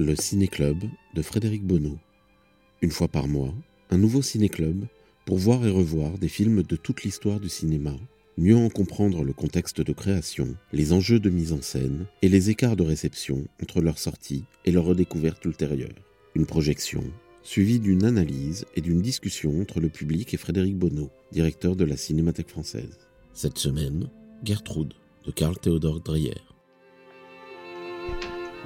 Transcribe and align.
Le 0.00 0.14
Ciné-Club 0.14 0.84
de 1.14 1.22
Frédéric 1.22 1.64
Bonneau. 1.64 1.98
Une 2.82 2.92
fois 2.92 3.08
par 3.08 3.26
mois, 3.26 3.52
un 3.90 3.98
nouveau 3.98 4.22
ciné-club 4.22 4.86
pour 5.26 5.38
voir 5.38 5.66
et 5.66 5.70
revoir 5.70 6.18
des 6.18 6.28
films 6.28 6.62
de 6.62 6.76
toute 6.76 7.02
l'histoire 7.02 7.40
du 7.40 7.48
cinéma, 7.48 7.96
mieux 8.36 8.54
en 8.54 8.68
comprendre 8.68 9.24
le 9.24 9.32
contexte 9.32 9.80
de 9.80 9.92
création, 9.92 10.54
les 10.72 10.92
enjeux 10.92 11.18
de 11.18 11.30
mise 11.30 11.52
en 11.52 11.62
scène 11.62 12.06
et 12.22 12.28
les 12.28 12.48
écarts 12.48 12.76
de 12.76 12.84
réception 12.84 13.44
entre 13.60 13.80
leur 13.80 13.98
sortie 13.98 14.44
et 14.64 14.70
leur 14.70 14.84
redécouverte 14.84 15.44
ultérieure. 15.44 15.98
Une 16.36 16.46
projection 16.46 17.02
suivie 17.42 17.80
d'une 17.80 18.04
analyse 18.04 18.66
et 18.76 18.80
d'une 18.80 19.02
discussion 19.02 19.60
entre 19.60 19.80
le 19.80 19.88
public 19.88 20.32
et 20.32 20.36
Frédéric 20.36 20.78
Bonneau, 20.78 21.10
directeur 21.32 21.74
de 21.74 21.84
la 21.84 21.96
Cinémathèque 21.96 22.50
française. 22.50 23.00
Cette 23.34 23.58
semaine, 23.58 24.08
Gertrude 24.44 24.94
de 25.24 25.32
Karl 25.32 25.58
Theodor 25.58 25.98
Dreyer. 25.98 26.36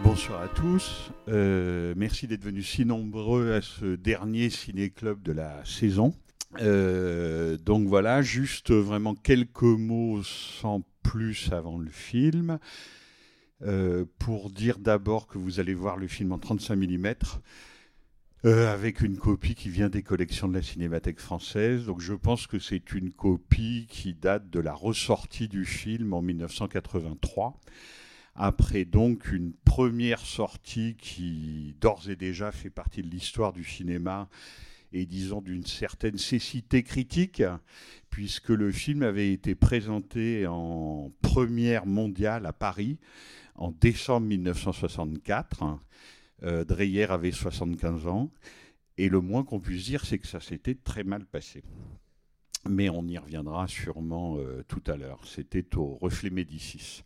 Bonsoir 0.05 0.43
à 0.43 0.49
tous. 0.49 1.13
Euh, 1.29 1.95
merci 1.97 2.27
d'être 2.27 2.43
venus 2.43 2.69
si 2.69 2.85
nombreux 2.85 3.53
à 3.53 3.63
ce 3.63 3.95
dernier 3.95 4.51
ciné-club 4.51 5.23
de 5.23 5.31
la 5.31 5.65
saison. 5.65 6.13
Euh, 6.61 7.57
donc 7.57 7.87
voilà, 7.87 8.21
juste 8.21 8.73
vraiment 8.73 9.15
quelques 9.15 9.63
mots 9.63 10.23
sans 10.25 10.83
plus 11.05 11.53
avant 11.53 11.79
le 11.79 11.89
film. 11.89 12.59
Euh, 13.63 14.05
pour 14.19 14.51
dire 14.51 14.79
d'abord 14.79 15.29
que 15.29 15.39
vous 15.39 15.61
allez 15.61 15.75
voir 15.75 15.97
le 15.97 16.09
film 16.09 16.33
en 16.33 16.39
35 16.39 16.75
mm. 16.75 17.15
avec 18.45 19.03
une 19.03 19.17
copie 19.17 19.55
qui 19.55 19.69
vient 19.69 19.89
des 19.89 20.03
collections 20.03 20.49
de 20.49 20.55
la 20.55 20.63
Cinémathèque 20.63 21.21
française. 21.21 21.87
Donc 21.87 22.01
je 22.01 22.15
pense 22.15 22.49
que 22.49 22.59
c'est 22.59 22.93
une 22.93 23.13
copie 23.13 23.87
qui 23.89 24.15
date 24.15 24.51
de 24.51 24.59
la 24.59 24.75
ressortie 24.75 25.47
du 25.47 25.65
film 25.65 26.13
en 26.13 26.23
1983 26.23 27.61
après 28.35 28.85
donc 28.85 29.31
une 29.33 29.53
première 29.53 30.21
sortie 30.21 30.97
qui 30.99 31.75
d'ores 31.81 32.09
et 32.09 32.17
déjà 32.17 32.53
fait 32.53 32.71
partie 32.71 33.03
de 33.03 33.09
l'histoire 33.09 33.53
du 33.53 33.65
cinéma 33.65 34.29
et 34.93 35.07
disons 35.07 35.41
d'une 35.41 35.65
certaine 35.65 36.19
cécité 36.19 36.83
critique, 36.83 37.43
puisque 38.11 38.51
le 38.51 38.71
film 38.71 39.03
avait 39.03 39.33
été 39.33 39.55
présenté 39.55 40.47
en 40.47 41.11
première 41.23 41.87
mondiale 41.87 42.47
à 42.47 42.53
Paris 42.53 42.99
en 43.55 43.71
décembre 43.71 44.27
1964. 44.27 45.79
Euh, 46.43 46.65
Dreyer 46.65 47.05
avait 47.05 47.33
75 47.33 48.07
ans, 48.07 48.31
et 48.99 49.09
le 49.09 49.21
moins 49.21 49.45
qu'on 49.45 49.61
puisse 49.61 49.85
dire, 49.85 50.05
c'est 50.05 50.19
que 50.19 50.27
ça 50.27 50.41
s'était 50.41 50.75
très 50.75 51.05
mal 51.05 51.25
passé. 51.25 51.63
Mais 52.69 52.91
on 52.91 53.07
y 53.07 53.17
reviendra 53.19 53.67
sûrement 53.69 54.37
euh, 54.39 54.63
tout 54.69 54.83
à 54.87 54.97
l'heure. 54.97 55.21
C'était 55.27 55.77
au 55.77 55.95
Reflet 55.95 56.31
Médicis. 56.31 57.03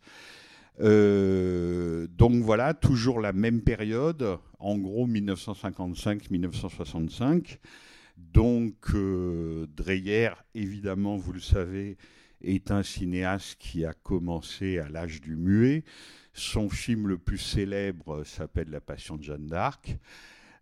Euh, 0.79 2.07
donc 2.07 2.43
voilà, 2.43 2.73
toujours 2.73 3.19
la 3.19 3.33
même 3.33 3.61
période, 3.61 4.39
en 4.59 4.77
gros 4.77 5.07
1955-1965. 5.07 7.57
Donc 8.17 8.75
euh, 8.93 9.67
Dreyer, 9.75 10.29
évidemment, 10.55 11.17
vous 11.17 11.33
le 11.33 11.39
savez, 11.39 11.97
est 12.41 12.71
un 12.71 12.83
cinéaste 12.83 13.57
qui 13.59 13.85
a 13.85 13.93
commencé 13.93 14.79
à 14.79 14.89
l'âge 14.89 15.21
du 15.21 15.35
muet. 15.35 15.83
Son 16.33 16.69
film 16.69 17.07
le 17.07 17.17
plus 17.17 17.39
célèbre 17.39 18.23
s'appelle 18.23 18.69
La 18.69 18.81
Passion 18.81 19.17
de 19.17 19.23
Jeanne 19.23 19.47
d'Arc. 19.47 19.97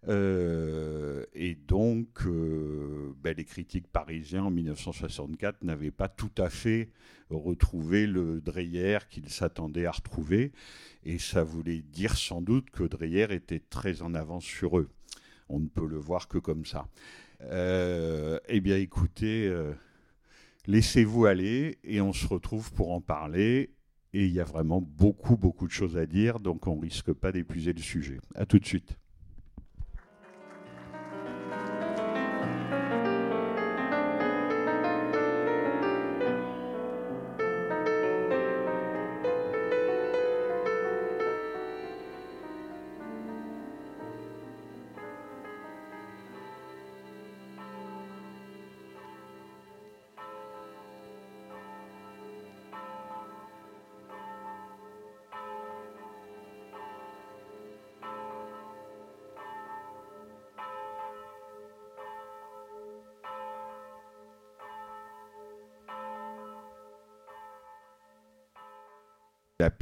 Euh, 0.07 1.25
et 1.33 1.55
donc, 1.55 2.25
euh, 2.25 3.13
ben, 3.23 3.35
les 3.35 3.45
critiques 3.45 3.87
parisiens 3.87 4.43
en 4.43 4.51
1964 4.51 5.63
n'avaient 5.63 5.91
pas 5.91 6.07
tout 6.07 6.31
à 6.37 6.49
fait 6.49 6.89
retrouvé 7.29 8.05
le 8.05 8.39
Dreyer 8.39 8.99
qu'ils 9.09 9.29
s'attendaient 9.29 9.85
à 9.85 9.91
retrouver. 9.91 10.51
Et 11.03 11.17
ça 11.17 11.43
voulait 11.43 11.81
dire 11.81 12.17
sans 12.17 12.41
doute 12.41 12.69
que 12.69 12.83
Dreyer 12.83 13.27
était 13.31 13.59
très 13.59 14.01
en 14.01 14.13
avance 14.13 14.45
sur 14.45 14.77
eux. 14.77 14.89
On 15.49 15.59
ne 15.59 15.67
peut 15.67 15.87
le 15.87 15.97
voir 15.97 16.27
que 16.27 16.37
comme 16.37 16.65
ça. 16.65 16.87
Euh, 17.41 18.39
eh 18.47 18.61
bien, 18.61 18.77
écoutez, 18.77 19.53
laissez-vous 20.67 21.25
aller 21.25 21.79
et 21.83 22.01
on 22.01 22.13
se 22.13 22.27
retrouve 22.27 22.71
pour 22.73 22.91
en 22.91 23.01
parler. 23.01 23.71
Et 24.13 24.25
il 24.25 24.31
y 24.31 24.39
a 24.39 24.45
vraiment 24.45 24.81
beaucoup, 24.81 25.35
beaucoup 25.35 25.67
de 25.67 25.73
choses 25.73 25.97
à 25.97 26.05
dire, 26.05 26.39
donc 26.39 26.67
on 26.67 26.79
risque 26.79 27.11
pas 27.11 27.33
d'épuiser 27.33 27.73
le 27.73 27.81
sujet. 27.81 28.19
À 28.33 28.45
tout 28.45 28.59
de 28.59 28.65
suite. 28.65 28.97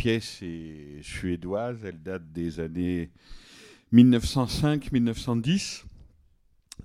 Pièce 0.04 0.42
est 0.42 1.02
suédoise, 1.02 1.78
elle 1.86 2.04
date 2.04 2.30
des 2.34 2.60
années 2.60 3.10
1905-1910. 3.94 5.86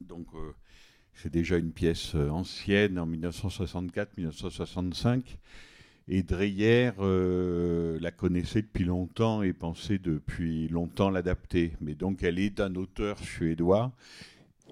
Donc 0.00 0.28
euh, 0.34 0.54
c'est 1.14 1.32
déjà 1.32 1.56
une 1.56 1.72
pièce 1.72 2.14
euh, 2.14 2.30
ancienne 2.30 2.96
en 2.96 3.08
1964-1965. 3.08 5.22
Et 6.06 6.22
Dreyer 6.22 6.92
euh, 7.00 7.98
la 8.00 8.12
connaissait 8.12 8.62
depuis 8.62 8.84
longtemps 8.84 9.42
et 9.42 9.52
pensait 9.52 9.98
depuis 9.98 10.68
longtemps 10.68 11.10
l'adapter. 11.10 11.72
Mais 11.80 11.96
donc 11.96 12.22
elle 12.22 12.38
est 12.38 12.50
d'un 12.50 12.76
auteur 12.76 13.18
suédois 13.18 13.90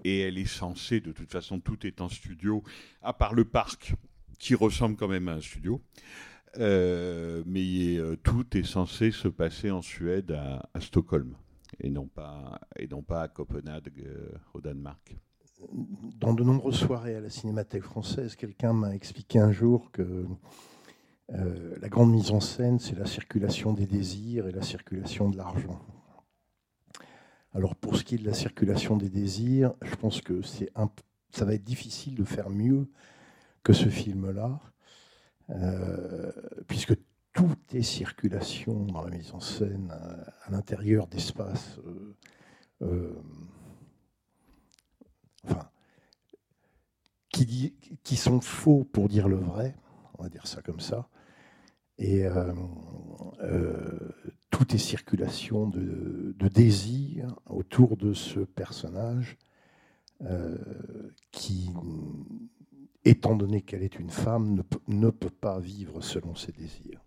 et 0.04 0.20
elle 0.20 0.38
est 0.38 0.44
censée, 0.44 1.00
de 1.00 1.10
toute 1.10 1.32
façon 1.32 1.58
tout 1.58 1.84
est 1.84 2.00
en 2.00 2.08
studio, 2.08 2.62
à 3.02 3.12
part 3.12 3.34
le 3.34 3.44
parc 3.44 3.94
qui 4.38 4.54
ressemble 4.54 4.94
quand 4.94 5.08
même 5.08 5.26
à 5.26 5.32
un 5.32 5.40
studio. 5.40 5.82
Euh, 6.58 7.42
mais 7.46 7.96
euh, 7.96 8.16
tout 8.16 8.56
est 8.56 8.66
censé 8.66 9.10
se 9.10 9.28
passer 9.28 9.70
en 9.70 9.82
Suède 9.82 10.32
à, 10.32 10.80
Stockholm 10.80 11.36
et 11.80 11.90
non 11.90 12.06
pas, 12.06 12.60
et 12.76 12.86
non 12.86 13.02
pas 13.02 13.22
à 13.22 13.28
Copenhague 13.28 13.92
euh, 14.04 14.30
au 14.54 14.60
Danemark. 14.60 15.16
Dans 16.18 16.34
de 16.34 16.42
nombreuses 16.42 16.78
soirées 16.78 17.16
à 17.16 17.20
la 17.20 17.30
Cinémathèque 17.30 17.82
française, 17.82 18.36
quelqu'un 18.36 18.72
m'a 18.72 18.94
expliqué 18.94 19.38
un 19.38 19.52
jour 19.52 19.90
que 19.90 20.26
la 21.28 21.88
grande 21.88 22.12
mise 22.12 22.30
en 22.30 22.40
scène, 22.40 22.78
c'est 22.78 22.96
la 22.96 23.06
circulation 23.06 23.72
des 23.72 23.86
désirs 23.86 24.46
et 24.46 24.52
la 24.52 24.62
circulation 24.62 25.28
de 25.28 25.36
l'argent. 25.36 25.80
Alors 27.52 27.74
pour 27.74 27.96
ce 27.96 28.04
qui 28.04 28.16
est 28.16 28.18
de 28.18 28.26
la 28.26 28.34
circulation 28.34 28.96
des 28.96 29.08
désirs, 29.08 29.72
je 29.82 29.94
pense 29.96 30.20
que 30.20 30.42
c'est 30.42 30.70
ça 31.30 31.44
va 31.44 31.54
être 31.54 31.64
difficile 31.64 32.14
de 32.14 32.24
faire 32.24 32.50
mieux 32.50 32.88
que 33.62 33.72
ce 33.72 33.88
film-là. 33.88 34.60
Euh, 35.50 36.32
puisque 36.66 36.94
tout 37.32 37.56
est 37.72 37.82
circulation 37.82 38.84
dans 38.86 39.04
la 39.04 39.10
mise 39.10 39.32
en 39.32 39.40
scène 39.40 39.90
à, 39.90 40.46
à 40.46 40.50
l'intérieur 40.50 41.06
d'espaces 41.06 41.78
euh, 41.86 42.16
euh, 42.82 43.14
enfin, 45.44 45.68
qui, 47.30 48.16
sont 48.16 48.40
faux 48.40 48.84
pour 48.84 49.08
dire 49.08 49.28
le 49.28 49.36
vrai, 49.36 49.76
on 50.18 50.22
va 50.22 50.28
dire 50.30 50.46
ça 50.46 50.62
comme 50.62 50.80
ça. 50.80 51.08
Et 51.98 52.24
euh, 52.24 52.52
tout 54.50 54.74
est 54.74 54.78
circulation 54.78 55.68
de, 55.68 56.34
de, 56.38 56.48
désir 56.48 57.34
autour 57.46 57.96
de 57.96 58.14
ce 58.14 58.40
personnage 58.40 59.36
qui 61.30 61.70
étant 63.06 63.36
donné 63.36 63.62
qu'elle 63.62 63.82
est 63.82 63.98
une 63.98 64.10
femme, 64.10 64.62
ne 64.88 65.10
peut, 65.10 65.30
pas 65.30 65.58
vivre 65.58 66.02
selon 66.02 66.34
ses 66.34 66.52
désirs. 66.52 67.00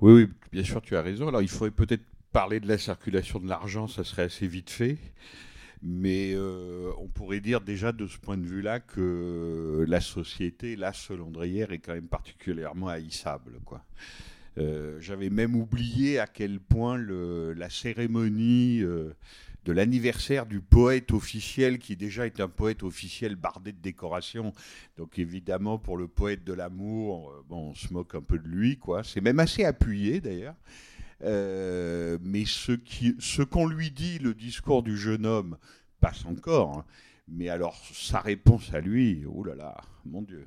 Oui, 0.00 0.12
oui, 0.12 0.28
bien 0.52 0.64
sûr, 0.64 0.82
tu 0.82 0.96
as 0.96 1.02
raison. 1.02 1.28
Alors, 1.28 1.42
il 1.42 1.48
faudrait 1.48 1.70
peut-être 1.70 2.04
parler 2.32 2.60
de 2.60 2.68
la 2.68 2.78
circulation 2.78 3.38
de 3.40 3.48
l'argent, 3.48 3.86
ça 3.86 4.04
serait 4.04 4.22
assez 4.22 4.46
vite 4.46 4.70
fait. 4.70 4.98
Mais 5.82 6.32
euh, 6.34 6.90
on 6.98 7.08
pourrait 7.08 7.40
dire 7.40 7.60
déjà 7.60 7.92
de 7.92 8.06
ce 8.06 8.18
point 8.18 8.36
de 8.36 8.46
vue-là 8.46 8.80
que 8.80 9.84
la 9.86 10.00
société, 10.00 10.76
la 10.76 10.92
Selandrière, 10.92 11.72
est 11.72 11.78
quand 11.78 11.94
même 11.94 12.08
particulièrement 12.08 12.88
haïssable. 12.88 13.60
Quoi. 13.64 13.84
Euh, 14.58 14.98
J'avais 15.00 15.30
même 15.30 15.54
oublié 15.54 16.18
à 16.18 16.26
quel 16.26 16.58
point 16.60 16.98
la 16.98 17.70
cérémonie 17.70 18.80
euh, 18.82 19.14
de 19.64 19.72
l'anniversaire 19.72 20.46
du 20.46 20.60
poète 20.60 21.12
officiel, 21.12 21.78
qui 21.78 21.96
déjà 21.96 22.26
est 22.26 22.40
un 22.40 22.48
poète 22.48 22.82
officiel 22.82 23.36
bardé 23.36 23.72
de 23.72 23.80
décorations, 23.80 24.52
donc 24.96 25.18
évidemment 25.18 25.78
pour 25.78 25.96
le 25.96 26.06
poète 26.08 26.44
de 26.44 26.52
l'amour, 26.52 27.30
euh, 27.30 27.42
bon, 27.48 27.70
on 27.70 27.74
se 27.74 27.92
moque 27.92 28.14
un 28.14 28.20
peu 28.22 28.38
de 28.38 28.46
lui, 28.48 28.76
quoi. 28.78 29.02
C'est 29.04 29.20
même 29.22 29.40
assez 29.40 29.64
appuyé 29.64 30.20
d'ailleurs. 30.20 30.56
Euh, 31.22 32.18
mais 32.22 32.44
ce 32.44 32.72
qui- 32.72 33.16
ce 33.18 33.42
qu'on 33.42 33.66
lui 33.66 33.90
dit, 33.90 34.18
le 34.18 34.34
discours 34.34 34.82
du 34.82 34.96
jeune 34.96 35.24
homme, 35.24 35.56
passe 36.00 36.24
encore. 36.26 36.78
hein. 36.78 36.84
Mais 37.28 37.48
alors, 37.48 37.74
sa 37.92 38.20
réponse 38.20 38.74
à 38.74 38.80
lui, 38.80 39.24
oh 39.26 39.42
là 39.44 39.54
là, 39.54 39.76
mon 40.04 40.20
Dieu. 40.20 40.44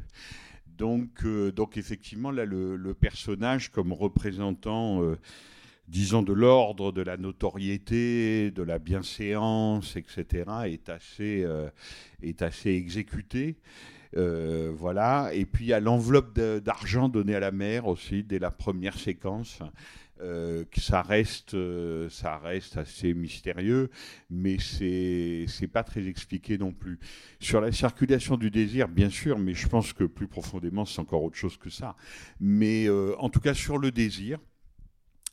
Donc, 0.77 1.25
euh, 1.25 1.51
donc 1.51 1.75
effectivement, 1.77 2.29
là, 2.29 2.45
le, 2.45 2.93
personnage, 2.93 3.71
comme 3.71 3.91
représentant, 3.93 5.01
disons, 5.87 6.21
de 6.21 6.33
l'ordre, 6.33 6.91
de 6.91 7.01
la 7.01 7.17
notoriété, 7.17 8.51
de 8.51 8.63
la 8.63 8.79
bienséance, 8.79 9.95
etc., 9.95 10.45
est 10.65 10.89
assez, 10.89 11.43
euh, 11.43 11.69
est 12.21 12.41
assez 12.41 12.71
exécuté. 12.71 13.57
Euh, 14.15 14.71
voilà. 14.75 15.31
Et 15.33 15.45
puis, 15.45 15.65
il 15.65 15.67
y 15.69 15.73
a 15.73 15.79
l'enveloppe 15.79 16.37
d'argent 16.39 17.09
donnée 17.09 17.35
à 17.35 17.39
la 17.39 17.51
mère 17.51 17.87
aussi, 17.87 18.23
dès 18.23 18.39
la 18.39 18.51
première 18.51 18.97
séquence. 18.97 19.59
Euh, 20.19 20.65
ça 20.75 21.03
reste, 21.03 21.55
ça 22.09 22.39
reste 22.39 22.77
assez 22.77 23.13
mystérieux, 23.13 23.91
mais 24.31 24.57
c'est 24.57 25.45
c'est 25.47 25.67
pas 25.67 25.83
très 25.83 26.07
expliqué 26.07 26.57
non 26.57 26.73
plus. 26.73 26.97
Sur 27.39 27.61
la 27.61 27.71
circulation 27.71 28.35
du 28.35 28.49
désir, 28.49 28.87
bien 28.87 29.11
sûr, 29.11 29.37
mais 29.37 29.53
je 29.53 29.67
pense 29.67 29.93
que 29.93 30.05
plus 30.05 30.27
profondément, 30.27 30.85
c'est 30.85 30.99
encore 30.99 31.21
autre 31.21 31.37
chose 31.37 31.57
que 31.57 31.69
ça. 31.69 31.95
Mais 32.39 32.89
en 32.89 33.29
tout 33.29 33.39
cas, 33.39 33.53
sur 33.53 33.77
le 33.77 33.91
désir, 33.91 34.39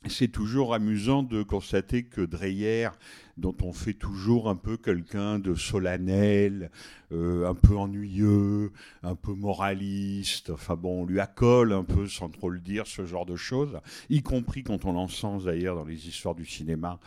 c'est 0.09 0.27
toujours 0.27 0.73
amusant 0.73 1.23
de 1.23 1.43
constater 1.43 2.03
que 2.03 2.21
Dreyer, 2.21 2.89
dont 3.37 3.55
on 3.61 3.73
fait 3.73 3.93
toujours 3.93 4.49
un 4.49 4.55
peu 4.55 4.77
quelqu'un 4.77 5.39
de 5.39 5.55
solennel, 5.55 6.71
euh, 7.11 7.47
un 7.49 7.53
peu 7.53 7.75
ennuyeux, 7.75 8.71
un 9.03 9.15
peu 9.15 9.33
moraliste, 9.33 10.49
enfin 10.49 10.75
bon, 10.75 11.03
on 11.03 11.05
lui 11.05 11.19
accole 11.19 11.73
un 11.73 11.83
peu, 11.83 12.07
sans 12.07 12.29
trop 12.29 12.49
le 12.49 12.59
dire, 12.59 12.87
ce 12.87 13.05
genre 13.05 13.25
de 13.25 13.35
choses, 13.35 13.79
y 14.09 14.21
compris 14.21 14.63
quand 14.63 14.85
on 14.85 14.93
l'encense 14.93 15.45
d'ailleurs 15.45 15.75
dans 15.75 15.85
les 15.85 16.07
histoires 16.07 16.35
du 16.35 16.45
cinéma 16.45 16.99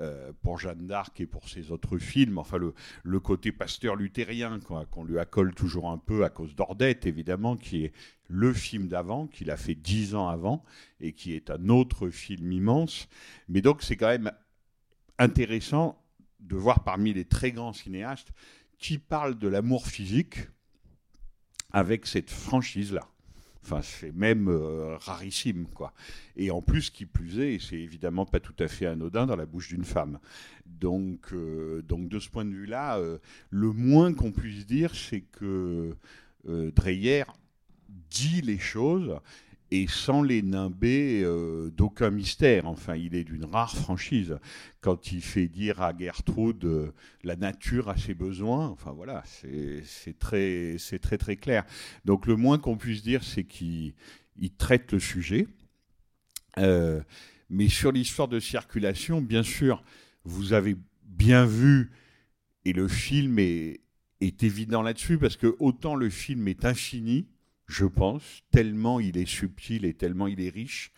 euh, 0.00 0.32
pour 0.42 0.58
Jeanne 0.58 0.86
d'Arc 0.86 1.20
et 1.20 1.26
pour 1.26 1.48
ses 1.48 1.70
autres 1.70 1.98
films, 1.98 2.38
enfin 2.38 2.58
le, 2.58 3.20
côté 3.20 3.52
pasteur 3.52 3.94
luthérien 3.94 4.58
qu'on 4.90 5.04
lui 5.04 5.18
accole 5.18 5.54
toujours 5.54 5.90
un 5.90 5.98
peu 5.98 6.24
à 6.24 6.30
cause 6.30 6.54
d'Ordette, 6.56 7.06
évidemment, 7.06 7.56
qui 7.56 7.84
est 7.84 7.92
le 8.34 8.52
film 8.52 8.88
d'avant, 8.88 9.28
qu'il 9.28 9.50
a 9.52 9.56
fait 9.56 9.76
dix 9.76 10.16
ans 10.16 10.28
avant, 10.28 10.64
et 11.00 11.12
qui 11.12 11.34
est 11.34 11.50
un 11.50 11.68
autre 11.68 12.10
film 12.10 12.50
immense. 12.50 13.08
Mais 13.48 13.62
donc 13.62 13.82
c'est 13.82 13.96
quand 13.96 14.08
même 14.08 14.32
intéressant 15.18 16.02
de 16.40 16.56
voir 16.56 16.82
parmi 16.82 17.12
les 17.12 17.24
très 17.24 17.52
grands 17.52 17.72
cinéastes 17.72 18.32
qui 18.78 18.98
parlent 18.98 19.38
de 19.38 19.46
l'amour 19.46 19.86
physique 19.86 20.48
avec 21.70 22.06
cette 22.06 22.30
franchise-là. 22.30 23.08
Enfin, 23.62 23.80
c'est 23.80 24.12
même 24.12 24.48
euh, 24.48 24.98
rarissime, 24.98 25.66
quoi. 25.72 25.94
Et 26.36 26.50
en 26.50 26.60
plus, 26.60 26.90
qui 26.90 27.06
plus 27.06 27.38
est, 27.38 27.58
c'est 27.58 27.78
évidemment 27.78 28.26
pas 28.26 28.40
tout 28.40 28.54
à 28.58 28.68
fait 28.68 28.84
anodin 28.84 29.26
dans 29.26 29.36
la 29.36 29.46
bouche 29.46 29.68
d'une 29.68 29.84
femme. 29.84 30.18
Donc, 30.66 31.32
euh, 31.32 31.80
donc 31.82 32.08
de 32.08 32.18
ce 32.18 32.28
point 32.28 32.44
de 32.44 32.50
vue-là, 32.50 32.98
euh, 32.98 33.18
le 33.48 33.72
moins 33.72 34.12
qu'on 34.12 34.32
puisse 34.32 34.66
dire, 34.66 34.94
c'est 34.94 35.22
que 35.22 35.96
Dreyer 36.46 37.24
dit 38.14 38.40
les 38.40 38.58
choses 38.58 39.18
et 39.70 39.86
sans 39.88 40.22
les 40.22 40.42
nimber 40.42 41.22
euh, 41.24 41.70
d'aucun 41.70 42.10
mystère. 42.10 42.66
Enfin, 42.66 42.94
il 42.94 43.14
est 43.14 43.24
d'une 43.24 43.44
rare 43.44 43.74
franchise. 43.76 44.38
Quand 44.80 45.10
il 45.10 45.20
fait 45.20 45.48
dire 45.48 45.82
à 45.82 45.92
Gertrude 45.96 46.64
euh, 46.64 46.92
la 47.24 47.34
nature 47.34 47.88
a 47.88 47.96
ses 47.96 48.14
besoins, 48.14 48.68
enfin 48.68 48.92
voilà, 48.92 49.24
c'est 49.26 50.18
très, 50.18 50.76
très 51.02 51.18
très 51.18 51.36
clair. 51.36 51.64
Donc 52.04 52.26
le 52.26 52.36
moins 52.36 52.58
qu'on 52.58 52.76
puisse 52.76 53.02
dire, 53.02 53.24
c'est 53.24 53.44
qu'il 53.44 53.94
il 54.36 54.52
traite 54.52 54.92
le 54.92 55.00
sujet. 55.00 55.48
Euh, 56.58 57.00
mais 57.50 57.68
sur 57.68 57.90
l'histoire 57.90 58.28
de 58.28 58.38
circulation, 58.38 59.20
bien 59.20 59.42
sûr, 59.42 59.82
vous 60.24 60.52
avez 60.52 60.76
bien 61.02 61.46
vu, 61.46 61.90
et 62.64 62.72
le 62.72 62.86
film 62.86 63.38
est 63.38 63.80
évident 64.20 64.82
là-dessus, 64.82 65.18
parce 65.18 65.36
que 65.36 65.56
autant 65.58 65.96
le 65.96 66.10
film 66.10 66.46
est 66.48 66.64
infini, 66.64 67.26
je 67.66 67.86
pense, 67.86 68.42
tellement 68.50 69.00
il 69.00 69.16
est 69.16 69.28
subtil 69.28 69.84
et 69.84 69.94
tellement 69.94 70.26
il 70.26 70.40
est 70.40 70.50
riche, 70.50 70.92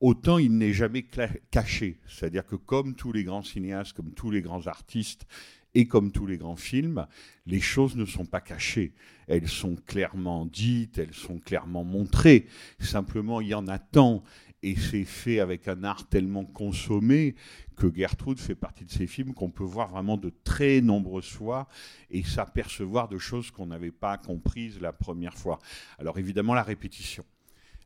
autant 0.00 0.38
il 0.38 0.56
n'est 0.56 0.72
jamais 0.72 1.06
caché. 1.50 2.00
C'est-à-dire 2.06 2.46
que 2.46 2.56
comme 2.56 2.94
tous 2.94 3.12
les 3.12 3.24
grands 3.24 3.42
cinéastes, 3.42 3.92
comme 3.92 4.12
tous 4.12 4.30
les 4.30 4.42
grands 4.42 4.66
artistes, 4.66 5.26
et 5.74 5.86
comme 5.86 6.12
tous 6.12 6.26
les 6.26 6.38
grands 6.38 6.56
films, 6.56 7.06
les 7.46 7.60
choses 7.60 7.96
ne 7.96 8.04
sont 8.04 8.26
pas 8.26 8.40
cachées. 8.40 8.94
Elles 9.26 9.48
sont 9.48 9.76
clairement 9.86 10.46
dites, 10.46 10.98
elles 10.98 11.14
sont 11.14 11.38
clairement 11.38 11.84
montrées. 11.84 12.46
Simplement, 12.78 13.40
il 13.40 13.48
y 13.48 13.54
en 13.54 13.66
a 13.66 13.78
tant, 13.78 14.22
et 14.62 14.76
c'est 14.76 15.04
fait 15.04 15.40
avec 15.40 15.68
un 15.68 15.82
art 15.84 16.08
tellement 16.08 16.44
consommé 16.44 17.34
que 17.76 17.92
Gertrude 17.94 18.38
fait 18.38 18.54
partie 18.54 18.84
de 18.84 18.90
ces 18.90 19.06
films 19.06 19.34
qu'on 19.34 19.50
peut 19.50 19.64
voir 19.64 19.88
vraiment 19.88 20.16
de 20.16 20.32
très 20.44 20.80
nombreuses 20.80 21.30
fois 21.30 21.68
et 22.10 22.22
s'apercevoir 22.22 23.08
de 23.08 23.18
choses 23.18 23.50
qu'on 23.50 23.66
n'avait 23.66 23.90
pas 23.90 24.18
comprises 24.18 24.80
la 24.80 24.92
première 24.92 25.36
fois. 25.36 25.58
Alors 25.98 26.18
évidemment, 26.18 26.54
la 26.54 26.62
répétition. 26.62 27.24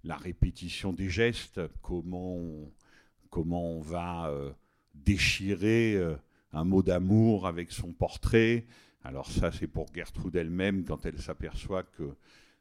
La 0.04 0.16
répétition 0.16 0.92
des 0.92 1.08
gestes, 1.08 1.60
comment 1.82 2.36
on, 2.36 2.70
comment 3.30 3.72
on 3.72 3.80
va 3.80 4.28
euh, 4.28 4.52
déchirer 4.94 5.94
euh, 5.94 6.14
un 6.52 6.64
mot 6.64 6.82
d'amour 6.82 7.46
avec 7.46 7.72
son 7.72 7.92
portrait. 7.92 8.66
Alors 9.04 9.30
ça, 9.30 9.52
c'est 9.52 9.66
pour 9.66 9.86
Gertrude 9.94 10.36
elle-même 10.36 10.84
quand 10.84 11.06
elle 11.06 11.18
s'aperçoit 11.18 11.82
que 11.82 12.14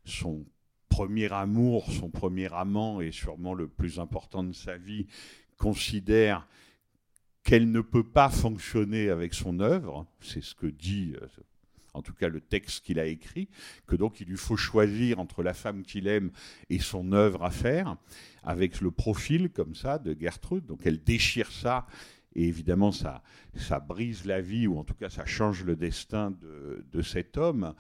son 0.06 0.46
premier 0.90 1.32
amour, 1.32 1.92
son 1.92 2.10
premier 2.10 2.52
amant, 2.54 3.02
et 3.02 3.12
sûrement 3.12 3.54
le 3.54 3.68
plus 3.68 4.00
important 4.00 4.44
de 4.44 4.54
sa 4.54 4.78
vie, 4.78 5.08
considère 5.58 6.48
qu'elle 7.48 7.72
ne 7.72 7.80
peut 7.80 8.04
pas 8.04 8.30
fonctionner 8.30 9.10
avec 9.10 9.34
son 9.34 9.62
œuvre. 9.62 10.06
C'est 10.20 10.44
ce 10.44 10.54
que 10.54 10.68
dit, 10.68 11.14
euh, 11.22 11.28
en 11.94 12.02
tout 12.02 12.12
cas, 12.12 12.28
le 12.28 12.42
texte 12.42 12.84
qu'il 12.84 13.00
a 13.00 13.06
écrit, 13.06 13.48
que 13.86 13.96
donc 13.96 14.20
il 14.20 14.28
lui 14.28 14.36
faut 14.36 14.58
choisir 14.58 15.18
entre 15.20 15.44
la 15.44 15.54
femme 15.54 15.84
qu'il 15.84 16.08
aime 16.08 16.32
et 16.70 16.80
son 16.80 17.14
œuvre 17.14 17.46
à 17.46 17.50
faire, 17.50 17.96
avec 18.44 18.82
le 18.82 18.92
profil 18.92 19.50
comme 19.50 19.76
ça 19.76 19.98
de 19.98 20.14
Gertrude. 20.20 20.66
Donc 20.66 20.82
elle 20.84 21.02
déchire 21.02 21.50
ça 21.50 21.88
et 22.36 22.50
évidemment, 22.50 22.92
ça, 22.92 23.24
ça 23.56 23.80
brise 23.80 24.26
la 24.26 24.42
vie, 24.42 24.68
ou 24.68 24.78
en 24.78 24.84
tout 24.84 24.94
cas, 24.94 25.10
ça 25.10 25.26
change 25.26 25.64
le 25.64 25.78
destin 25.78 26.32
de, 26.32 26.86
de 26.92 27.02
cet 27.02 27.38
homme. 27.38 27.74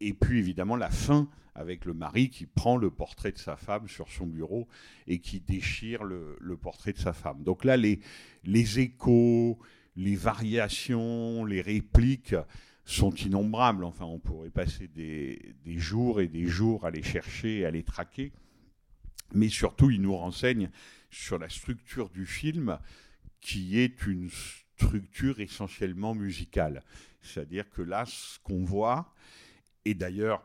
Et 0.00 0.12
puis, 0.12 0.38
évidemment, 0.38 0.76
la 0.76 0.90
fin 0.90 1.28
avec 1.56 1.86
le 1.86 1.94
mari 1.94 2.28
qui 2.28 2.46
prend 2.46 2.76
le 2.76 2.90
portrait 2.90 3.32
de 3.32 3.38
sa 3.38 3.56
femme 3.56 3.88
sur 3.88 4.10
son 4.10 4.26
bureau 4.26 4.68
et 5.06 5.18
qui 5.18 5.40
déchire 5.40 6.04
le, 6.04 6.36
portrait 6.60 6.92
de 6.92 6.98
sa 6.98 7.12
femme. 7.12 7.42
Donc 7.42 7.64
là, 7.64 7.76
les, 7.76 8.00
les 8.44 8.78
échos, 8.78 9.58
les 9.96 10.16
variations, 10.16 11.44
les 11.44 11.62
répliques 11.62 12.36
sont 12.84 13.14
innombrables. 13.14 13.84
Enfin, 13.84 14.04
on 14.04 14.18
pourrait 14.18 14.50
passer 14.50 14.86
des, 14.88 15.54
des 15.64 15.78
jours 15.78 16.20
et 16.20 16.28
des 16.28 16.46
jours 16.46 16.84
à 16.84 16.90
les 16.90 17.02
chercher, 17.02 17.64
à 17.64 17.70
les 17.70 17.82
traquer. 17.82 18.32
Mais 19.32 19.48
surtout, 19.48 19.90
il 19.90 20.02
nous 20.02 20.16
renseigne 20.16 20.70
sur 21.10 21.38
la 21.38 21.48
structure 21.48 22.10
du 22.10 22.26
film 22.26 22.78
qui 23.40 23.78
est 23.78 24.06
une 24.06 24.28
structure 24.30 25.40
essentiellement 25.40 26.14
musicale. 26.14 26.82
C'est-à-dire 27.22 27.68
que 27.70 27.82
là, 27.82 28.04
ce 28.06 28.38
qu'on 28.40 28.64
voit, 28.64 29.14
et 29.86 29.94
d'ailleurs, 29.94 30.44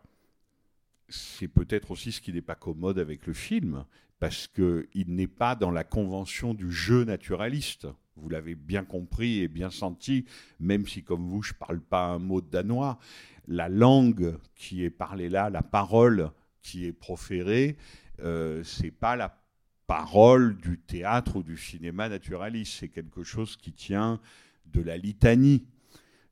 c'est 1.09 1.47
peut-être 1.47 1.89
aussi 1.89 2.11
ce 2.11 2.21
qui 2.21 2.31
n'est 2.31 2.43
pas 2.43 2.53
commode 2.53 2.99
avec 2.99 3.25
le 3.25 3.33
film, 3.33 3.85
parce 4.19 4.47
qu'il 4.47 5.15
n'est 5.15 5.25
pas 5.25 5.55
dans 5.55 5.71
la 5.71 5.83
convention 5.83 6.53
du 6.53 6.71
jeu 6.71 7.05
naturaliste. 7.05 7.87
Vous 8.15 8.29
l'avez 8.29 8.53
bien 8.53 8.85
compris 8.85 9.39
et 9.39 9.47
bien 9.47 9.71
senti, 9.71 10.25
même 10.59 10.87
si 10.87 11.01
comme 11.03 11.27
vous, 11.27 11.41
je 11.41 11.53
ne 11.53 11.57
parle 11.57 11.81
pas 11.81 12.05
un 12.05 12.19
mot 12.19 12.39
de 12.39 12.51
danois. 12.51 12.99
La 13.47 13.67
langue 13.67 14.37
qui 14.53 14.83
est 14.83 14.91
parlée 14.91 15.27
là, 15.27 15.49
la 15.49 15.63
parole 15.63 16.29
qui 16.61 16.85
est 16.85 16.93
proférée, 16.93 17.77
euh, 18.19 18.63
c'est 18.63 18.91
pas 18.91 19.15
la 19.15 19.41
parole 19.87 20.55
du 20.57 20.77
théâtre 20.77 21.37
ou 21.37 21.43
du 21.43 21.57
cinéma 21.57 22.09
naturaliste. 22.09 22.73
C'est 22.79 22.89
quelque 22.89 23.23
chose 23.23 23.57
qui 23.57 23.73
tient 23.73 24.21
de 24.67 24.81
la 24.81 24.97
litanie, 24.97 25.65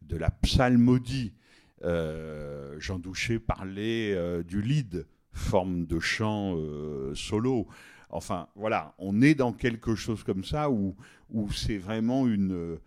de 0.04 0.16
la 0.16 0.30
psalmodie. 0.30 1.34
Euh, 1.84 2.80
Jean 2.80 3.00
Douché 3.00 3.40
parlait 3.40 4.14
euh, 4.14 4.44
du 4.44 4.62
lead, 4.62 5.08
forme 5.32 5.86
de 5.86 6.00
chant 6.00 6.56
euh, 6.58 7.14
solo. 7.16 7.68
Enfin, 8.10 8.50
voilà, 8.56 8.96
on 8.98 9.22
est 9.22 9.36
dans 9.36 9.54
quelque 9.54 9.96
chose 9.96 10.24
comme 10.24 10.44
ça 10.44 10.70
où, 10.72 10.96
c'est 11.54 11.78
vraiment 11.78 12.28
une, 12.28 12.80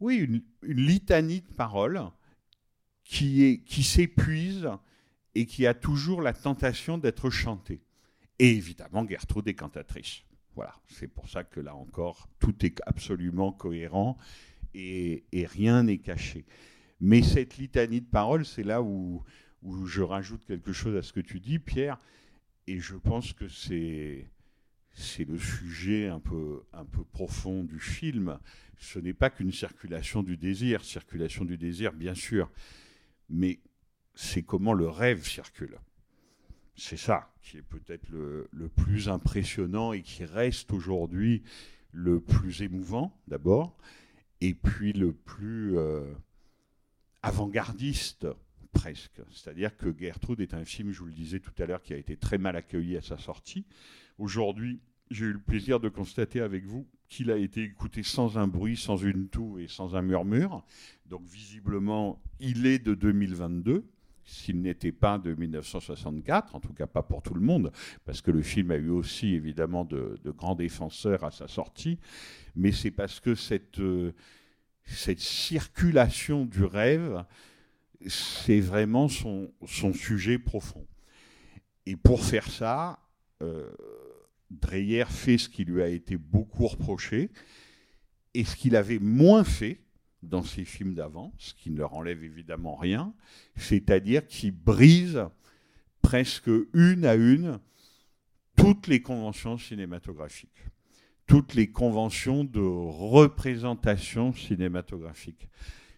oui, 0.00 0.16
une, 0.16 0.42
litanie 0.62 1.42
de 1.42 1.54
paroles 1.54 2.02
qui, 3.04 3.62
s'épuise 3.84 4.68
et 5.34 5.46
qui 5.46 5.66
a 5.66 5.74
toujours 5.74 6.22
la 6.22 6.32
tentation 6.32 6.98
d'être 6.98 7.30
chantée. 7.30 7.80
Et 8.40 8.50
évidemment, 8.50 9.06
Gertrude 9.06 9.46
est 9.46 9.54
cantatrice. 9.54 10.22
Voilà, 10.56 10.74
c'est 10.88 11.06
pour 11.06 11.28
ça 11.28 11.44
que 11.44 11.60
là 11.60 11.76
encore, 11.76 12.28
tout 12.40 12.66
est 12.66 12.82
absolument 12.84 13.52
cohérent 13.52 14.16
et 14.74 15.24
rien 15.32 15.84
n'est 15.84 15.98
caché. 15.98 16.44
Mais 17.00 17.22
cette 17.22 17.58
litanie 17.58 18.00
de 18.00 18.06
paroles, 18.06 18.44
c'est 18.44 18.64
là 18.64 18.82
où, 18.82 19.22
je 19.84 20.02
rajoute 20.02 20.44
quelque 20.44 20.72
chose 20.72 20.96
à 20.96 21.02
ce 21.02 21.12
que 21.12 21.20
tu 21.20 21.40
dis, 21.40 21.58
Pierre, 21.58 21.98
et 22.66 22.80
je 22.80 22.96
pense 22.96 23.32
que 23.32 23.48
c'est 23.48 24.24
le 25.24 25.38
sujet 25.38 26.08
un 26.08 26.20
peu, 26.20 26.62
profond 27.12 27.64
du 27.64 27.78
film. 27.78 28.38
Ce 28.78 28.98
n'est 28.98 29.14
pas 29.14 29.30
qu'une 29.30 29.52
circulation 29.52 30.22
du 30.22 30.36
désir, 30.36 30.84
circulation 30.84 31.44
du 31.44 31.56
désir, 31.56 31.92
bien 31.92 32.14
sûr, 32.14 32.50
mais 33.28 33.60
c'est 34.14 34.42
comment 34.42 34.72
le 34.72 34.88
rêve 34.88 35.24
circule. 35.26 35.78
C'est 36.76 36.96
ça 36.96 37.32
qui 37.42 37.58
est 37.58 37.62
peut-être 37.62 38.08
le, 38.08 38.48
le, 38.52 38.68
plus 38.68 39.08
impressionnant 39.08 39.92
et 39.92 40.02
qui 40.02 40.24
reste 40.24 40.72
aujourd'hui 40.72 41.42
le 41.92 42.20
plus 42.20 42.62
émouvant, 42.62 43.12
d'abord, 43.26 43.76
et 44.40 44.54
puis 44.54 44.92
le 44.92 45.12
plus 45.12 45.76
euh, 45.76 46.04
avant-gardiste, 47.22 48.26
presque. 48.72 49.20
C'est-à-dire 49.30 49.76
que 49.76 49.94
Gertrude 49.98 50.40
est 50.40 50.54
un 50.54 50.64
film, 50.64 50.92
je 50.92 51.00
vous 51.00 51.06
le 51.06 51.12
disais 51.12 51.40
tout 51.40 51.52
à 51.58 51.66
l'heure, 51.66 51.82
qui 51.82 51.94
a 51.94 51.96
été 51.96 52.16
très 52.16 52.38
mal 52.38 52.56
accueilli 52.56 52.96
à 52.96 53.02
sa 53.02 53.18
sortie. 53.18 53.64
Aujourd'hui, 54.18 54.80
j'ai 55.10 55.26
eu 55.26 55.32
le 55.32 55.40
plaisir 55.40 55.80
de 55.80 55.88
constater 55.88 56.40
avec 56.40 56.64
vous 56.64 56.86
qu'il 57.08 57.30
a 57.30 57.36
été 57.36 57.62
écouté 57.62 58.02
sans 58.02 58.36
un 58.36 58.46
bruit, 58.46 58.76
sans 58.76 58.96
une 58.96 59.28
toux 59.28 59.58
et 59.58 59.66
sans 59.66 59.96
un 59.96 60.02
murmure. 60.02 60.64
Donc 61.06 61.22
visiblement, 61.26 62.20
il 62.40 62.66
est 62.66 62.78
de 62.78 62.94
2022 62.94 63.84
s'il 64.28 64.60
n'était 64.60 64.92
pas 64.92 65.18
de 65.18 65.34
1964, 65.34 66.54
en 66.54 66.60
tout 66.60 66.74
cas 66.74 66.86
pas 66.86 67.02
pour 67.02 67.22
tout 67.22 67.32
le 67.32 67.40
monde, 67.40 67.72
parce 68.04 68.20
que 68.20 68.30
le 68.30 68.42
film 68.42 68.70
a 68.70 68.76
eu 68.76 68.90
aussi 68.90 69.34
évidemment 69.34 69.86
de, 69.86 70.18
de 70.22 70.30
grands 70.30 70.54
défenseurs 70.54 71.24
à 71.24 71.30
sa 71.30 71.48
sortie, 71.48 71.98
mais 72.54 72.70
c'est 72.70 72.90
parce 72.90 73.20
que 73.20 73.34
cette, 73.34 73.80
euh, 73.80 74.12
cette 74.94 75.20
circulation 75.20 76.44
du 76.44 76.64
rêve, 76.64 77.24
c'est 78.06 78.60
vraiment 78.60 79.08
son, 79.08 79.52
sujet 79.92 80.38
profond. 80.38 80.86
Et 81.86 81.96
pour 81.96 82.24
faire 82.24 82.50
ça, 82.50 82.98
euh, 83.42 83.70
Dreyer 84.50 85.04
fait 85.06 85.38
ce 85.38 85.48
qui 85.48 85.64
lui 85.64 85.82
a 85.82 85.88
été 85.88 86.16
beaucoup 86.16 86.66
reproché, 86.66 87.30
et 88.34 88.44
ce 88.44 88.56
qu'il 88.56 88.76
avait 88.76 88.98
moins 88.98 89.44
fait, 89.44 89.80
dans 90.22 90.42
ses 90.42 90.64
films 90.64 90.94
d'avant, 90.94 91.32
ce 91.38 91.54
qui 91.54 91.70
ne 91.70 91.78
leur 91.78 91.94
enlève 91.94 92.24
évidemment 92.24 92.76
rien, 92.76 93.14
c'est-à-dire 93.56 94.26
qu'il 94.26 94.52
brise 94.52 95.24
presque 96.02 96.50
une 96.72 97.04
à 97.04 97.14
une 97.14 97.60
toutes 98.56 98.88
les 98.88 99.00
conventions 99.00 99.56
cinématographiques, 99.58 100.64
toutes 101.28 101.54
les 101.54 101.70
conventions 101.70 102.42
de 102.42 102.58
représentation 102.58 104.32
cinématographique. 104.32 105.48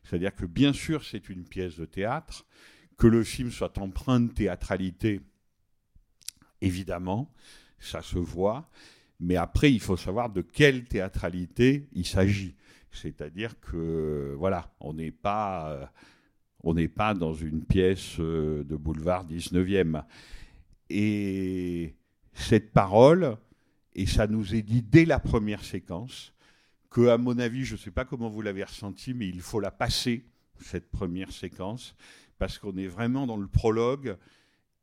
C'est-à-dire 0.05 0.35
que 0.35 0.45
bien 0.45 0.75
sûr 0.75 1.05
c'est 1.05 1.31
une 1.31 1.45
pièce 1.45 1.77
de 1.77 1.87
théâtre, 1.87 2.45
que 2.99 3.07
le 3.07 3.25
film 3.25 3.51
soit 3.51 3.79
empreint 3.79 4.21
de 4.21 4.31
théâtralité, 4.31 5.23
évidemment, 6.61 7.33
ça 7.79 8.03
se 8.03 8.19
voit, 8.19 8.69
mais 9.21 9.37
après 9.37 9.73
il 9.73 9.81
faut 9.81 9.97
savoir 9.97 10.31
de 10.31 10.43
quelle 10.43 10.85
théâtralité 10.85 11.89
il 11.93 12.05
s'agit. 12.05 12.57
C'est-à-dire 12.93 13.59
que, 13.61 14.35
voilà, 14.37 14.75
on 14.81 14.95
n'est 14.95 15.13
pas, 15.13 15.71
euh, 15.71 15.87
on 16.65 16.75
pas 16.89 17.15
dans 17.15 17.35
une 17.35 17.65
pièce 17.65 18.17
euh, 18.19 18.65
de 18.65 18.75
boulevard 18.75 19.25
19e. 19.27 20.03
Et 20.89 21.95
cette 22.33 22.73
parole, 22.73 23.37
et 23.95 24.07
ça 24.07 24.27
nous 24.27 24.55
est 24.55 24.63
dit 24.63 24.83
dès 24.83 25.05
la 25.05 25.19
première 25.19 25.65
séquence, 25.65 26.33
que, 26.91 27.09
à 27.09 27.19
mon 27.19 27.39
avis, 27.39 27.65
je 27.65 27.75
ne 27.75 27.79
sais 27.79 27.93
pas 27.93 28.05
comment 28.05 28.29
vous 28.29 28.43
l'avez 28.43 28.65
ressenti, 28.65 29.15
mais 29.15 29.29
il 29.29 29.41
faut 29.41 29.61
la 29.61 29.71
passer, 29.71 30.27
cette 30.61 30.91
première 30.91 31.33
séquence, 31.33 31.95
parce 32.39 32.59
qu'on 32.59 32.77
est 32.77 32.89
vraiment 32.89 33.27
dans 33.27 33.37
le 33.37 33.47
prologue 33.47 34.17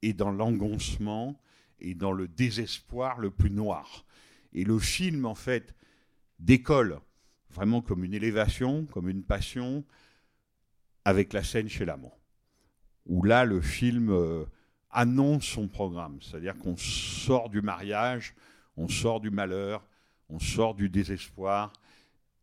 et 0.01 0.13
dans 0.13 0.31
l'engoncement 0.31 1.39
et 1.79 1.93
dans 1.93 2.11
le 2.11 2.27
désespoir 2.27 3.19
le 3.19 3.29
plus 3.29 3.51
noir. 3.51 4.05
Et 4.53 4.63
le 4.63 4.79
film, 4.79 5.25
en 5.25 5.35
fait, 5.35 5.75
décolle 6.39 6.99
vraiment 7.49 7.81
comme 7.81 8.03
une 8.03 8.13
élévation, 8.13 8.85
comme 8.85 9.09
une 9.09 9.23
passion, 9.23 9.83
avec 11.05 11.33
la 11.33 11.43
scène 11.43 11.69
chez 11.69 11.85
l'amant. 11.85 12.17
Où 13.05 13.23
là, 13.23 13.45
le 13.45 13.61
film 13.61 14.09
euh, 14.09 14.45
annonce 14.89 15.45
son 15.45 15.67
programme. 15.67 16.19
C'est-à-dire 16.21 16.57
qu'on 16.57 16.75
sort 16.77 17.49
du 17.49 17.61
mariage, 17.61 18.35
on 18.77 18.87
sort 18.87 19.19
du 19.19 19.31
malheur, 19.31 19.85
on 20.29 20.39
sort 20.39 20.75
du 20.75 20.89
désespoir, 20.89 21.73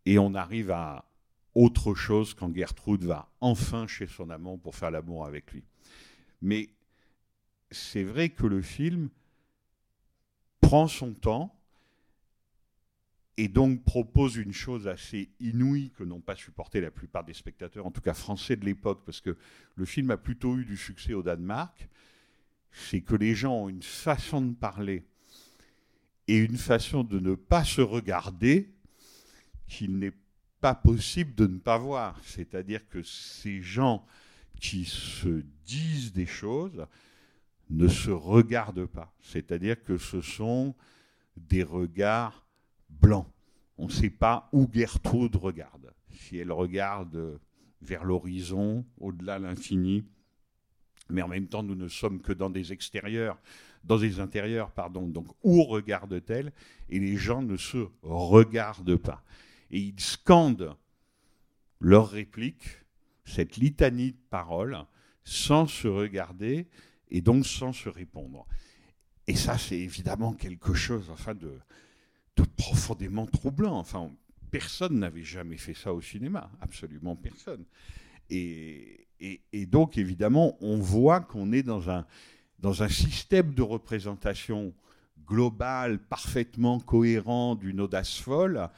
et 0.05 0.19
on 0.19 0.35
arrive 0.35 0.71
à 0.71 1.05
autre 1.55 1.95
chose 1.95 2.35
quand 2.35 2.55
Gertrude 2.55 3.05
va 3.05 3.31
enfin 3.41 3.87
chez 3.87 4.07
son 4.07 4.29
amant 4.31 4.59
pour 4.59 4.75
faire 4.75 4.91
l'amour 4.91 5.25
avec 5.25 5.53
lui. 5.53 5.63
Mais 6.43 6.69
c'est 7.71 8.03
vrai 8.03 8.29
que 8.29 8.47
le 8.47 8.61
film 8.61 9.09
prend 10.61 10.89
son 10.89 11.15
temps, 11.15 11.55
et 13.37 13.49
donc 13.49 13.83
propose 13.83 14.37
une 14.37 14.53
chose 14.53 14.87
assez 14.87 15.29
inouïe 15.41 15.91
que 15.91 16.05
n'ont 16.05 16.21
pas 16.21 16.37
supporté 16.37 16.81
la 16.81 16.91
plupart 16.91 17.25
des 17.25 17.35
spectateurs, 17.35 17.87
en 17.87 17.91
tout 17.91 18.01
cas 18.01 18.15
français 18.15 18.57
de 18.57 18.65
l'époque, 18.65 19.03
parce 19.05 19.21
que 19.21 19.37
le 19.75 19.85
film 19.85 20.11
a 20.11 20.17
plutôt 20.17 20.57
eu 20.57 20.65
du 20.65 20.77
succès 20.77 21.15
au 21.15 21.23
Danemark, 21.23 21.89
c'est 22.71 23.01
que 23.01 23.15
les 23.15 23.35
gens 23.35 23.55
ont 23.55 23.69
une 23.69 23.83
façon 23.83 24.41
de 24.41 24.55
parler 24.55 25.05
et 26.29 26.37
une 26.37 26.57
façon 26.57 27.05
de 27.05 27.19
ne 27.19 27.35
pas 27.35 27.65
se 27.65 27.81
regarder 27.81 28.73
qu'il 29.69 29.99
n'est 29.99 30.13
pas 30.61 30.75
possible 30.75 31.35
de 31.35 31.47
ne 31.47 31.59
pas 31.59 31.79
voir. 31.79 32.19
C'est-à-dire 32.23 32.89
que 32.89 33.03
ces 33.03 33.61
gens 33.61 34.07
qui 34.61 34.85
se 34.85 35.45
disent 35.67 36.13
des 36.13 36.27
choses 36.27 36.87
ne 37.71 37.89
se 37.89 38.11
regardent 38.11 38.87
pas. 38.87 39.15
C'est-à-dire 39.21 39.83
que 39.83 39.99
ce 39.99 40.21
sont 40.21 40.75
des 41.37 41.63
regards 41.63 42.47
blanc. 42.89 43.31
On 43.77 43.87
ne 43.87 43.93
sait 43.93 44.11
pas 44.11 44.49
où 44.53 44.69
Gertrude 44.73 45.37
regarde. 45.37 45.93
Si 46.11 46.39
elle 46.39 46.53
regarde 46.53 47.41
vers 47.83 48.05
l'horizon, 48.05 48.87
au-delà 48.99 49.39
l'infini, 49.39 50.05
mais 51.11 51.23
en 51.23 51.29
même 51.29 51.49
temps, 51.49 51.63
nous 51.63 51.75
ne 51.75 51.89
sommes 51.89 52.21
que 52.21 52.33
dans 52.33 52.51
des 52.51 52.73
extérieurs, 52.73 53.39
dans 53.85 53.99
des 53.99 54.21
intérieurs, 54.21 54.71
pardon. 54.71 55.07
Donc, 55.07 55.29
où 55.43 55.63
regarde-t-elle 55.65 56.53
Et 56.89 56.99
les 56.99 57.17
gens 57.17 57.43
ne 57.43 57.57
se 57.57 57.87
regardent 58.03 58.97
pas. 58.97 59.23
Et 59.71 59.79
ils 59.79 60.01
scandent 60.01 60.77
leurs 61.81 62.11
répliques, 62.11 62.81
cette 63.25 63.57
litanie 63.57 64.13
de 64.13 64.19
paroles, 64.31 64.79
sans 65.25 65.67
se 65.67 65.89
regarder 65.89 66.67
et 67.11 67.21
donc 67.21 67.47
sans 67.47 67.73
se 67.73 67.89
répondre. 67.89 68.47
Et 69.27 69.37
ça, 69.37 69.57
c'est 69.57 69.79
évidemment 69.79 70.35
quelque 70.35 70.75
chose, 70.75 71.09
enfin, 71.11 71.35
de, 71.35 71.59
profondément 72.57 73.27
troublant. 73.27 73.79
Enfin, 73.79 74.11
personne 74.51 74.99
n'avait 74.99 75.25
jamais 75.25 75.57
fait 75.57 75.75
ça 75.75 75.93
au 75.93 76.01
cinéma, 76.01 76.51
absolument 76.61 77.17
personne. 77.17 77.65
Et, 78.31 79.07
et 79.21 79.67
donc, 79.67 79.97
évidemment, 79.97 80.57
on 80.61 80.79
voit 80.79 81.21
qu'on 81.21 81.53
est 81.53 81.63
dans 81.63 81.91
un, 81.91 82.07
dans 82.59 82.83
un 82.83 82.89
système 82.89 83.55
de 83.55 83.63
représentation 83.63 84.75
globale, 85.27 85.99
parfaitement 85.99 86.81
cohérent 86.81 87.55
d'une 87.55 87.81
audace 87.81 88.19
folle, 88.19 88.69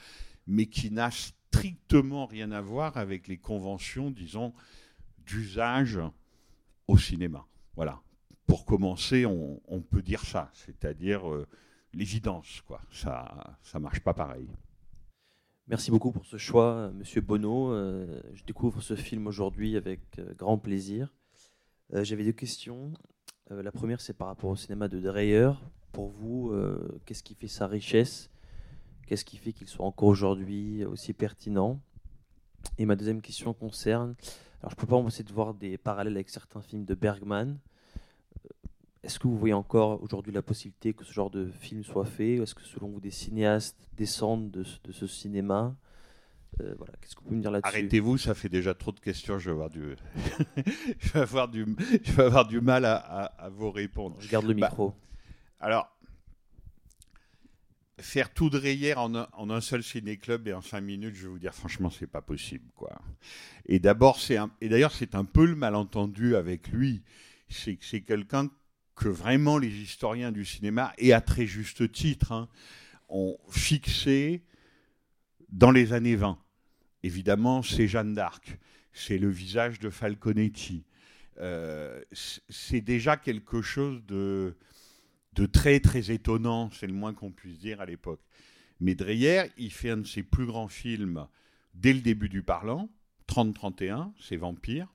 mais 0.47 0.67
qui 0.67 0.91
n'a 0.91 1.11
strictement 1.11 2.27
rien 2.27 2.53
à 2.53 2.61
voir 2.61 2.97
avec 2.97 3.29
les 3.29 3.39
conventions, 3.39 4.11
disons, 4.11 4.53
d'usage 5.27 5.99
au 6.87 6.99
cinéma. 6.99 7.47
Voilà. 7.75 8.01
Pour 8.47 8.65
commencer, 8.65 9.27
on, 9.27 9.81
peut 9.91 10.03
dire 10.03 10.25
ça, 10.25 10.51
c'est-à-dire 10.55 11.29
euh, 11.29 11.47
l'évidence, 11.93 12.63
quoi. 12.67 12.81
Ça, 12.93 13.59
ça 13.63 13.81
marche 13.81 14.01
pas 14.01 14.15
pareil. 14.15 14.47
Merci 15.67 15.91
beaucoup 15.91 16.13
pour 16.13 16.25
ce 16.27 16.37
choix, 16.37 16.93
Monsieur 16.93 17.21
Bonneau. 17.21 17.73
Euh, 17.73 18.23
je 18.35 18.45
découvre 18.45 18.81
ce 18.83 18.95
film 18.95 19.27
aujourd'hui 19.27 19.77
avec 19.77 20.01
euh, 20.21 20.33
grand 20.35 20.59
plaisir. 20.59 21.13
J'avais 21.93 22.25
deux 22.25 22.33
questions. 22.33 22.93
Euh, 23.51 23.63
la 23.63 23.73
première, 23.73 24.01
c'est 24.01 24.13
par 24.13 24.29
rapport 24.29 24.51
au 24.51 24.57
cinéma 24.57 24.89
de 24.89 24.99
Dreyer. 25.01 25.51
Pour 25.93 26.09
vous, 26.09 26.51
euh, 26.51 27.01
qu'est-ce 27.05 27.23
qui 27.23 27.35
fait 27.35 27.49
sa 27.49 27.67
richesse? 27.67 28.29
Qu'est-ce 29.07 29.25
qui 29.25 29.37
fait 29.37 29.53
qu'il 29.53 29.69
soit 29.69 29.87
encore 29.87 30.09
aujourd'hui 30.09 30.85
aussi 30.85 31.13
pertinent? 31.13 31.81
Et 32.79 32.87
ma 32.87 32.97
deuxième 32.97 33.23
question 33.23 33.55
concerne. 33.55 34.17
Alors, 34.61 34.73
je 34.73 34.77
peux 34.77 34.87
pas 34.87 34.97
m'empêcher 34.97 35.23
de 35.23 35.33
voir 35.33 35.55
des 35.55 35.79
parallèles 35.79 36.15
avec 36.15 36.29
certains 36.29 36.61
films 36.61 36.85
de 36.85 36.95
Bergman. 36.95 37.59
est-ce 39.05 39.21
que 39.21 39.29
vous 39.29 39.39
voyez 39.39 39.55
encore 39.55 40.03
aujourd'hui 40.03 40.33
la 40.33 40.43
possibilité 40.43 40.93
que 40.93 41.05
ce 41.05 41.13
genre 41.13 41.31
de 41.31 41.47
film 41.47 41.85
soit 41.85 42.05
fait? 42.05 42.35
Est-ce 42.37 42.57
que 42.57 42.65
selon 42.65 42.89
vous 42.89 43.01
des 43.01 43.13
cinéastes 43.13 43.77
descendent 43.97 44.51
de, 44.51 44.65
ce- 44.65 44.79
de 44.83 44.91
ce 44.91 45.07
cinéma? 45.07 45.77
Euh, 46.61 46.75
voilà. 46.79 46.93
Qu'est-ce 47.01 47.15
que 47.15 47.21
vous 47.21 47.27
pouvez 47.27 47.37
me 47.37 47.43
dire 47.43 47.51
là-dessus 47.51 47.69
Arrêtez-vous, 47.69 48.19
ça 48.19 48.35
fait 48.35 48.49
déjà 48.49 48.75
trop 48.75 48.93
de 48.93 49.01
questions. 49.01 49.39
Je 49.39 49.47
vais 49.47 49.53
avoir 49.53 49.71
du, 49.71 49.95
je 51.01 51.13
vais 51.13 51.21
avoir 51.21 51.49
du, 51.49 51.67
je 52.03 52.13
vais 52.13 52.23
avoir 52.23 52.47
du 52.47 52.61
mal 52.61 52.85
à, 52.85 52.97
à- 52.97 53.25
à 53.45 53.49
vous 53.51 53.71
répondre. 53.71 54.17
Je 54.21 54.29
garde 54.29 54.47
le 54.47 54.55
Bah, 54.55 54.69
micro. 54.69 54.95
Alors, 55.61 55.89
faire 57.99 58.33
tout 58.33 58.51
en 58.97 59.15
un, 59.15 59.29
en 59.33 59.51
un 59.51 59.61
seul 59.61 59.83
ciné-club 59.83 60.49
et 60.49 60.53
en 60.53 60.61
cinq 60.61 60.81
minutes, 60.83 61.15
je 61.15 61.23
vais 61.25 61.29
vous 61.29 61.39
dire 61.39 61.55
franchement, 61.55 61.91
c'est 61.91 62.07
pas 62.07 62.21
possible, 62.23 62.71
quoi. 62.75 63.01
Et 63.67 63.79
d'abord, 63.79 64.21
c'est 64.21 64.37
un, 64.37 64.51
et 64.61 64.69
d'ailleurs, 64.69 64.93
c'est 64.93 65.15
un 65.15 65.25
peu 65.25 65.47
le 65.47 65.55
malentendu 65.57 66.37
avec 66.37 66.69
lui, 66.69 67.03
c'est 67.49 67.77
que 67.77 67.85
c'est 67.85 68.03
quelqu'un 68.03 68.51
que 68.97 69.09
vraiment 69.09 69.59
les 69.59 69.69
historiens 69.69 70.33
du 70.33 70.45
cinéma 70.45 70.93
et 70.99 71.13
à 71.13 71.21
très 71.21 71.47
juste 71.47 71.91
titre 71.93 72.33
hein, 72.33 72.49
ont 73.09 73.37
fixé 73.51 74.43
dans 75.51 75.71
les 75.71 75.93
années 75.93 76.17
20. 76.17 76.39
Évidemment, 77.03 77.63
c'est 77.63 77.87
Jeanne 77.87 78.15
d'Arc, 78.15 78.59
c'est 78.93 79.19
le 79.19 79.29
visage 79.29 79.79
de 79.79 79.91
Falconetti. 79.91 80.85
Euh, 81.39 82.03
c'est- 82.13 82.81
déjà 82.81 83.17
quelque 83.17 83.61
chose 83.63 84.03
de 84.07 84.55
très 85.53 85.81
très 85.81 86.11
étonnant, 86.11 86.71
c'est 86.71 86.87
le 86.87 86.95
moins 86.95 87.13
qu'on 87.13 87.31
puisse 87.31 87.59
dire 87.59 87.81
à 87.81 87.87
l'époque. 87.87 88.23
Mais 88.81 88.95
Dreyer, 88.95 89.45
il 89.59 89.71
fait 89.71 89.91
un 89.91 89.99
de 89.99 90.07
ses 90.07 90.23
plus 90.23 90.47
grands 90.47 90.69
films 90.69 91.27
dès 91.75 91.93
le 91.93 92.01
début 92.01 92.29
du 92.29 92.43
parlant, 92.43 92.89
30-31, 93.27 94.13
c'est 94.19 94.37
Vampire. 94.37 94.93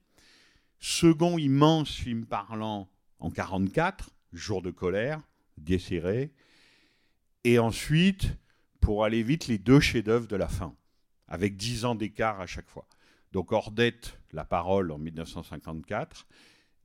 Second 0.79 1.37
immense 1.37 1.93
film 1.93 2.25
parlant 2.25 2.89
en 3.19 3.29
44, 3.29 4.11
Jour 4.33 4.61
de 4.63 4.71
colère, 4.71 5.21
Dies 5.57 5.99
Et 7.43 7.59
ensuite, 7.59 8.35
pour 8.81 9.05
aller 9.05 9.23
vite, 9.23 9.47
les 9.47 9.57
deux 9.57 9.79
chefs-d'œuvre 9.79 10.27
de 10.27 10.35
la 10.35 10.47
fin, 10.47 10.75
avec 11.27 11.55
10 11.55 11.85
ans 11.85 11.95
d'écart 11.95 12.41
à 12.41 12.47
chaque 12.47 12.69
fois. 12.69 12.87
Donc 13.31 13.53
Ordette, 13.53 14.19
La 14.33 14.43
parole 14.43 14.91
en 14.91 14.97
1954, 14.97 16.27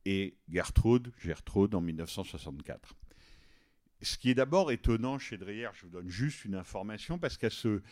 et 0.04 0.36
Gertrude, 0.48 1.12
Gertrude 1.18 1.74
en 1.74 1.80
1964 1.80 2.94
ce 4.02 4.18
qui 4.18 4.30
est 4.30 4.34
d'abord 4.34 4.72
étonnant 4.72 5.18
chez 5.18 5.36
Dreyer, 5.36 5.68
je 5.74 5.82
vous 5.82 5.88
donne 5.88 6.08
juste 6.08 6.44
une 6.44 6.54
information, 6.54 7.18
parce 7.18 7.36
qu'à 7.36 7.50
ce, 7.50 7.82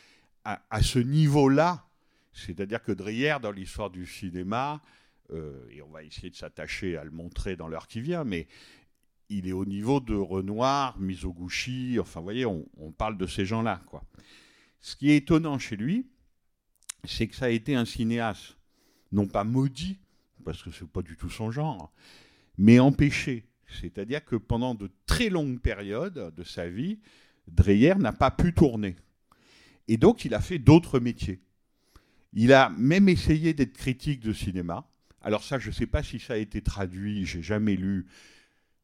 à, 0.44 0.82
ce 0.82 0.98
niveau-là, 0.98 1.86
c'est-à-dire 2.32 2.82
que 2.82 2.92
Dreyer, 2.92 3.36
dans 3.40 3.52
l'histoire 3.52 3.90
du 3.90 4.06
cinéma, 4.06 4.82
euh, 5.30 5.66
et 5.70 5.80
on 5.82 5.88
va 5.88 6.02
essayer 6.02 6.30
de 6.30 6.36
s'attacher 6.36 6.96
à 6.96 7.04
le 7.04 7.10
montrer 7.10 7.56
dans 7.56 7.68
l'heure 7.68 7.86
qui 7.86 8.00
vient, 8.00 8.24
mais 8.24 8.46
il 9.28 9.48
est 9.48 9.52
au 9.52 9.64
niveau 9.64 10.00
de 10.00 10.14
Renoir, 10.14 10.98
Mizoguchi, 10.98 11.98
enfin, 12.00 12.20
vous 12.20 12.24
voyez, 12.24 12.46
on, 12.46 12.64
parle 12.96 13.16
de 13.16 13.26
ces 13.26 13.44
gens-là, 13.44 13.80
quoi. 13.86 14.04
Ce 14.80 14.96
qui 14.96 15.10
est 15.10 15.16
étonnant 15.16 15.58
chez 15.58 15.76
lui, 15.76 16.06
c'est 17.04 17.26
que 17.26 17.34
ça 17.34 17.46
a 17.46 17.50
été 17.50 17.74
un 17.74 17.84
cinéaste, 17.84 18.56
non 19.12 19.26
pas 19.26 19.44
maudit, 19.44 19.98
parce 20.44 20.62
que 20.62 20.70
c'est 20.70 20.86
pas 20.86 21.02
du 21.02 21.16
tout 21.16 21.30
son 21.30 21.50
genre, 21.50 21.90
mais 22.58 22.78
empêché. 22.78 23.46
C'est-à-dire 23.80 24.24
que 24.24 24.36
pendant 24.36 24.74
de 24.74 24.90
très 25.06 25.30
longues 25.30 25.58
périodes 25.58 26.34
de 26.34 26.44
sa 26.44 26.68
vie, 26.68 26.98
Dreyer 27.48 27.94
n'a 27.96 28.12
pas 28.12 28.30
pu 28.30 28.52
tourner. 28.52 28.96
Et 29.88 29.96
donc, 29.96 30.24
il 30.24 30.34
a 30.34 30.40
fait 30.40 30.58
d'autres 30.58 31.00
métiers. 31.00 31.40
Il 32.32 32.52
a 32.52 32.70
même 32.70 33.08
essayé 33.08 33.54
d'être 33.54 33.76
critique 33.76 34.20
de 34.20 34.32
cinéma. 34.32 34.88
Alors 35.22 35.42
ça, 35.42 35.58
je 35.58 35.68
ne 35.68 35.74
sais 35.74 35.86
pas 35.86 36.02
si 36.02 36.18
ça 36.18 36.34
a 36.34 36.36
été 36.36 36.60
traduit, 36.60 37.24
j'ai 37.24 37.42
jamais 37.42 37.76
lu. 37.76 38.06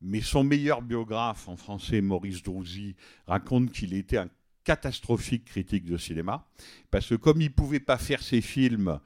Mais 0.00 0.21
son 0.21 0.45
meilleur 0.45 0.83
biographe 0.83 1.49
en 1.49 1.57
français, 1.57 2.00
Maurice 2.00 2.42
Drouzy, 2.42 2.97
raconte 3.26 3.70
qu'il 3.70 3.94
était 3.94 4.16
un 4.16 4.31
catastrophique 4.64 5.44
critique 5.44 5.85
de 5.85 5.96
cinéma. 5.96 6.46
Parce 6.90 7.09
que 7.09 7.14
comme 7.14 7.40
il 7.40 7.48
ne 7.48 7.55
pouvait 7.55 7.81
pas 7.81 7.98
faire 7.98 8.22
ses 8.22 8.40
films, 8.40 9.01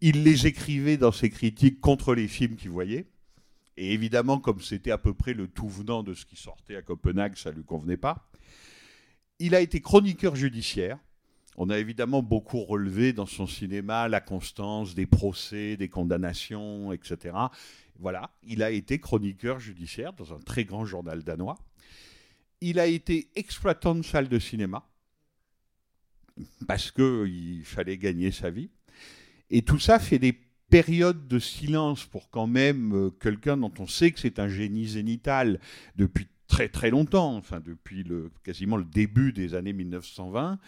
il 0.00 0.22
les 0.22 0.46
écrivait 0.46 0.96
dans 0.96 1.12
ses 1.12 1.30
critiques 1.30 1.80
contre 1.80 2.14
les 2.14 2.28
films 2.28 2.56
qu'il 2.56 2.70
voyait. 2.70 3.06
Et 3.76 3.92
évidemment, 3.92 4.38
comme 4.38 4.60
c'était 4.60 4.90
à 4.90 4.98
peu 4.98 5.14
près 5.14 5.34
le 5.34 5.48
tout 5.48 5.68
venant 5.68 6.02
de 6.02 6.14
ce 6.14 6.24
qui 6.24 6.36
sortait 6.36 6.76
à 6.76 6.82
Copenhague, 6.82 7.36
ça 7.36 7.50
ne 7.50 7.56
lui 7.56 7.64
convenait 7.64 7.96
pas. 7.96 8.28
Il 9.38 9.54
a 9.54 9.60
été 9.60 9.80
chroniqueur 9.80 10.36
judiciaire. 10.36 10.98
On 11.56 11.70
a 11.70 11.78
évidemment 11.78 12.22
beaucoup 12.22 12.60
relevé 12.64 13.12
dans 13.12 13.26
son 13.26 13.46
cinéma 13.46 14.08
la 14.08 14.20
constance 14.20 14.94
des 14.94 15.06
procès, 15.06 15.76
des 15.76 15.88
condamnations, 15.88 16.92
etc. 16.92 17.36
Voilà, 17.98 18.30
il 18.42 18.62
a 18.62 18.70
été 18.70 18.98
chroniqueur 18.98 19.60
judiciaire 19.60 20.12
dans 20.12 20.34
un 20.34 20.40
très 20.40 20.64
grand 20.64 20.84
journal 20.84 21.22
danois. 21.22 21.58
Il 22.60 22.78
a 22.78 22.86
été 22.86 23.28
exploitant 23.34 23.94
de 23.94 24.02
salle 24.02 24.28
de 24.28 24.38
cinéma 24.38 24.86
parce 26.66 26.90
qu'il 26.90 27.62
fallait 27.64 27.98
gagner 27.98 28.30
sa 28.30 28.50
vie. 28.50 28.70
Et 29.50 29.62
tout 29.62 29.78
ça 29.78 29.98
fait 29.98 30.18
des 30.18 30.32
périodes 30.68 31.28
de 31.28 31.38
silence 31.38 32.04
pour 32.04 32.30
quand 32.30 32.46
même 32.46 32.94
euh, 32.94 33.10
quelqu'un 33.10 33.56
dont 33.56 33.72
on 33.78 33.86
sait 33.86 34.10
que 34.10 34.18
c'est 34.18 34.38
un 34.38 34.48
génie 34.48 34.88
zénital 34.88 35.60
depuis 35.94 36.26
très 36.48 36.68
très 36.68 36.90
longtemps, 36.90 37.36
enfin 37.36 37.60
depuis 37.60 38.04
quasiment 38.42 38.76
le 38.76 38.84
début 38.84 39.32
des 39.32 39.54
années 39.54 39.72
1920, 39.72 40.58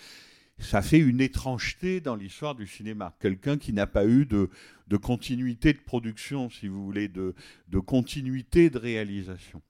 ça 0.59 0.81
fait 0.83 0.99
une 0.99 1.21
étrangeté 1.21 2.01
dans 2.01 2.17
l'histoire 2.17 2.55
du 2.55 2.67
cinéma. 2.67 3.15
Quelqu'un 3.21 3.59
qui 3.59 3.73
n'a 3.73 3.87
pas 3.87 4.07
eu 4.07 4.27
de, 4.27 4.49
continuité 4.97 5.73
de 5.73 5.79
production, 5.79 6.49
si 6.49 6.69
vous 6.69 6.85
voulez, 6.85 7.09
de, 7.09 7.35
de 7.69 7.79
continuité 7.79 8.71
de 8.71 8.79
réalisation. 8.79 9.61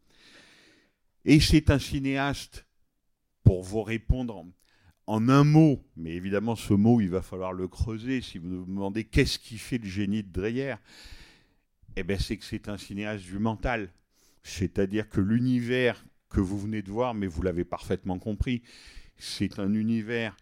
Et 1.24 1.40
c'est 1.40 1.70
un 1.70 1.78
cinéaste, 1.78 2.66
pour 3.42 3.62
vous 3.62 3.82
répondre 3.82 4.36
en, 4.36 4.48
en 5.06 5.28
un 5.28 5.44
mot, 5.44 5.84
mais 5.96 6.12
évidemment 6.12 6.56
ce 6.56 6.74
mot, 6.74 7.00
il 7.00 7.10
va 7.10 7.22
falloir 7.22 7.52
le 7.52 7.68
creuser 7.68 8.20
si 8.20 8.38
vous 8.38 8.48
me 8.48 8.66
demandez 8.66 9.04
qu'est-ce 9.04 9.38
qui 9.38 9.58
fait 9.58 9.78
le 9.78 9.88
génie 9.88 10.22
de 10.22 10.32
Dreyer, 10.32 10.76
eh 11.96 12.02
bien 12.02 12.18
c'est 12.18 12.36
que 12.36 12.44
c'est 12.44 12.68
un 12.68 12.76
cinéaste 12.76 13.24
du 13.24 13.38
mental. 13.38 13.90
C'est-à-dire 14.42 15.08
que 15.08 15.20
l'univers 15.20 16.04
que 16.28 16.40
vous 16.40 16.58
venez 16.58 16.82
de 16.82 16.90
voir, 16.90 17.14
mais 17.14 17.26
vous 17.26 17.42
l'avez 17.42 17.64
parfaitement 17.64 18.18
compris, 18.18 18.62
c'est 19.16 19.58
un 19.58 19.72
univers 19.74 20.36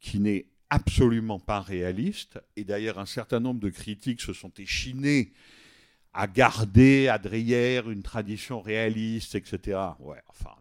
qui 0.00 0.20
n'est 0.20 0.46
absolument 0.70 1.38
pas 1.38 1.60
réaliste. 1.60 2.40
Et 2.56 2.64
d'ailleurs, 2.64 2.98
un 2.98 3.06
certain 3.06 3.40
nombre 3.40 3.60
de 3.60 3.70
critiques 3.70 4.20
se 4.20 4.32
sont 4.32 4.52
échinés 4.58 5.32
à 6.12 6.26
garder 6.26 7.08
à 7.08 7.18
Dreyer 7.18 7.82
une 7.86 8.02
tradition 8.02 8.60
réaliste, 8.60 9.34
etc. 9.34 9.78
Ouais, 10.00 10.20
enfin. 10.28 10.54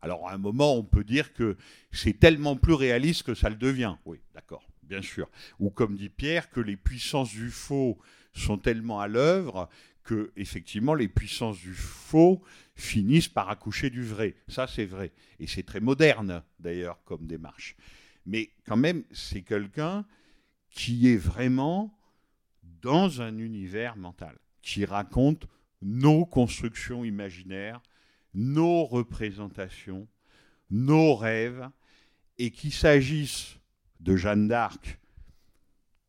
Alors, 0.00 0.28
à 0.28 0.32
un 0.32 0.38
moment, 0.38 0.76
on 0.76 0.82
peut 0.82 1.04
dire 1.04 1.32
que 1.32 1.56
c'est 1.92 2.18
tellement 2.18 2.56
plus 2.56 2.74
réaliste 2.74 3.22
que 3.22 3.34
ça 3.34 3.48
le 3.48 3.54
devient. 3.54 3.94
Oui, 4.04 4.18
d'accord, 4.34 4.66
bien 4.82 5.00
sûr. 5.00 5.30
Ou 5.60 5.70
comme 5.70 5.96
dit 5.96 6.08
Pierre, 6.08 6.50
que 6.50 6.60
les 6.60 6.76
puissances 6.76 7.30
du 7.30 7.50
faux 7.50 7.98
sont 8.34 8.58
tellement 8.58 9.00
à 9.00 9.06
l'œuvre 9.06 9.68
que, 10.02 10.32
effectivement, 10.36 10.94
les 10.94 11.06
puissances 11.06 11.60
du 11.60 11.74
faux 11.74 12.42
finissent 12.74 13.28
par 13.28 13.48
accoucher 13.48 13.90
du 13.90 14.02
vrai. 14.02 14.34
Ça, 14.48 14.66
c'est 14.66 14.86
vrai. 14.86 15.12
Et 15.38 15.46
c'est 15.46 15.62
très 15.62 15.78
moderne, 15.78 16.42
d'ailleurs, 16.58 16.98
comme 17.04 17.28
démarche. 17.28 17.76
Mais 18.26 18.50
quand 18.66 18.76
même, 18.76 19.04
c'est 19.10 19.42
quelqu'un 19.42 20.04
qui 20.70 21.08
est 21.08 21.16
vraiment 21.16 21.98
dans 22.80 23.20
un 23.20 23.38
univers 23.38 23.96
mental, 23.96 24.38
qui 24.62 24.84
raconte 24.84 25.46
nos 25.82 26.24
constructions 26.24 27.04
imaginaires, 27.04 27.80
nos 28.34 28.84
représentations, 28.84 30.08
nos 30.70 31.14
rêves, 31.14 31.68
et 32.38 32.50
qu'il 32.50 32.72
s'agisse 32.72 33.56
de 34.00 34.16
Jeanne 34.16 34.48
d'Arc 34.48 34.98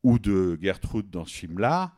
ou 0.02 0.18
de 0.18 0.58
Gertrude 0.60 1.10
dans 1.10 1.24
film-là, 1.24 1.94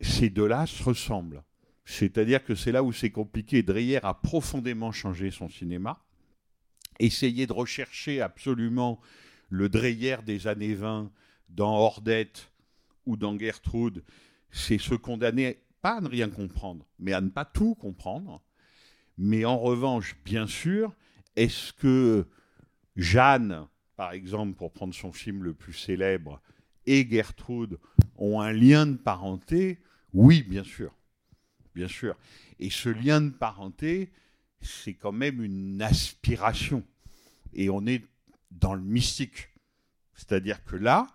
ces 0.00 0.30
deux-là 0.30 0.66
se 0.66 0.82
ressemblent. 0.82 1.42
C'est-à-dire 1.84 2.44
que 2.44 2.54
c'est 2.54 2.72
là 2.72 2.82
où 2.82 2.92
c'est 2.92 3.10
compliqué. 3.10 3.62
Dreyer 3.62 4.00
a 4.02 4.14
profondément 4.14 4.92
changé 4.92 5.30
son 5.30 5.48
cinéma. 5.48 6.02
Essayer 6.98 7.46
de 7.46 7.52
rechercher 7.52 8.20
absolument 8.20 9.00
le 9.50 9.68
Dreyer 9.68 10.16
des 10.24 10.46
années 10.46 10.74
20 10.74 11.10
dans 11.48 11.76
Ordette 11.76 12.50
ou 13.06 13.16
dans 13.16 13.38
Gertrude, 13.38 14.02
c'est 14.50 14.78
se 14.78 14.94
condamner 14.94 15.58
pas 15.82 15.98
à 15.98 16.00
ne 16.00 16.08
rien 16.08 16.30
comprendre, 16.30 16.86
mais 16.98 17.12
à 17.12 17.20
ne 17.20 17.28
pas 17.28 17.44
tout 17.44 17.74
comprendre. 17.74 18.42
Mais 19.18 19.44
en 19.44 19.58
revanche, 19.58 20.16
bien 20.24 20.46
sûr, 20.46 20.94
est-ce 21.36 21.72
que 21.72 22.26
Jeanne, 22.96 23.66
par 23.96 24.12
exemple, 24.12 24.54
pour 24.54 24.72
prendre 24.72 24.94
son 24.94 25.12
film 25.12 25.44
le 25.44 25.54
plus 25.54 25.74
célèbre, 25.74 26.40
et 26.86 27.06
Gertrude 27.08 27.78
ont 28.16 28.40
un 28.40 28.52
lien 28.52 28.86
de 28.86 28.96
parenté? 28.96 29.78
Oui, 30.12 30.42
bien 30.42 30.64
sûr. 30.64 30.94
Bien 31.74 31.88
sûr. 31.88 32.16
Et 32.60 32.70
ce 32.70 32.88
lien 32.88 33.20
de 33.20 33.30
parenté, 33.30 34.10
c'est 34.64 34.94
quand 34.94 35.12
même 35.12 35.42
une 35.42 35.80
aspiration. 35.82 36.84
Et 37.52 37.70
on 37.70 37.86
est 37.86 38.04
dans 38.50 38.74
le 38.74 38.82
mystique. 38.82 39.50
C'est-à-dire 40.14 40.64
que 40.64 40.76
là, 40.76 41.06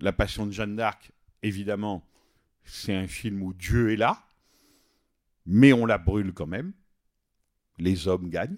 La 0.00 0.12
Passion 0.12 0.46
de 0.46 0.52
Jeanne 0.52 0.76
d'Arc, 0.76 1.12
évidemment, 1.42 2.06
c'est 2.64 2.94
un 2.94 3.06
film 3.06 3.42
où 3.42 3.54
Dieu 3.54 3.92
est 3.92 3.96
là. 3.96 4.26
mais 5.46 5.72
on 5.72 5.84
la 5.84 5.98
brûle 5.98 6.32
quand 6.32 6.46
même. 6.46 6.72
Les 7.78 8.08
hommes 8.08 8.30
gagnent. 8.30 8.56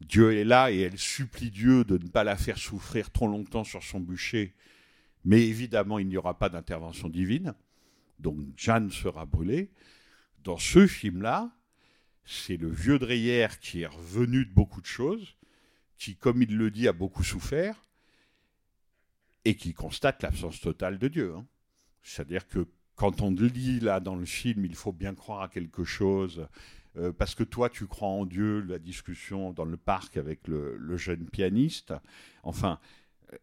Dieu 0.00 0.32
est 0.32 0.44
là 0.44 0.70
et 0.70 0.80
elle 0.80 0.98
supplie 0.98 1.50
Dieu 1.50 1.84
de 1.84 1.98
ne 1.98 2.08
pas 2.08 2.24
la 2.24 2.36
faire 2.36 2.58
souffrir 2.58 3.10
trop 3.10 3.28
longtemps 3.28 3.64
sur 3.64 3.82
son 3.82 4.00
bûcher, 4.00 4.54
mais 5.24 5.46
évidemment 5.46 5.98
il 5.98 6.08
n'y 6.08 6.16
aura 6.16 6.38
pas 6.38 6.48
d'intervention 6.48 7.08
divine, 7.08 7.54
donc 8.18 8.38
Jeanne 8.56 8.90
sera 8.90 9.26
brûlée. 9.26 9.70
Dans 10.42 10.58
ce 10.58 10.86
film-là, 10.86 11.52
c'est 12.24 12.56
le 12.56 12.68
vieux 12.68 12.98
Dreyer 12.98 13.48
qui 13.60 13.82
est 13.82 13.86
revenu 13.86 14.44
de 14.46 14.52
beaucoup 14.52 14.80
de 14.80 14.86
choses, 14.86 15.36
qui, 15.98 16.16
comme 16.16 16.42
il 16.42 16.56
le 16.56 16.70
dit, 16.70 16.88
a 16.88 16.92
beaucoup 16.92 17.24
souffert, 17.24 17.82
et 19.44 19.56
qui 19.56 19.74
constate 19.74 20.22
l'absence 20.22 20.60
totale 20.60 20.98
de 20.98 21.08
Dieu. 21.08 21.34
hein. 21.36 21.46
C'est-à-dire 22.02 22.46
que 22.48 22.66
quand 22.94 23.22
on 23.22 23.30
lit 23.30 23.80
là 23.80 24.00
dans 24.00 24.16
le 24.16 24.24
film, 24.24 24.64
il 24.64 24.74
faut 24.74 24.92
bien 24.92 25.14
croire 25.14 25.42
à 25.42 25.48
quelque 25.48 25.84
chose, 25.84 26.46
euh, 26.96 27.12
parce 27.12 27.34
que 27.34 27.42
toi 27.42 27.70
tu 27.70 27.86
crois 27.86 28.08
en 28.08 28.26
Dieu, 28.26 28.60
la 28.60 28.78
discussion 28.78 29.52
dans 29.52 29.64
le 29.64 29.76
parc 29.76 30.16
avec 30.16 30.46
le, 30.46 30.96
jeune 30.96 31.28
pianiste, 31.28 31.94
enfin, 32.42 32.78
euh, 33.32 33.36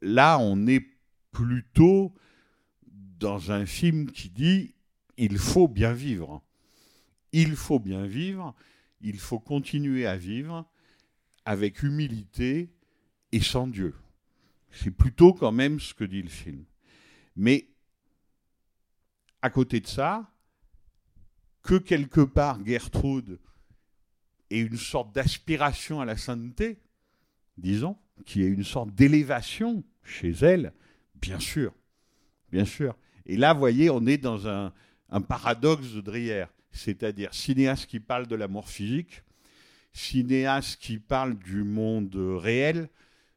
là 0.00 0.38
on 0.38 0.66
est 0.66 0.84
plutôt 1.30 2.14
dans 2.86 3.52
un 3.52 3.66
film 3.66 4.10
qui 4.10 4.30
dit 4.30 4.74
il 5.18 5.38
faut 5.38 5.68
bien 5.68 5.92
vivre. 5.92 6.42
Il 7.32 7.56
faut 7.56 7.78
bien 7.78 8.06
vivre, 8.06 8.54
il 9.00 9.18
faut 9.18 9.38
continuer 9.38 10.06
à 10.06 10.16
vivre 10.16 10.68
avec 11.44 11.82
humilité 11.82 12.70
et 13.32 13.40
sans 13.40 13.66
Dieu. 13.66 13.94
C'est 14.70 14.90
plutôt 14.90 15.32
quand 15.32 15.52
même 15.52 15.80
ce 15.80 15.94
que 15.94 16.04
dit 16.04 16.22
le 16.22 16.28
film. 16.28 16.64
Mais 17.36 17.68
à 19.42 19.50
côté 19.50 19.80
de 19.80 19.86
ça, 19.86 20.30
que 21.62 21.76
quelque 21.76 22.20
part 22.20 22.64
Gertrude 22.64 23.38
ait 24.50 24.60
une 24.60 24.76
sorte 24.76 25.14
d'aspiration 25.14 26.00
à 26.00 26.04
la 26.04 26.16
sainteté, 26.16 26.80
disons, 27.56 27.96
qui 28.24 28.42
est 28.42 28.48
une 28.48 28.64
sorte 28.64 28.94
d'élévation 28.94 29.84
chez 30.02 30.30
elle, 30.30 30.72
bien 31.14 31.38
sûr, 31.38 31.72
bien 32.50 32.64
sûr. 32.64 32.96
Et 33.26 33.36
là, 33.36 33.52
vous 33.52 33.60
voyez, 33.60 33.90
on 33.90 34.06
est 34.06 34.18
dans 34.18 34.48
un, 34.48 34.72
paradoxe 35.28 35.92
de 35.92 36.00
Dreyer, 36.00 36.46
c'est-à-dire 36.72 37.34
cinéaste 37.34 37.86
qui 37.86 38.00
parle 38.00 38.26
de 38.26 38.36
l'amour 38.36 38.68
physique, 38.68 39.22
cinéaste 39.92 40.80
qui 40.80 40.98
parle 40.98 41.38
du 41.38 41.64
monde 41.64 42.14
réel, 42.14 42.88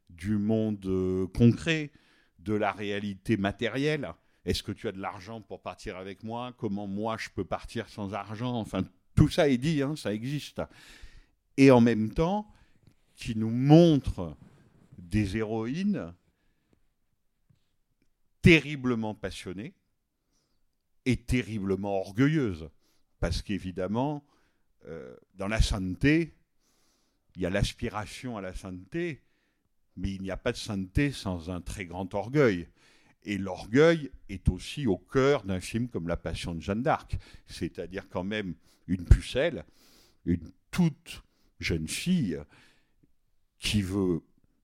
du 0.09 0.37
monde 0.37 0.85
euh, 0.85 1.27
concret, 1.27 1.91
de 2.39 2.53
la 2.53 2.71
réalité 2.71 3.37
matérielle. 3.37 4.13
Est-ce 4.45 4.63
que 4.63 4.71
tu 4.71 4.87
as 4.87 4.91
de 4.91 4.99
l'argent 4.99 5.41
pour 5.41 5.61
partir 5.61 5.97
avec 5.97 6.23
moi? 6.23 6.53
Comment 6.57 6.87
moi 6.87 7.17
je 7.17 7.29
peux 7.29 7.45
partir 7.45 7.87
sans 7.89 8.13
argent? 8.13 8.55
Enfin, 8.55 8.83
tout 9.15 9.29
ça 9.29 9.47
est 9.47 9.57
dit, 9.57 9.81
hein, 9.81 9.95
ça 9.95 10.13
existe. 10.13 10.61
Et 11.57 11.71
en 11.71 11.81
même 11.81 12.13
temps, 12.13 12.47
qui 13.15 13.37
nous 13.37 13.49
montre 13.49 14.35
des 14.97 15.37
héroïnes 15.37 16.13
terriblement 18.41 19.15
passionnées 19.15 19.73
et 21.05 21.17
terriblement 21.17 21.99
orgueilleuses. 21.99 22.69
Parce 23.23 23.41
qu'évidemment, 23.41 24.21
euh, 24.85 25.15
dans 25.35 25.47
la 25.47 25.61
sainteté, 25.61 26.33
il 27.37 27.41
y 27.41 27.45
a 27.45 27.49
l'aspiration 27.49 28.35
à 28.35 28.41
la 28.41 28.53
sainteté, 28.53 29.21
mais 29.95 30.13
il 30.13 30.21
n'y 30.21 30.29
a 30.29 30.35
pas 30.35 30.51
de 30.51 30.57
sainteté 30.57 31.13
sans 31.13 31.49
un 31.49 31.61
très 31.61 31.85
grand 31.85 32.13
orgueil. 32.15 32.67
Et 33.23 33.37
l'orgueil 33.37 34.11
est 34.27 34.49
aussi 34.49 34.87
au 34.87 34.97
cœur 34.97 35.45
d'un 35.45 35.61
film 35.61 35.87
comme 35.87 36.09
La 36.09 36.17
Passion 36.17 36.53
de 36.53 36.59
Jeanne 36.59 36.83
d'Arc, 36.83 37.15
c'est-à-dire 37.47 38.09
quand 38.09 38.25
même 38.25 38.55
une 38.87 39.05
pucelle, 39.05 39.63
une 40.25 40.51
toute 40.69 41.23
jeune 41.61 41.87
fille 41.87 42.37
qui 43.57 43.81
veut 43.81 44.19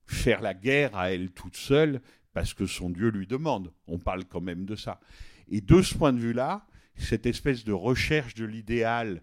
faire 0.06 0.41
la 0.41 0.54
guerre 0.54 0.98
à 0.98 1.13
elle 1.13 1.32
toute 1.32 1.56
seule 1.56 2.02
parce 2.34 2.54
que 2.54 2.65
son 2.65 2.89
Dieu 2.89 3.08
lui 3.08 3.26
demande. 3.26 3.72
On 3.88 4.00
parle 4.00 4.26
quand 4.26 4.41
même 4.41 4.65
de 4.65 4.76
ça. 4.76 5.00
Et 5.48 5.62
de 5.62 5.82
ce 5.82 5.95
point 5.95 6.12
de 6.12 6.19
vue-là, 6.19 6.67
cette 6.99 7.25
espèce 7.25 7.63
de 7.63 7.73
recherche 7.73 8.35
de 8.35 8.45
l'idéal, 8.45 9.21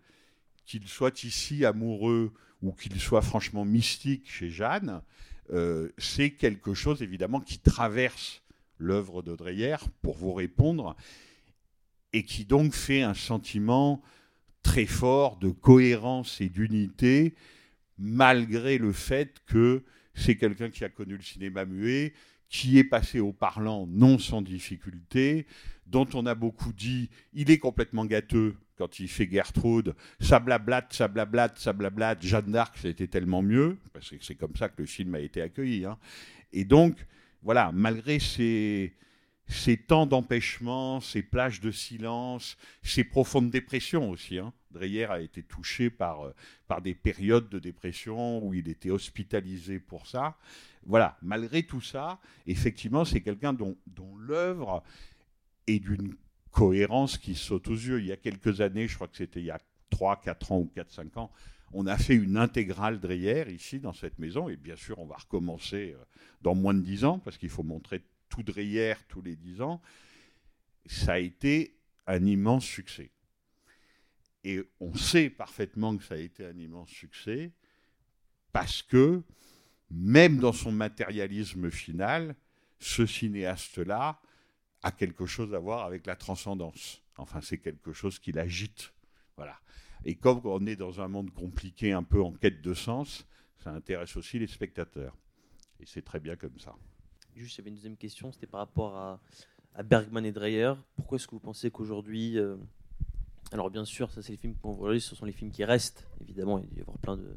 qu'il 0.64 0.86
soit 0.88 1.24
ici 1.24 1.64
amoureux 1.64 2.32
ou 2.62 2.72
qu'il 2.72 2.98
soit 3.00 3.22
franchement 3.22 3.64
mystique 3.64 4.28
chez 4.30 4.50
Jeanne, 4.50 5.02
euh, 5.52 5.90
c'est 5.98 6.30
quelque 6.30 6.74
chose 6.74 7.02
évidemment 7.02 7.40
qui 7.40 7.58
traverse 7.58 8.42
l'œuvre 8.78 9.22
de 9.22 9.34
Dreyer, 9.36 9.76
pour 10.02 10.16
vous 10.16 10.32
répondre, 10.32 10.96
et 12.12 12.24
qui 12.24 12.44
donc 12.44 12.74
fait 12.74 13.02
un 13.02 13.14
sentiment 13.14 14.02
très 14.62 14.86
fort 14.86 15.36
de 15.36 15.50
cohérence 15.50 16.40
et 16.40 16.48
d'unité, 16.48 17.34
malgré 17.98 18.78
le 18.78 18.92
fait 18.92 19.36
que 19.46 19.82
c'est 20.14 20.36
quelqu'un 20.36 20.70
qui 20.70 20.84
a 20.84 20.88
connu 20.88 21.16
le 21.16 21.22
cinéma 21.22 21.64
muet, 21.64 22.14
qui 22.48 22.78
est 22.78 22.84
passé 22.84 23.20
au 23.20 23.32
parlant 23.32 23.86
non 23.86 24.18
sans 24.18 24.42
difficulté, 24.42 25.46
dont 25.86 26.06
on 26.14 26.26
a 26.26 26.34
beaucoup 26.34 26.72
dit, 26.72 27.08
il 27.32 27.50
est 27.50 27.58
complètement 27.58 28.04
gâteux 28.04 28.56
quand 28.76 29.00
il 29.00 29.08
fait 29.08 29.28
Gertrude, 29.30 29.94
ça 30.20 30.38
blablate, 30.38 30.92
ça 30.92 31.08
blablate, 31.08 31.58
ça 31.58 31.72
blablate, 31.72 32.22
Jeanne 32.22 32.52
d'Arc, 32.52 32.76
c'était 32.78 33.06
tellement 33.06 33.42
mieux, 33.42 33.78
parce 33.92 34.10
que 34.10 34.16
c'est 34.20 34.34
comme 34.34 34.54
ça 34.54 34.68
que 34.68 34.82
le 34.82 34.86
film 34.86 35.14
a 35.14 35.20
été 35.20 35.40
accueilli. 35.40 35.86
hein. 35.86 35.98
Et 36.52 36.64
donc, 36.64 36.96
voilà, 37.42 37.70
malgré 37.72 38.18
ces, 38.18 38.92
temps 39.86 40.06
d'empêchement, 40.06 41.00
ces 41.00 41.22
plages 41.22 41.60
de 41.60 41.70
silence, 41.70 42.56
ces 42.82 43.04
profondes 43.04 43.50
dépressions 43.50 44.10
aussi. 44.10 44.38
Hein. 44.38 44.52
Dreyer 44.70 45.06
a 45.06 45.20
été 45.20 45.42
touché 45.42 45.88
par, 45.88 46.32
par 46.68 46.82
des 46.82 46.94
périodes 46.94 47.48
de 47.48 47.58
dépression 47.58 48.44
où 48.44 48.52
il 48.52 48.68
était 48.68 48.90
hospitalisé 48.90 49.78
pour 49.78 50.06
ça. 50.06 50.36
Voilà, 50.84 51.16
malgré 51.22 51.62
tout 51.62 51.80
ça, 51.80 52.20
effectivement, 52.46 53.04
c'est 53.04 53.20
quelqu'un 53.20 53.52
dont, 53.52 53.76
dont 53.86 54.16
l'œuvre 54.16 54.82
est 55.66 55.78
d'une 55.78 56.14
cohérence 56.50 57.18
qui 57.18 57.34
saute 57.34 57.68
aux 57.68 57.74
yeux. 57.74 58.00
Il 58.00 58.06
y 58.06 58.12
a 58.12 58.16
quelques 58.16 58.60
années, 58.60 58.88
je 58.88 58.94
crois 58.94 59.08
que 59.08 59.16
c'était 59.16 59.40
il 59.40 59.46
y 59.46 59.50
a 59.50 59.60
3, 59.90 60.20
4 60.20 60.52
ans 60.52 60.58
ou 60.60 60.70
4, 60.74 60.90
5 60.90 61.16
ans, 61.16 61.30
on 61.72 61.86
a 61.86 61.96
fait 61.98 62.14
une 62.14 62.36
intégrale 62.36 63.00
Dreyer 63.00 63.44
ici 63.52 63.80
dans 63.80 63.92
cette 63.92 64.18
maison, 64.18 64.48
et 64.48 64.56
bien 64.56 64.76
sûr, 64.76 64.98
on 64.98 65.06
va 65.06 65.16
recommencer 65.16 65.94
euh, 65.96 66.04
dans 66.42 66.54
moins 66.54 66.74
de 66.74 66.80
10 66.80 67.04
ans, 67.04 67.18
parce 67.18 67.36
qu'il 67.38 67.50
faut 67.50 67.62
montrer 67.62 68.02
tout 68.28 68.42
Dreyer 68.42 68.94
tous 69.08 69.22
les 69.22 69.36
10 69.36 69.62
ans. 69.62 69.82
Ça 70.86 71.14
a 71.14 71.18
été 71.18 71.76
un 72.06 72.24
immense 72.24 72.64
succès. 72.64 73.10
Et 74.44 74.62
on 74.78 74.94
sait 74.94 75.28
parfaitement 75.28 75.96
que 75.96 76.04
ça 76.04 76.14
a 76.14 76.18
été 76.18 76.46
un 76.46 76.56
immense 76.56 76.90
succès, 76.90 77.52
parce 78.52 78.82
que, 78.82 79.22
même 79.90 80.38
dans 80.38 80.52
son 80.52 80.72
matérialisme 80.72 81.70
final, 81.70 82.36
ce 82.78 83.06
cinéaste-là 83.06 84.20
a 84.86 84.92
quelque 84.92 85.26
chose 85.26 85.52
à 85.52 85.58
voir 85.58 85.84
avec 85.84 86.06
la 86.06 86.14
transcendance. 86.14 87.02
Enfin, 87.16 87.40
c'est 87.40 87.58
quelque 87.58 87.92
chose 87.92 88.20
qui 88.20 88.30
l'agite. 88.30 88.92
Voilà. 89.36 89.58
Et 90.04 90.14
comme 90.14 90.40
on 90.44 90.64
est 90.64 90.76
dans 90.76 91.00
un 91.00 91.08
monde 91.08 91.32
compliqué, 91.32 91.90
un 91.90 92.04
peu 92.04 92.22
en 92.22 92.32
quête 92.32 92.62
de 92.62 92.72
sens, 92.72 93.26
ça 93.58 93.72
intéresse 93.72 94.16
aussi 94.16 94.38
les 94.38 94.46
spectateurs. 94.46 95.16
Et 95.80 95.86
c'est 95.86 96.02
très 96.02 96.20
bien 96.20 96.36
comme 96.36 96.56
ça. 96.60 96.76
Juste, 97.34 97.58
avait 97.58 97.70
une 97.70 97.74
deuxième 97.74 97.96
question, 97.96 98.30
c'était 98.30 98.46
par 98.46 98.60
rapport 98.60 98.96
à, 98.96 99.20
Bergman 99.82 100.24
et 100.24 100.32
Dreyer. 100.32 100.74
Pourquoi 100.94 101.16
est-ce 101.16 101.26
que 101.26 101.32
vous 101.32 101.40
pensez 101.40 101.70
qu'aujourd'hui, 101.72 102.38
euh, 102.38 102.56
alors 103.52 103.70
bien 103.70 103.84
sûr, 103.84 104.10
ça 104.10 104.22
c'est 104.22 104.32
les 104.32 104.38
films 104.38 104.54
qu'on 104.54 104.72
voit 104.72 104.98
ce 104.98 105.14
sont 105.16 105.26
les 105.26 105.32
films 105.32 105.50
qui 105.50 105.64
restent. 105.64 106.08
Évidemment, 106.22 106.60
il 106.60 106.78
y 106.78 106.80
avoir 106.80 106.96
plein 106.98 107.16
de, 107.16 107.36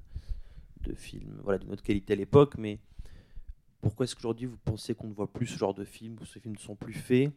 de 0.82 0.94
films, 0.94 1.42
voilà, 1.44 1.58
d'une 1.58 1.72
autre 1.72 1.84
qualité 1.84 2.14
à 2.14 2.16
l'époque, 2.16 2.58
mais 2.58 2.80
pourquoi 3.82 4.04
est-ce 4.06 4.16
qu'aujourd'hui 4.16 4.46
vous 4.48 4.58
pensez 4.66 4.94
qu'on 4.96 5.08
ne 5.08 5.14
voit 5.14 5.32
plus 5.32 5.48
ce 5.48 5.58
genre 5.58 5.74
de 5.74 5.86
films 5.86 6.18
ou 6.22 6.26
ces 6.26 6.40
films 6.40 6.56
ne 6.56 6.60
sont 6.60 6.76
plus 6.76 6.94
faits 6.94 7.32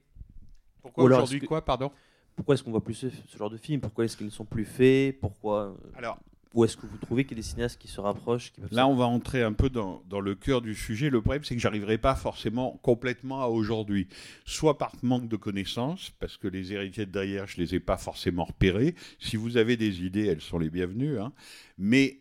Pourquoi 0.82 1.04
aujourd'hui 1.04 1.40
que- 1.40 1.46
quoi, 1.46 1.64
pardon 1.64 1.90
Pourquoi 2.36 2.54
est-ce 2.54 2.62
qu'on 2.62 2.70
voit 2.72 2.82
plus 2.84 2.94
ce, 2.94 3.08
ce 3.10 3.38
genre 3.38 3.50
de 3.50 3.56
films 3.56 3.80
Pourquoi 3.80 4.04
est-ce 4.04 4.16
qu'ils 4.16 4.26
ne 4.26 4.30
sont 4.32 4.44
plus 4.44 4.64
faits? 4.64 5.20
Pourquoi 5.20 5.66
euh, 5.68 5.74
Alors, 5.96 6.18
Ou 6.54 6.64
est-ce 6.64 6.76
que 6.76 6.86
vous 6.86 6.98
trouvez 6.98 7.24
qu'il 7.24 7.36
y 7.38 7.40
a 7.40 7.42
des 7.42 7.48
cinéastes 7.48 7.78
qui 7.80 7.88
se 7.88 8.00
rapprochent 8.00 8.52
qui 8.52 8.60
peuvent 8.60 8.72
Là, 8.72 8.86
on 8.88 8.94
va 8.96 9.04
entrer 9.06 9.42
un 9.42 9.52
peu 9.54 9.70
dans, 9.70 10.02
dans 10.08 10.20
le 10.20 10.34
cœur 10.34 10.60
du 10.60 10.74
sujet. 10.74 11.08
Le 11.10 11.20
problème, 11.22 11.44
c'est 11.44 11.54
que 11.54 11.60
j'arriverai 11.62 11.96
pas 11.98 12.14
forcément 12.14 12.78
complètement 12.82 13.42
à 13.42 13.46
aujourd'hui. 13.46 14.08
Soit 14.44 14.76
par 14.78 14.92
manque 15.02 15.28
de 15.28 15.36
connaissances, 15.36 16.10
parce 16.18 16.36
que 16.36 16.48
les 16.48 16.72
héritiers 16.72 17.06
de 17.06 17.10
derrière, 17.12 17.46
je 17.46 17.56
les 17.58 17.74
ai 17.76 17.80
pas 17.80 17.96
forcément 17.96 18.44
repérés. 18.44 18.94
Si 19.18 19.36
vous 19.36 19.56
avez 19.56 19.76
des 19.76 20.02
idées, 20.04 20.26
elles 20.26 20.40
sont 20.42 20.58
les 20.58 20.68
bienvenues. 20.70 21.18
hein. 21.20 21.32
Mais 21.78 22.18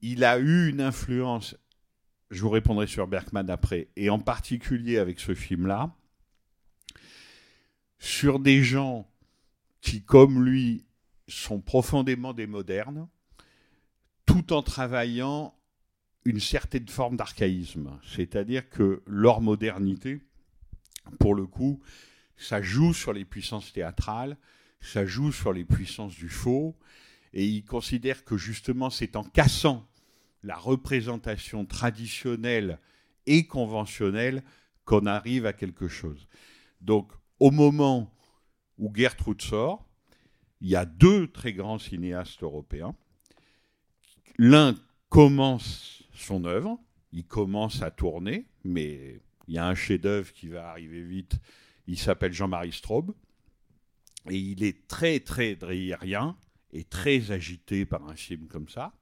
il 0.00 0.24
a 0.24 0.38
eu 0.38 0.68
une 0.70 0.80
influence, 0.80 1.54
je 2.32 2.40
vous 2.40 2.50
répondrai 2.50 2.86
sur 2.86 3.06
Bergman 3.06 3.48
après, 3.50 3.88
et 3.94 4.08
en 4.08 4.18
particulier 4.18 4.96
avec 4.96 5.20
ce 5.20 5.34
film-là, 5.34 5.94
sur 7.98 8.40
des 8.40 8.64
gens 8.64 9.06
qui, 9.82 10.02
comme 10.02 10.42
lui, 10.42 10.86
sont 11.28 11.60
profondément 11.60 12.32
des 12.32 12.46
modernes, 12.46 13.06
tout 14.24 14.54
en 14.54 14.62
travaillant 14.62 15.54
une 16.24 16.40
certaine 16.40 16.88
forme 16.88 17.16
d'archaïsme. 17.16 17.98
C'est-à-dire 18.02 18.68
que 18.70 19.02
leur 19.06 19.42
modernité, 19.42 20.22
pour 21.20 21.34
le 21.34 21.46
coup, 21.46 21.82
ça 22.36 22.62
joue 22.62 22.94
sur 22.94 23.12
les 23.12 23.26
puissances 23.26 23.74
théâtrales, 23.74 24.38
ça 24.80 25.04
joue 25.04 25.32
sur 25.32 25.52
les 25.52 25.64
puissances 25.64 26.14
du 26.14 26.30
faux, 26.30 26.76
Et 27.34 27.46
il 27.46 27.64
considère 27.64 28.24
que 28.24 28.36
justement 28.36 28.90
c'est 28.90 29.16
en 29.16 29.24
cassant 29.24 29.88
la 30.42 30.56
représentation 30.56 31.64
traditionnelle 31.64 32.78
et 33.26 33.46
conventionnelle 33.46 34.42
qu'on 34.84 35.06
arrive 35.06 35.46
à 35.46 35.52
quelque 35.52 35.88
chose. 35.88 36.28
Donc 36.80 37.12
au 37.38 37.50
moment 37.50 38.12
où 38.78 38.92
Gertrude 38.94 39.42
sort, 39.42 39.86
il 40.60 40.68
y 40.68 40.76
a 40.76 40.84
deux 40.84 41.28
très 41.28 41.52
grands 41.52 41.78
cinéastes 41.78 42.42
européens. 42.42 42.94
L'un 44.38 44.74
commence 45.08 46.02
son 46.14 46.44
œuvre, 46.44 46.78
il 47.12 47.24
commence 47.24 47.82
à 47.82 47.90
tourner, 47.90 48.46
mais 48.64 49.20
il 49.48 49.54
y 49.54 49.58
a 49.58 49.66
un 49.66 49.74
chef-d'œuvre 49.74 50.32
qui 50.32 50.48
va 50.48 50.70
arriver 50.70 51.02
vite. 51.02 51.38
Il 51.86 51.98
s'appelle 51.98 52.32
Jean-Marie 52.32 52.72
Straub. 52.72 53.12
Et 54.30 54.38
il 54.38 54.62
est 54.62 54.86
très, 54.86 55.18
très 55.18 55.56
dreyerien 55.56 56.36
et 56.72 56.84
très 56.84 57.32
agité 57.32 57.84
par 57.84 58.08
un 58.08 58.14
film 58.14 58.46
comme 58.46 58.68
ça. 58.68 58.94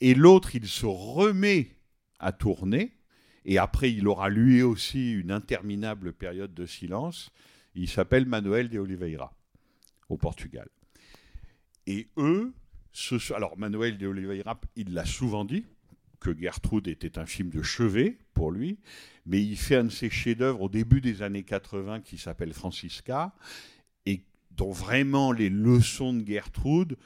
Et 0.00 0.14
l'autre, 0.14 0.54
il 0.54 0.66
se 0.66 0.86
remet 0.86 1.76
à 2.18 2.32
tourner. 2.32 2.96
Et 3.44 3.58
après, 3.58 3.92
il 3.92 4.06
aura 4.06 4.28
lui 4.28 4.62
aussi 4.62 5.12
une 5.12 5.30
interminable 5.30 6.12
période 6.12 6.54
de 6.54 6.66
silence. 6.66 7.30
Il 7.74 7.88
s'appelle 7.88 8.26
Manuel 8.26 8.68
de 8.68 8.78
Oliveira, 8.78 9.34
au 10.08 10.16
Portugal. 10.16 10.68
Et 11.86 12.08
eux, 12.16 12.52
alors 13.34 13.56
Manuel 13.58 13.98
de 13.98 14.06
Oliveira, 14.06 14.60
il 14.76 14.92
l'a 14.92 15.06
souvent 15.06 15.44
dit, 15.44 15.64
que 16.20 16.38
Gertrude 16.38 16.86
était 16.86 17.18
un 17.18 17.26
film 17.26 17.48
de 17.48 17.62
chevet 17.62 18.18
pour 18.34 18.52
lui, 18.52 18.78
mais 19.26 19.42
il 19.42 19.56
fait 19.56 19.76
un 19.76 19.84
de 19.84 19.90
ses 19.90 20.10
chefs-d'œuvre 20.10 20.62
au 20.62 20.68
début 20.68 21.00
des 21.00 21.22
années 21.22 21.42
80 21.42 22.02
qui 22.02 22.18
s'appelle 22.18 22.52
Francisca, 22.52 23.34
et 24.06 24.22
dont 24.50 24.70
vraiment 24.70 25.32
les 25.32 25.48
leçons 25.48 26.12
de 26.12 26.26
Gertrude 26.26 26.96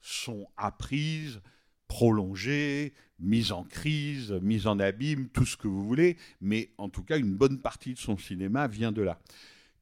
sont 0.00 0.48
apprises, 0.56 1.40
prolongées, 1.88 2.92
mises 3.18 3.52
en 3.52 3.64
crise, 3.64 4.32
mises 4.42 4.66
en 4.66 4.78
abîme, 4.78 5.28
tout 5.28 5.46
ce 5.46 5.56
que 5.56 5.66
vous 5.66 5.84
voulez, 5.84 6.16
mais 6.40 6.70
en 6.78 6.88
tout 6.88 7.02
cas, 7.02 7.18
une 7.18 7.34
bonne 7.34 7.58
partie 7.58 7.94
de 7.94 7.98
son 7.98 8.16
cinéma 8.16 8.68
vient 8.68 8.92
de 8.92 9.02
là. 9.02 9.18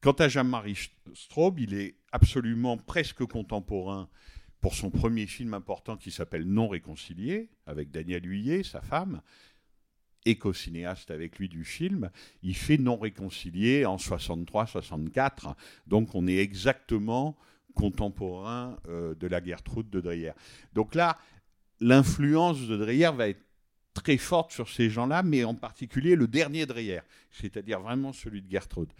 Quant 0.01 0.13
à 0.13 0.27
Jean-Marie 0.27 0.89
Straub, 1.13 1.59
il 1.59 1.73
est 1.73 1.95
absolument 2.11 2.77
presque 2.77 3.25
contemporain 3.25 4.09
pour 4.61 4.75
son 4.75 4.89
premier 4.89 5.27
film 5.27 5.53
important 5.53 5.97
qui 5.97 6.11
s'appelle 6.11 6.45
Non 6.45 6.67
réconcilié, 6.67 7.49
avec 7.65 7.91
Daniel 7.91 8.25
Huillet, 8.25 8.63
sa 8.63 8.81
femme, 8.81 9.21
et 10.25 10.37
co-cinéaste 10.37 11.09
avec 11.09 11.39
lui 11.39 11.47
du 11.47 11.63
film. 11.63 12.09
Il 12.43 12.55
fait 12.55 12.77
Non 12.77 12.97
réconcilié 12.97 13.85
en 13.85 13.97
63-64, 13.97 15.55
donc 15.87 16.15
on 16.15 16.27
est 16.27 16.37
exactement 16.37 17.37
contemporain 17.73 18.77
euh, 18.87 19.13
de 19.15 19.27
la 19.27 19.43
Gertrude 19.43 19.89
de 19.89 20.01
Dreyer. 20.01 20.31
Donc 20.73 20.95
là, 20.95 21.17
l'influence 21.79 22.67
de 22.67 22.77
Dreyer 22.77 23.11
va 23.15 23.29
être 23.29 23.43
très 23.93 24.17
forte 24.17 24.51
sur 24.51 24.69
ces 24.69 24.89
gens-là, 24.89 25.23
mais 25.23 25.43
en 25.43 25.55
particulier 25.55 26.15
le 26.15 26.27
dernier 26.27 26.65
Dreyer, 26.65 27.01
c'est-à-dire 27.31 27.79
vraiment 27.79 28.13
celui 28.13 28.41
de 28.41 28.51
Gertrude. 28.51 28.91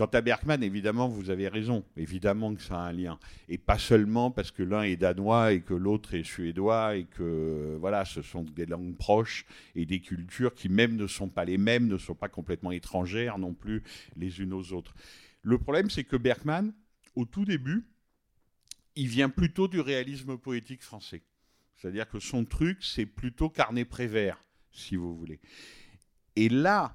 Quant 0.00 0.06
à 0.06 0.22
Bergman, 0.22 0.62
évidemment, 0.62 1.08
vous 1.08 1.28
avez 1.28 1.46
raison. 1.46 1.84
Évidemment 1.94 2.54
que 2.54 2.62
ça 2.62 2.76
a 2.76 2.88
un 2.88 2.92
lien. 2.92 3.18
Et 3.50 3.58
pas 3.58 3.76
seulement 3.76 4.30
parce 4.30 4.50
que 4.50 4.62
l'un 4.62 4.82
est 4.82 4.96
danois 4.96 5.52
et 5.52 5.60
que 5.60 5.74
l'autre 5.74 6.14
est 6.14 6.22
suédois 6.22 6.96
et 6.96 7.04
que, 7.04 7.76
voilà, 7.78 8.06
ce 8.06 8.22
sont 8.22 8.42
des 8.42 8.64
langues 8.64 8.96
proches 8.96 9.44
et 9.74 9.84
des 9.84 10.00
cultures 10.00 10.54
qui 10.54 10.70
même 10.70 10.96
ne 10.96 11.06
sont 11.06 11.28
pas 11.28 11.44
les 11.44 11.58
mêmes, 11.58 11.86
ne 11.86 11.98
sont 11.98 12.14
pas 12.14 12.30
complètement 12.30 12.70
étrangères 12.70 13.36
non 13.36 13.52
plus 13.52 13.82
les 14.16 14.40
unes 14.40 14.54
aux 14.54 14.72
autres. 14.72 14.94
Le 15.42 15.58
problème, 15.58 15.90
c'est 15.90 16.04
que 16.04 16.16
Bergman, 16.16 16.72
au 17.14 17.26
tout 17.26 17.44
début, 17.44 17.84
il 18.96 19.08
vient 19.08 19.28
plutôt 19.28 19.68
du 19.68 19.80
réalisme 19.80 20.38
poétique 20.38 20.82
français. 20.82 21.22
C'est-à-dire 21.80 22.08
que 22.08 22.18
son 22.18 22.44
truc, 22.44 22.84
c'est 22.84 23.06
plutôt 23.06 23.48
Carnet 23.48 23.86
Prévert, 23.86 24.44
si 24.70 24.96
vous 24.96 25.16
voulez. 25.16 25.40
Et 26.36 26.50
là, 26.50 26.94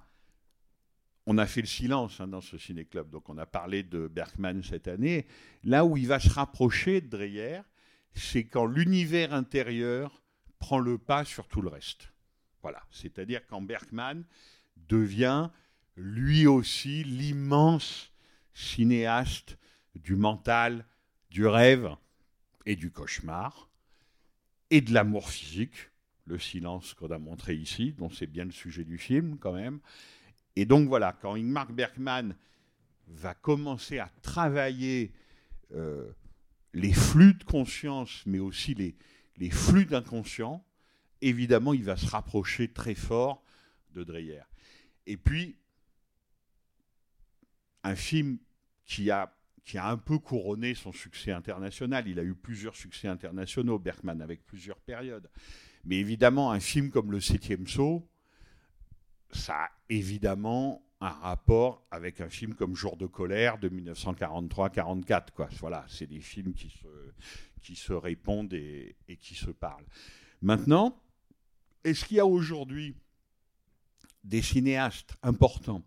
on 1.26 1.40
a 1.40 1.48
fait 1.48 1.62
le 1.62 1.68
silence 1.68 2.20
hein, 2.20 2.28
dans 2.28 2.42
ce 2.42 2.58
ciné-club, 2.58 3.10
donc 3.10 3.28
on 3.30 3.38
a 3.40 3.48
parlé 3.48 3.82
de 3.82 4.08
Bergman 4.08 4.62
cette 4.62 4.88
année. 4.88 5.26
Là 5.64 5.86
où 5.86 5.98
il 5.98 6.06
va 6.06 6.20
se 6.20 6.30
rapprocher 6.30 7.02
de 7.02 7.08
Dreyer, 7.08 7.62
c'est 8.14 8.46
quand 8.46 8.68
l'univers 8.68 9.34
intérieur 9.34 10.22
prend 10.60 10.78
le 10.78 11.00
pas 11.00 11.26
sur 11.26 11.48
tout 11.48 11.62
le 11.62 11.70
reste. 11.70 12.14
Voilà, 12.62 12.84
c'est-à-dire 12.92 13.46
quand 13.48 13.64
Bergman 13.64 14.24
devient 14.88 15.50
lui 15.96 16.46
aussi 16.46 17.04
l'immense 17.04 18.12
cinéaste 18.54 19.58
du 19.96 20.16
mental, 20.16 20.86
du 21.32 21.48
rêve 21.48 21.90
et 22.68 22.76
du 22.76 22.92
cauchemar, 22.92 23.70
et 24.70 24.82
de 24.82 24.94
l'amour 24.94 25.30
physique, 25.30 25.92
le 26.26 26.40
silence 26.40 26.94
qu'on 26.94 27.12
a 27.12 27.20
montré 27.20 27.56
ici, 27.56 27.94
dont 27.94 28.10
c'est 28.10 28.28
bien 28.28 28.46
le 28.46 28.52
sujet 28.52 28.84
du 28.84 28.98
film 28.98 29.38
quand 29.40 29.54
même, 29.54 29.80
et 30.56 30.66
donc 30.66 30.88
voilà, 30.88 31.14
quand 31.14 31.36
Ingmar 31.36 31.72
Bergman 31.72 32.36
va 33.08 33.34
commencer 33.34 34.00
à 34.00 34.10
travailler 34.22 35.12
euh, 35.74 36.12
les 36.74 36.94
flux 36.94 37.34
de 37.34 37.44
conscience, 37.44 38.24
mais 38.26 38.40
aussi 38.40 38.74
les, 38.74 38.96
les 39.38 39.50
flux 39.50 39.86
d'inconscient, 39.86 40.64
évidemment, 41.22 41.74
il 41.74 41.84
va 41.84 41.98
se 41.98 42.08
rapprocher 42.08 42.68
très 42.70 42.96
fort 42.96 43.44
de 43.94 44.04
Dreyer. 44.04 44.44
Et 45.08 45.18
puis, 45.18 45.56
un 47.84 47.96
film 47.96 48.38
qui 48.86 49.12
a, 49.12 49.35
qui 49.66 49.80
a 49.80 49.90
un 49.90 49.98
peu 49.98 50.20
couronné 50.20 50.76
son 50.76 50.92
succès 50.94 51.32
international. 51.32 52.08
Il 52.08 52.20
a 52.20 52.24
eu 52.24 52.36
plusieurs 52.36 52.76
succès 52.76 53.08
internationaux, 53.08 53.80
Bergman, 53.80 54.22
avec 54.22 54.46
plusieurs 54.46 54.80
périodes. 54.80 55.30
Mais 55.84 55.98
évidemment, 55.98 56.52
un 56.52 56.60
film 56.60 56.92
comme 56.92 57.12
Le 57.12 57.20
Septième 57.20 57.68
Saut, 57.68 58.08
ça 59.32 59.56
a 59.56 59.72
évidemment 59.90 60.84
un 61.02 61.10
rapport 61.10 61.86
avec 61.92 62.22
un 62.22 62.30
film 62.30 62.54
comme 62.54 62.76
Jour 62.76 62.96
de 62.96 63.08
colère 63.08 63.58
de 63.58 63.68
1943-44. 63.70 65.32
Quoi. 65.36 65.50
Voilà, 65.60 65.84
c'est 65.90 66.08
des 66.08 66.22
films 66.22 66.54
qui 66.54 66.70
se, 66.70 66.88
qui 67.62 67.76
se 67.76 67.92
répondent 67.92 68.54
et 68.54 68.96
qui 69.20 69.34
se 69.34 69.50
parlent. 69.50 69.86
Maintenant, 70.42 71.02
est-ce 71.84 72.06
qu'il 72.06 72.18
y 72.18 72.20
a 72.20 72.26
aujourd'hui 72.26 72.96
des 74.24 74.42
cinéastes 74.42 75.16
importants 75.24 75.84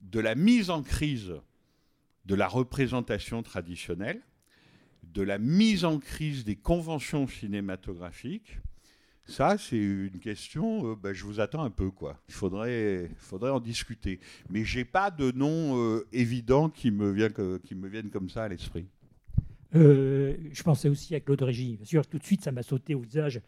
de 0.00 0.20
la 0.20 0.34
mise 0.34 0.70
en 0.70 0.82
crise 0.82 1.34
de 2.26 2.34
la 2.34 2.48
représentation 2.48 3.42
traditionnelle, 3.42 4.20
de 5.02 5.22
la 5.22 5.38
mise 5.38 5.84
en 5.84 5.98
crise 5.98 6.44
des 6.44 6.56
conventions 6.56 7.26
cinématographiques, 7.26 8.58
ça, 9.24 9.58
c'est 9.58 9.76
une 9.76 10.20
question, 10.20 10.92
euh, 10.92 10.94
ben, 10.94 11.12
je 11.12 11.24
vous 11.24 11.40
attends 11.40 11.64
un 11.64 11.70
peu, 11.70 11.90
quoi. 11.90 12.20
Il 12.28 12.34
faudrait, 12.34 13.10
faudrait 13.16 13.50
en 13.50 13.58
discuter. 13.58 14.20
Mais 14.50 14.64
j'ai 14.64 14.84
pas 14.84 15.10
de 15.10 15.32
nom 15.32 15.76
euh, 15.80 16.06
évident 16.12 16.68
qui 16.68 16.92
me, 16.92 17.10
vient, 17.10 17.30
qui 17.64 17.74
me 17.74 17.88
viennent 17.88 18.10
comme 18.10 18.28
ça 18.28 18.44
à 18.44 18.48
l'esprit. 18.48 18.86
Euh, 19.74 20.36
je 20.52 20.62
pensais 20.62 20.88
aussi 20.88 21.14
à 21.14 21.20
Claude 21.20 21.42
Régis. 21.42 21.76
Bien 21.76 21.84
sûr, 21.84 22.06
tout 22.06 22.18
de 22.18 22.24
suite, 22.24 22.42
ça 22.42 22.52
m'a 22.52 22.62
sauté 22.62 22.94
au 22.94 23.00
visage, 23.00 23.40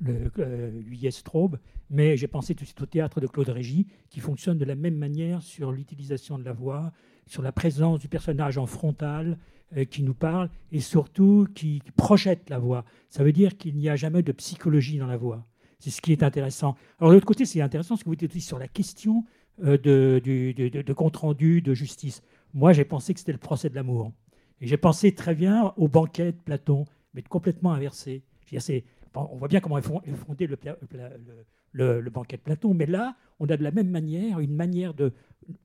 le 0.00 0.30
euh, 0.38 1.48
mais 1.90 2.16
j'ai 2.16 2.26
pensé 2.26 2.54
tout 2.54 2.64
de 2.64 2.66
suite 2.66 2.80
au 2.82 2.86
théâtre 2.86 3.20
de 3.20 3.26
Claude 3.26 3.48
Régis, 3.48 3.86
qui 4.10 4.20
fonctionne 4.20 4.58
de 4.58 4.64
la 4.64 4.74
même 4.74 4.96
manière 4.96 5.42
sur 5.42 5.72
l'utilisation 5.72 6.38
de 6.38 6.44
la 6.44 6.52
voix, 6.52 6.92
sur 7.26 7.42
la 7.42 7.52
présence 7.52 8.00
du 8.00 8.08
personnage 8.08 8.58
en 8.58 8.66
frontal, 8.66 9.38
euh, 9.76 9.84
qui 9.84 10.02
nous 10.02 10.14
parle 10.14 10.50
et 10.70 10.80
surtout 10.80 11.48
qui, 11.54 11.82
projette 11.96 12.50
la 12.50 12.58
voix. 12.58 12.84
Ça 13.08 13.24
veut 13.24 13.32
dire 13.32 13.56
qu'il 13.56 13.76
n'y 13.76 13.88
a 13.88 13.96
jamais 13.96 14.22
de 14.22 14.30
psychologie 14.32 14.98
dans 14.98 15.06
la 15.06 15.16
voix. 15.16 15.46
C'est 15.78 15.90
ce 15.90 16.00
qui 16.00 16.12
est 16.12 16.22
intéressant. 16.22 16.76
Alors 17.00 17.10
de 17.10 17.14
l'autre 17.14 17.26
côté, 17.26 17.44
c'est 17.44 17.60
intéressant 17.60 17.96
ce 17.96 18.04
que 18.04 18.08
vous 18.08 18.14
dites 18.14 18.38
sur 18.40 18.58
la 18.58 18.68
question 18.68 19.24
euh, 19.64 19.76
de, 19.78 20.20
de, 20.24 20.92
compte-rendu, 20.92 21.60
de 21.60 21.74
justice. 21.74 22.22
Moi, 22.52 22.72
j'ai 22.72 22.84
pensé 22.84 23.14
que 23.14 23.20
c'était 23.20 23.32
le 23.32 23.38
procès 23.38 23.68
de 23.68 23.74
l'amour. 23.74 24.12
Et 24.60 24.66
j'ai 24.66 24.76
pensé 24.76 25.12
très 25.12 25.34
bien 25.34 25.72
au 25.76 25.88
banquet 25.88 26.32
de 26.32 26.38
Platon, 26.38 26.84
mais 27.12 27.22
complètement 27.22 27.72
inversé. 27.72 28.22
on 29.14 29.36
voit 29.36 29.48
bien 29.48 29.60
comment 29.60 29.78
est 29.78 29.82
fondé 29.82 30.46
le, 30.46 30.56
banquet 32.10 32.36
de 32.36 32.42
Platon, 32.42 32.74
mais 32.74 32.86
là, 32.86 33.16
on 33.40 33.46
a 33.48 33.56
de 33.56 33.62
la 33.62 33.70
même 33.70 33.90
manière 33.90 34.40
une 34.40 34.54
manière 34.54 34.94
de 34.94 35.12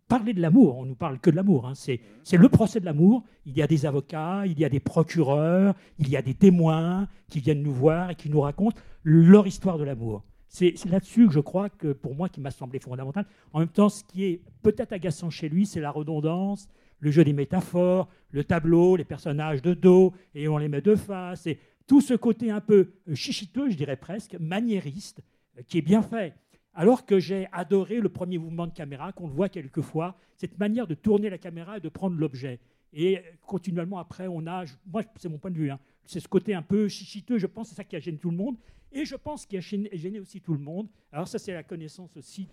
parler 0.07 0.33
de 0.33 0.41
l'amour, 0.41 0.77
on 0.77 0.83
ne 0.83 0.89
nous 0.89 0.95
parle 0.95 1.19
que 1.19 1.29
de 1.29 1.35
l'amour, 1.35 1.67
hein. 1.67 1.73
c'est 1.75 2.01
le 2.37 2.49
procès 2.49 2.79
de 2.79 2.85
l'amour, 2.85 3.23
il 3.45 3.55
y 3.55 3.61
a 3.61 3.67
des 3.67 3.85
avocats, 3.85 4.45
il 4.45 4.59
y 4.59 4.65
a 4.65 4.69
des 4.69 4.79
procureurs, 4.79 5.73
il 5.97 6.09
y 6.09 6.17
a 6.17 6.21
des 6.21 6.33
témoins 6.33 7.07
qui 7.29 7.39
viennent 7.39 7.63
nous 7.63 7.73
voir 7.73 8.11
et 8.11 8.15
qui 8.15 8.29
nous 8.29 8.41
racontent 8.41 8.79
leur 9.03 9.47
histoire 9.47 9.77
de 9.77 9.83
l'amour. 9.83 10.23
C'est 10.47 10.73
là-dessus 10.85 11.27
que 11.27 11.33
je 11.33 11.39
crois 11.39 11.69
que 11.69 11.93
pour 11.93 12.15
moi 12.15 12.27
qui 12.27 12.41
m'a 12.41 12.49
semblé 12.49 12.79
fondamental. 12.79 13.25
En 13.53 13.59
même 13.59 13.67
temps, 13.67 13.87
ce 13.87 14.03
qui 14.03 14.23
est 14.25 14.41
peut-être 14.63 14.93
agaçant 14.93 15.29
chez 15.29 15.47
lui, 15.47 15.67
c'est 15.67 15.79
la 15.79 15.91
redondance, 15.91 16.67
le 16.99 17.11
jeu 17.11 17.23
des 17.23 17.33
métaphores, 17.33 18.09
le 18.31 18.43
tableau, 18.43 18.95
les 18.95 19.05
personnages 19.05 19.61
de 19.61 19.75
dos, 19.75 20.13
et 20.33 20.47
on 20.47 20.57
les 20.57 20.67
met 20.67 20.81
de 20.81 20.95
face, 20.95 21.45
et 21.45 21.59
tout 21.87 22.01
ce 22.01 22.15
côté 22.15 22.51
un 22.51 22.61
peu 22.61 22.91
chichiteux, 23.13 23.69
je 23.69 23.77
dirais 23.77 23.95
presque, 23.95 24.37
maniériste, 24.39 25.21
qui 25.67 25.77
est 25.77 25.81
bien 25.81 26.01
fait. 26.01 26.33
Alors 26.73 27.05
que 27.05 27.19
j'ai 27.19 27.47
adoré 27.51 27.99
le 27.99 28.09
premier 28.09 28.37
mouvement 28.37 28.67
de 28.67 28.73
caméra, 28.73 29.11
qu'on 29.11 29.27
le 29.27 29.33
voit 29.33 29.49
quelquefois, 29.49 30.15
cette 30.35 30.57
manière 30.59 30.87
de 30.87 30.93
tourner 30.93 31.29
la 31.29 31.37
caméra 31.37 31.77
et 31.77 31.79
de 31.81 31.89
prendre 31.89 32.15
l'objet. 32.15 32.59
Et 32.93 33.21
continuellement, 33.45 33.99
après, 33.99 34.27
on 34.27 34.45
a, 34.47 34.65
moi, 34.85 35.03
c'est 35.17 35.29
mon 35.29 35.37
point 35.37 35.51
de 35.51 35.57
vue, 35.57 35.71
hein, 35.71 35.79
c'est 36.05 36.19
ce 36.19 36.27
côté 36.27 36.53
un 36.53 36.61
peu 36.61 36.87
chichiteux, 36.87 37.37
je 37.37 37.47
pense, 37.47 37.69
c'est 37.69 37.75
ça 37.75 37.83
qui 37.83 37.95
a 37.95 37.99
gêné 37.99 38.17
tout 38.17 38.31
le 38.31 38.37
monde. 38.37 38.57
Et 38.91 39.05
je 39.05 39.15
pense 39.15 39.45
qu'il 39.45 39.59
a 39.59 39.61
gêné, 39.61 40.19
aussi 40.19 40.41
tout 40.41 40.53
le 40.53 40.59
monde. 40.59 40.87
Alors 41.11 41.27
ça, 41.27 41.37
c'est 41.37 41.53
la 41.53 41.63
connaissance 41.63 42.17
aussi 42.17 42.47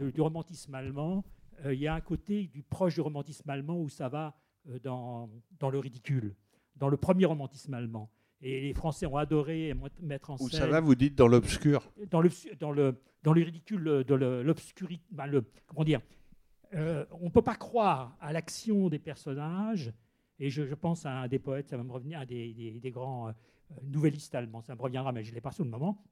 du 0.00 0.20
romantisme 0.20 0.74
allemand. 0.74 1.24
Euh, 1.64 1.74
Il 1.74 1.80
y 1.80 1.86
a 1.86 1.94
un 1.94 2.00
côté 2.00 2.48
du 2.48 2.62
proche 2.62 2.94
du 2.94 3.00
romantisme 3.00 3.48
allemand 3.48 3.78
où 3.80 3.88
ça 3.88 4.08
va 4.08 4.34
euh, 4.68 4.78
dans 4.80 5.70
le 5.70 5.78
ridicule, 5.78 6.34
dans 6.74 6.88
le 6.88 6.96
premier 6.96 7.26
romantisme 7.26 7.74
allemand. 7.74 8.10
Et 8.42 8.60
les 8.60 8.74
Français 8.74 9.06
ont 9.06 9.16
adoré 9.16 9.74
mettre 10.02 10.30
en 10.30 10.34
Où 10.36 10.48
scène 10.48 10.60
ça 10.60 10.66
va, 10.66 10.80
vous 10.80 10.94
dites, 10.94 11.14
dans 11.14 11.26
l'obscur 11.28 11.90
dans 12.10 12.20
le, 12.20 12.30
dans 12.60 12.70
le, 12.72 13.00
dans 13.22 13.32
le 13.32 13.42
ridicule 13.42 14.04
de 14.06 14.14
l'obscurité. 14.14 15.02
ben, 15.10 15.26
le, 15.26 15.44
comment 15.66 15.84
dire 15.84 16.00
euh, 16.74 17.06
On 17.12 17.24
ne 17.26 17.30
peut 17.30 17.42
pas 17.42 17.54
croire 17.56 18.16
à 18.20 18.32
l'action 18.32 18.88
des 18.88 18.98
personnages. 18.98 19.92
Et 20.38 20.50
je, 20.50 20.66
je 20.66 20.74
pense 20.74 21.06
à 21.06 21.12
un 21.22 21.28
des 21.28 21.38
poètes, 21.38 21.70
ça 21.70 21.78
va 21.78 21.82
me 21.82 21.92
revenir, 21.92 22.20
à 22.20 22.26
des, 22.26 22.52
des- 22.52 22.78
des 22.78 22.90
grands 22.90 23.28
euh, 23.28 23.32
nouvellistes 23.84 24.34
allemands, 24.34 24.60
ça 24.60 24.74
me 24.74 24.82
reviendra, 24.82 25.10
mais 25.12 25.24
je 25.24 25.30
ne 25.30 25.34
l'ai 25.34 25.40
pas 25.40 25.50
sur 25.52 25.64
le 25.64 25.70
moment. 25.70 26.04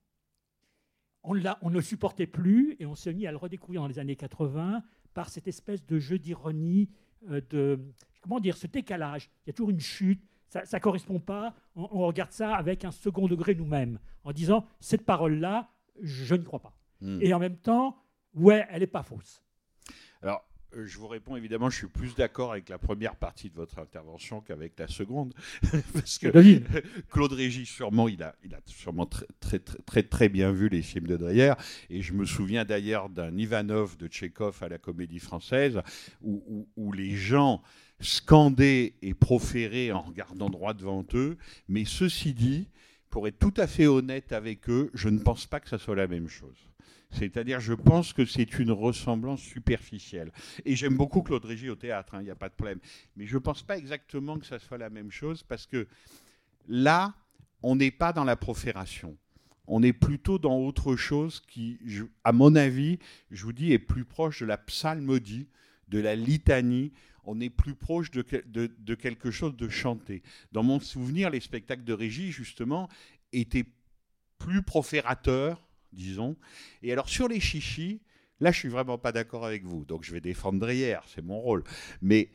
On 1.22 1.34
ne 1.34 1.70
le 1.70 1.80
supportait 1.82 2.26
plus 2.26 2.76
et 2.80 2.86
on 2.86 2.94
s'est 2.94 3.12
mis 3.14 3.26
à 3.26 3.30
le 3.30 3.38
redécouvrir 3.38 3.80
dans 3.82 3.86
les 3.88 3.98
années 3.98 4.16
80 4.16 4.82
par 5.14 5.28
cette 5.30 5.46
espèce 5.48 5.84
de 5.86 5.98
jeu 5.98 6.18
d'ironie, 6.18 6.90
euh, 7.30 7.40
de 7.50 7.80
comment 8.20 8.40
dire, 8.40 8.56
ce 8.56 8.66
décalage. 8.66 9.30
Il 9.44 9.48
y 9.48 9.50
a 9.50 9.52
toujours 9.52 9.70
une 9.70 9.80
chute, 9.80 10.22
ça 10.64 10.78
ne 10.78 10.82
correspond 10.82 11.18
pas. 11.18 11.54
On, 11.74 11.88
on 11.90 12.06
regarde 12.06 12.30
ça 12.32 12.54
avec 12.54 12.84
un 12.84 12.90
second 12.92 13.26
degré 13.26 13.54
nous-mêmes, 13.54 13.98
en 14.24 14.32
disant 14.32 14.66
cette 14.80 15.04
parole-là, 15.04 15.68
je 16.02 16.34
n'y 16.34 16.44
crois 16.44 16.60
pas. 16.60 16.76
Hmm. 17.00 17.18
Et 17.20 17.32
en 17.34 17.38
même 17.38 17.56
temps, 17.56 17.96
ouais, 18.34 18.66
elle 18.70 18.80
n'est 18.80 18.86
pas 18.86 19.02
fausse. 19.02 19.42
Alors, 20.22 20.44
euh, 20.76 20.86
je 20.86 20.98
vous 20.98 21.06
réponds 21.06 21.36
évidemment, 21.36 21.70
je 21.70 21.76
suis 21.76 21.86
plus 21.86 22.14
d'accord 22.16 22.50
avec 22.52 22.68
la 22.68 22.78
première 22.78 23.14
partie 23.16 23.50
de 23.50 23.54
votre 23.54 23.78
intervention 23.78 24.40
qu'avec 24.40 24.78
la 24.78 24.88
seconde. 24.88 25.34
Parce 25.92 26.18
que. 26.18 26.28
Claude 27.10 27.32
Régis, 27.32 27.68
sûrement, 27.68 28.08
il 28.08 28.22
a, 28.22 28.34
il 28.42 28.54
a 28.54 28.60
sûrement 28.66 29.06
très, 29.06 29.26
très, 29.40 29.58
très, 29.58 29.78
très, 29.82 30.02
très 30.02 30.28
bien 30.28 30.50
vu 30.52 30.68
les 30.68 30.82
films 30.82 31.06
de 31.06 31.16
Dreyer. 31.16 31.52
Et 31.90 32.02
je 32.02 32.12
me 32.12 32.24
souviens 32.24 32.64
d'ailleurs 32.64 33.08
d'un 33.08 33.36
Ivanov 33.36 33.96
de 33.96 34.08
Tchekhov 34.08 34.62
à 34.62 34.68
la 34.68 34.78
Comédie 34.78 35.20
Française, 35.20 35.80
où, 36.22 36.42
où- 36.48 36.68
où 36.76 36.92
les 36.92 37.14
gens 37.14 37.62
scandaient 38.00 38.94
et 39.02 39.14
proféraient 39.14 39.92
en 39.92 40.00
regardant 40.00 40.50
droit 40.50 40.74
devant 40.74 41.04
eux. 41.14 41.36
Mais 41.68 41.84
ceci 41.84 42.34
dit, 42.34 42.68
pour 43.10 43.28
être 43.28 43.38
tout 43.38 43.54
à 43.56 43.66
fait 43.66 43.86
honnête 43.86 44.32
avec 44.32 44.68
eux, 44.68 44.90
je 44.94 45.08
ne 45.08 45.18
pense 45.18 45.46
pas 45.46 45.60
que 45.60 45.68
ça 45.68 45.78
soit 45.78 45.96
la 45.96 46.08
même 46.08 46.28
chose. 46.28 46.68
C'est-à-dire, 47.14 47.60
je 47.60 47.74
pense 47.74 48.12
que 48.12 48.24
c'est 48.24 48.58
une 48.58 48.72
ressemblance 48.72 49.40
superficielle. 49.40 50.32
Et 50.64 50.74
j'aime 50.74 50.96
beaucoup 50.96 51.22
Claude 51.22 51.44
Régis 51.44 51.70
au 51.70 51.76
théâtre, 51.76 52.14
hein, 52.14 52.20
il 52.20 52.24
n'y 52.24 52.30
a 52.30 52.34
pas 52.36 52.48
de 52.48 52.54
problème. 52.54 52.80
Mais 53.16 53.26
je 53.26 53.34
ne 53.34 53.38
pense 53.38 53.62
pas 53.62 53.78
exactement 53.78 54.38
que 54.38 54.46
ça 54.46 54.58
soit 54.58 54.78
la 54.78 54.90
même 54.90 55.12
chose 55.12 55.42
parce 55.44 55.66
que 55.66 55.86
là, 56.66 57.14
on 57.62 57.76
n'est 57.76 57.92
pas 57.92 58.12
dans 58.12 58.24
la 58.24 58.36
profération. 58.36 59.16
On 59.66 59.82
est 59.82 59.92
plutôt 59.92 60.38
dans 60.38 60.58
autre 60.58 60.96
chose 60.96 61.40
qui, 61.48 61.78
à 62.24 62.32
mon 62.32 62.54
avis, 62.54 62.98
je 63.30 63.44
vous 63.44 63.52
dis, 63.52 63.72
est 63.72 63.78
plus 63.78 64.04
proche 64.04 64.40
de 64.40 64.46
la 64.46 64.58
psalmodie, 64.58 65.48
de 65.88 66.00
la 66.00 66.16
litanie. 66.16 66.92
On 67.26 67.40
est 67.40 67.50
plus 67.50 67.74
proche 67.74 68.10
de, 68.10 68.22
que- 68.22 68.44
de- 68.46 68.74
de 68.78 68.94
quelque 68.94 69.30
chose 69.30 69.56
de 69.56 69.68
chanté. 69.68 70.22
Dans 70.52 70.62
mon 70.62 70.80
souvenir, 70.80 71.30
les 71.30 71.40
spectacles 71.40 71.84
de 71.84 71.92
Régis, 71.92 72.34
justement, 72.34 72.88
étaient 73.32 73.66
plus 74.38 74.62
proférateurs, 74.62 75.66
disons. 75.92 76.36
Et 76.82 76.92
alors, 76.92 77.08
sur 77.08 77.28
les 77.28 77.40
chichis, 77.40 78.00
là, 78.40 78.52
je 78.52 78.58
suis 78.58 78.68
vraiment 78.68 78.98
pas 78.98 79.12
d'accord 79.12 79.46
avec 79.46 79.64
vous. 79.64 79.84
Donc, 79.84 80.04
je 80.04 80.12
vais 80.12 80.20
défendre 80.20 80.58
Dreyer, 80.58 80.98
c'est 81.06 81.22
mon 81.22 81.40
rôle. 81.40 81.64
Mais 82.02 82.30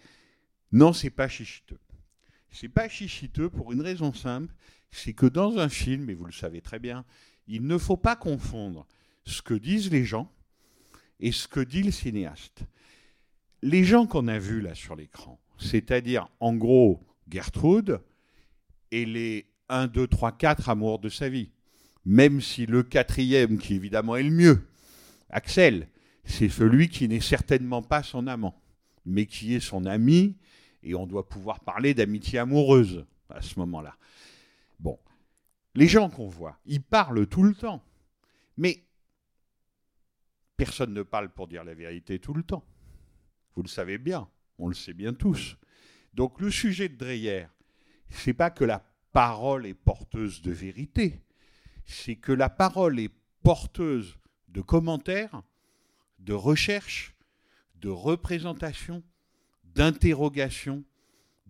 non, 0.71 0.93
c'est 0.93 1.10
pas 1.10 1.28
chichiteux. 1.28 1.80
C'est 2.52 2.69
pas 2.69 2.89
chichiteux 2.89 3.49
pour 3.49 3.71
une 3.71 3.82
raison 3.82 4.12
simple, 4.12 4.54
c'est 4.91 5.13
que 5.13 5.28
dans 5.28 5.60
un 5.60 5.69
film, 5.69 6.10
et 6.10 6.15
vous 6.15 6.25
le 6.25 6.32
savez 6.32 6.62
très 6.62 6.80
bien, 6.80 7.06
il 7.47 7.67
ne 7.67 7.78
faut 7.78 7.97
pas 7.97 8.15
confondre 8.15 8.88
ce 9.25 9.41
que 9.41 9.54
disent 9.54 9.91
les 9.91 10.04
gens 10.04 10.32
et 11.19 11.32
ce 11.32 11.47
que 11.47 11.60
dit 11.60 11.84
le 11.84 11.91
cinéaste. 11.91 12.63
Les 13.62 13.84
gens 13.84 14.06
qu'on 14.06 14.28
a 14.28 14.39
vus 14.39 14.62
là 14.62 14.74
sur 14.74 14.95
l'écran, 14.95 15.39
c'est-à-dire 15.58 16.30
en 16.39 16.56
gros 16.56 17.02
Gertrude 17.30 18.00
et 18.91 19.06
les 19.06 19.45
1, 19.67 19.88
2, 19.88 20.08
3, 20.08 20.32
4 20.32 20.69
amours 20.69 21.00
de 21.00 21.10
sa 21.10 21.30
vie, 21.30 21.52
même 22.06 22.41
si 22.41 22.65
le 22.65 22.84
quatrième, 22.84 23.58
qui 23.58 23.76
évidemment 23.76 24.15
est 24.15 24.24
le 24.24 24.32
mieux, 24.32 24.67
Axel, 25.30 25.89
c'est 26.24 26.50
celui 26.50 26.89
qui 26.89 27.08
n'est 27.08 27.19
certainement 27.19 27.82
pas 27.82 28.02
son 28.02 28.28
amant, 28.28 28.60
mais 29.06 29.26
qui 29.26 29.54
est 29.54 29.60
son 29.60 29.86
ami, 29.86 30.38
et 30.82 30.95
on 30.95 31.06
doit 31.06 31.28
pouvoir 31.28 31.60
parler 31.60 31.93
d'amitié 31.93 32.39
amoureuse 32.39 33.06
à 33.30 33.41
ce 33.41 33.60
moment-là. 33.60 33.95
Bon, 34.80 34.98
les 35.76 35.88
gens 35.88 36.10
qu'on 36.10 36.28
voit, 36.28 36.58
ils 36.65 36.82
parlent 36.82 37.28
tout 37.28 37.43
le 37.43 37.54
temps, 37.54 37.84
mais 38.58 38.86
personne 40.56 40.93
ne 40.93 41.04
parle 41.04 41.30
pour 41.30 41.48
dire 41.48 41.63
la 41.63 41.74
vérité 41.74 42.19
tout 42.19 42.34
le 42.34 42.43
temps. 42.43 42.63
Vous 43.55 43.63
le 43.63 43.67
savez 43.67 43.97
bien, 43.97 44.29
on 44.57 44.67
le 44.67 44.75
sait 44.75 44.93
bien 44.93 45.13
tous. 45.13 45.57
Donc 46.13 46.39
le 46.39 46.51
sujet 46.51 46.89
de 46.89 46.95
Dreyer, 46.95 47.47
c'est 48.09 48.33
pas 48.33 48.49
que 48.49 48.63
la 48.63 48.83
parole 49.12 49.65
est 49.65 49.73
porteuse 49.73 50.41
de 50.41 50.51
vérité, 50.51 51.19
c'est 51.85 52.15
que 52.15 52.31
la 52.31 52.49
parole 52.49 52.99
est 52.99 53.13
porteuse 53.43 54.17
de 54.47 54.62
commentaires, 54.62 55.41
de 56.19 56.33
recherches, 56.33 57.15
de 57.75 57.89
représentations, 57.89 59.03
d'interrogations, 59.63 60.83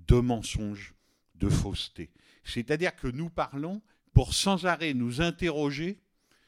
de 0.07 0.19
mensonges, 0.19 0.93
de 1.35 1.49
fausseté. 1.49 2.11
C'est-à-dire 2.43 2.95
que 2.95 3.07
nous 3.07 3.29
parlons 3.29 3.81
pour 4.13 4.33
sans 4.33 4.65
arrêt 4.65 4.93
nous 4.93 5.21
interroger 5.21 5.99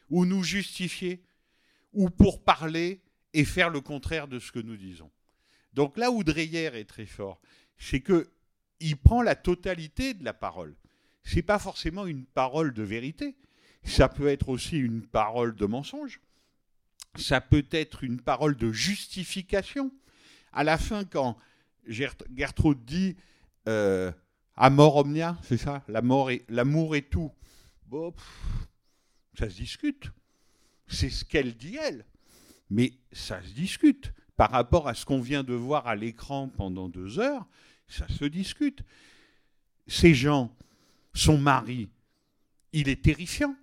ou 0.09 0.25
nous 0.25 0.43
justifier 0.43 1.23
ou 1.93 2.09
pour 2.09 2.43
parler 2.43 3.01
et 3.33 3.45
faire 3.45 3.69
le 3.69 3.81
contraire 3.81 4.27
de 4.27 4.39
ce 4.39 4.51
que 4.51 4.59
nous 4.59 4.77
disons. 4.77 5.09
Donc 5.73 5.97
là 5.97 6.11
où 6.11 6.23
Dreyer 6.23 6.71
est 6.77 6.85
très 6.89 7.05
fort, 7.05 7.41
c'est 7.77 8.01
que 8.01 8.29
il 8.79 8.97
prend 8.97 9.21
la 9.21 9.35
totalité 9.35 10.13
de 10.13 10.23
la 10.23 10.33
parole. 10.33 10.75
C'est 11.23 11.43
pas 11.43 11.59
forcément 11.59 12.05
une 12.07 12.25
parole 12.25 12.73
de 12.73 12.81
vérité. 12.83 13.35
Ça 13.83 14.09
peut 14.09 14.27
être 14.27 14.49
aussi 14.49 14.77
une 14.77 15.05
parole 15.05 15.55
de 15.55 15.65
mensonge. 15.65 16.19
Ça 17.15 17.41
peut 17.41 17.65
être 17.71 18.03
une 18.03 18.19
parole 18.21 18.55
de 18.55 18.71
justification. 18.71 19.91
À 20.51 20.63
la 20.63 20.77
fin, 20.77 21.03
quand 21.05 21.37
Gert- 21.87 22.15
Gertrude 22.35 22.83
dit 22.85 23.15
euh, 23.67 24.11
Amor 24.55 24.95
omnia, 24.97 25.37
c'est 25.43 25.57
ça 25.57 25.83
L'amour 26.49 26.95
et 26.95 27.03
tout. 27.03 27.31
Bon, 27.85 28.13
ça 29.37 29.49
se 29.49 29.55
discute. 29.55 30.11
C'est 30.87 31.09
ce 31.09 31.23
qu'elle 31.23 31.55
dit, 31.55 31.77
elle. 31.77 32.05
Mais 32.69 32.93
ça 33.11 33.41
se 33.43 33.49
discute. 33.53 34.11
Par 34.41 34.49
rapport 34.49 34.87
à 34.87 34.95
ce 34.95 35.05
qu'on 35.05 35.21
vient 35.21 35.43
de 35.43 35.53
voir 35.53 35.85
à 35.85 35.95
l'écran 35.95 36.47
pendant 36.47 36.89
deux 36.89 37.19
heures, 37.19 37.45
ça 37.87 38.07
se 38.07 38.25
discute. 38.25 38.81
Ces 39.85 40.15
gens, 40.15 40.51
son 41.13 41.37
mari, 41.37 41.89
il 42.73 42.89
est 42.89 43.03
terrifiant. 43.03 43.55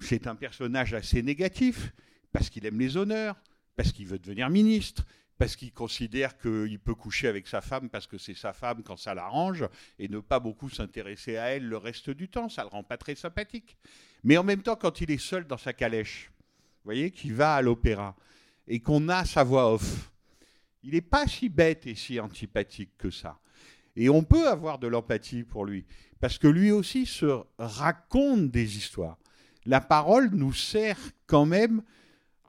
C'est 0.00 0.26
un 0.26 0.34
personnage 0.34 0.92
assez 0.92 1.22
négatif, 1.22 1.92
parce 2.32 2.50
qu'il 2.50 2.66
aime 2.66 2.80
les 2.80 2.96
honneurs, 2.96 3.36
parce 3.76 3.92
qu'il 3.92 4.08
veut 4.08 4.18
devenir 4.18 4.50
ministre, 4.50 5.06
parce 5.38 5.54
qu'il 5.54 5.72
considère 5.72 6.36
qu'il 6.36 6.80
peut 6.80 6.96
coucher 6.96 7.28
avec 7.28 7.46
sa 7.46 7.60
femme 7.60 7.88
parce 7.88 8.08
que 8.08 8.18
c'est 8.18 8.34
sa 8.34 8.52
femme 8.52 8.82
quand 8.82 8.96
ça 8.96 9.14
l'arrange, 9.14 9.64
et 10.00 10.08
ne 10.08 10.18
pas 10.18 10.40
beaucoup 10.40 10.68
s'intéresser 10.68 11.36
à 11.36 11.50
elle 11.50 11.64
le 11.64 11.76
reste 11.76 12.10
du 12.10 12.28
temps. 12.28 12.48
Ça 12.48 12.64
le 12.64 12.70
rend 12.70 12.82
pas 12.82 12.96
très 12.96 13.14
sympathique. 13.14 13.76
Mais 14.24 14.36
en 14.36 14.42
même 14.42 14.62
temps, 14.62 14.74
quand 14.74 15.00
il 15.00 15.12
est 15.12 15.22
seul 15.22 15.46
dans 15.46 15.58
sa 15.58 15.72
calèche, 15.72 16.32
vous 16.38 16.86
voyez, 16.86 17.12
qui 17.12 17.30
va 17.30 17.54
à 17.54 17.62
l'opéra, 17.62 18.16
et 18.68 18.80
qu'on 18.80 19.08
a 19.08 19.24
sa 19.24 19.44
voix 19.44 19.72
off, 19.72 20.10
il 20.82 20.92
n'est 20.92 21.00
pas 21.00 21.26
si 21.26 21.48
bête 21.48 21.86
et 21.86 21.94
si 21.94 22.20
antipathique 22.20 22.96
que 22.98 23.10
ça. 23.10 23.38
Et 23.96 24.08
on 24.08 24.22
peut 24.22 24.48
avoir 24.48 24.78
de 24.78 24.86
l'empathie 24.86 25.42
pour 25.42 25.64
lui, 25.64 25.86
parce 26.20 26.38
que 26.38 26.48
lui 26.48 26.70
aussi 26.70 27.06
se 27.06 27.42
raconte 27.58 28.50
des 28.50 28.76
histoires. 28.76 29.18
La 29.64 29.80
parole 29.80 30.30
nous 30.32 30.52
sert 30.52 30.98
quand 31.26 31.46
même 31.46 31.82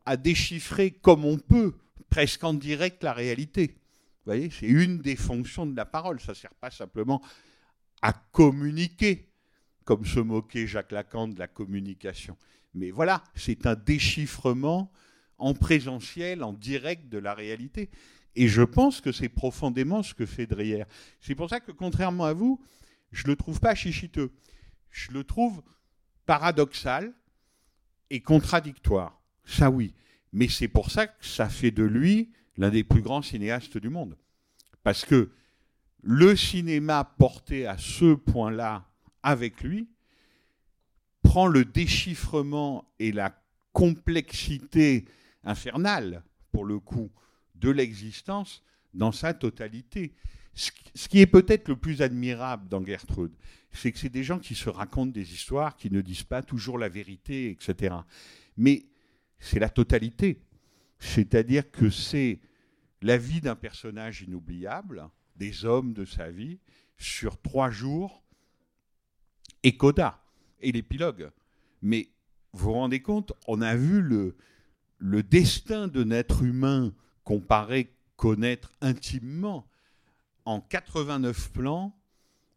à 0.06 0.18
déchiffrer 0.18 0.92
comme 0.92 1.26
on 1.26 1.38
peut, 1.38 1.74
presque 2.10 2.44
en 2.44 2.54
direct, 2.54 3.04
la 3.04 3.14
réalité. 3.14 3.68
Vous 3.68 4.34
voyez, 4.34 4.50
c'est 4.50 4.68
une 4.68 5.00
des 5.00 5.16
fonctions 5.16 5.66
de 5.66 5.76
la 5.76 5.86
parole. 5.86 6.20
Ça 6.20 6.34
ne 6.34 6.38
sert 6.38 6.54
pas 6.56 6.70
simplement 6.70 7.22
à 8.02 8.14
communiquer, 8.14 9.30
comme 9.84 10.06
se 10.06 10.20
moquait 10.20 10.68
Jacques 10.68 10.92
Lacan 10.92 11.30
de 11.30 11.40
la 11.40 11.48
communication. 11.48 12.38
Mais 12.74 12.92
voilà, 12.92 13.24
c'est 13.36 13.66
un 13.66 13.76
déchiffrement 13.76 14.92
en 15.38 15.54
présentiel, 15.54 16.44
en 16.44 16.54
direct 16.54 17.10
de 17.10 17.18
la 17.18 17.34
réalité. 17.34 17.90
Et 18.36 18.48
je 18.48 18.62
pense 18.62 19.02
que 19.02 19.12
c'est 19.12 19.30
profondément 19.30 20.04
ce 20.04 20.14
que 20.14 20.26
fait 20.26 20.46
Dreyer. 20.46 20.84
C'est 21.22 21.36
pour 21.36 21.50
ça 21.50 21.60
que, 21.60 21.72
contrairement 21.72 22.26
à 22.26 22.34
vous, 22.34 22.62
je 23.12 23.24
ne 23.24 23.30
le 23.30 23.36
trouve 23.36 23.60
pas 23.60 23.76
chichiteux. 23.76 24.32
Je 24.92 25.12
le 25.12 25.24
trouve 25.24 25.62
paradoxal 26.26 27.14
et 28.10 28.22
contradictoire. 28.22 29.22
Ça, 29.46 29.70
oui. 29.70 29.94
Mais 30.34 30.48
c'est 30.48 30.68
pour 30.68 30.92
ça 30.92 31.08
que 31.08 31.26
ça 31.26 31.50
fait 31.50 31.72
de 31.72 31.84
lui 31.84 32.32
l'un 32.58 32.70
des 32.70 32.84
plus 32.84 33.02
grands 33.02 33.22
cinéastes 33.22 33.78
du 33.78 33.90
monde. 33.90 34.18
Parce 34.84 35.06
que 35.06 35.32
le 36.04 36.36
cinéma 36.36 37.04
porté 37.18 37.66
à 37.66 37.78
ce 37.78 38.14
point-là 38.14 38.86
avec 39.24 39.62
lui 39.62 39.90
prend 41.22 41.48
le 41.48 41.66
déchiffrement 41.66 42.86
et 43.00 43.12
la 43.12 43.38
complexité 43.74 45.06
infernale, 45.48 46.24
pour 46.52 46.66
le 46.66 46.80
coup, 46.80 47.12
de 47.56 47.70
l'existence 47.70 48.64
dans 48.94 49.12
sa 49.12 49.34
totalité. 49.34 50.14
Ce 50.54 50.72
qui- 51.08 51.20
est 51.20 51.28
peut-être 51.28 51.68
le 51.68 51.76
plus 51.76 52.02
admirable 52.02 52.68
dans 52.68 52.84
Gertrude, 52.84 53.34
c'est 53.72 53.92
que 53.92 54.00
c'est 54.00 54.10
des 54.10 54.24
gens 54.24 54.40
qui 54.40 54.56
se 54.56 54.70
racontent 54.70 55.12
des 55.12 55.34
histoires, 55.34 55.76
qui 55.76 55.92
ne 55.92 56.02
disent 56.02 56.24
pas 56.24 56.42
toujours 56.42 56.80
la 56.80 56.90
vérité, 56.90 57.52
etc. 57.52 57.96
Mais 58.56 58.86
c'est 59.40 59.60
la 59.60 59.70
totalité. 59.70 60.42
C'est-à-dire 61.00 61.70
que 61.70 61.92
c'est 61.92 62.40
la 63.04 63.18
vie 63.18 63.40
d'un 63.40 63.56
personnage 63.56 64.24
inoubliable, 64.24 65.08
des 65.36 65.64
hommes 65.64 65.94
de 65.94 66.06
sa 66.06 66.32
vie, 66.32 66.58
sur 66.98 67.40
trois 67.40 67.70
jours, 67.70 68.24
et 69.62 69.78
Coda, 69.78 70.20
et 70.60 70.72
l'épilogue. 70.72 71.30
Mais 71.84 72.10
vous 72.54 72.66
vous 72.66 72.74
rendez 72.74 73.02
compte, 73.02 73.34
on 73.48 73.62
a 73.62 73.76
vu 73.76 74.02
le, 74.02 74.36
le 74.98 75.24
destin 75.24 75.88
d'un 75.88 76.12
être 76.12 76.44
humain 76.44 76.94
qu'on 77.24 77.40
paraît 77.40 77.92
connaître 78.16 78.72
intimement 78.82 79.68
en 80.46 80.60
89 80.62 81.52
plans, 81.52 81.96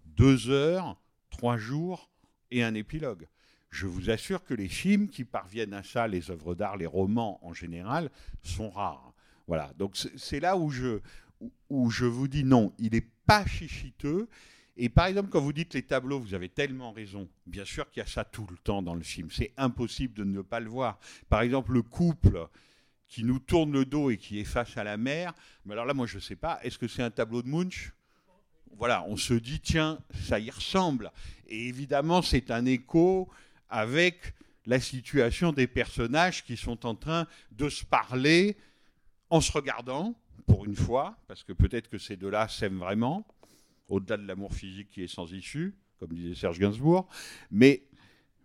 deux 0.07 0.49
heures, 0.49 0.97
trois 1.31 1.57
jours 1.57 2.11
et 2.51 2.63
un 2.63 2.75
épilogue. 2.75 3.27
Je 3.71 3.87
vous 3.87 4.11
assure 4.11 4.43
que 4.45 4.55
les 4.55 4.69
films 4.69 5.09
qui 5.09 5.25
parviennent 5.25 5.75
à 5.75 5.83
ça, 5.83 6.09
les 6.09 6.31
œuvres 6.31 6.55
d'art, 6.55 6.77
les 6.77 6.87
romans 6.87 7.39
en 7.43 7.53
général, 7.53 8.11
sont 8.43 8.71
rares. 8.71 9.13
Voilà, 9.47 9.73
donc 9.79 9.97
c'est- 10.17 10.41
là 10.41 10.57
où 10.57 10.71
je, 10.71 11.01
où 11.69 11.91
je 11.91 12.05
vous 12.05 12.27
dis 12.29 12.45
non, 12.45 12.73
il 12.79 12.93
n'est 12.93 13.07
pas 13.27 13.45
chichiteux. 13.47 14.29
Et 14.83 14.89
par 14.89 15.05
exemple, 15.05 15.29
quand 15.29 15.43
vous 15.43 15.53
dites 15.53 15.75
les 15.75 15.83
tableaux, 15.83 16.19
vous 16.19 16.33
avez 16.33 16.49
tellement 16.49 16.91
raison. 16.91 17.29
Bien 17.47 17.67
sûr 17.67 17.91
qu'il 17.91 18.01
y 18.01 18.03
a 18.03 18.09
ça 18.09 18.25
tout 18.25 18.47
le 18.51 18.57
temps 18.57 18.81
dans 18.81 18.95
le 18.95 19.03
film. 19.03 19.31
C'est 19.31 19.53
impossible 19.59 20.15
de 20.15 20.25
ne 20.25 20.41
pas 20.41 20.59
le 20.59 20.71
voir. 20.71 20.99
Par 21.29 21.43
exemple, 21.43 21.73
le 21.73 21.83
couple 21.83 22.49
qui 23.07 23.23
nous 23.23 23.39
tourne 23.39 23.73
le 23.73 23.85
dos 23.85 24.09
et 24.09 24.17
qui 24.17 24.41
est 24.41 24.45
face 24.45 24.79
à 24.79 24.85
la 24.85 24.97
mer. 24.97 25.35
Mais 25.67 25.75
alors 25.75 25.85
là, 25.85 25.93
moi, 25.93 26.07
je 26.07 26.17
ne 26.17 26.23
sais 26.23 26.35
pas. 26.35 26.59
Est-ce 26.63 26.79
que 26.79 26.89
c'est 26.89 27.03
un 27.03 27.11
tableau 27.11 27.43
de 27.43 27.49
Munch? 27.49 27.93
Voilà, 28.79 29.05
on 29.07 29.19
se 29.19 29.35
dit, 29.35 29.61
tiens, 29.61 29.99
ça 30.15 30.41
y 30.41 30.49
ressemble. 30.49 31.13
Et 31.47 31.69
évidemment, 31.69 32.23
c'est 32.23 32.51
un 32.51 32.65
écho 32.65 33.29
avec 33.69 34.33
la 34.65 34.81
situation 34.81 35.53
des 35.53 35.67
personnages 35.67 36.43
qui 36.43 36.57
sont 36.57 36.87
en 36.87 36.95
train 36.95 37.27
de 37.53 37.69
se 37.69 37.85
parler 37.85 38.57
en 39.29 39.43
se 39.43 39.53
regardant, 39.53 40.15
pour 40.47 40.65
une 40.65 40.75
fois, 40.75 41.19
parce 41.29 41.45
que 41.45 41.53
peut-être 41.53 41.91
que 41.91 41.99
ces 41.99 42.17
deux-là 42.17 42.49
s'aiment 42.49 42.79
vraiment, 42.79 43.27
au-delà 43.91 44.17
de 44.17 44.27
l'amour 44.27 44.55
physique 44.55 44.89
qui 44.91 45.03
est 45.03 45.13
sans 45.13 45.31
issue, 45.33 45.75
comme 45.99 46.13
disait 46.15 46.35
Serge 46.35 46.59
Gainsbourg. 46.59 47.09
Mais 47.51 47.83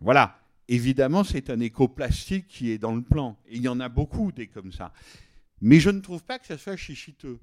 voilà, 0.00 0.38
évidemment, 0.68 1.24
c'est 1.24 1.48
un 1.48 1.60
écho 1.60 1.88
plastique 1.88 2.48
qui 2.48 2.70
est 2.70 2.78
dans 2.78 2.94
le 2.94 3.02
plan. 3.02 3.38
Et 3.48 3.56
il 3.56 3.62
y 3.62 3.68
en 3.68 3.80
a 3.80 3.88
beaucoup 3.88 4.32
des 4.32 4.48
comme 4.48 4.72
ça. 4.72 4.92
Mais 5.62 5.80
je 5.80 5.88
ne 5.88 6.00
trouve 6.00 6.22
pas 6.22 6.38
que 6.38 6.46
ça 6.46 6.58
soit 6.58 6.76
chichiteux, 6.76 7.38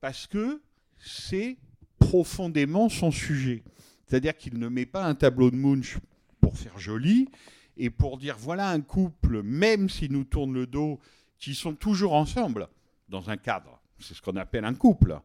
parce 0.00 0.26
que 0.26 0.62
c'est 0.98 1.58
profondément 1.98 2.88
son 2.88 3.10
sujet. 3.10 3.62
C'est-à-dire 4.06 4.36
qu'il 4.36 4.58
ne 4.58 4.68
met 4.68 4.86
pas 4.86 5.04
un 5.04 5.14
tableau 5.14 5.50
de 5.50 5.56
Munch 5.56 5.98
pour 6.40 6.56
faire 6.56 6.78
joli 6.78 7.28
et 7.76 7.90
pour 7.90 8.18
dire 8.18 8.36
voilà 8.38 8.70
un 8.70 8.80
couple, 8.80 9.42
même 9.42 9.88
s'ils 9.88 10.12
nous 10.12 10.24
tournent 10.24 10.54
le 10.54 10.66
dos, 10.66 10.98
qui 11.38 11.54
sont 11.54 11.74
toujours 11.74 12.14
ensemble 12.14 12.68
dans 13.08 13.30
un 13.30 13.36
cadre. 13.36 13.80
C'est 13.98 14.14
ce 14.14 14.22
qu'on 14.22 14.36
appelle 14.36 14.64
un 14.64 14.74
couple. 14.74 15.20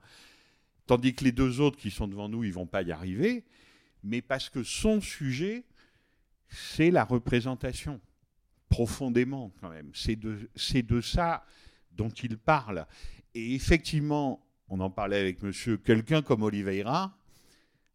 Tandis 0.87 1.13
que 1.13 1.25
les 1.25 1.33
deux 1.33 1.59
autres 1.59 1.77
qui 1.77 1.91
sont 1.91 2.07
devant 2.07 2.29
nous, 2.29 2.43
ils 2.43 2.53
vont 2.53 2.65
pas 2.65 2.81
y 2.81 2.91
arriver, 2.91 3.43
mais 4.03 4.21
parce 4.21 4.49
que 4.49 4.63
son 4.63 5.01
sujet, 5.01 5.65
c'est 6.47 6.91
la 6.91 7.03
représentation, 7.03 7.99
profondément 8.69 9.51
quand 9.59 9.69
même. 9.69 9.91
C'est 9.93 10.15
de, 10.15 10.49
c'est 10.55 10.83
de 10.83 11.01
ça 11.01 11.45
dont 11.91 12.09
il 12.09 12.37
parle. 12.37 12.85
Et 13.35 13.53
effectivement, 13.53 14.41
on 14.69 14.79
en 14.79 14.89
parlait 14.89 15.19
avec 15.19 15.43
monsieur, 15.43 15.77
quelqu'un 15.77 16.21
comme 16.21 16.43
Oliveira, 16.43 17.17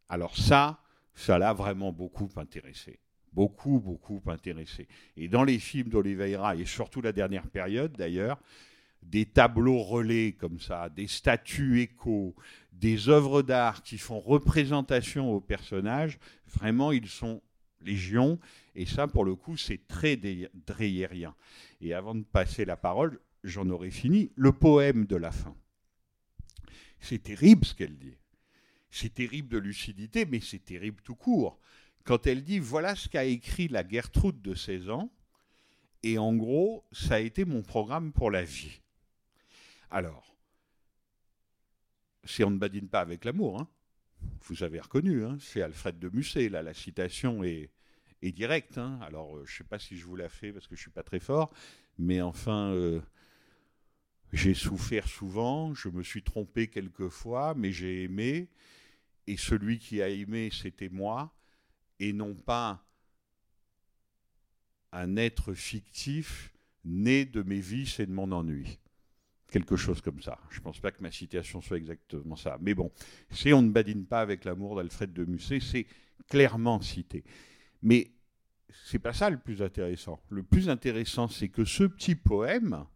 alors 0.09 0.37
ça, 0.37 0.81
ça 1.15 1.39
l'a 1.39 1.55
vraiment 1.55 1.93
beaucoup 1.93 2.29
intéressé. 2.37 2.99
Beaucoup, 3.33 3.81
beaucoup 3.81 4.21
intéressé. 4.27 4.87
Et 5.17 5.29
dans 5.29 5.45
les 5.45 5.59
films 5.59 5.89
d'Oliveira, 5.89 6.55
et 6.55 6.67
surtout 6.67 7.01
la 7.01 7.13
dernière 7.13 7.49
période 7.49 7.97
d'ailleurs, 7.97 8.39
des 9.03 9.27
tableaux 9.27 9.83
relais 9.83 10.33
comme 10.33 10.61
ça, 10.61 10.89
des 10.91 11.07
statues 11.07 11.81
échos, 11.81 12.35
des 12.73 13.09
œuvres 13.09 13.43
d'art 13.43 13.83
qui 13.83 13.99
font 13.99 14.19
représentation 14.19 15.33
aux 15.33 15.41
personnages, 15.41 16.19
vraiment, 16.47 16.93
ils 16.93 17.09
sont 17.09 17.43
légion. 17.85 18.39
Et 18.75 18.87
ça, 18.87 19.07
pour 19.07 19.25
le 19.25 19.35
coup, 19.35 19.57
c'est 19.57 19.87
très 19.87 20.17
dreyerien. 20.67 21.35
Et 21.81 21.95
avant 21.95 22.15
de 22.15 22.25
passer 22.25 22.65
la 22.65 22.77
parole, 22.77 23.21
j'en 23.45 23.69
aurais 23.71 23.91
fini. 23.91 24.31
Le 24.37 24.53
poème 24.53 25.07
de 25.07 25.17
la 25.17 25.31
fin. 25.31 25.55
C'est 27.01 27.23
terrible 27.23 27.65
ce 27.65 27.75
qu'elle 27.75 27.99
dit. 27.99 28.17
C'est 28.91 29.15
terrible 29.15 29.49
de 29.49 29.59
lucidité, 29.59 30.27
mais 30.27 30.41
c'est 30.41 30.65
terrible 30.65 31.03
tout 31.03 31.15
court. 31.15 31.59
Quand 32.05 32.27
elle 32.27 32.43
dit 32.43 32.59
voilà 32.59 32.95
ce 32.95 33.09
qu'a 33.09 33.25
écrit 33.25 33.69
la 33.69 33.87
Gertrude 33.87 34.41
de 34.43 34.55
16 34.55 34.91
ans, 34.91 35.11
et 36.03 36.19
en 36.19 36.35
gros, 36.35 36.85
ça 36.93 37.15
a 37.15 37.19
été 37.21 37.45
mon 37.45 37.63
programme 37.63 38.13
pour 38.13 38.31
la 38.31 38.43
vie. 38.43 38.81
Alors, 39.91 40.32
si 42.25 42.45
on 42.45 42.51
ne 42.51 42.59
badine 42.59 42.89
pas 42.89 43.01
avec 43.01 43.25
l'amour, 43.25 43.61
hein, 43.61 43.69
vous 44.43 44.63
avez 44.63 44.81
reconnu, 44.81 45.25
hein, 45.25 45.37
c'est 45.41 45.63
Alfred 45.63 45.99
de 45.99 46.09
Musset, 46.09 46.49
là, 46.49 46.63
la 46.63 46.75
citation 46.75 47.43
est, 47.45 47.71
est 48.23 48.33
directe. 48.33 48.79
hein. 48.79 48.99
Alors, 49.03 49.37
euh, 49.37 49.45
je 49.47 49.53
ne 49.53 49.57
sais 49.59 49.65
pas 49.65 49.79
si 49.79 49.97
je 49.97 50.07
vous 50.07 50.17
la 50.17 50.29
fais 50.29 50.53
parce 50.53 50.67
que 50.67 50.77
je 50.77 50.81
ne 50.81 50.83
suis 50.83 50.91
pas 50.91 51.03
très 51.03 51.21
fort, 51.21 51.53
mais 51.99 52.21
enfin, 52.21 52.71
euh, 52.73 53.01
j'ai 54.33 54.55
souffert 54.55 55.09
souvent, 55.09 55.75
je 55.75 55.89
me 55.89 56.03
suis 56.03 56.23
trompé 56.23 56.69
quelquefois, 56.69 57.55
mais 57.55 57.73
j'ai 57.73 58.05
aimé, 58.05 58.49
et 59.27 59.37
celui 59.37 59.79
qui 59.79 60.03
a 60.03 60.09
aimé, 60.09 60.51
c'était 60.53 60.89
moi, 60.89 61.35
et 62.01 62.13
non 62.13 62.35
pas 62.35 62.85
un 64.93 65.17
être 65.17 65.55
fictif 65.55 66.53
né 66.85 67.25
de 67.25 67.43
mes 67.43 67.61
vices 67.61 68.01
et 68.01 68.07
de 68.07 68.13
mon 68.13 68.33
ennui. 68.33 68.79
Quelque 69.53 69.77
chose 69.77 70.01
comme 70.01 70.23
ça. 70.23 70.39
Je 70.49 70.61
ne 70.61 70.63
pense 70.63 70.81
pas 70.81 70.91
que 70.93 71.03
ma 71.03 71.11
citation 71.11 71.61
soit 71.61 71.77
exactement 71.77 72.37
ça. 72.37 72.57
Mais 72.63 72.73
bon, 72.73 72.91
c'est 73.31 73.53
On 73.53 73.61
ne 73.61 73.71
badine 73.71 74.07
pas 74.07 74.23
avec 74.23 74.47
l'amour 74.47 74.77
d'Alfred 74.77 75.13
de 75.13 75.27
Musset, 75.27 75.61
c'est 75.61 75.87
clairement 76.27 76.81
cité. 76.81 77.23
Mais 77.83 78.13
c'est 78.87 78.99
pas 78.99 79.13
ça 79.13 79.29
le 79.29 79.39
plus 79.39 79.61
intéressant. 79.61 80.23
Le 80.31 80.43
plus 80.43 80.71
intéressant, 80.71 81.29
c'est 81.29 81.51
que 81.51 81.67
ce 81.67 81.85
petit 81.85 82.15
poème, 82.15 82.87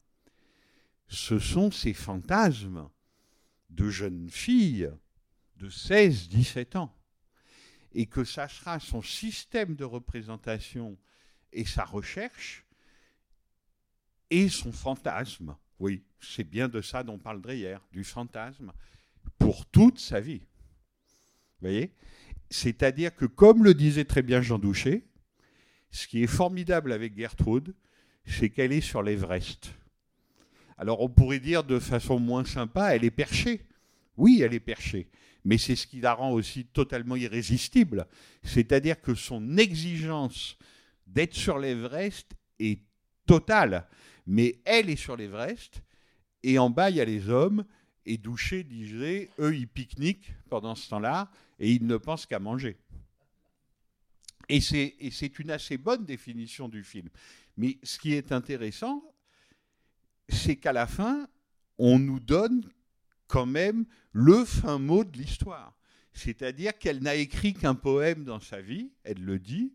ce 1.09 1.38
sont 1.38 1.70
ces 1.70 1.92
fantasmes 1.92 2.88
de 3.68 3.90
jeunes 3.90 4.30
filles 4.30 4.90
de 5.57 5.68
16-17 5.68 6.78
ans. 6.78 6.96
Et 7.92 8.07
que 8.07 8.24
ça 8.24 8.48
sera 8.48 8.80
son 8.80 9.02
système 9.02 9.74
de 9.74 9.84
représentation 9.84 10.96
et 11.52 11.66
sa 11.66 11.84
recherche 11.84 12.64
et 14.30 14.48
son 14.48 14.72
fantasme. 14.72 15.54
Oui, 15.78 16.02
c'est 16.20 16.44
bien 16.44 16.68
de 16.68 16.80
ça 16.80 17.02
dont 17.02 17.18
parle 17.18 17.40
Dreyer, 17.40 17.78
du 17.92 18.04
fantasme, 18.04 18.72
pour 19.38 19.66
toute 19.66 19.98
sa 19.98 20.20
vie. 20.20 20.40
Vous 21.60 21.68
voyez? 21.68 21.92
C'est-à-dire 22.50 23.14
que, 23.14 23.24
comme 23.24 23.64
le 23.64 23.74
disait 23.74 24.04
très 24.04 24.22
bien 24.22 24.40
Jean 24.40 24.58
Douché, 24.58 25.04
ce 25.90 26.06
qui 26.06 26.22
est 26.22 26.28
formidable 26.28 26.92
avec 26.92 27.16
Gertrude, 27.16 27.74
c'est 28.24 28.50
qu'elle 28.50 28.72
est 28.72 28.80
sur 28.80 29.02
l'Everest. 29.02 29.72
Alors 30.78 31.00
on 31.00 31.08
pourrait 31.08 31.40
dire 31.40 31.64
de 31.64 31.78
façon 31.78 32.18
moins 32.18 32.44
sympa, 32.44 32.94
elle 32.94 33.04
est 33.04 33.10
perchée. 33.10 33.62
Oui, 34.16 34.42
elle 34.42 34.54
est 34.54 34.60
perchée. 34.60 35.08
Mais 35.44 35.58
c'est 35.58 35.76
ce 35.76 35.86
qui 35.86 36.00
la 36.00 36.12
rend 36.12 36.32
aussi 36.32 36.66
totalement 36.66 37.16
irrésistible. 37.16 38.06
C'est-à-dire 38.42 39.00
que 39.00 39.14
son 39.14 39.56
exigence 39.58 40.58
d'être 41.06 41.34
sur 41.34 41.58
l'Everest 41.58 42.32
est 42.58 42.80
totale. 43.26 43.86
Mais 44.26 44.60
elle 44.64 44.90
est 44.90 44.96
sur 44.96 45.16
l'Everest, 45.16 45.82
et 46.49 46.59
en 46.59 46.70
bas, 46.70 46.90
il 46.90 46.97
y 46.97 47.01
a 47.01 47.05
les 47.05 47.28
hommes, 47.28 47.64
et 48.05 48.18
Douché 48.18 48.62
disait, 48.62 49.30
eux, 49.40 49.57
ils 49.57 49.66
pique-niquent 49.66 50.32
pendant 50.49 50.76
ce 50.76 50.88
temps-là, 50.88 51.28
et 51.59 51.72
ils 51.72 51.84
ne 51.84 51.97
pensent 51.97 52.24
qu'à 52.24 52.38
manger. 52.38 52.76
Et 54.49 54.61
c'est 54.61 55.38
une 55.40 55.51
assez 55.51 55.76
bonne 55.76 56.05
définition 56.05 56.68
du 56.68 56.84
film. 56.84 57.09
Mais 57.57 57.78
ce 57.82 57.99
qui 57.99 58.12
est 58.12 58.30
intéressant, 58.30 59.03
c'est 60.28 60.55
qu'à 60.55 60.72
la 60.72 60.86
fin, 60.86 61.28
on 61.78 61.99
nous 61.99 62.20
donne 62.20 62.70
quand 63.26 63.47
même 63.47 63.84
le 64.12 64.44
fin 64.44 64.78
mot 64.78 65.03
de 65.03 65.18
l'histoire. 65.18 65.76
C'est-à-dire 66.12 66.78
qu'elle 66.78 67.03
n'a 67.03 67.16
écrit 67.16 67.55
qu'un 67.55 67.74
poème 67.74 68.22
dans 68.22 68.38
sa 68.40 68.61
vie, 68.61 68.92
elle 69.03 69.20
le 69.20 69.40
dit, 69.40 69.74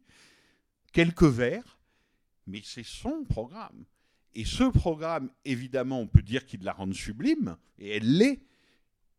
quelques 0.94 1.24
vers, 1.24 1.80
mais 2.48 2.62
c'est 2.64 2.86
son 2.86 3.26
programme. 3.26 3.84
Et 4.36 4.46
ce 4.46 4.64
programme, 4.64 5.30
évidemment, 5.46 6.00
on 6.00 6.08
peut 6.08 6.22
dire 6.22 6.46
qu'il 6.46 6.64
la 6.64 6.74
rend 6.74 6.92
sublime, 6.94 7.58
et 7.80 7.98
elle 7.98 8.18
l'est, 8.18 8.40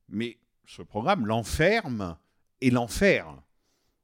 mais 0.09 0.39
ce 0.67 0.83
programme 0.83 1.27
l'enferme 1.27 2.17
et 2.61 2.71
l'enfer 2.71 3.27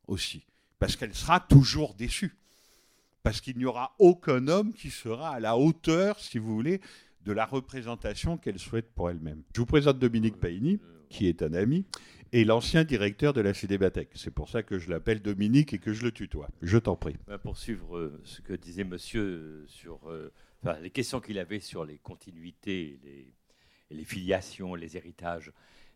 aussi. 0.06 0.44
Parce 0.78 0.96
qu'elle 0.96 1.14
sera 1.14 1.40
toujours 1.40 1.94
déçue. 1.94 2.36
Parce 3.22 3.40
qu'il 3.40 3.59
n'y 3.59 3.64
aura 3.64 3.94
aucun 3.98 4.48
homme 4.48 4.72
qui 4.72 4.90
sera 4.90 5.30
à 5.30 5.40
la 5.40 5.56
hauteur, 5.56 6.18
si 6.20 6.38
vous 6.38 6.54
voulez, 6.54 6.80
de 7.24 7.32
la 7.32 7.44
représentation 7.46 8.36
qu'elle 8.36 8.59
souhaite 8.59 8.90
pour 8.94 9.11
elle-même. 9.11 9.42
Je 9.54 9.61
vous 9.61 9.66
présente 9.66 9.98
Dominique 9.98 10.38
Paini, 10.38 10.80
qui 11.11 11.26
est 11.26 11.42
un 11.42 11.52
ami, 11.52 11.84
et 12.32 12.44
l'ancien 12.44 12.84
directeur 12.84 13.32
de 13.32 13.40
la 13.40 13.54
Cinémathèque. 13.54 14.11
C'est 14.14 14.30
pour 14.30 14.48
ça 14.48 14.62
que 14.62 14.78
je 14.78 14.90
l'appelle 14.90 15.20
Dominique 15.20 15.72
et 15.72 15.78
que 15.78 15.92
je 15.92 16.04
le 16.04 16.12
tutoie. 16.12 16.48
Je 16.62 16.78
t'en 16.78 16.96
prie. 16.96 17.16
Ben, 17.26 17.38
Pour 17.38 17.56
suivre 17.56 17.96
euh, 17.96 18.20
ce 18.24 18.40
que 18.40 18.52
disait 18.52 18.84
monsieur 18.84 19.22
euh, 19.22 19.64
sur 19.66 20.09
euh, 20.09 20.32
les 20.80 20.90
questions 20.90 21.20
qu'il 21.20 21.38
avait 21.38 21.61
sur 21.61 21.84
les 21.84 21.98
continuités, 21.98 22.98
les, 23.90 24.04
filiations, 24.04 24.74
les 24.74 24.96
héritages, 24.96 25.52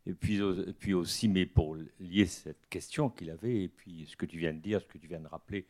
et 0.06 0.14
puis, 0.14 0.40
au- 0.40 0.66
et 0.66 0.72
puis 0.72 0.94
aussi, 0.94 1.28
mais 1.28 1.46
pour 1.46 1.76
lier 2.00 2.26
cette 2.26 2.66
question 2.68 3.08
qu'il 3.10 3.30
avait, 3.30 3.64
et 3.64 3.68
puis 3.68 4.06
ce 4.06 4.16
que 4.16 4.26
tu 4.26 4.38
viens 4.38 4.52
de 4.52 4.58
dire, 4.58 4.80
ce 4.80 4.86
que 4.86 4.98
tu 4.98 5.06
viens 5.06 5.20
de 5.20 5.28
rappeler 5.28 5.66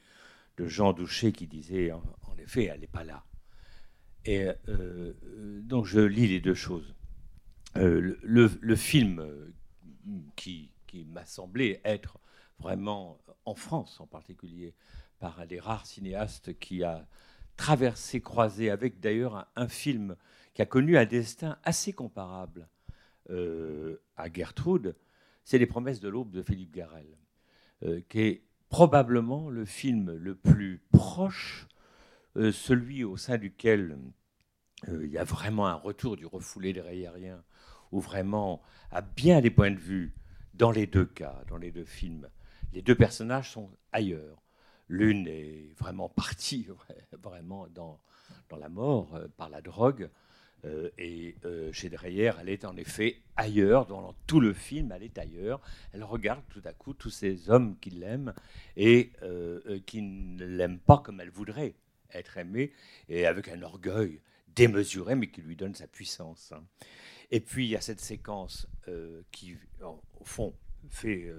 de 0.57 0.67
Jean 0.67 0.93
Douché 0.93 1.33
qui 1.33 1.47
disait, 1.47 1.93
en, 1.93 2.03
effet, 2.39 2.65
elle 2.65 2.81
n'est 2.81 2.87
pas 2.87 3.05
là. 3.05 3.25
Et 4.25 4.45
euh, 4.45 4.55
euh, 4.69 5.61
donc 5.63 5.87
je 5.87 6.01
lis 6.01 6.29
les 6.29 6.41
deux 6.41 6.55
choses. 6.55 6.95
Euh, 7.77 8.19
le, 8.23 8.77
film 8.77 9.21
euh, 9.21 9.53
qui, 10.37 10.71
qui 10.87 11.05
m'a 11.05 11.25
semblé 11.25 11.81
être 11.85 12.19
vraiment, 12.59 13.19
en 13.45 13.55
France 13.55 13.99
en 14.01 14.07
particulier, 14.07 14.75
par 15.19 15.41
un 15.41 15.47
des 15.47 15.59
rares 15.59 15.87
cinéastes 15.87 16.59
qui 16.59 16.83
a 16.83 17.07
traversé, 17.57 18.21
croisé 18.21 18.71
avec 18.71 19.01
d'ailleurs 19.01 19.47
un, 19.57 19.69
film 19.69 20.17
qui 20.55 20.63
a 20.63 20.67
connu 20.67 20.97
un 20.97 21.05
destin 21.05 21.59
assez 21.65 21.93
comparable 21.93 22.69
euh, 23.31 24.03
à 24.17 24.33
Gertrude, 24.33 24.97
c'est 25.45 25.59
Les 25.59 25.67
promesses 25.67 26.01
de 26.01 26.09
l'aube 26.09 26.31
de 26.31 26.43
Philippe 26.43 26.73
Garel, 26.73 27.07
euh, 27.83 28.01
qui 28.09 28.21
est 28.21 28.43
probablement 28.69 29.51
le 29.51 29.65
film 29.65 30.13
le 30.13 30.37
plus 30.37 30.81
proche, 30.93 31.67
euh, 32.37 32.53
celui 32.53 33.03
au 33.03 33.17
sein 33.17 33.39
duquel 33.39 33.99
il 34.89 35.11
y 35.11 35.19
a 35.19 35.25
vraiment 35.25 35.67
un 35.67 35.75
retour 35.75 36.17
du 36.17 36.27
refoulé 36.27 36.73
des 36.73 36.81
rayériens, 36.81 37.43
où 37.93 38.01
vraiment, 38.01 38.63
à 38.91 39.01
bien 39.01 39.41
des 39.41 39.51
points 39.51 39.71
de 39.71 39.79
vue, 39.79 40.15
dans 40.55 40.71
les 40.71 40.87
deux 40.87 41.05
cas, 41.05 41.43
dans 41.49 41.57
les 41.57 41.71
deux 41.71 41.85
films, 41.85 42.29
les 42.73 42.83
deux 42.83 42.95
personnages 42.95 43.51
sont 43.51 43.71
ailleurs. 43.93 44.43
L'une 44.93 45.27
est 45.27 45.73
vraiment 45.79 46.11
partie 46.11 46.67
vraiment 47.23 47.67
dans, 47.69 47.99
dans 48.51 48.59
la 48.59 48.69
mort 48.69 49.15
euh, 49.15 49.27
par 49.39 49.49
la 49.49 49.63
drogue. 49.63 50.11
euh, 50.67 50.91
et 50.99 51.35
euh, 51.47 51.73
chez 51.73 51.89
Dreyer, 51.89 52.33
elle 52.39 52.51
est 52.51 52.67
en 52.67 52.77
effet 52.77 53.17
ailleurs, 53.37 53.87
dans 53.87 54.15
tout 54.27 54.39
le 54.39 54.53
film, 54.53 54.93
elle 54.93 55.03
est 55.03 55.17
ailleurs. 55.17 55.63
Elle 55.95 56.05
regarde 56.05 56.45
tout 56.51 56.61
à 56.67 56.75
coup 56.75 56.93
tous 56.93 57.09
ces 57.09 57.49
hommes 57.49 57.79
qui 57.81 57.89
l'aiment 57.89 58.35
et 58.77 59.13
qui 59.87 60.03
ne 60.03 60.45
l'aiment 60.45 60.79
pas 60.79 60.99
comme 60.99 61.23
elle 61.23 61.31
voudrait 61.31 61.75
être 62.13 62.37
aimée, 62.37 62.71
et 63.09 63.25
avec 63.27 63.49
un 63.49 63.63
orgueil 63.63 64.21
démesuré, 64.55 65.15
mais 65.15 65.29
qui 65.31 65.41
lui 65.41 65.57
donne 65.57 65.75
sa 65.75 65.87
puissance. 65.87 66.53
hein. 66.53 66.63
Et 67.31 67.41
puis 67.41 67.65
il 67.65 67.71
y 67.71 67.77
a 67.77 67.81
cette 67.81 68.01
séquence 68.01 68.69
qui, 69.31 69.57
au 69.81 70.25
fond, 70.25 70.55
fait 70.91 71.33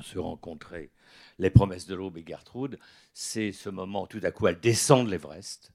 se 0.00 0.18
rencontrer 0.18 0.90
les 1.38 1.50
promesses 1.50 1.86
de 1.86 1.94
l'aube 1.94 2.16
et 2.18 2.24
Gertrude. 2.26 2.78
C'est 3.12 3.52
ce 3.52 3.68
moment, 3.68 4.06
tout 4.06 4.20
à 4.22 4.30
coup, 4.30 4.46
elle 4.46 4.60
descend 4.60 5.06
de 5.06 5.10
l'Everest. 5.10 5.72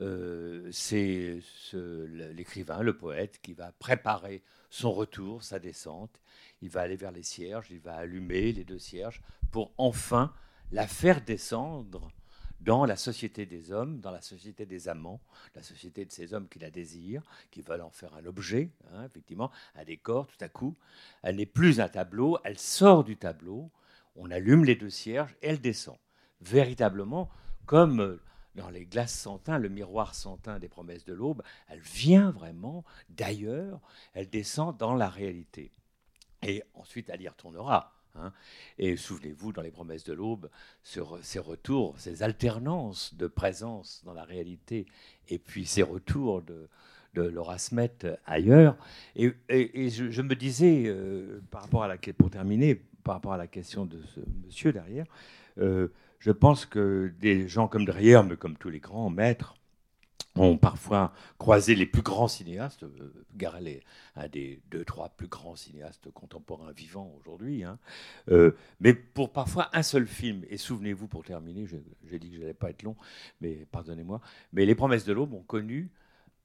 Euh, 0.00 0.68
c'est 0.72 1.40
ce- 1.42 2.06
l'écrivain, 2.32 2.82
le 2.82 2.96
poète, 2.96 3.38
qui 3.42 3.52
va 3.52 3.72
préparer 3.72 4.42
son 4.70 4.90
retour, 4.92 5.42
sa 5.44 5.58
descente. 5.58 6.20
Il 6.62 6.70
va 6.70 6.80
aller 6.80 6.96
vers 6.96 7.12
les 7.12 7.22
cierges, 7.22 7.66
il 7.70 7.80
va 7.80 7.96
allumer 7.96 8.52
les 8.52 8.64
deux 8.64 8.78
cierges 8.78 9.20
pour 9.50 9.72
enfin 9.76 10.32
la 10.70 10.86
faire 10.86 11.20
descendre 11.20 12.10
dans 12.64 12.84
la 12.84 12.96
société 12.96 13.44
des 13.44 13.72
hommes, 13.72 14.00
dans 14.00 14.10
la 14.10 14.20
société 14.20 14.66
des 14.66 14.88
amants, 14.88 15.20
la 15.54 15.62
société 15.62 16.04
de 16.04 16.12
ces 16.12 16.32
hommes 16.32 16.48
qui 16.48 16.58
la 16.58 16.70
désirent, 16.70 17.22
qui 17.50 17.60
veulent 17.60 17.82
en 17.82 17.90
faire 17.90 18.14
un 18.14 18.24
objet, 18.24 18.70
hein, 18.92 19.04
effectivement, 19.04 19.50
un 19.74 19.84
décor, 19.84 20.26
tout 20.26 20.42
à 20.44 20.48
coup. 20.48 20.76
Elle 21.22 21.36
n'est 21.36 21.46
plus 21.46 21.80
un 21.80 21.88
tableau, 21.88 22.38
elle 22.44 22.58
sort 22.58 23.04
du 23.04 23.16
tableau, 23.16 23.70
on 24.14 24.30
allume 24.30 24.64
les 24.64 24.76
deux 24.76 24.90
cierges 24.90 25.34
et 25.42 25.48
elle 25.48 25.60
descend. 25.60 25.96
Véritablement, 26.40 27.30
comme 27.66 28.00
euh, 28.00 28.20
dans 28.54 28.70
les 28.70 28.86
glaces 28.86 29.18
sans 29.18 29.38
teint, 29.38 29.58
le 29.58 29.68
miroir 29.68 30.14
sans 30.14 30.36
teint 30.36 30.58
des 30.58 30.68
promesses 30.68 31.04
de 31.04 31.14
l'aube, 31.14 31.42
elle 31.68 31.80
vient 31.80 32.30
vraiment 32.30 32.84
d'ailleurs, 33.08 33.80
elle 34.14 34.30
descend 34.30 34.76
dans 34.76 34.94
la 34.94 35.08
réalité. 35.08 35.72
Et 36.42 36.62
ensuite, 36.74 37.08
elle 37.08 37.22
y 37.22 37.28
retournera. 37.28 37.92
Hein. 38.14 38.32
Et 38.78 38.96
souvenez-vous, 38.96 39.52
dans 39.52 39.62
les 39.62 39.70
promesses 39.70 40.04
de 40.04 40.12
l'aube, 40.12 40.48
sur 40.82 41.18
ces 41.22 41.38
retours, 41.38 41.94
ces 41.98 42.22
alternances 42.22 43.14
de 43.14 43.26
présence 43.26 44.02
dans 44.04 44.14
la 44.14 44.24
réalité, 44.24 44.86
et 45.28 45.38
puis 45.38 45.66
ces 45.66 45.82
retours 45.82 46.42
de, 46.42 46.68
de 47.14 47.22
Laura 47.22 47.58
Smet 47.58 47.92
ailleurs. 48.26 48.76
Et, 49.16 49.32
je, 49.48 50.22
me 50.22 50.34
disais, 50.34 50.84
euh, 50.86 51.40
par 51.50 51.62
rapport 51.62 51.82
à 51.82 51.88
la, 51.88 51.96
pour 51.96 52.30
terminer, 52.30 52.74
par 53.04 53.14
rapport 53.16 53.32
à 53.32 53.38
la 53.38 53.46
question 53.46 53.84
de 53.84 54.00
ce 54.14 54.20
monsieur 54.46 54.72
derrière, 54.72 55.06
euh, 55.58 55.88
je 56.18 56.30
pense 56.30 56.66
que 56.66 57.12
des 57.20 57.48
gens 57.48 57.68
comme 57.68 57.84
Dreyer, 57.84 58.20
mais 58.28 58.36
comme 58.36 58.56
tous 58.56 58.70
les 58.70 58.80
grands 58.80 59.10
maîtres, 59.10 59.56
ont 60.36 60.56
parfois 60.56 61.12
croisé 61.38 61.74
les 61.74 61.84
plus 61.86 62.02
grands 62.02 62.28
cinéastes. 62.28 62.84
Euh, 62.84 63.12
Garel 63.34 63.68
est 63.68 63.82
un 64.16 64.28
des 64.28 64.62
deux, 64.70 64.84
trois 64.84 65.10
plus 65.10 65.28
grands 65.28 65.56
cinéastes 65.56 66.10
contemporains 66.10 66.72
vivants 66.72 67.12
aujourd'hui. 67.20 67.64
hein. 67.64 67.78
Euh, 68.30 68.52
mais 68.80 68.94
pour 68.94 69.30
parfois 69.32 69.68
un 69.74 69.82
seul 69.82 70.06
film. 70.06 70.42
Et 70.48 70.56
souvenez-vous, 70.56 71.06
pour 71.06 71.22
terminer, 71.24 71.66
j'ai 71.66 72.18
dit 72.18 72.30
que 72.30 72.36
je 72.36 72.40
n'allais 72.40 72.54
pas 72.54 72.70
être 72.70 72.82
long, 72.82 72.96
mais 73.40 73.66
pardonnez-moi, 73.70 74.20
mais 74.52 74.64
Les 74.64 74.74
Promesses 74.74 75.04
de 75.04 75.12
l'Aube 75.12 75.34
ont 75.34 75.42
connu 75.42 75.90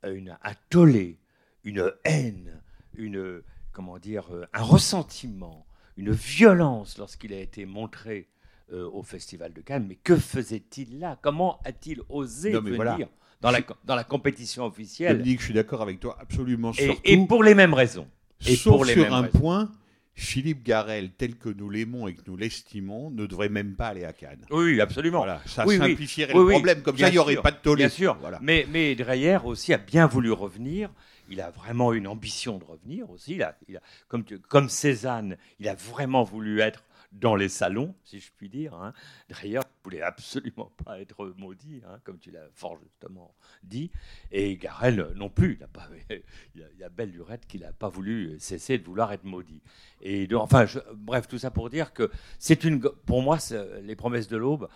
une, 0.04 0.38
un 0.44 0.54
tollé, 0.70 1.18
une 1.64 1.92
haine, 2.04 2.62
une, 2.94 3.42
comment 3.72 3.98
dire, 4.00 4.34
euh, 4.34 4.46
un 4.54 4.64
ressentiment, 4.64 5.66
une 5.96 6.12
violence 6.12 6.98
lorsqu'il 6.98 7.32
a 7.34 7.40
été 7.40 7.66
montré 7.66 8.28
euh, 8.74 8.90
au 8.92 9.02
Festival 9.02 9.54
de 9.54 9.62
Cannes. 9.62 9.86
Mais 9.88 9.96
que 9.96 10.18
faisait-il 10.18 11.00
là? 11.00 11.18
Comment 11.22 11.60
a-t-il 11.64 12.02
osé 12.10 12.52
Non, 12.52 12.60
venir? 12.62 12.76
voilà. 12.76 12.98
Dans, 13.42 13.52
la, 13.52 13.60
dans 13.86 13.96
la 13.96 14.04
compétition 14.04 14.66
officielle 14.66 15.18
Dominique, 15.20 15.40
je 15.40 15.46
suis 15.46 15.54
d'accord 15.54 15.82
avec 15.82 16.00
toi 16.00 16.18
absolument 16.20 16.72
et, 16.72 16.84
surtout. 16.86 17.02
et 17.04 17.18
pour 17.28 17.44
les 17.44 17.54
mêmes 17.56 17.74
raisons. 17.74 18.08
Et 18.46 18.56
Sauf 18.56 18.74
pour 18.74 18.86
les 18.86 18.94
sur 18.94 19.04
mêmes 19.04 19.14
un 19.14 19.22
raisons. 19.22 19.40
point, 19.40 19.72
Philippe 20.14 20.64
Garel, 20.64 21.12
tel 21.18 21.36
que 21.36 21.50
nous 21.50 21.70
l'aimons 21.70 22.08
et 22.08 22.16
que 22.16 22.22
nous 22.28 22.38
l'estimons, 22.38 23.12
ne 23.12 23.26
devrait 23.28 23.50
même 23.50 23.76
pas 23.76 23.90
aller 23.90 24.04
à 24.04 24.14
Cannes. 24.14 24.46
Oui, 24.50 24.82
absolument. 24.82 25.20
Voilà, 25.20 25.42
ça 25.46 25.66
Oui, 25.68 25.78
simplifierait 25.78 26.34
Oui, 26.34 26.40
le 26.40 26.46
oui, 26.46 26.54
problème. 26.54 26.82
Comme 26.82 26.98
ça, 26.98 27.10
il 27.10 27.12
n'y 27.14 27.18
aurait 27.20 27.36
pas 27.38 27.52
de 27.52 27.58
tollé. 27.58 27.84
Bien 27.84 27.90
sûr. 27.90 28.16
Voilà. 28.20 28.40
Mais, 28.42 28.66
mais 28.72 28.96
Dreyer 28.96 29.38
aussi 29.44 29.74
a 29.74 29.78
bien 29.78 30.08
voulu 30.08 30.32
revenir. 30.32 30.90
Il 31.30 31.42
a 31.42 31.50
vraiment 31.52 31.94
une 31.94 32.08
ambition 32.08 32.58
de 32.58 32.64
revenir 32.64 33.10
aussi. 33.12 33.36
Il 33.36 33.44
a, 33.44 33.56
il 33.68 33.78
a- 33.78 33.82
comme, 34.08 34.24
tu- 34.24 34.40
comme 34.40 34.70
Cézanne, 34.70 35.38
il 35.60 35.68
a 35.68 35.76
vraiment 35.76 36.24
voulu 36.24 36.62
être 36.62 36.84
dans 37.20 37.36
les 37.36 37.50
salons, 37.50 37.96
si 38.04 38.20
je 38.20 38.32
puis 38.38 38.50
dire. 38.50 38.74
Hein. 38.76 38.94
Dreyer 39.30 39.58
ne 39.60 39.64
voulait 39.84 40.02
absolument 40.02 40.72
pas 40.86 41.00
être 41.00 41.34
maudit, 41.38 41.82
hein, 41.88 42.00
comme 42.04 42.20
tu 42.20 42.32
l'as 42.32 42.48
fort 42.54 42.78
justement 42.84 43.34
dit. 43.64 43.92
Et 44.32 44.56
Garel 44.58 45.00
euh, 45.00 45.14
non 45.16 45.30
plus. 45.30 45.58
Il, 45.60 45.64
a 45.64 45.68
pas, 45.68 45.88
il, 46.56 46.64
a, 46.84 46.86
a 46.86 46.90
belle 46.90 47.12
lurette 47.12 47.46
qu'il 47.48 47.62
n'a 47.62 47.74
pas 47.74 47.90
voulu 47.90 48.36
cesser 48.40 48.78
de 48.78 48.84
vouloir 48.86 49.12
être 49.14 49.24
maudit. 49.24 49.62
Et 50.02 50.28
enfin, 50.36 50.66
je- 50.66 50.80
bref, 50.96 51.28
tout 51.28 51.38
ça 51.40 51.52
pour 51.52 51.70
dire 51.70 51.94
que 51.94 52.10
c'est 52.40 52.64
une, 52.64 52.80
pour 52.82 53.22
moi, 53.22 53.40
c'est- 53.40 53.82
les 53.82 53.96
promesses 53.96 54.28
de 54.28 54.38
l'aube, 54.38 54.70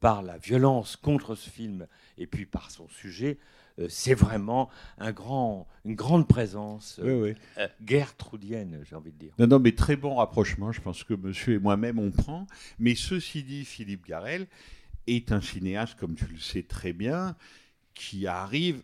par 0.00 0.22
la 0.22 0.36
violence 0.36 0.96
contre 0.96 1.34
ce 1.34 1.48
film 1.48 1.86
et 2.18 2.26
puis 2.26 2.44
par 2.44 2.70
son 2.70 2.88
sujet, 2.88 3.38
euh, 3.38 3.38
c'est 3.88 4.14
vraiment 4.14 4.70
un 4.98 5.12
grand, 5.12 5.66
une 5.84 5.94
grande 5.94 6.28
présence 6.28 7.00
euh, 7.02 7.20
Oui, 7.22 7.30
oui. 7.30 7.36
euh, 7.58 7.68
gertrudienne, 7.84 8.80
j'ai 8.88 8.96
envie 8.96 9.12
de 9.12 9.18
dire. 9.18 9.32
Non, 9.38 9.46
non, 9.46 9.58
mais 9.58 9.72
très 9.72 9.96
bon 9.96 10.14
rapprochement. 10.16 10.72
Je 10.72 10.80
pense 10.80 11.04
que 11.04 11.14
monsieur 11.14 11.54
et 11.54 11.58
moi-même, 11.58 11.98
on 11.98 12.10
prend. 12.10 12.46
Mais 12.78 12.94
ceci 12.94 13.42
dit, 13.42 13.64
Philippe 13.64 14.06
Garel 14.06 14.46
est 15.06 15.32
un 15.32 15.40
cinéaste, 15.40 15.96
comme 15.98 16.14
tu 16.14 16.26
le 16.26 16.38
sais 16.38 16.62
très 16.62 16.92
bien, 16.92 17.36
qui 17.94 18.26
arrive 18.26 18.82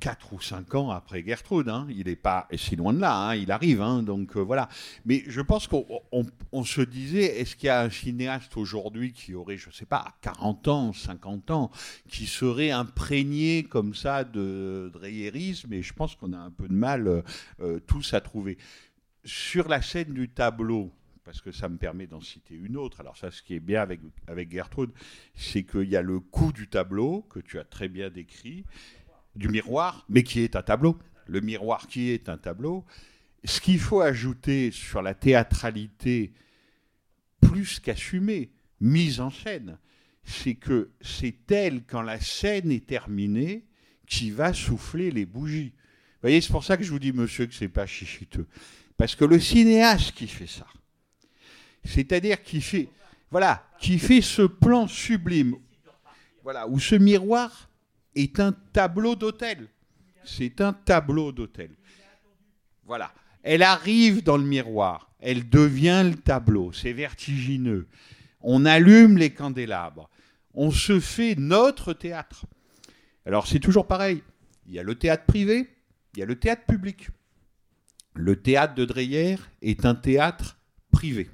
4 0.00 0.32
ou 0.32 0.40
5 0.40 0.74
ans 0.74 0.90
après 0.90 1.22
Gertrude. 1.24 1.68
hein. 1.68 1.86
Il 1.90 2.06
n'est 2.06 2.16
pas 2.16 2.48
si 2.56 2.76
loin 2.76 2.92
de 2.92 3.00
là, 3.00 3.28
hein. 3.28 3.34
il 3.36 3.50
arrive. 3.52 3.80
hein. 3.82 4.02
Donc 4.02 4.36
euh, 4.36 4.40
voilà. 4.40 4.68
Mais 5.04 5.22
je 5.28 5.40
pense 5.40 5.66
qu'on 5.66 5.86
on- 6.12 6.26
on 6.50 6.64
se 6.64 6.80
disait, 6.80 7.40
est-ce 7.40 7.54
qu'il 7.56 7.66
y 7.66 7.70
a 7.70 7.82
un 7.82 7.90
cinéaste 7.90 8.56
aujourd'hui 8.56 9.12
qui 9.12 9.34
aurait, 9.34 9.56
je 9.58 9.68
ne 9.68 9.72
sais 9.74 9.86
pas, 9.86 10.14
40 10.22 10.68
ans, 10.68 10.92
50 10.92 11.50
ans, 11.50 11.70
qui 12.08 12.26
serait 12.26 12.70
imprégné 12.70 13.64
comme 13.64 13.94
ça 13.94 14.24
de 14.24 14.90
dreyerisme? 14.92 15.72
Et 15.72 15.82
je 15.82 15.92
pense 15.92 16.16
qu'on 16.16 16.32
a 16.32 16.38
un 16.38 16.50
peu 16.50 16.68
de 16.68 16.74
mal 16.74 17.06
euh, 17.06 17.22
euh, 17.60 17.80
tous 17.86 18.14
à 18.14 18.20
trouver. 18.20 18.58
Sur 19.24 19.68
la 19.68 19.80
scène 19.82 20.12
du 20.14 20.28
tableau, 20.28 20.90
parce 21.24 21.40
que 21.40 21.52
ça 21.52 21.68
me 21.68 21.76
permet 21.76 22.08
d'en 22.08 22.20
citer 22.20 22.54
une 22.56 22.76
autre. 22.76 22.98
Alors 23.00 23.16
ça, 23.16 23.30
ce 23.30 23.40
qui 23.42 23.54
est 23.54 23.60
bien 23.60 23.80
avec, 23.80 24.00
avec 24.26 24.50
Gertrude, 24.50 24.90
c'est 25.36 25.62
qu'il 25.62 25.88
y 25.88 25.96
a 25.96 26.02
le 26.02 26.18
coup 26.18 26.52
du 26.52 26.66
tableau, 26.66 27.22
que 27.30 27.38
tu 27.38 27.60
as 27.60 27.64
très 27.64 27.88
bien 27.88 28.10
décrit, 28.10 28.64
du 29.36 29.48
miroir, 29.48 30.04
mais 30.08 30.22
qui 30.22 30.40
est 30.40 30.56
un 30.56 30.62
tableau. 30.62 30.98
Le 31.26 31.40
miroir 31.40 31.86
qui 31.86 32.10
est 32.10 32.28
un 32.28 32.38
tableau. 32.38 32.84
ce 33.44 33.60
qu'il 33.60 33.80
faut 33.80 34.00
ajouter 34.00 34.70
sur 34.70 35.02
la 35.02 35.14
théâtralité, 35.14 36.32
plus 37.40 37.80
qu'assumée, 37.80 38.50
mise 38.80 39.20
en 39.20 39.30
scène, 39.30 39.78
c'est 40.24 40.54
que 40.54 40.90
c'est 41.00 41.50
elle, 41.50 41.82
quand 41.84 42.02
la 42.02 42.20
scène 42.20 42.70
est 42.70 42.86
terminée, 42.86 43.64
qui 44.06 44.30
va 44.30 44.52
souffler 44.52 45.10
les 45.10 45.26
bougies. 45.26 45.72
Vous 45.74 46.28
voyez, 46.28 46.40
c'est 46.40 46.52
pour 46.52 46.64
ça 46.64 46.76
que 46.76 46.84
je 46.84 46.90
vous 46.90 46.98
dis, 46.98 47.12
monsieur, 47.12 47.46
que 47.46 47.54
c'est 47.54 47.68
pas 47.68 47.86
chichiteux. 47.86 48.46
Parce 48.96 49.16
que 49.16 49.24
le 49.24 49.40
cinéaste 49.40 50.12
qui 50.12 50.28
fait 50.28 50.46
ça, 50.46 50.66
c'est-à-dire 51.84 52.42
qui 52.42 52.60
fait, 52.60 52.88
voilà, 53.30 53.66
qui 53.80 53.98
fait 53.98 54.20
ce 54.20 54.42
plan 54.42 54.86
sublime, 54.86 55.56
voilà, 56.44 56.68
où 56.68 56.78
ce 56.78 56.94
miroir 56.94 57.68
est 58.14 58.40
un 58.40 58.52
tableau 58.72 59.14
d'hôtel. 59.14 59.68
C'est 60.24 60.60
un 60.60 60.72
tableau 60.72 61.32
d'hôtel. 61.32 61.70
Voilà. 62.84 63.12
Elle 63.42 63.62
arrive 63.62 64.22
dans 64.22 64.36
le 64.36 64.44
miroir, 64.44 65.10
elle 65.18 65.48
devient 65.48 66.02
le 66.04 66.16
tableau, 66.16 66.72
c'est 66.72 66.92
vertigineux. 66.92 67.88
On 68.40 68.64
allume 68.64 69.18
les 69.18 69.30
candélabres, 69.30 70.08
on 70.54 70.70
se 70.70 71.00
fait 71.00 71.34
notre 71.36 71.92
théâtre. 71.92 72.46
Alors 73.26 73.48
c'est 73.48 73.58
toujours 73.58 73.86
pareil, 73.88 74.22
il 74.66 74.74
y 74.74 74.78
a 74.78 74.84
le 74.84 74.94
théâtre 74.94 75.24
privé, 75.26 75.68
il 76.14 76.20
y 76.20 76.22
a 76.22 76.26
le 76.26 76.38
théâtre 76.38 76.64
public. 76.66 77.08
Le 78.14 78.40
théâtre 78.40 78.74
de 78.74 78.84
Dreyer 78.84 79.36
est 79.62 79.86
un 79.86 79.94
théâtre 79.94 80.58
privé. 80.92 81.30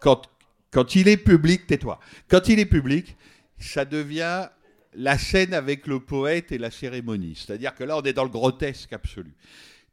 Quand, 0.00 0.22
quand 0.70 0.96
il 0.96 1.08
est 1.08 1.16
public, 1.16 1.66
tais-toi, 1.66 2.00
quand 2.28 2.48
il 2.48 2.58
est 2.58 2.66
public, 2.66 3.16
ça 3.58 3.84
devient 3.84 4.48
la 4.94 5.18
scène 5.18 5.54
avec 5.54 5.86
le 5.86 6.00
poète 6.00 6.52
et 6.52 6.58
la 6.58 6.70
cérémonie. 6.70 7.34
C'est-à-dire 7.36 7.74
que 7.74 7.84
là, 7.84 7.98
on 7.98 8.02
est 8.02 8.12
dans 8.12 8.24
le 8.24 8.30
grotesque 8.30 8.92
absolu. 8.92 9.34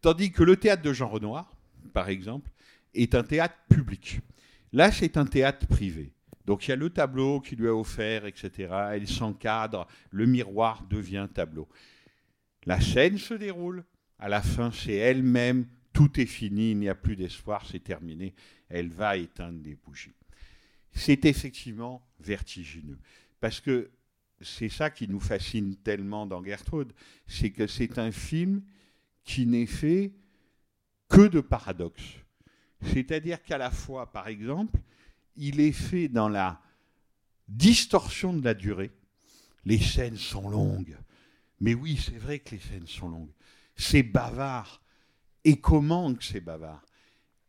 Tandis 0.02 0.32
que 0.32 0.44
le 0.44 0.58
théâtre 0.58 0.84
de 0.84 0.94
Jean 0.94 1.08
Renoir, 1.08 1.52
par 1.94 2.10
exemple, 2.10 2.52
est 2.94 3.16
un 3.16 3.24
théâtre 3.24 3.56
public. 3.70 4.20
Là, 4.74 4.92
c'est 4.92 5.18
un 5.18 5.26
théâtre 5.26 5.68
privé. 5.68 6.14
Donc 6.46 6.68
il 6.68 6.72
y 6.72 6.74
a 6.74 6.78
le 6.78 6.90
tableau 6.90 7.40
qui 7.40 7.56
lui 7.56 7.68
a 7.68 7.76
offert, 7.76 8.26
etc. 8.26 8.74
Elle 8.94 9.08
s'encadre, 9.08 9.88
le 10.10 10.26
miroir 10.26 10.84
devient 10.90 11.28
tableau. 11.34 11.68
La 12.66 12.82
scène 12.82 13.18
se 13.18 13.34
déroule. 13.34 13.84
À 14.20 14.30
la 14.30 14.42
fin, 14.42 14.72
c'est 14.72 14.96
elle-même. 14.96 15.66
Tout 15.94 16.20
est 16.20 16.26
fini, 16.26 16.72
il 16.72 16.78
n'y 16.78 16.90
a 16.90 16.96
plus 16.96 17.16
d'espoir, 17.16 17.66
c'est 17.70 17.84
terminé. 17.84 18.34
Elle 18.70 18.90
va 18.90 19.18
éteindre 19.18 19.60
les 19.64 19.76
bougies. 19.76 20.14
C'est 20.94 21.26
effectivement 21.26 22.08
vertigineux. 22.20 22.98
Parce 23.40 23.60
que 23.60 23.90
c'est 24.44 24.70
ça 24.70 24.90
qui 24.90 25.08
nous 25.08 25.20
fascine 25.20 25.76
tellement 25.78 26.26
dans 26.26 26.44
Gertrude, 26.44 26.94
c'est 27.28 27.52
que 27.52 27.68
c'est 27.68 27.98
un 27.98 28.12
film 28.12 28.64
qui 29.24 29.46
n'est 29.46 29.66
fait 29.66 30.14
que 31.10 31.28
de 31.28 31.42
paradoxes. 31.42 32.18
C'est-à-dire 32.82 33.44
qu'à 33.44 33.58
la 33.58 33.72
fois, 33.72 34.12
par 34.12 34.28
exemple, 34.28 34.80
il 35.36 35.60
est 35.60 35.72
fait 35.72 36.08
dans 36.08 36.30
la 36.30 36.62
distorsion 37.48 38.34
de 38.34 38.44
la 38.44 38.54
durée. 38.54 38.92
Les 39.66 39.80
scènes 39.80 40.18
sont 40.18 40.50
longues. 40.50 40.98
Mais 41.60 41.74
oui, 41.74 41.98
c'est 42.04 42.18
vrai 42.18 42.40
que 42.40 42.56
les 42.56 42.62
scènes 42.62 42.88
sont 42.88 43.10
longues. 43.10 43.32
C'est 43.76 44.04
bavard. 44.04 44.82
Et 45.44 45.60
comment 45.60 46.14
que 46.14 46.24
c'est 46.24 46.42
bavard? 46.42 46.84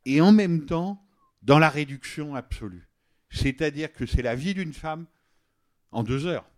Et 0.05 0.20
en 0.20 0.32
même 0.32 0.66
temps, 0.66 1.07
dans 1.43 1.59
la 1.59 1.70
réduction 1.70 2.34
absolue. 2.34 2.88
C'est-à-dire 3.30 3.93
que 3.93 4.05
c'est 4.05 4.22
la 4.22 4.34
vie 4.34 4.55
d'une 4.55 4.74
femme 4.74 5.07
en 5.90 6.03
deux 6.03 6.26
heures 6.26 6.51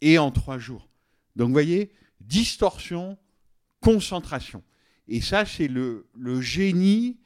et 0.00 0.18
en 0.18 0.30
trois 0.30 0.58
jours. 0.58 0.88
Donc 1.36 1.48
vous 1.48 1.52
voyez, 1.52 1.90
distorsion, 2.20 3.18
concentration. 3.80 4.62
Et 5.08 5.20
ça, 5.20 5.44
c'est 5.44 5.68
le, 5.68 6.06
génie 6.40 7.18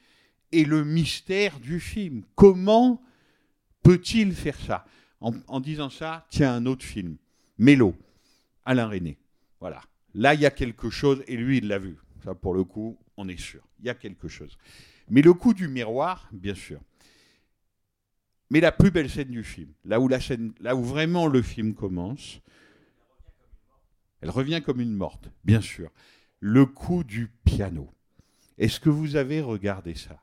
et 0.52 0.64
le 0.64 0.84
mystère 0.84 1.60
du 1.60 1.80
film. 1.80 2.22
Comment 2.34 3.02
peut-il 3.82 4.34
faire 4.34 4.58
ça? 4.58 4.86
En, 5.20 5.32
en, 5.48 5.60
disant 5.60 5.90
ça, 5.90 6.26
tiens, 6.30 6.54
un 6.54 6.66
autre 6.66 6.84
film, 6.84 7.16
Mélo, 7.58 7.94
Alain 8.64 8.88
René. 8.88 9.18
Voilà. 9.60 9.80
Là, 10.14 10.34
il 10.34 10.40
y 10.40 10.46
a 10.46 10.50
quelque 10.50 10.90
chose, 10.90 11.22
et 11.26 11.36
lui, 11.36 11.58
il 11.58 11.68
l'a 11.68 11.78
vu. 11.78 11.96
Ça, 12.22 12.34
pour 12.34 12.54
le 12.54 12.64
coup, 12.64 12.98
on 13.16 13.28
est 13.28 13.40
sûr. 13.40 13.62
Il 13.80 13.86
y 13.86 13.90
a 13.90 13.94
quelque 13.94 14.28
chose. 14.28 14.56
Mais 15.08 15.22
le 15.22 15.34
coup 15.34 15.54
du 15.54 15.68
miroir, 15.68 16.28
bien 16.32 16.54
sûr. 16.54 16.80
Mais 18.50 18.60
la 18.60 18.72
plus 18.72 18.90
belle 18.90 19.10
scène 19.10 19.28
du 19.28 19.42
film, 19.42 19.70
là 19.84 20.00
où, 20.00 20.08
la 20.08 20.20
scène, 20.20 20.52
là 20.60 20.76
où 20.76 20.82
vraiment 20.82 21.26
le 21.26 21.42
film 21.42 21.74
commence, 21.74 22.40
elle 24.24 24.30
revient 24.30 24.62
comme 24.64 24.80
une 24.80 24.94
morte, 24.94 25.28
bien 25.44 25.60
sûr. 25.60 25.90
Le 26.40 26.64
coup 26.64 27.04
du 27.04 27.28
piano. 27.44 27.92
Est-ce 28.56 28.80
que 28.80 28.88
vous 28.88 29.16
avez 29.16 29.42
regardé 29.42 29.94
ça? 29.94 30.18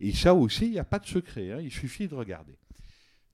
Et 0.00 0.14
ça 0.14 0.34
aussi, 0.34 0.64
il 0.64 0.70
n'y 0.70 0.78
a 0.78 0.84
pas 0.84 0.98
de 0.98 1.06
secret, 1.06 1.52
hein, 1.52 1.60
il 1.60 1.70
suffit 1.70 2.08
de 2.08 2.14
regarder. 2.14 2.56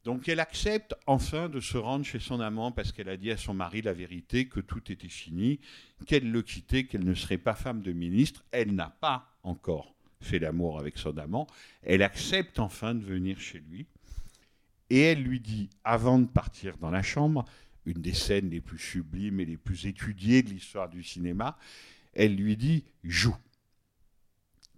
Donc 0.03 0.29
elle 0.29 0.41
accepte 0.41 0.97
enfin 1.07 1.49
de 1.49 1.61
se 1.61 1.79
rendre 1.79 2.05
chez 2.05 2.19
son 2.19 2.41
amant 2.41 2.73
parce 2.73 2.91
qu'elle 2.91 3.09
a 3.09 3.17
dit 3.17 3.31
à 3.31 3.37
son 3.37 3.55
mari 3.55 3.81
la 3.81 3.93
vérité, 3.93 4.49
que 4.49 4.59
tout 4.59 4.91
était 4.91 5.09
fini, 5.09 5.61
qu'elle 6.05 6.29
le 6.29 6.43
quittait, 6.43 6.83
qu'elle 6.83 7.05
ne 7.05 7.15
serait 7.15 7.39
pas 7.39 7.55
femme 7.55 7.81
de 7.81 7.93
ministre. 7.93 8.45
Elle 8.51 8.75
n'a 8.75 8.91
pas 8.91 9.31
encore 9.45 9.95
fait 10.21 10.41
l'amour 10.41 10.81
avec 10.81 10.99
son 10.99 11.17
amant. 11.17 11.47
Elle 11.85 12.03
accepte 12.03 12.59
enfin 12.59 12.97
de 12.97 13.05
venir 13.05 13.39
chez 13.39 13.61
lui. 13.61 13.87
Et 14.91 15.01
elle 15.01 15.23
lui 15.23 15.39
dit, 15.39 15.71
avant 15.85 16.19
de 16.19 16.27
partir 16.27 16.77
dans 16.79 16.91
la 16.91 17.03
chambre, 17.03 17.45
une 17.89 18.03
des 18.03 18.15
scènes 18.15 18.51
les 18.51 18.61
plus 18.61 18.79
sublimes 18.79 19.41
et 19.41 19.47
les 19.47 19.57
plus 19.57 19.87
étudiées 19.87 20.43
de 20.43 20.51
l'histoire 20.51 20.89
du 20.89 21.03
cinéma, 21.03 21.59
elle 22.13 22.37
lui 22.37 22.57
dit 22.57 22.85
Joue. 23.03 23.37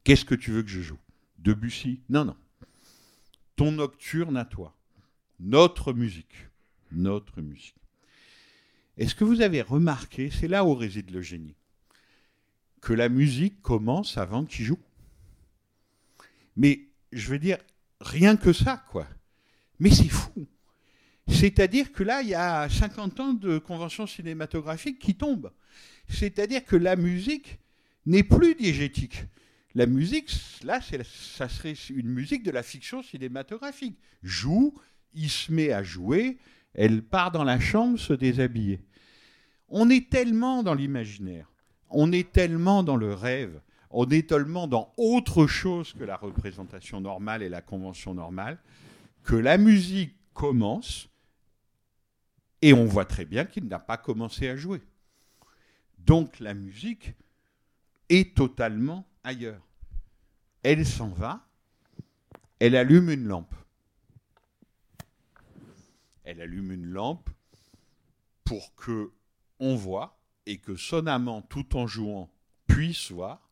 Qu'est-ce 0.05 0.25
que 0.25 0.35
tu 0.35 0.53
veux 0.53 0.63
que 0.63 0.69
je 0.69 0.81
joue? 0.81 0.99
Debussy? 1.39 2.01
Non, 2.09 2.25
non. 2.25 2.37
Ton 3.57 3.73
nocturne 3.73 4.37
à 4.37 4.45
toi. 4.45 4.77
Notre 5.41 5.93
musique. 5.93 6.47
Notre 6.93 7.41
musique. 7.41 7.75
Est-ce 8.97 9.15
que 9.15 9.25
vous 9.25 9.41
avez 9.41 9.63
remarqué, 9.63 10.31
c'est 10.31 10.49
là 10.49 10.65
où 10.65 10.75
réside 10.75 11.11
le 11.11 11.23
génie, 11.23 11.57
que 12.81 12.93
la 12.93 13.09
musique 13.09 13.61
commence 13.63 14.19
avant 14.19 14.45
qu'il 14.45 14.67
joue? 14.67 14.79
Mais 16.57 16.89
je 17.11 17.31
veux 17.31 17.39
dire, 17.39 17.59
rien 18.01 18.37
que 18.37 18.53
ça, 18.53 18.85
quoi. 18.91 19.07
Mais 19.79 19.91
c'est 19.91 20.09
fou. 20.09 20.47
C'est-à-dire 21.31 21.93
que 21.93 22.03
là, 22.03 22.23
il 22.23 22.29
y 22.29 22.35
a 22.35 22.69
50 22.69 23.21
ans 23.21 23.33
de 23.33 23.59
convention 23.59 24.07
cinématographique 24.07 24.99
qui 24.99 25.15
tombent. 25.15 25.53
C'est-à-dire 26.09 26.65
que 26.65 26.77
la 26.77 26.97
musique 26.97 27.59
n'est 28.07 28.23
plus 28.23 28.55
diégétique. 28.55 29.25
La 29.75 29.87
musique, 29.87 30.31
là, 30.65 30.81
ça 30.81 31.49
serait 31.49 31.75
une 31.91 32.09
musique 32.09 32.43
de 32.43 32.51
la 32.51 32.63
fiction 32.63 33.03
cinématographique. 33.03 33.97
Joue, 34.23 34.75
il 35.15 35.31
se 35.31 35.53
met 35.53 35.73
à 35.73 35.83
jouer, 35.83 36.39
elle 36.75 37.03
part 37.03 37.31
dans 37.31 37.45
la 37.45 37.61
chambre 37.61 37.99
se 37.99 38.13
déshabiller. 38.13 38.81
On 39.69 39.89
est 39.89 40.11
tellement 40.11 40.65
dans 40.65 40.75
l'imaginaire, 40.75 41.53
on 41.89 42.11
est 42.11 42.33
tellement 42.33 42.83
dans 42.83 42.97
le 42.97 43.15
rêve, 43.15 43.61
on 43.91 44.09
est 44.11 44.29
tellement 44.29 44.67
dans 44.67 44.93
autre 44.97 45.47
chose 45.47 45.93
que 45.93 46.05
la 46.05 46.17
représentation 46.17 47.01
normale 47.01 47.43
et 47.43 47.49
la 47.49 47.63
convention 47.63 48.15
normale, 48.15 48.59
que 49.23 49.37
la 49.37 49.59
musique 49.59 50.17
commence 50.35 51.10
et 52.63 52.73
on 52.73 52.85
voit 52.85 53.05
très 53.05 53.25
bien 53.25 53.45
qu'il 53.45 53.67
n'a 53.67 53.79
pas 53.79 53.97
commencé 53.97 54.49
à 54.49 54.57
jouer. 54.57 54.83
Donc 55.99 56.41
la 56.41 56.55
musique 56.55 57.15
est 58.09 58.37
totalement 58.37 59.07
ailleurs. 59.25 59.67
Elle 60.63 60.87
s'en 60.87 61.09
va, 61.09 61.47
elle 62.59 62.77
allume 62.77 63.11
une 63.11 63.25
lampe. 63.25 63.55
Elle 66.25 66.41
allume 66.41 66.73
une 66.73 66.87
lampe 66.87 67.31
pour 68.45 68.75
que 68.75 69.13
on 69.59 69.77
voit 69.77 70.19
et 70.47 70.59
que 70.59 70.77
son 70.77 71.07
amant, 71.07 71.43
tout 71.43 71.77
en 71.77 71.87
jouant, 71.87 72.31
puisse 72.67 73.11
voir, 73.11 73.51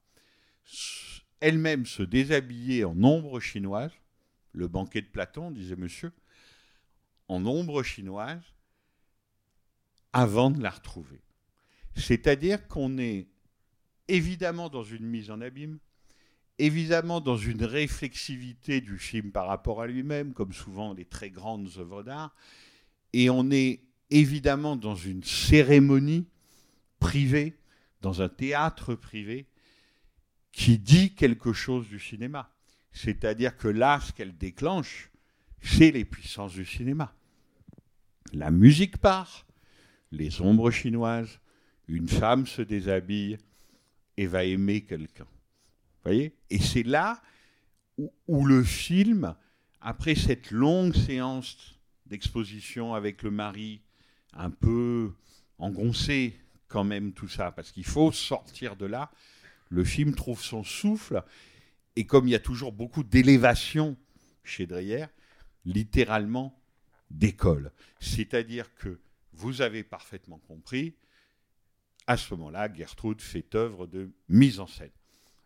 elle-même 1.40 1.86
se 1.86 2.02
déshabiller 2.02 2.84
en 2.84 3.02
ombre 3.02 3.40
chinoise, 3.40 3.92
le 4.52 4.68
banquet 4.68 5.02
de 5.02 5.06
Platon, 5.06 5.50
disait 5.50 5.76
monsieur, 5.76 6.12
en 7.28 7.44
ombre 7.46 7.82
chinoise, 7.82 8.42
avant 10.18 10.50
de 10.50 10.60
la 10.60 10.70
retrouver. 10.70 11.20
C'est-à-dire 11.94 12.66
qu'on 12.66 12.98
est 12.98 13.28
évidemment 14.08 14.68
dans 14.68 14.82
une 14.82 15.06
mise 15.06 15.30
en 15.30 15.40
abîme, 15.40 15.78
évidemment 16.58 17.20
dans 17.20 17.36
une 17.36 17.62
réflexivité 17.62 18.80
du 18.80 18.98
film 18.98 19.30
par 19.30 19.46
rapport 19.46 19.80
à 19.80 19.86
lui-même, 19.86 20.32
comme 20.32 20.52
souvent 20.52 20.92
les 20.92 21.04
très 21.04 21.30
grandes 21.30 21.70
œuvres 21.78 22.02
d'art, 22.02 22.34
et 23.12 23.30
on 23.30 23.48
est 23.52 23.80
évidemment 24.10 24.74
dans 24.74 24.96
une 24.96 25.22
cérémonie 25.22 26.26
privée, 26.98 27.56
dans 28.00 28.20
un 28.20 28.28
théâtre 28.28 28.96
privé, 28.96 29.46
qui 30.50 30.80
dit 30.80 31.14
quelque 31.14 31.52
chose 31.52 31.86
du 31.86 32.00
cinéma. 32.00 32.52
C'est-à-dire 32.90 33.56
que 33.56 33.68
là, 33.68 34.00
ce 34.00 34.12
qu'elle 34.12 34.36
déclenche, 34.36 35.12
c'est 35.62 35.92
les 35.92 36.04
puissances 36.04 36.54
du 36.54 36.64
cinéma. 36.64 37.14
La 38.32 38.50
musique 38.50 38.98
part, 38.98 39.47
les 40.10 40.40
ombres 40.40 40.70
chinoises, 40.70 41.40
une 41.86 42.08
femme 42.08 42.46
se 42.46 42.62
déshabille 42.62 43.38
et 44.16 44.26
va 44.26 44.44
aimer 44.44 44.82
quelqu'un. 44.82 45.26
Voyez? 46.04 46.34
Et 46.50 46.58
c'est 46.58 46.82
là 46.82 47.22
où, 47.96 48.12
où 48.26 48.46
le 48.46 48.62
film, 48.62 49.34
après 49.80 50.14
cette 50.14 50.50
longue 50.50 50.94
séance 50.94 51.78
d'exposition 52.06 52.94
avec 52.94 53.22
le 53.22 53.30
mari, 53.30 53.80
un 54.32 54.50
peu 54.50 55.12
engoncé 55.58 56.38
quand 56.68 56.84
même 56.84 57.12
tout 57.12 57.28
ça, 57.28 57.50
parce 57.50 57.72
qu'il 57.72 57.84
faut 57.84 58.12
sortir 58.12 58.76
de 58.76 58.86
là, 58.86 59.10
le 59.70 59.84
film 59.84 60.14
trouve 60.14 60.42
son 60.42 60.64
souffle, 60.64 61.22
et 61.96 62.06
comme 62.06 62.28
il 62.28 62.30
y 62.30 62.36
a 62.36 62.40
toujours 62.40 62.72
beaucoup 62.72 63.02
d'élévation 63.02 63.96
chez 64.44 64.66
Dreyer, 64.66 65.06
littéralement 65.64 66.58
décolle. 67.10 67.72
C'est-à-dire 68.00 68.74
que 68.74 68.98
vous 69.38 69.62
avez 69.62 69.84
parfaitement 69.84 70.38
compris, 70.38 70.94
à 72.06 72.16
ce 72.16 72.34
moment-là, 72.34 72.72
Gertrude 72.72 73.20
fait 73.20 73.54
œuvre 73.54 73.86
de 73.86 74.10
mise 74.28 74.60
en 74.60 74.66
scène. 74.66 74.90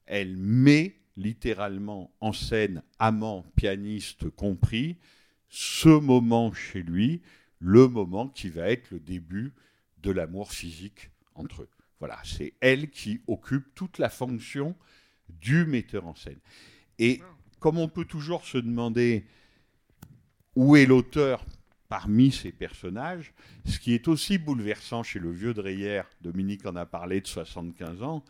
Elle 0.06 0.36
met 0.36 0.96
littéralement 1.16 2.10
en 2.20 2.32
scène, 2.32 2.82
amant, 2.98 3.44
pianiste 3.54 4.30
compris, 4.30 4.96
ce 5.50 5.88
moment 5.88 6.52
chez 6.52 6.82
lui, 6.82 7.20
le 7.58 7.86
moment 7.86 8.28
qui 8.28 8.48
va 8.48 8.70
être 8.70 8.90
le 8.90 9.00
début 9.00 9.52
de 10.02 10.10
l'amour 10.10 10.52
physique 10.52 11.10
entre 11.34 11.62
eux. 11.62 11.68
Voilà, 11.98 12.18
c'est 12.24 12.54
elle 12.60 12.90
qui 12.90 13.20
occupe 13.26 13.74
toute 13.74 13.98
la 13.98 14.08
fonction 14.08 14.74
du 15.28 15.66
metteur 15.66 16.06
en 16.06 16.14
scène. 16.14 16.40
Et 16.98 17.20
comme 17.60 17.78
on 17.78 17.88
peut 17.88 18.06
toujours 18.06 18.44
se 18.44 18.58
demander 18.58 19.26
où 20.56 20.76
est 20.76 20.86
l'auteur 20.86 21.44
parmi 21.92 22.32
ces 22.32 22.52
personnages, 22.52 23.34
ce 23.66 23.78
qui 23.78 23.92
est 23.92 24.08
aussi 24.08 24.38
bouleversant 24.38 25.02
chez 25.02 25.18
le 25.18 25.30
vieux 25.30 25.52
Dreyer, 25.52 26.00
Dominique 26.22 26.64
en 26.64 26.74
a 26.74 26.86
parlé 26.86 27.20
de 27.20 27.26
75 27.26 28.02
ans, 28.02 28.24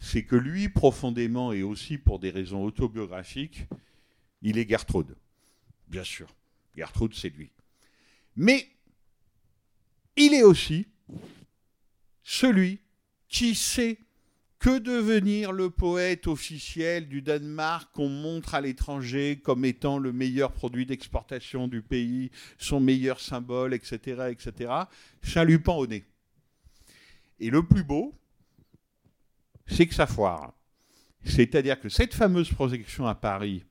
c'est 0.00 0.24
que 0.24 0.36
lui, 0.36 0.70
profondément 0.70 1.52
et 1.52 1.62
aussi 1.62 1.98
pour 1.98 2.18
des 2.18 2.30
raisons 2.30 2.64
autobiographiques, 2.64 3.66
il 4.40 4.56
est 4.56 4.66
Gertrude. 4.66 5.14
Bien 5.86 6.02
sûr, 6.02 6.34
Gertrude, 6.74 7.12
c'est 7.12 7.28
lui. 7.28 7.50
Mais 8.36 8.70
il 10.16 10.32
est 10.32 10.42
aussi 10.42 10.88
celui 12.22 12.80
qui 13.28 13.54
sait 13.54 13.98
que 14.64 14.78
devenir 14.78 15.52
le 15.52 15.68
poète 15.68 16.26
officiel 16.26 17.06
du 17.06 17.20
Danemark 17.20 17.92
qu'on 17.92 18.08
montre 18.08 18.54
à 18.54 18.62
l'étranger 18.62 19.38
comme 19.44 19.66
étant 19.66 19.98
le 19.98 20.10
meilleur 20.10 20.52
produit 20.52 20.86
d'exportation 20.86 21.68
du 21.68 21.82
pays, 21.82 22.30
son 22.56 22.80
meilleur 22.80 23.20
symbole, 23.20 23.74
etc., 23.74 24.30
etc., 24.30 24.72
chalupan 25.22 25.76
au 25.76 25.86
nez. 25.86 26.06
Et 27.40 27.50
le 27.50 27.62
plus 27.62 27.84
beau, 27.84 28.14
c'est 29.66 29.86
que 29.86 29.94
ça 29.94 30.06
foire. 30.06 30.54
C'est-à-dire 31.24 31.78
que 31.78 31.90
cette 31.90 32.14
fameuse 32.14 32.48
projection 32.48 33.06
à 33.06 33.14
Paris, 33.14 33.64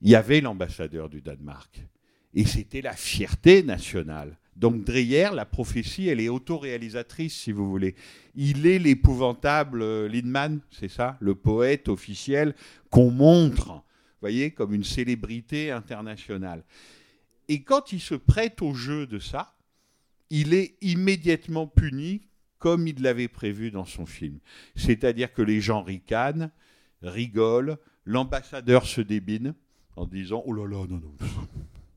il 0.00 0.08
y 0.08 0.14
avait 0.14 0.40
l'ambassadeur 0.40 1.10
du 1.10 1.20
Danemark. 1.20 1.86
Et 2.32 2.46
c'était 2.46 2.80
la 2.80 2.94
fierté 2.94 3.62
nationale. 3.62 4.38
Donc 4.56 4.84
Dreyer, 4.84 5.28
la 5.34 5.44
prophétie, 5.44 6.08
elle 6.08 6.20
est 6.20 6.30
autoréalisatrice, 6.30 7.34
si 7.34 7.52
vous 7.52 7.68
voulez. 7.68 7.94
Il 8.34 8.66
est 8.66 8.78
l'épouvantable 8.78 9.82
euh, 9.82 10.08
Lindman, 10.08 10.60
c'est 10.70 10.88
ça, 10.88 11.18
le 11.20 11.34
poète 11.34 11.88
officiel 11.88 12.54
qu'on 12.90 13.10
montre, 13.10 13.82
voyez, 14.20 14.52
comme 14.52 14.72
une 14.72 14.84
célébrité 14.84 15.70
internationale. 15.70 16.64
Et 17.48 17.62
quand 17.62 17.92
il 17.92 18.00
se 18.00 18.14
prête 18.14 18.62
au 18.62 18.72
jeu 18.72 19.06
de 19.06 19.18
ça, 19.18 19.54
il 20.30 20.54
est 20.54 20.76
immédiatement 20.80 21.66
puni 21.66 22.22
comme 22.58 22.88
il 22.88 23.02
l'avait 23.02 23.28
prévu 23.28 23.70
dans 23.70 23.84
son 23.84 24.06
film. 24.06 24.38
C'est-à-dire 24.74 25.32
que 25.32 25.42
les 25.42 25.60
gens 25.60 25.82
ricanent, 25.82 26.50
rigolent, 27.02 27.78
l'ambassadeur 28.06 28.86
se 28.86 29.02
débine 29.02 29.54
en 29.94 30.06
disant 30.06 30.42
Oh 30.46 30.52
là 30.52 30.66
là, 30.66 30.86
non, 30.88 31.00
non, 31.00 31.14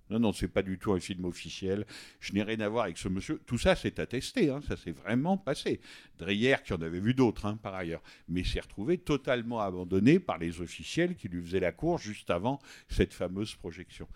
non, 0.10 0.20
non, 0.20 0.34
c'est 0.34 0.48
pas 0.48 0.64
du 0.64 0.80
tout 0.80 0.92
un 0.94 1.00
film 1.00 1.26
officiel. 1.26 1.86
Je 2.20 2.34
n'ai 2.34 2.42
rien 2.42 2.60
à 2.62 2.70
voir 2.70 2.86
avec 2.86 2.98
ce 2.98 3.08
monsieur. 3.08 3.40
Tout 3.46 3.60
ça, 3.60 3.76
c'est 3.76 4.00
attesté. 4.00 4.50
Hein, 4.50 4.62
ça 4.68 4.76
s'est 4.76 4.92
vraiment 4.92 5.38
passé. 5.38 5.82
Dreyer, 6.18 6.56
qui 6.66 6.74
en 6.74 6.82
avait 6.82 7.00
vu 7.00 7.14
d'autres, 7.14 7.46
hein, 7.46 7.60
par 7.62 7.76
ailleurs, 7.76 8.02
mais 8.28 8.44
s'est 8.44 8.60
retrouvé 8.60 8.98
totalement 8.98 9.60
abandonné 9.60 10.20
par 10.20 10.40
les 10.40 10.62
officiels 10.62 11.16
qui 11.16 11.28
lui 11.28 11.44
faisaient 11.44 11.60
la 11.60 11.72
cour 11.72 12.00
juste 12.00 12.32
avant 12.32 12.60
cette 12.88 13.14
fameuse 13.14 13.54
projection. 13.56 14.08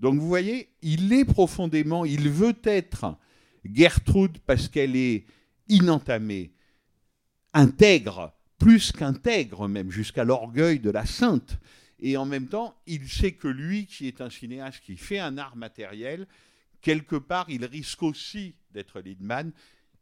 Donc, 0.00 0.18
vous 0.18 0.26
voyez, 0.26 0.70
il 0.80 1.12
est 1.12 1.26
profondément, 1.26 2.04
il 2.04 2.30
veut 2.30 2.56
être 2.64 3.16
Gertrude 3.64 4.38
parce 4.46 4.68
qu'elle 4.68 4.96
est 4.96 5.26
inentamée, 5.68 6.54
intègre, 7.52 8.34
plus 8.58 8.92
qu'intègre 8.92 9.68
même, 9.68 9.90
jusqu'à 9.90 10.24
l'orgueil 10.24 10.78
de 10.78 10.90
la 10.90 11.04
sainte. 11.04 11.58
Et 12.04 12.16
en 12.16 12.26
même 12.26 12.48
temps, 12.48 12.74
il 12.88 13.08
sait 13.08 13.32
que 13.32 13.46
lui, 13.46 13.86
qui 13.86 14.08
est 14.08 14.20
un 14.20 14.28
cinéaste 14.28 14.80
qui 14.84 14.96
fait 14.96 15.20
un 15.20 15.38
art 15.38 15.54
matériel, 15.54 16.26
quelque 16.80 17.14
part, 17.14 17.48
il 17.48 17.64
risque 17.64 18.02
aussi 18.02 18.56
d'être 18.72 19.00
Lindman. 19.00 19.52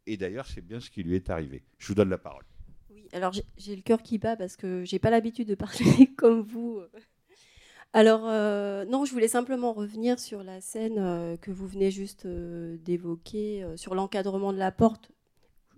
Et 0.07 0.17
d'ailleurs, 0.17 0.47
c'est 0.47 0.65
bien 0.65 0.79
ce 0.79 0.89
qui 0.89 1.03
lui 1.03 1.15
est 1.15 1.29
arrivé. 1.29 1.63
Je 1.77 1.87
vous 1.87 1.93
donne 1.93 2.09
la 2.09 2.17
parole. 2.17 2.43
Oui, 2.89 3.07
alors 3.13 3.33
j'ai- 3.33 3.75
le 3.75 3.83
cœur 3.83 4.01
qui 4.01 4.17
bat 4.17 4.35
parce 4.35 4.55
que 4.55 4.83
j'ai 4.83 4.97
pas 4.97 5.11
l'habitude 5.11 5.47
de 5.47 5.53
parler 5.53 6.07
comme 6.17 6.41
vous. 6.41 6.81
Alors, 7.93 8.27
euh, 8.27 8.83
non, 8.85 9.05
je 9.05 9.11
voulais 9.11 9.27
simplement 9.27 9.71
revenir 9.73 10.19
sur 10.19 10.43
la 10.43 10.59
scène 10.59 10.97
euh, 10.97 11.37
que 11.37 11.51
vous 11.51 11.67
venez 11.67 11.91
juste 11.91 12.25
euh, 12.25 12.77
d'évoquer, 12.77 13.63
sur 13.75 13.93
l'encadrement 13.93 14.53
de 14.53 14.57
la 14.57 14.71
porte, 14.71 15.11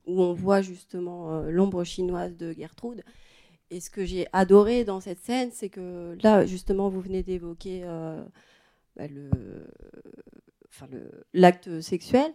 où 0.05 0.21
on 0.21 0.31
voit 0.31 0.61
justement 0.61 1.41
l'ombre 1.49 1.83
chinoise 1.83 2.37
de 2.37 2.53
Gertrude. 2.53 3.03
Et 3.73 3.79
ce 3.79 3.89
que 3.89 4.05
j'ai 4.05 4.27
adoré 4.33 4.83
dans 4.83 4.99
cette 4.99 5.19
scène, 5.19 5.49
c'est 5.51 5.69
que 5.69 6.15
là, 6.21 6.45
justement, 6.45 6.89
vous 6.89 7.01
venez 7.01 7.23
d'évoquer 7.23 7.81
euh, 7.83 8.23
bah, 8.95 9.07
le, 9.07 9.31
l'acte 11.33 11.81
sexuel. 11.81 12.31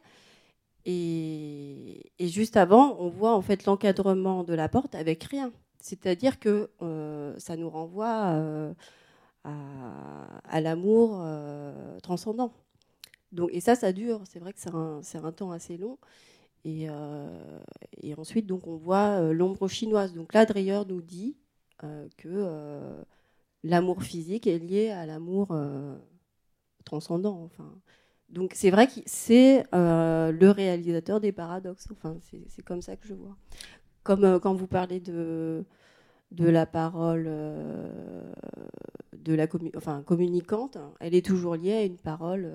Et, 0.84 2.11
juste 2.18 2.57
avant, 2.57 2.97
on 2.99 3.09
voit 3.09 3.36
en 3.36 3.41
fait 3.41 3.66
l'encadrement 3.66 4.43
de 4.43 4.53
la 4.53 4.68
porte 4.68 4.97
avec 4.97 5.22
rien. 5.22 5.53
C'est-à-dire 5.78 6.41
que 6.41 6.70
euh, 6.82 7.39
ça 7.39 7.55
nous 7.57 7.70
renvoie 7.70 8.32
euh, 8.32 8.74
à, 9.45 10.61
l'amour 10.61 11.24
transcendant. 12.03 12.53
Donc, 13.30 13.51
et 13.53 13.61
ça, 13.61 13.76
ça 13.76 13.93
dure. 13.93 14.22
C'est 14.28 14.41
vrai 14.41 14.53
que 14.53 14.59
c'est 14.59 14.74
un, 14.74 14.99
c'est 15.05 15.18
un 15.18 15.30
temps 15.30 15.53
assez 15.53 15.76
long. 15.76 15.99
Et, 16.64 16.90
euh, 16.90 17.61
et 18.02 18.14
ensuite, 18.14 18.46
donc, 18.46 18.66
on 18.66 18.76
voit 18.76 19.20
euh, 19.20 19.32
l'ombre 19.32 19.68
chinoise. 19.68 20.12
Donc 20.12 20.34
là, 20.34 20.44
Dreyer 20.44 20.80
nous 20.88 21.00
dit 21.00 21.36
euh, 21.84 22.09
que 22.16 23.04
l'amour 23.64 24.02
physique 24.02 24.46
est 24.46 24.59
lié 24.59 24.90
à 24.90 25.06
l'amour 25.06 25.56
transcendant. 26.84 27.42
Enfin, 27.44 27.72
donc 28.28 28.52
c'est 28.54 28.70
vrai 28.70 28.86
que 28.86 29.00
c'est 29.06 29.64
le 29.72 30.50
réalisateur 30.50 31.20
des 31.20 31.32
paradoxes. 31.32 31.88
Enfin, 31.92 32.16
c'est 32.20 32.62
comme 32.62 32.82
ça 32.82 32.96
que 32.96 33.06
je 33.06 33.14
vois. 33.14 33.36
Comme 34.02 34.40
quand 34.40 34.54
vous 34.54 34.66
parlez 34.66 35.00
de, 35.00 35.64
la 36.38 36.66
parole 36.66 37.24
de 39.16 39.34
la 39.34 39.46
commu- 39.46 39.76
enfin, 39.76 40.02
communicante, 40.02 40.78
elle 41.00 41.14
est 41.14 41.24
toujours 41.24 41.56
liée 41.56 41.74
à 41.74 41.84
une 41.84 41.98
parole 41.98 42.50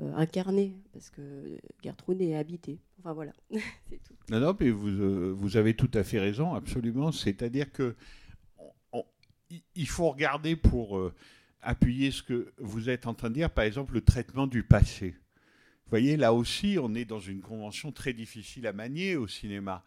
euh, 0.00 0.12
incarnée, 0.16 0.76
parce 0.92 1.10
que 1.10 1.58
Gertrude 1.82 2.20
est 2.22 2.36
habitée. 2.36 2.78
Enfin 2.98 3.12
voilà, 3.12 3.32
c'est 3.88 4.02
tout. 4.02 4.14
Non, 4.30 4.40
non, 4.40 4.56
mais 4.58 4.70
vous, 4.70 4.88
euh, 4.88 5.32
vous 5.36 5.56
avez 5.56 5.74
tout 5.74 5.90
à 5.94 6.02
fait 6.02 6.18
raison, 6.18 6.54
absolument. 6.54 7.12
C'est-à-dire 7.12 7.70
que 7.72 7.94
il 9.74 9.88
faut 9.88 10.10
regarder 10.10 10.56
pour 10.56 10.98
euh, 10.98 11.12
appuyer 11.60 12.10
ce 12.10 12.22
que 12.22 12.52
vous 12.58 12.88
êtes 12.88 13.06
en 13.06 13.14
train 13.14 13.30
de 13.30 13.34
dire, 13.34 13.50
par 13.50 13.64
exemple, 13.64 13.94
le 13.94 14.00
traitement 14.00 14.46
du 14.46 14.62
passé. 14.62 15.10
Vous 15.10 15.90
voyez, 15.90 16.16
là 16.16 16.32
aussi, 16.32 16.78
on 16.80 16.94
est 16.94 17.04
dans 17.04 17.20
une 17.20 17.40
convention 17.40 17.90
très 17.90 18.12
difficile 18.12 18.66
à 18.66 18.72
manier 18.72 19.16
au 19.16 19.26
cinéma. 19.26 19.84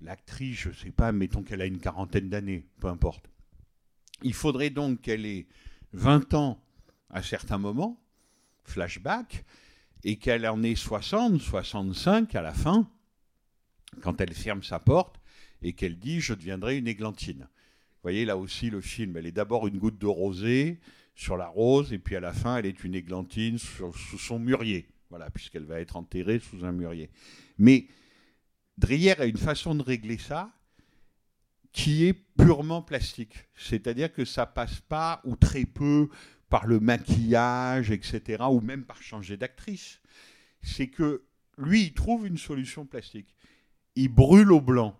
L'actrice, 0.00 0.58
je 0.58 0.68
ne 0.70 0.74
sais 0.74 0.90
pas, 0.90 1.12
mettons 1.12 1.42
qu'elle 1.42 1.60
a 1.60 1.66
une 1.66 1.78
quarantaine 1.78 2.28
d'années, 2.28 2.66
peu 2.80 2.88
importe. 2.88 3.30
Il 4.22 4.34
faudrait 4.34 4.70
donc 4.70 5.00
qu'elle 5.00 5.26
ait 5.26 5.46
20 5.92 6.34
ans 6.34 6.60
à 7.10 7.22
certains 7.22 7.58
moments, 7.58 8.03
flashback, 8.64 9.44
et 10.04 10.16
qu'elle 10.16 10.46
en 10.46 10.62
ait 10.62 10.74
60, 10.74 11.40
65 11.40 12.34
à 12.34 12.42
la 12.42 12.52
fin, 12.52 12.88
quand 14.02 14.20
elle 14.20 14.34
ferme 14.34 14.62
sa 14.62 14.78
porte 14.78 15.20
et 15.62 15.72
qu'elle 15.72 15.98
dit 15.98 16.20
je 16.20 16.34
deviendrai 16.34 16.76
une 16.76 16.88
églantine. 16.88 17.40
Vous 17.40 18.02
voyez 18.10 18.24
là 18.24 18.36
aussi 18.36 18.68
le 18.68 18.80
film, 18.80 19.16
elle 19.16 19.26
est 19.26 19.32
d'abord 19.32 19.66
une 19.66 19.78
goutte 19.78 19.98
de 19.98 20.06
rosée 20.06 20.78
sur 21.14 21.36
la 21.36 21.46
rose 21.46 21.92
et 21.92 21.98
puis 21.98 22.16
à 22.16 22.20
la 22.20 22.32
fin 22.32 22.58
elle 22.58 22.66
est 22.66 22.84
une 22.84 22.94
églantine 22.94 23.56
sur- 23.56 23.96
sous 23.96 24.18
son 24.18 24.38
mûrier. 24.38 24.88
Voilà, 25.10 25.30
puisqu'elle 25.30 25.64
va 25.64 25.80
être 25.80 25.96
enterrée 25.96 26.40
sous 26.40 26.64
un 26.64 26.72
mûrier. 26.72 27.08
Mais 27.56 27.86
Dreyer 28.76 29.18
a 29.20 29.26
une 29.26 29.36
façon 29.38 29.74
de 29.74 29.82
régler 29.82 30.18
ça 30.18 30.52
qui 31.72 32.04
est 32.04 32.14
purement 32.14 32.82
plastique. 32.82 33.34
C'est-à-dire 33.56 34.12
que 34.12 34.24
ça 34.24 34.44
passe 34.44 34.80
pas 34.80 35.20
ou 35.24 35.36
très 35.36 35.64
peu 35.64 36.08
par 36.54 36.68
le 36.68 36.78
maquillage, 36.78 37.90
etc., 37.90 38.44
ou 38.48 38.60
même 38.60 38.84
par 38.84 39.02
changer 39.02 39.36
d'actrice. 39.36 40.00
C'est 40.62 40.86
que 40.86 41.24
lui, 41.58 41.82
il 41.82 41.94
trouve 41.94 42.28
une 42.28 42.38
solution 42.38 42.86
plastique. 42.86 43.34
Il 43.96 44.06
brûle 44.06 44.52
au 44.52 44.60
blanc, 44.60 44.96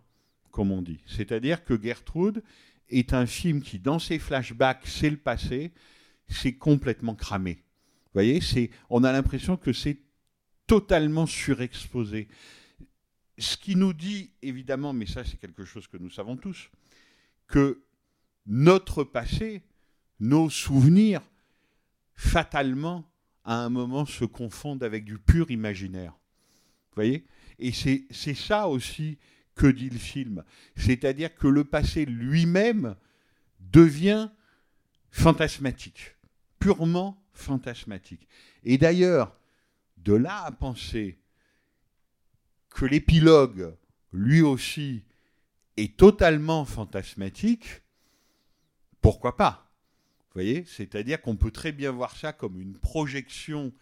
comme 0.50 0.72
on 0.72 0.82
dit. 0.82 0.98
C'est-à-dire 1.06 1.62
que 1.62 1.80
Gertrude 1.80 2.42
est 2.88 3.14
un 3.14 3.24
film 3.24 3.62
qui, 3.62 3.78
dans 3.78 4.00
ses 4.00 4.18
flashbacks, 4.18 4.84
c'est 4.84 5.10
le 5.10 5.16
passé, 5.16 5.72
c'est 6.26 6.54
complètement 6.54 7.14
cramé. 7.14 7.62
Vous 8.06 8.14
voyez, 8.14 8.40
c'est, 8.40 8.72
on 8.90 9.04
a 9.04 9.12
l'impression 9.12 9.56
que 9.56 9.72
c'est 9.72 10.00
totalement 10.66 11.26
surexposé. 11.26 12.26
Ce 13.38 13.56
qui 13.56 13.76
nous 13.76 13.92
dit, 13.92 14.32
évidemment, 14.42 14.92
mais 14.92 15.06
ça 15.06 15.24
c'est 15.24 15.36
quelque 15.36 15.64
chose 15.64 15.86
que 15.86 15.98
nous 15.98 16.10
savons 16.10 16.36
tous, 16.36 16.68
que 17.46 17.84
notre 18.44 19.04
passé, 19.04 19.62
nos 20.18 20.50
souvenirs, 20.50 21.22
fatalement, 22.14 23.10
à 23.44 23.56
un 23.56 23.68
moment, 23.68 24.06
se 24.06 24.24
confondent 24.24 24.82
avec 24.82 25.04
du 25.04 25.18
pur 25.18 25.50
imaginaire. 25.50 26.12
Vous 26.12 26.96
voyez? 26.96 27.26
Et 27.58 27.72
c'est 27.72 28.34
ça 28.34 28.68
aussi 28.68 29.18
que 29.54 29.66
dit 29.66 29.90
le 29.90 29.98
film. 29.98 30.44
C'est-à-dire 30.76 31.34
que 31.34 31.46
le 31.46 31.64
passé 31.64 32.04
lui-même 32.04 32.96
devient 33.60 34.30
fantasmatique, 35.10 36.16
purement 36.58 37.22
fantasmatique. 37.32 38.26
Et 38.64 38.78
d'ailleurs, 38.78 39.36
de 39.98 40.14
là 40.14 40.42
à 40.44 40.52
penser 40.52 41.18
que 42.70 42.84
l'épilogue, 42.84 43.76
lui 44.12 44.42
aussi, 44.42 45.04
est 45.76 45.96
totalement 45.96 46.64
fantasmatique, 46.64 47.82
pourquoi 49.00 49.36
pas? 49.36 49.63
Voyez 50.34 50.64
C'est-à-dire 50.66 51.20
qu'on 51.22 51.36
peut 51.36 51.50
très 51.50 51.72
bien 51.72 51.92
voir 51.92 52.16
ça 52.16 52.32
comme 52.32 52.60
une 52.60 52.76
projection 52.76 53.72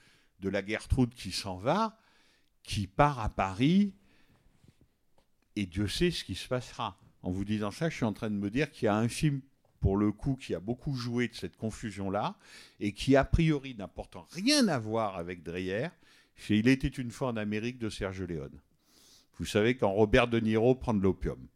de 0.40 0.48
la 0.48 0.64
Gertrude 0.64 1.14
qui 1.14 1.32
s'en 1.32 1.56
va, 1.56 1.98
qui 2.62 2.86
part 2.86 3.20
à 3.20 3.28
Paris, 3.28 3.94
et 5.56 5.66
Dieu 5.66 5.88
sait 5.88 6.10
ce 6.10 6.24
qui 6.24 6.34
se 6.34 6.48
passera. 6.48 6.98
En 7.22 7.30
vous 7.30 7.44
disant 7.44 7.70
ça, 7.70 7.88
je 7.88 7.96
suis 7.96 8.04
en 8.04 8.12
train 8.12 8.30
de 8.30 8.36
me 8.36 8.50
dire 8.50 8.70
qu'il 8.70 8.86
y 8.86 8.88
a 8.88 8.96
un 8.96 9.08
film, 9.08 9.40
pour 9.80 9.96
le 9.96 10.12
coup, 10.12 10.36
qui 10.36 10.54
a 10.54 10.60
beaucoup 10.60 10.94
joué 10.94 11.28
de 11.28 11.34
cette 11.34 11.56
confusion-là, 11.56 12.36
et 12.80 12.92
qui, 12.92 13.16
a 13.16 13.24
priori, 13.24 13.74
n'apportant 13.74 14.26
rien 14.32 14.68
à 14.68 14.78
voir 14.78 15.16
avec 15.16 15.42
Dreyer, 15.42 15.88
c'est 16.36 16.58
Il 16.58 16.68
était 16.68 16.88
une 16.88 17.10
fois 17.10 17.28
en 17.28 17.36
Amérique 17.36 17.78
de 17.78 17.90
Serge 17.90 18.22
Léon. 18.22 18.50
Vous 19.38 19.44
savez, 19.44 19.76
quand 19.76 19.90
Robert 19.90 20.28
De 20.28 20.40
Niro 20.40 20.74
prend 20.74 20.94
de 20.94 21.00
l'opium. 21.00 21.46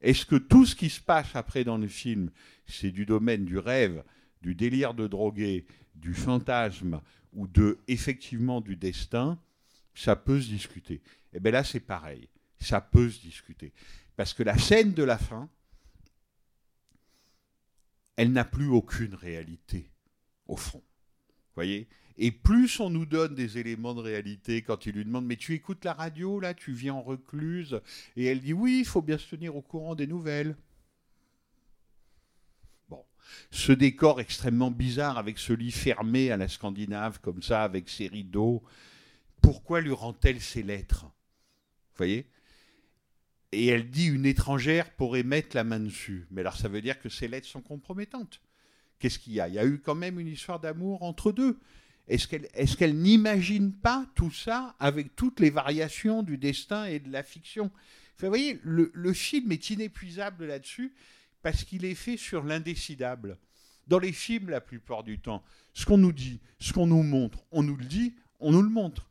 Est-ce 0.00 0.26
que 0.26 0.36
tout 0.36 0.66
ce 0.66 0.76
qui 0.76 0.90
se 0.90 1.00
passe 1.00 1.34
après 1.34 1.64
dans 1.64 1.78
le 1.78 1.88
film, 1.88 2.30
c'est 2.66 2.90
du 2.90 3.06
domaine 3.06 3.44
du 3.44 3.58
rêve, 3.58 4.04
du 4.46 4.54
délire 4.54 4.94
de 4.94 5.08
drogué, 5.08 5.66
du 5.96 6.14
fantasme 6.14 7.00
ou 7.32 7.48
de 7.48 7.80
effectivement 7.88 8.60
du 8.60 8.76
destin 8.76 9.40
Ça 9.92 10.14
peut 10.14 10.40
se 10.40 10.48
discuter. 10.48 10.94
Et 10.94 11.38
Eh 11.38 11.40
bien 11.40 11.50
là, 11.50 11.64
c'est 11.64 11.80
pareil. 11.80 12.28
Ça 12.60 12.80
peut 12.80 13.10
se 13.10 13.20
discuter. 13.20 13.72
Parce 14.14 14.34
que 14.34 14.44
la 14.44 14.56
scène 14.56 14.92
de 14.92 15.02
la 15.02 15.18
fin, 15.18 15.50
elle 18.14 18.30
n'a 18.30 18.44
plus 18.44 18.68
aucune 18.68 19.14
réalité, 19.14 19.90
au 20.46 20.56
fond. 20.56 20.82
Voyez? 21.56 21.88
Et 22.16 22.30
plus 22.30 22.78
on 22.78 22.88
nous 22.88 23.04
donne 23.04 23.34
des 23.34 23.58
éléments 23.58 23.94
de 23.94 24.00
réalité 24.00 24.62
quand 24.62 24.86
il 24.86 24.94
lui 24.94 25.04
demande 25.04 25.26
Mais 25.26 25.36
tu 25.36 25.54
écoutes 25.54 25.84
la 25.84 25.92
radio, 25.92 26.38
là, 26.38 26.54
tu 26.54 26.72
vis 26.72 26.90
en 26.90 27.02
recluse? 27.02 27.80
Et 28.14 28.26
elle 28.26 28.40
dit 28.40 28.52
Oui, 28.52 28.78
il 28.78 28.86
faut 28.86 29.02
bien 29.02 29.18
se 29.18 29.28
tenir 29.28 29.56
au 29.56 29.62
courant 29.62 29.96
des 29.96 30.06
nouvelles. 30.06 30.56
Ce 33.50 33.72
décor 33.72 34.20
extrêmement 34.20 34.70
bizarre 34.70 35.18
avec 35.18 35.38
ce 35.38 35.52
lit 35.52 35.72
fermé 35.72 36.30
à 36.30 36.36
la 36.36 36.48
scandinave, 36.48 37.20
comme 37.20 37.42
ça, 37.42 37.62
avec 37.62 37.88
ses 37.88 38.06
rideaux, 38.06 38.62
pourquoi 39.40 39.80
lui 39.80 39.92
rend-elle 39.92 40.40
ses 40.40 40.62
lettres? 40.62 41.04
Vous 41.04 41.98
voyez? 41.98 42.26
Et 43.52 43.66
elle 43.66 43.90
dit 43.90 44.06
une 44.06 44.26
étrangère 44.26 44.90
pourrait 44.90 45.22
mettre 45.22 45.56
la 45.56 45.64
main 45.64 45.80
dessus. 45.80 46.26
Mais 46.30 46.40
alors 46.40 46.56
ça 46.56 46.68
veut 46.68 46.82
dire 46.82 47.00
que 47.00 47.08
ces 47.08 47.28
lettres 47.28 47.46
sont 47.46 47.62
compromettantes. 47.62 48.40
Qu'est-ce 48.98 49.18
qu'il 49.18 49.34
y 49.34 49.40
a? 49.40 49.48
Il 49.48 49.54
y 49.54 49.58
a 49.58 49.64
eu 49.64 49.78
quand 49.78 49.94
même 49.94 50.18
une 50.18 50.28
histoire 50.28 50.60
d'amour 50.60 51.02
entre 51.02 51.32
deux. 51.32 51.58
Est-ce 52.08 52.28
qu'elle 52.28 52.48
est 52.54 52.92
n'imagine 52.92 53.72
pas 53.72 54.06
tout 54.14 54.30
ça 54.30 54.74
avec 54.78 55.16
toutes 55.16 55.40
les 55.40 55.50
variations 55.50 56.22
du 56.22 56.38
destin 56.38 56.84
et 56.86 56.98
de 56.98 57.10
la 57.10 57.22
fiction? 57.22 57.70
Enfin, 58.16 58.26
Vous 58.26 58.28
voyez, 58.28 58.60
le 58.62 59.12
film 59.12 59.52
est 59.52 59.70
inépuisable 59.70 60.46
là-dessus 60.46 60.92
parce 61.46 61.62
qu'il 61.62 61.84
est 61.84 61.94
fait 61.94 62.16
sur 62.16 62.42
l'indécidable. 62.42 63.38
Dans 63.86 64.00
les 64.00 64.10
films, 64.10 64.50
la 64.50 64.60
plupart 64.60 65.04
du 65.04 65.20
temps, 65.20 65.44
ce 65.74 65.86
qu'on 65.86 65.96
nous 65.96 66.10
dit, 66.10 66.40
ce 66.58 66.72
qu'on 66.72 66.88
nous 66.88 67.04
montre, 67.04 67.44
on 67.52 67.62
nous 67.62 67.76
le 67.76 67.84
dit, 67.84 68.16
on 68.40 68.50
nous 68.50 68.62
le 68.62 68.68
montre. 68.68 69.08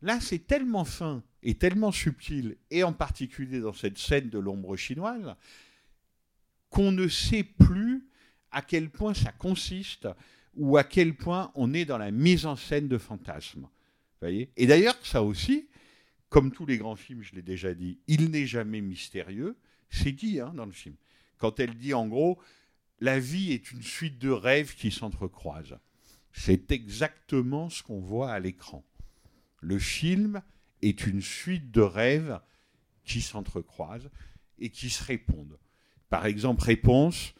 Là, 0.00 0.20
c'est 0.20 0.46
tellement 0.46 0.84
fin 0.84 1.24
et 1.42 1.56
tellement 1.56 1.90
subtil, 1.90 2.58
et 2.70 2.84
en 2.84 2.92
particulier 2.92 3.58
dans 3.58 3.72
cette 3.72 3.98
scène 3.98 4.30
de 4.30 4.38
l'ombre 4.38 4.76
chinoise, 4.76 5.34
qu'on 6.70 6.92
ne 6.92 7.08
sait 7.08 7.42
plus 7.42 8.06
à 8.52 8.62
quel 8.62 8.88
point 8.88 9.12
ça 9.12 9.32
consiste 9.32 10.06
ou 10.54 10.76
à 10.76 10.84
quel 10.84 11.16
point 11.16 11.50
on 11.56 11.74
est 11.74 11.86
dans 11.86 11.98
la 11.98 12.12
mise 12.12 12.46
en 12.46 12.54
scène 12.54 12.86
de 12.86 12.98
fantasmes. 12.98 13.66
Voyez? 14.20 14.48
Et 14.56 14.68
d'ailleurs, 14.68 14.94
ça 15.02 15.24
aussi, 15.24 15.68
comme 16.28 16.52
tous 16.52 16.66
les 16.66 16.78
grands 16.78 16.94
films, 16.94 17.24
je 17.24 17.34
l'ai 17.34 17.42
déjà 17.42 17.74
dit, 17.74 17.98
il 18.06 18.30
n'est 18.30 18.46
jamais 18.46 18.80
mystérieux. 18.80 19.56
C'est 19.90 20.12
dit 20.12 20.38
hein, 20.38 20.52
dans 20.54 20.66
le 20.66 20.72
film. 20.72 20.94
Quand 21.38 21.60
elle 21.60 21.74
dit 21.74 21.94
en 21.94 22.06
gros, 22.06 22.38
la 23.00 23.18
vie 23.18 23.52
est 23.52 23.70
une 23.72 23.82
suite 23.82 24.18
de 24.18 24.30
rêves 24.30 24.74
qui 24.74 24.90
s'entrecroisent. 24.90 25.78
C'est 26.32 26.72
exactement 26.72 27.70
ce 27.70 27.82
qu'on 27.82 28.00
voit 28.00 28.32
à 28.32 28.40
l'écran. 28.40 28.84
Le 29.60 29.78
film 29.78 30.42
est 30.82 31.06
une 31.06 31.22
suite 31.22 31.70
de 31.70 31.80
rêves 31.80 32.40
qui 33.04 33.20
s'entrecroisent 33.20 34.10
et 34.58 34.70
qui 34.70 34.90
se 34.90 35.02
répondent. 35.02 35.58
Par 36.10 36.26
exemple, 36.26 36.64
réponse, 36.64 37.34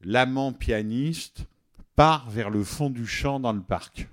l'amant 0.00 0.52
pianiste 0.52 1.46
part 1.94 2.30
vers 2.30 2.50
le 2.50 2.62
fond 2.62 2.90
du 2.90 3.06
champ 3.06 3.40
dans 3.40 3.52
le 3.52 3.62
parc. 3.62 4.08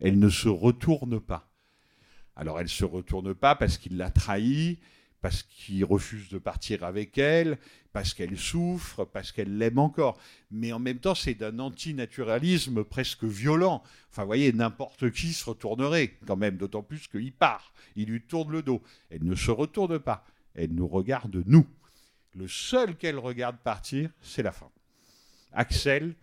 Elle 0.00 0.18
ne 0.18 0.28
se 0.28 0.48
retourne 0.48 1.20
pas. 1.20 1.50
Alors 2.36 2.58
elle 2.58 2.66
ne 2.66 2.70
se 2.70 2.84
retourne 2.84 3.34
pas 3.34 3.54
parce 3.54 3.78
qu'il 3.78 3.96
l'a 3.96 4.10
trahie, 4.10 4.78
parce 5.20 5.42
qu'il 5.42 5.84
refuse 5.84 6.28
de 6.28 6.38
partir 6.38 6.84
avec 6.84 7.16
elle, 7.16 7.58
parce 7.94 8.12
qu'elle 8.12 8.36
souffre, 8.36 9.04
parce 9.04 9.30
qu'elle 9.30 9.56
l'aime 9.56 9.78
encore. 9.78 10.18
Mais 10.50 10.72
en 10.72 10.80
même 10.80 10.98
temps, 10.98 11.14
c'est 11.14 11.34
d'un 11.34 11.60
antinaturalisme 11.60 12.82
presque 12.82 13.22
violent. 13.22 13.84
Enfin, 14.10 14.22
vous 14.22 14.26
voyez, 14.26 14.52
n'importe 14.52 15.12
qui 15.12 15.32
se 15.32 15.48
retournerait 15.48 16.18
quand 16.26 16.34
même, 16.34 16.56
d'autant 16.56 16.82
plus 16.82 17.06
qu'il 17.06 17.32
part. 17.32 17.72
Il 17.94 18.08
lui 18.08 18.20
tourne 18.20 18.50
le 18.50 18.62
dos. 18.62 18.82
Elle 19.10 19.22
ne 19.24 19.36
se 19.36 19.52
retourne 19.52 20.00
pas. 20.00 20.26
Elle 20.56 20.74
nous 20.74 20.88
regarde, 20.88 21.40
nous. 21.46 21.66
Le 22.34 22.48
seul 22.48 22.96
qu'elle 22.96 23.18
regarde 23.18 23.58
partir, 23.58 24.10
c'est 24.20 24.42
la 24.42 24.50
fin. 24.50 24.70
Axel, 25.52 26.16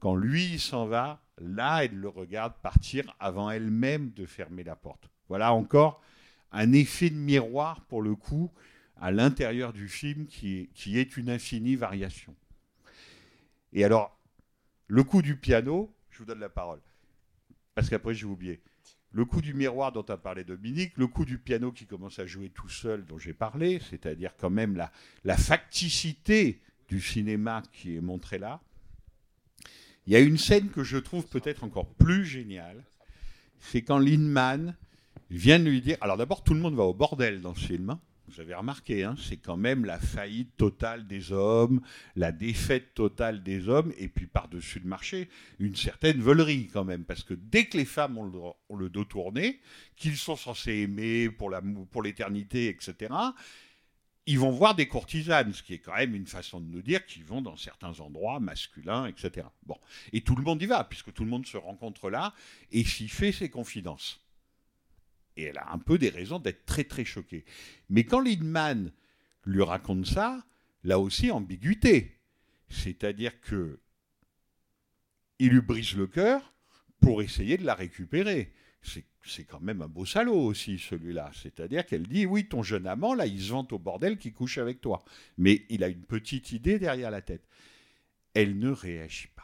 quand 0.00 0.16
lui 0.16 0.58
s'en 0.58 0.86
va, 0.86 1.22
là, 1.38 1.84
elle 1.84 1.94
le 1.94 2.08
regarde 2.08 2.54
partir 2.60 3.04
avant 3.20 3.52
elle-même 3.52 4.10
de 4.16 4.26
fermer 4.26 4.64
la 4.64 4.74
porte. 4.74 5.08
Voilà 5.28 5.54
encore 5.54 6.02
un 6.50 6.72
effet 6.72 7.10
de 7.10 7.14
miroir, 7.14 7.82
pour 7.82 8.02
le 8.02 8.16
coup, 8.16 8.50
à 8.96 9.10
l'intérieur 9.10 9.72
du 9.72 9.88
film 9.88 10.26
qui 10.26 10.68
est, 10.86 11.16
une 11.16 11.30
infinie 11.30 11.76
variation. 11.76 12.34
Et 13.72 13.84
alors, 13.84 14.18
le 14.86 15.02
coup 15.02 15.22
du 15.22 15.36
piano, 15.36 15.94
je 16.10 16.18
vous 16.18 16.24
donne 16.24 16.40
la 16.40 16.48
parole, 16.48 16.80
parce 17.74 17.88
qu'après 17.88 18.14
j'ai 18.14 18.26
oublié. 18.26 18.60
Le 19.10 19.24
coup 19.24 19.40
du 19.40 19.54
miroir 19.54 19.92
dont 19.92 20.02
a 20.02 20.16
parlé 20.16 20.42
Dominique, 20.42 20.96
le 20.96 21.06
coup 21.06 21.24
du 21.24 21.38
piano 21.38 21.70
qui 21.70 21.86
commence 21.86 22.18
à 22.18 22.26
jouer 22.26 22.50
tout 22.50 22.68
seul 22.68 23.04
dont 23.04 23.18
j'ai 23.18 23.32
parlé, 23.32 23.80
c'est-à-dire 23.88 24.34
quand 24.36 24.50
même 24.50 24.76
la, 24.76 24.90
la 25.22 25.36
facticité 25.36 26.60
du 26.88 27.00
cinéma 27.00 27.62
qui 27.72 27.96
est 27.96 28.00
montrée 28.00 28.38
là. 28.38 28.60
Il 30.06 30.12
y 30.12 30.16
a 30.16 30.20
une 30.20 30.36
scène 30.36 30.68
que 30.68 30.82
je 30.82 30.98
trouve 30.98 31.26
peut-être 31.26 31.64
encore 31.64 31.86
plus 31.94 32.26
géniale, 32.26 32.84
c'est 33.60 33.82
quand 33.82 33.98
Linman 33.98 34.76
vient 35.30 35.58
de 35.58 35.64
lui 35.64 35.80
dire. 35.80 35.96
Alors 36.00 36.16
d'abord, 36.16 36.42
tout 36.42 36.54
le 36.54 36.60
monde 36.60 36.74
va 36.74 36.84
au 36.84 36.94
bordel 36.94 37.40
dans 37.40 37.54
ce 37.54 37.66
film. 37.66 37.98
Vous 38.28 38.40
avez 38.40 38.54
remarqué, 38.54 39.04
hein, 39.04 39.16
c'est 39.18 39.36
quand 39.36 39.56
même 39.56 39.84
la 39.84 39.98
faillite 39.98 40.56
totale 40.56 41.06
des 41.06 41.30
hommes, 41.30 41.82
la 42.16 42.32
défaite 42.32 42.94
totale 42.94 43.42
des 43.42 43.68
hommes, 43.68 43.92
et 43.98 44.08
puis 44.08 44.26
par-dessus 44.26 44.80
le 44.80 44.88
marché, 44.88 45.28
une 45.58 45.76
certaine 45.76 46.20
volerie 46.20 46.68
quand 46.68 46.84
même. 46.84 47.04
Parce 47.04 47.22
que 47.22 47.34
dès 47.34 47.66
que 47.66 47.76
les 47.76 47.84
femmes 47.84 48.16
ont 48.16 48.76
le, 48.76 48.88
dos 48.88 49.04
tourné, 49.04 49.60
qu'ils 49.96 50.16
sont 50.16 50.36
censés 50.36 50.72
aimer 50.72 51.28
pour 51.28 51.52
pour 51.90 52.02
l'éternité, 52.02 52.68
etc., 52.68 53.12
ils 54.26 54.38
vont 54.38 54.50
voir 54.50 54.74
des 54.74 54.88
courtisanes, 54.88 55.52
ce 55.52 55.62
qui 55.62 55.74
est 55.74 55.78
quand 55.78 55.94
même 55.94 56.14
une 56.14 56.26
façon 56.26 56.60
de 56.60 56.66
nous 56.66 56.80
dire 56.80 57.04
qu'ils 57.04 57.24
vont 57.24 57.42
dans 57.42 57.56
certains 57.56 58.00
endroits 58.00 58.40
masculins, 58.40 59.06
etc. 59.06 59.46
Bon. 59.66 59.78
Et 60.12 60.22
tout 60.22 60.34
le 60.34 60.42
monde 60.42 60.62
y 60.62 60.66
va, 60.66 60.84
puisque 60.84 61.12
tout 61.12 61.24
le 61.24 61.30
monde 61.30 61.46
se 61.46 61.58
rencontre 61.58 62.08
là 62.08 62.32
et 62.72 62.84
s'y 62.84 63.08
fait 63.08 63.32
ses 63.32 63.50
confidences. 63.50 64.23
Et 65.36 65.44
elle 65.44 65.58
a 65.58 65.72
un 65.72 65.78
peu 65.78 65.98
des 65.98 66.10
raisons 66.10 66.38
d'être 66.38 66.64
très 66.64 66.84
très 66.84 67.04
choquée. 67.04 67.44
Mais 67.88 68.04
quand 68.04 68.20
Lindman 68.20 68.92
lui 69.44 69.62
raconte 69.62 70.06
ça, 70.06 70.44
là 70.84 70.98
aussi 70.98 71.30
ambiguïté. 71.30 72.18
C'est-à-dire 72.68 73.40
que 73.40 73.80
il 75.38 75.50
lui 75.50 75.60
brise 75.60 75.96
le 75.96 76.06
cœur 76.06 76.52
pour 77.00 77.22
essayer 77.22 77.56
de 77.56 77.64
la 77.64 77.74
récupérer. 77.74 78.52
c'est 78.82 79.44
quand 79.44 79.60
même 79.60 79.82
un 79.82 79.88
beau 79.88 80.04
salaud 80.04 80.36
aussi, 80.36 80.78
celui-là. 80.78 81.30
C'est-à-dire 81.34 81.86
qu'elle 81.86 82.06
dit, 82.06 82.26
oui, 82.26 82.46
ton 82.46 82.62
jeune 82.62 82.86
amant, 82.86 83.14
là, 83.14 83.26
il 83.26 83.40
se 83.40 83.50
vante 83.50 83.72
au 83.72 83.78
bordel 83.78 84.18
qui 84.18 84.32
couche 84.32 84.58
avec 84.58 84.80
toi. 84.80 85.02
Mais 85.38 85.64
il 85.70 85.82
a 85.82 85.88
une 85.88 86.04
petite 86.04 86.52
idée 86.52 86.78
derrière 86.78 87.10
la 87.10 87.22
tête. 87.22 87.46
Elle 88.34 88.58
ne 88.58 88.70
réagit 88.70 89.28
pas. 89.28 89.42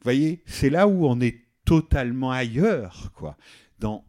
Vous 0.00 0.04
voyez, 0.04 0.42
c'est 0.46 0.70
là 0.70 0.86
où 0.86 1.06
on 1.06 1.20
est 1.20 1.42
totalement 1.64 2.30
ailleurs, 2.30 3.12
quoi. 3.14 3.36
Dans 3.78 4.06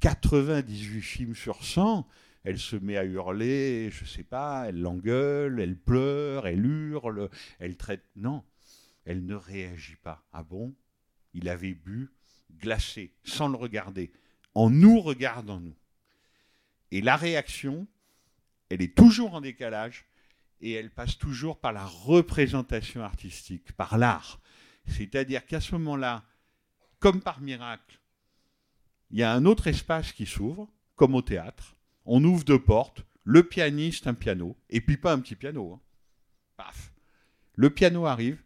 98 0.00 1.00
films 1.00 1.34
sur 1.34 1.64
100, 1.64 2.06
elle 2.44 2.58
se 2.58 2.76
met 2.76 2.96
à 2.96 3.04
hurler, 3.04 3.90
je 3.90 4.04
sais 4.04 4.22
pas, 4.22 4.66
elle 4.68 4.80
l'engueule, 4.80 5.60
elle 5.60 5.76
pleure, 5.76 6.46
elle 6.46 6.64
hurle, 6.64 7.28
elle 7.58 7.76
traite. 7.76 8.04
Non, 8.16 8.44
elle 9.04 9.24
ne 9.26 9.34
réagit 9.34 9.96
pas. 9.96 10.24
Ah 10.32 10.42
bon? 10.42 10.74
Il 11.34 11.48
avait 11.48 11.74
bu 11.74 12.10
glacé, 12.58 13.14
sans 13.24 13.48
le 13.48 13.56
regarder, 13.56 14.12
en 14.54 14.70
nous 14.70 15.00
regardant 15.00 15.60
nous. 15.60 15.76
Et 16.90 17.00
la 17.02 17.16
réaction, 17.16 17.86
elle 18.68 18.82
est 18.82 18.96
toujours 18.96 19.34
en 19.34 19.40
décalage 19.40 20.06
et 20.60 20.72
elle 20.72 20.90
passe 20.90 21.18
toujours 21.18 21.60
par 21.60 21.72
la 21.72 21.84
représentation 21.84 23.02
artistique, 23.02 23.72
par 23.72 23.96
l'art. 23.96 24.40
C'est-à-dire 24.86 25.46
qu'à 25.46 25.60
ce 25.60 25.72
moment-là, 25.76 26.24
comme 26.98 27.22
par 27.22 27.40
miracle, 27.40 27.99
il 29.10 29.18
y 29.18 29.22
a 29.22 29.32
un 29.32 29.44
autre 29.44 29.66
espace 29.66 30.12
qui 30.12 30.26
s'ouvre, 30.26 30.68
comme 30.96 31.14
au 31.14 31.22
théâtre. 31.22 31.76
On 32.04 32.22
ouvre 32.24 32.44
deux 32.44 32.60
portes, 32.62 33.04
le 33.24 33.42
pianiste, 33.42 34.06
un 34.06 34.14
piano, 34.14 34.56
et 34.70 34.80
puis 34.80 34.96
pas 34.96 35.12
un 35.12 35.20
petit 35.20 35.36
piano. 35.36 35.74
hein. 35.74 35.80
Paf. 36.56 36.92
Le 37.54 37.70
piano 37.70 38.06
arrive, 38.06 38.42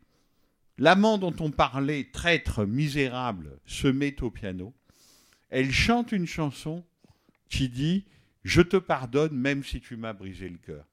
L'amant 0.77 1.19
dont 1.19 1.35
on 1.39 1.51
parlait, 1.53 2.11
traître, 2.13 2.65
misérable, 2.67 3.61
se 3.65 3.87
met 3.87 4.21
au 4.23 4.31
piano. 4.31 4.75
Elle 5.51 5.71
chante 5.71 6.11
une 6.11 6.27
chanson 6.27 6.85
qui 7.49 7.69
dit 7.69 8.07
Je 8.43 8.61
te 8.61 8.77
pardonne 8.77 9.37
même 9.37 9.63
si 9.63 9.81
tu 9.81 9.97
m'as 9.97 10.13
brisé 10.13 10.49
le 10.49 10.59
cœur. 10.59 10.85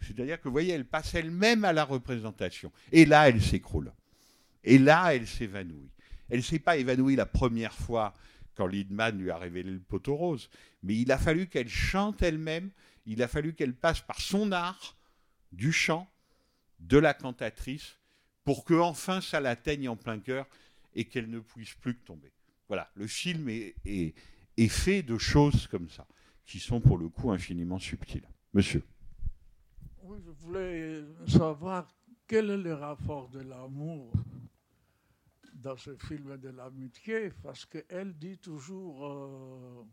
C'est-à-dire 0.00 0.40
que, 0.40 0.48
vous 0.48 0.52
voyez, 0.52 0.72
elle 0.72 0.86
passe 0.86 1.14
elle-même 1.14 1.64
à 1.64 1.72
la 1.74 1.84
représentation. 1.84 2.72
Et 2.92 3.04
là, 3.04 3.28
elle 3.28 3.42
s'écroule. 3.42 3.92
Et 4.64 4.78
là, 4.78 5.14
elle 5.14 5.26
s'évanouit. 5.26 5.90
Elle 6.30 6.38
ne 6.38 6.42
s'est 6.42 6.58
pas 6.58 6.76
évanouie 6.78 7.16
la 7.16 7.26
première 7.26 7.74
fois 7.74 8.14
quand 8.56 8.66
Lindman 8.66 9.18
lui 9.18 9.30
a 9.30 9.38
révélé 9.38 9.70
le 9.70 9.80
poteau 9.80 10.16
rose, 10.16 10.50
mais 10.82 10.96
il 10.96 11.12
a 11.12 11.18
fallu 11.18 11.46
qu'elle 11.46 11.68
chante 11.68 12.22
elle-même, 12.22 12.70
il 13.04 13.22
a 13.22 13.28
fallu 13.28 13.54
qu'elle 13.54 13.74
passe 13.74 14.00
par 14.00 14.20
son 14.20 14.50
art 14.52 14.96
du 15.52 15.72
chant, 15.72 16.08
de 16.80 16.98
la 16.98 17.14
cantatrice, 17.14 17.98
pour 18.44 18.64
que 18.64 18.74
enfin 18.74 19.20
ça 19.20 19.40
l'atteigne 19.40 19.88
en 19.88 19.96
plein 19.96 20.18
cœur 20.18 20.46
et 20.94 21.04
qu'elle 21.04 21.28
ne 21.30 21.40
puisse 21.40 21.74
plus 21.74 21.94
que 21.94 22.04
tomber. 22.04 22.32
Voilà, 22.68 22.90
le 22.94 23.06
film 23.06 23.48
est, 23.48 23.74
est- 23.84 24.14
est 24.56 24.68
fait 24.68 25.02
de 25.02 25.18
choses 25.18 25.66
comme 25.68 25.88
ça, 25.88 26.06
qui 26.44 26.58
sont 26.58 26.80
pour 26.80 26.98
le 26.98 27.08
coup 27.08 27.30
infiniment 27.30 27.78
subtiles. 27.78 28.26
Monsieur. 28.54 28.82
Oui, 30.02 30.18
je 30.24 30.30
voulais 30.30 31.04
savoir 31.26 31.88
quel 32.26 32.50
est 32.50 32.56
le 32.56 32.74
rapport 32.74 33.28
de 33.28 33.40
l'amour 33.40 34.12
dans 35.56 35.76
ce 35.76 35.96
film 35.96 36.36
de 36.36 36.50
l'amitié, 36.50 37.30
parce 37.42 37.64
qu'elle 37.64 38.14
dit 38.14 38.38
toujours 38.38 39.06
euh, 39.06 39.84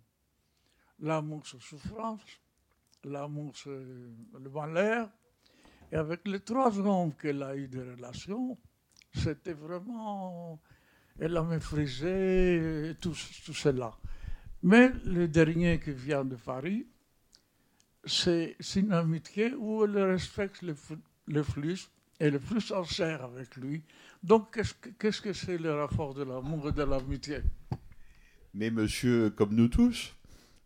l'amour 0.99 1.43
c'est 1.45 1.61
souffrance, 1.61 2.21
l'amour 3.03 3.53
c'est 3.55 3.69
le 3.69 4.49
malheur. 4.53 5.09
Et 5.91 5.95
avec 5.95 6.27
les 6.27 6.39
trois 6.39 6.77
hommes 6.79 7.13
qu'elle 7.15 7.43
a 7.43 7.55
eu 7.55 7.67
de 7.67 7.81
relations, 7.95 8.57
c'était 9.13 9.53
vraiment. 9.53 10.59
Elle 11.19 11.37
a 11.37 11.43
méprisé 11.43 12.95
tout, 12.99 13.15
tout 13.45 13.53
cela. 13.53 13.95
Mais 14.63 14.89
le 15.05 15.27
dernier 15.27 15.79
qui 15.79 15.91
vient 15.91 16.25
de 16.25 16.35
Paris, 16.35 16.87
c'est 18.05 18.55
une 18.75 18.91
amitié 18.91 19.53
où 19.53 19.83
elle 19.83 19.97
respecte 19.97 20.61
le, 20.63 20.75
le 21.27 21.43
flux 21.43 21.87
et 22.19 22.29
le 22.29 22.39
flux 22.39 22.61
sincère 22.61 23.23
avec 23.23 23.55
lui. 23.55 23.81
Donc, 24.23 24.59
qu'est-ce 24.99 25.21
que 25.21 25.33
c'est 25.33 25.57
le 25.57 25.73
rapport 25.73 26.13
de 26.13 26.23
l'amour 26.23 26.69
et 26.69 26.71
de 26.71 26.83
l'amitié? 26.83 27.39
Mais 28.53 28.69
monsieur, 28.69 29.29
comme 29.31 29.55
nous 29.55 29.67
tous, 29.67 30.13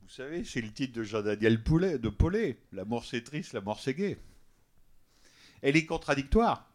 vous 0.04 0.10
savez, 0.10 0.44
c'est 0.44 0.62
le 0.62 0.72
titre 0.72 0.94
de 0.94 1.04
Jean-Daniel 1.04 1.64
Poulet, 1.64 1.98
de 1.98 2.10
Paulet. 2.10 2.58
L'amour 2.72 3.06
c'est 3.06 3.24
triste, 3.24 3.54
l'amour 3.54 3.80
c'est 3.80 3.94
gai. 3.94 4.18
Elle 5.62 5.76
est 5.76 5.86
contradictoire. 5.86 6.70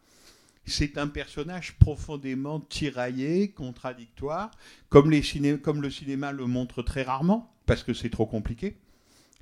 C'est 0.64 0.98
un 0.98 1.08
personnage 1.08 1.78
profondément 1.78 2.60
tiraillé, 2.60 3.50
contradictoire, 3.50 4.50
comme, 4.88 5.10
les 5.10 5.22
comme 5.60 5.82
le 5.82 5.90
cinéma 5.90 6.32
le 6.32 6.46
montre 6.46 6.82
très 6.82 7.02
rarement, 7.02 7.52
parce 7.66 7.82
que 7.82 7.94
c'est 7.94 8.10
trop 8.10 8.26
compliqué. 8.26 8.76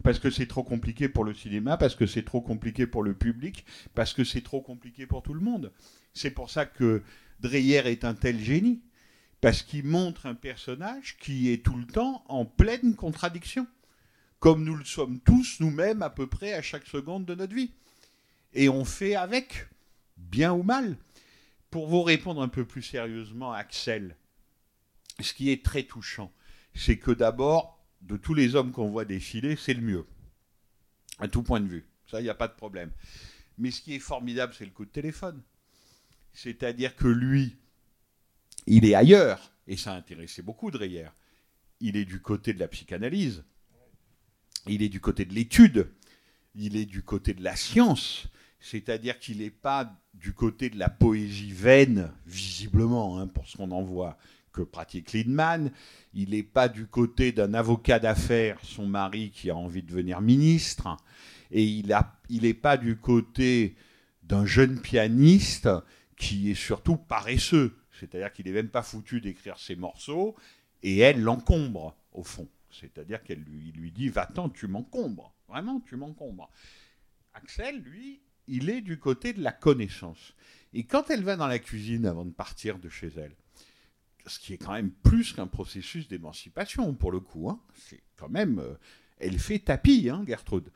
Parce 0.03 0.18
que 0.18 0.30
c'est 0.30 0.46
trop 0.46 0.62
compliqué 0.62 1.09
pour 1.09 1.24
le 1.24 1.34
cinéma, 1.34 1.76
parce 1.76 1.94
que 1.94 2.07
c'est 2.07 2.24
trop 2.24 2.40
compliqué 2.40 2.86
pour 2.86 3.03
le 3.03 3.14
public, 3.14 3.64
parce 3.94 4.14
que 4.14 4.24
c'est 4.24 4.42
trop 4.42 4.62
compliqué 4.62 5.07
pour 5.07 5.22
tout 5.22 5.34
le 5.34 5.40
monde. 5.40 5.72
C'est 6.14 6.30
pour 6.30 6.51
ça 6.51 6.66
que 6.66 7.03
Dreyer 7.40 7.86
est 7.86 8.05
un 8.05 8.14
tel 8.14 8.38
génie, 8.38 8.82
parce 9.40 9.62
qu'il 9.62 9.84
montre 9.84 10.26
un 10.26 10.34
personnage 10.34 11.16
qui 11.18 11.51
est 11.51 11.64
tout 11.64 11.76
le 11.76 11.86
temps 11.86 12.24
en 12.28 12.44
pleine 12.44 12.94
contradiction, 12.94 13.66
comme 14.38 14.64
nous 14.64 14.74
le 14.74 14.84
sommes 14.84 15.20
tous 15.20 15.59
nous-mêmes 15.61 16.03
à 16.03 16.11
peu 16.11 16.26
près 16.26 16.55
à 16.55 16.62
chaque 16.62 16.86
seconde 16.86 17.26
de 17.26 17.34
notre 17.34 17.55
vie. 17.55 17.72
Et 18.53 18.68
on 18.68 18.84
fait 18.84 19.14
avec, 19.14 19.68
bien 20.16 20.53
ou 20.53 20.62
mal. 20.62 20.96
Pour 21.70 21.86
vous 21.86 22.03
répondre 22.03 22.42
un 22.42 22.48
peu 22.48 22.64
plus 22.64 22.82
sérieusement, 22.82 23.53
Axel, 23.53 24.16
ce 25.20 25.32
qui 25.34 25.51
est 25.51 25.64
très 25.64 25.84
touchant, 25.84 26.32
c'est 26.74 26.98
que 26.98 27.12
d'abord, 27.12 27.80
de 28.01 28.16
tous 28.16 28.34
les 28.34 28.55
hommes 28.55 28.72
qu'on 28.72 28.88
voit 28.88 29.05
défiler, 29.05 29.57
c'est 29.57 29.74
le 29.74 29.82
mieux, 29.82 30.07
à 31.18 31.28
tout 31.28 31.42
point 31.42 31.61
de 31.61 31.68
vue. 31.68 31.86
Ça, 32.11 32.20
il 32.20 32.24
n'y 32.24 32.30
a 32.30 32.34
pas 32.34 32.48
de 32.48 32.55
problème. 32.55 32.90
Mais 33.59 33.70
ce 33.70 33.82
qui 33.82 33.94
est 33.94 34.01
formidable, 34.01 34.55
c'est 34.57 34.64
le 34.64 34.70
coup 34.70 34.84
de 34.84 34.90
téléphone. 34.90 35.42
C'est-à-dire 36.32 36.96
que 36.96 37.09
lui, 37.09 37.57
il 38.66 38.84
est 38.84 38.94
ailleurs, 38.94 39.53
et 39.66 39.76
ça 39.76 39.92
a 39.92 39.96
intéressé 39.96 40.42
beaucoup 40.42 40.70
Dreyer. 40.70 41.09
Il 41.80 41.96
est 41.96 42.05
du 42.05 42.20
côté 42.20 42.53
de 42.53 42.61
la 42.61 42.68
psychanalyse, 42.68 43.44
il 44.66 44.82
est 44.82 44.88
du 44.88 45.01
côté 45.01 45.24
de 45.24 45.34
l'étude, 45.34 45.88
il 46.55 46.76
est 46.76 46.86
du 46.86 47.03
côté 47.03 47.34
de 47.34 47.42
la 47.42 47.57
science, 47.57 48.26
c'est-à-dire 48.61 49.18
qu'il 49.18 49.38
n'est 49.38 49.51
pas 49.51 49.96
du 50.14 50.32
côté 50.32 50.68
de 50.68 50.78
la 50.78 50.88
poésie 50.90 51.53
vaine, 51.53 52.12
visiblement, 52.26 53.18
hein, 53.18 53.26
pour 53.26 53.48
ce 53.48 53.57
qu'on 53.57 53.70
en 53.70 53.82
voit, 53.82 54.18
que 54.53 54.62
pratique 54.62 55.12
Lindman. 55.12 55.70
Il 56.14 56.30
n'est 56.30 56.42
pas 56.42 56.68
du 56.68 56.86
côté 56.86 57.32
d'un 57.32 57.55
avocat 57.55 57.98
d'affaires, 57.98 58.59
son 58.62 58.86
mari 58.86 59.30
qui 59.30 59.51
a 59.51 59.57
envie 59.57 59.82
de 59.82 59.88
devenir 59.88 60.20
ministre. 60.20 60.96
Et 61.51 61.64
il 61.64 61.94
n'est 62.42 62.55
pas 62.55 62.76
du 62.76 62.96
côté 62.96 63.76
d'un 64.22 64.46
jeune 64.46 64.80
pianiste 64.80 65.68
qui 66.16 66.51
est 66.51 66.55
surtout 66.55 66.96
paresseux. 66.96 67.76
C'est-à-dire 67.98 68.32
qu'il 68.32 68.46
n'est 68.46 68.53
même 68.53 68.68
pas 68.68 68.82
foutu 68.82 69.20
d'écrire 69.20 69.59
ses 69.59 69.76
morceaux 69.76 70.36
et 70.82 70.98
elle 70.98 71.20
l'encombre, 71.20 71.96
au 72.12 72.22
fond. 72.22 72.48
C'est-à-dire 72.70 73.22
qu'elle 73.22 73.42
lui, 73.42 73.72
lui 73.72 73.90
dit 73.90 74.09
Va-t'en, 74.09 74.48
tu 74.48 74.66
m'encombres. 74.66 75.34
Vraiment, 75.48 75.80
tu 75.80 75.96
m'encombres. 75.96 76.48
Axel, 77.34 77.80
lui, 77.82 78.20
il 78.46 78.70
est 78.70 78.80
du 78.80 78.98
côté 78.98 79.32
de 79.32 79.42
la 79.42 79.53
connaissance. 79.53 80.34
Et 80.72 80.84
quand 80.84 81.11
elle 81.11 81.24
va 81.24 81.36
dans 81.36 81.46
la 81.46 81.59
cuisine 81.59 82.07
avant 82.07 82.24
de 82.24 82.30
partir 82.30 82.78
de 82.78 82.88
chez 82.88 83.11
elle, 83.16 83.34
ce 84.26 84.38
qui 84.38 84.54
est 84.54 84.58
quand 84.58 84.72
même 84.72 84.90
plus 84.90 85.32
qu'un 85.32 85.46
processus 85.46 86.08
d'émancipation, 86.08 86.94
pour 86.94 87.12
le 87.12 87.20
coup, 87.20 87.48
hein, 87.48 87.60
c'est 87.74 88.02
quand 88.16 88.28
même. 88.28 88.58
euh, 88.58 88.74
elle 89.18 89.38
fait 89.38 89.58
tapis, 89.58 90.08
hein, 90.10 90.24
Gertrude. 90.26 90.72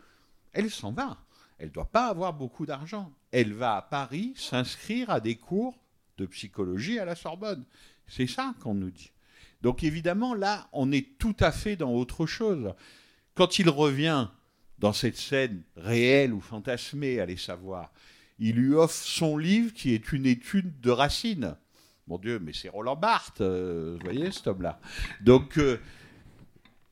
Elle 0.53 0.71
s'en 0.71 0.93
va. 0.93 1.19
Elle 1.59 1.69
ne 1.69 1.73
doit 1.73 1.91
pas 1.91 2.09
avoir 2.09 2.35
beaucoup 2.35 2.67
d'argent. 2.67 3.13
Elle 3.31 3.53
va 3.53 3.77
à 3.77 3.83
Paris 3.83 4.35
s'inscrire 4.37 5.11
à 5.11 5.21
des 5.21 5.37
cours 5.37 5.79
de 6.19 6.27
psychologie 6.27 6.99
à 6.99 7.05
la 7.05 7.15
Sorbonne. 7.15 7.65
C'est 8.07 8.27
ça 8.27 8.55
qu'on 8.61 8.75
nous 8.75 8.91
dit. 8.91 9.11
Donc 9.63 9.83
évidemment, 9.83 10.35
là, 10.35 10.69
on 10.73 10.93
est 10.93 11.19
tout 11.19 11.37
à 11.41 11.53
fait 11.53 11.77
dans 11.77 11.93
autre 11.93 12.27
chose. 12.27 12.75
Quand 13.35 13.59
il 13.59 13.71
revient 13.71 14.29
dans 14.79 14.93
cette 14.93 15.17
scène 15.17 15.63
réelle 15.77 16.35
ou 16.35 16.41
fantasmée, 16.41 17.19
allez 17.21 17.37
savoir, 17.39 17.93
il 18.39 18.57
lui 18.57 18.75
offre 18.75 18.95
son 18.95 19.39
livre 19.39 19.73
qui 19.73 19.95
est 19.95 20.13
une 20.13 20.27
étude 20.27 20.81
de 20.81 20.91
Racine. 20.91 21.57
Mon 22.07 22.19
Dieu, 22.19 22.39
mais 22.39 22.53
c'est 22.53 22.69
Roland 22.69 22.97
Barthes, 22.97 23.41
euh, 23.41 23.97
vous 23.99 24.05
voyez 24.05 24.31
cet 24.31 24.47
homme-là. 24.47 24.79
Donc, 25.23 25.59
euh, 25.59 25.81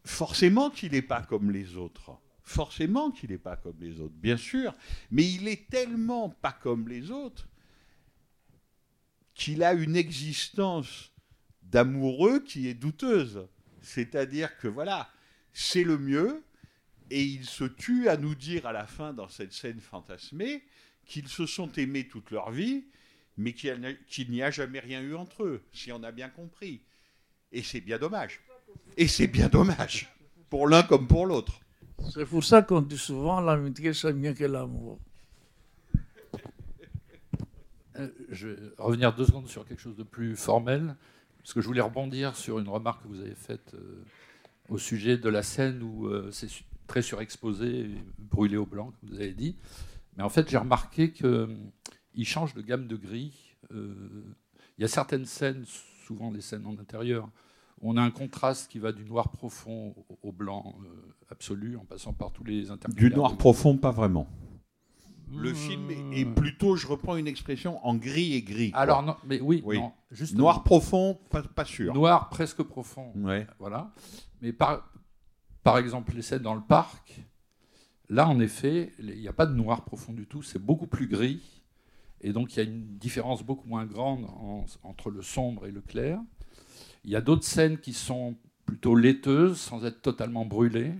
forcément 0.04 0.70
qu'il 0.70 0.92
n'est 0.92 1.02
pas 1.02 1.22
comme 1.22 1.50
les 1.50 1.76
autres. 1.76 2.18
Forcément 2.42 3.10
qu'il 3.10 3.30
n'est 3.30 3.38
pas 3.38 3.56
comme 3.56 3.76
les 3.80 4.00
autres, 4.00 4.14
bien 4.14 4.36
sûr. 4.36 4.74
Mais 5.10 5.24
il 5.24 5.48
est 5.48 5.68
tellement 5.68 6.30
pas 6.30 6.52
comme 6.52 6.88
les 6.88 7.10
autres 7.10 7.46
qu'il 9.34 9.62
a 9.62 9.72
une 9.72 9.96
existence 9.96 11.12
d'amoureux 11.62 12.40
qui 12.40 12.68
est 12.68 12.74
douteuse. 12.74 13.46
C'est-à-dire 13.80 14.56
que 14.58 14.68
voilà, 14.68 15.10
c'est 15.52 15.84
le 15.84 15.98
mieux, 15.98 16.42
et 17.10 17.22
il 17.22 17.44
se 17.44 17.64
tue 17.64 18.08
à 18.08 18.16
nous 18.16 18.34
dire 18.34 18.66
à 18.66 18.72
la 18.72 18.86
fin, 18.86 19.12
dans 19.12 19.28
cette 19.28 19.52
scène 19.52 19.80
fantasmée, 19.80 20.64
qu'ils 21.04 21.28
se 21.28 21.46
sont 21.46 21.70
aimés 21.72 22.08
toute 22.08 22.30
leur 22.30 22.50
vie, 22.50 22.84
mais 23.36 23.52
qu'il 23.52 24.30
n'y 24.30 24.42
a- 24.42 24.50
jamais 24.50 24.80
rien 24.80 25.00
eu 25.02 25.14
entre 25.14 25.44
eux, 25.44 25.62
si 25.72 25.90
on 25.92 26.02
a 26.02 26.12
bien 26.12 26.28
compris. 26.28 26.80
Et 27.52 27.62
c'est 27.62 27.80
bien 27.80 27.98
dommage. 27.98 28.40
Et 28.96 29.08
c'est 29.08 29.26
bien 29.26 29.48
dommage, 29.48 30.10
pour 30.50 30.68
l'un 30.68 30.82
comme 30.82 31.06
pour 31.06 31.26
l'autre. 31.26 31.60
C'est 32.12 32.26
pour 32.26 32.42
ça 32.42 32.62
qu'on 32.62 32.80
dit 32.82 32.98
souvent 32.98 33.40
l'amitié 33.40 33.92
c'est 33.94 34.12
mieux 34.12 34.32
que 34.34 34.44
l'amour. 34.44 34.98
Euh, 37.98 38.08
je 38.30 38.48
vais 38.48 38.56
revenir 38.78 39.14
deux 39.14 39.26
secondes 39.26 39.48
sur 39.48 39.66
quelque 39.66 39.80
chose 39.80 39.96
de 39.96 40.02
plus 40.02 40.34
formel, 40.36 40.96
parce 41.38 41.52
que 41.52 41.60
je 41.60 41.66
voulais 41.66 41.80
rebondir 41.82 42.36
sur 42.36 42.58
une 42.58 42.68
remarque 42.68 43.02
que 43.02 43.08
vous 43.08 43.20
avez 43.20 43.34
faite 43.34 43.74
euh, 43.74 44.02
au 44.68 44.78
sujet 44.78 45.18
de 45.18 45.28
la 45.28 45.42
scène 45.42 45.82
où 45.82 46.06
euh, 46.06 46.30
c'est 46.32 46.48
très 46.86 47.02
surexposé, 47.02 47.90
brûlé 48.18 48.56
au 48.56 48.64
blanc, 48.66 48.92
comme 49.00 49.10
vous 49.10 49.16
avez 49.20 49.32
dit. 49.34 49.56
Mais 50.16 50.22
en 50.22 50.28
fait, 50.30 50.48
j'ai 50.48 50.56
remarqué 50.56 51.10
qu'il 52.14 52.26
change 52.26 52.54
de 52.54 52.62
gamme 52.62 52.86
de 52.86 52.96
gris. 52.96 53.56
Euh, 53.72 54.24
Il 54.78 54.82
y 54.82 54.84
a 54.84 54.88
certaines 54.88 55.26
scènes, 55.26 55.64
souvent 56.06 56.30
des 56.30 56.40
scènes 56.40 56.66
en 56.66 56.72
intérieur, 56.78 57.28
où 57.80 57.90
on 57.90 57.96
a 57.96 58.02
un 58.02 58.10
contraste 58.10 58.70
qui 58.70 58.78
va 58.78 58.92
du 58.92 59.04
noir 59.04 59.30
profond 59.30 59.94
au, 60.22 60.32
blanc 60.32 60.74
euh, 60.82 61.14
absolu, 61.30 61.76
en 61.76 61.84
passant 61.84 62.12
par 62.12 62.32
tous 62.32 62.44
les 62.44 62.62
Du 62.64 62.70
intermédiaires. 62.70 63.16
noir 63.16 63.32
de- 63.32 63.36
profond, 63.36 63.76
pas 63.76 63.90
vraiment. 63.90 64.28
Le 65.34 65.52
Mmh. 65.52 65.54
film 65.54 65.90
est- 66.12 66.24
plutôt, 66.26 66.76
je 66.76 66.86
reprends 66.86 67.16
une 67.16 67.26
expression, 67.26 67.84
en 67.86 67.94
gris 67.94 68.34
et 68.34 68.42
gris. 68.42 68.70
quoi. 68.72 68.80
Alors, 68.80 69.02
non, 69.02 69.16
mais 69.26 69.40
oui, 69.40 69.62
non, 69.64 69.92
justement. 70.10 70.40
Noir 70.42 70.62
profond, 70.64 71.18
pas, 71.30 71.42
pas 71.42 71.64
sûr. 71.64 71.94
Noir 71.94 72.28
presque 72.28 72.62
profond. 72.62 73.12
Ouais. 73.16 73.46
Voilà. 73.58 73.92
Mais 74.42 74.52
par, 74.52 74.90
par 75.62 75.78
exemple, 75.78 76.12
les 76.14 76.22
scènes 76.22 76.42
dans 76.42 76.54
le 76.54 76.60
parc, 76.60 77.22
là, 78.08 78.28
en 78.28 78.40
effet, 78.40 78.92
il 78.98 79.20
n'y 79.20 79.28
a 79.28 79.32
pas 79.32 79.46
de 79.46 79.54
noir 79.54 79.84
profond 79.84 80.12
du 80.12 80.26
tout, 80.26 80.42
c'est 80.42 80.58
beaucoup 80.58 80.86
plus 80.86 81.06
gris. 81.06 81.40
Et 82.22 82.32
donc, 82.32 82.54
il 82.54 82.56
y 82.58 82.60
a 82.60 82.64
une 82.64 82.96
différence 82.98 83.42
beaucoup 83.42 83.68
moins 83.68 83.84
grande 83.84 84.24
en- 84.26 84.64
entre 84.84 85.10
le 85.10 85.22
sombre 85.22 85.66
et 85.66 85.72
le 85.72 85.80
clair. 85.80 86.20
Il 87.04 87.10
y 87.10 87.16
a 87.16 87.20
d'autres 87.20 87.44
scènes 87.44 87.78
qui 87.78 87.92
sont 87.92 88.36
plutôt 88.64 88.94
laiteuses, 88.94 89.58
sans 89.58 89.84
être 89.84 90.00
totalement 90.02 90.44
brûlées. 90.46 90.94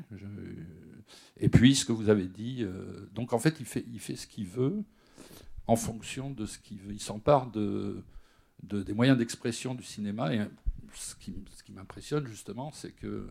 Et 1.39 1.49
puis, 1.49 1.75
ce 1.77 1.85
que 1.85 1.93
vous 1.93 2.09
avez 2.09 2.27
dit, 2.27 2.59
euh, 2.63 3.07
donc 3.13 3.33
en 3.33 3.39
fait, 3.39 3.57
il 3.61 3.67
fait, 3.67 4.17
ce 4.17 4.27
qu'il 4.27 4.47
veut 4.47 4.83
en 5.69 5.77
fonction 5.77 6.31
de 6.31 6.45
ce 6.45 6.59
qu'il 6.59 6.79
veut. 6.79 6.93
Il 6.93 7.01
s'empare 7.01 7.51
de, 7.51 8.03
de- 8.65 8.83
des 8.83 8.95
moyens 8.95 9.17
d'expression 9.17 9.75
du 9.75 9.85
cinéma. 9.85 10.35
Et 10.35 10.41
ce 10.95 11.15
qui 11.15 11.73
m'impressionne 11.73 12.27
justement, 12.27 12.73
c'est 12.73 12.93
que, 12.93 13.29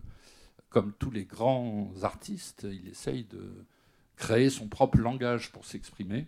comme 0.69 0.93
tous 0.97 1.11
les 1.11 1.25
grands 1.25 1.91
artistes, 2.03 2.65
il 2.71 2.87
essaye 2.87 3.25
de 3.25 3.51
créer 4.15 4.49
son 4.49 4.67
propre 4.69 4.97
langage 4.97 5.51
pour 5.51 5.65
s'exprimer. 5.65 6.25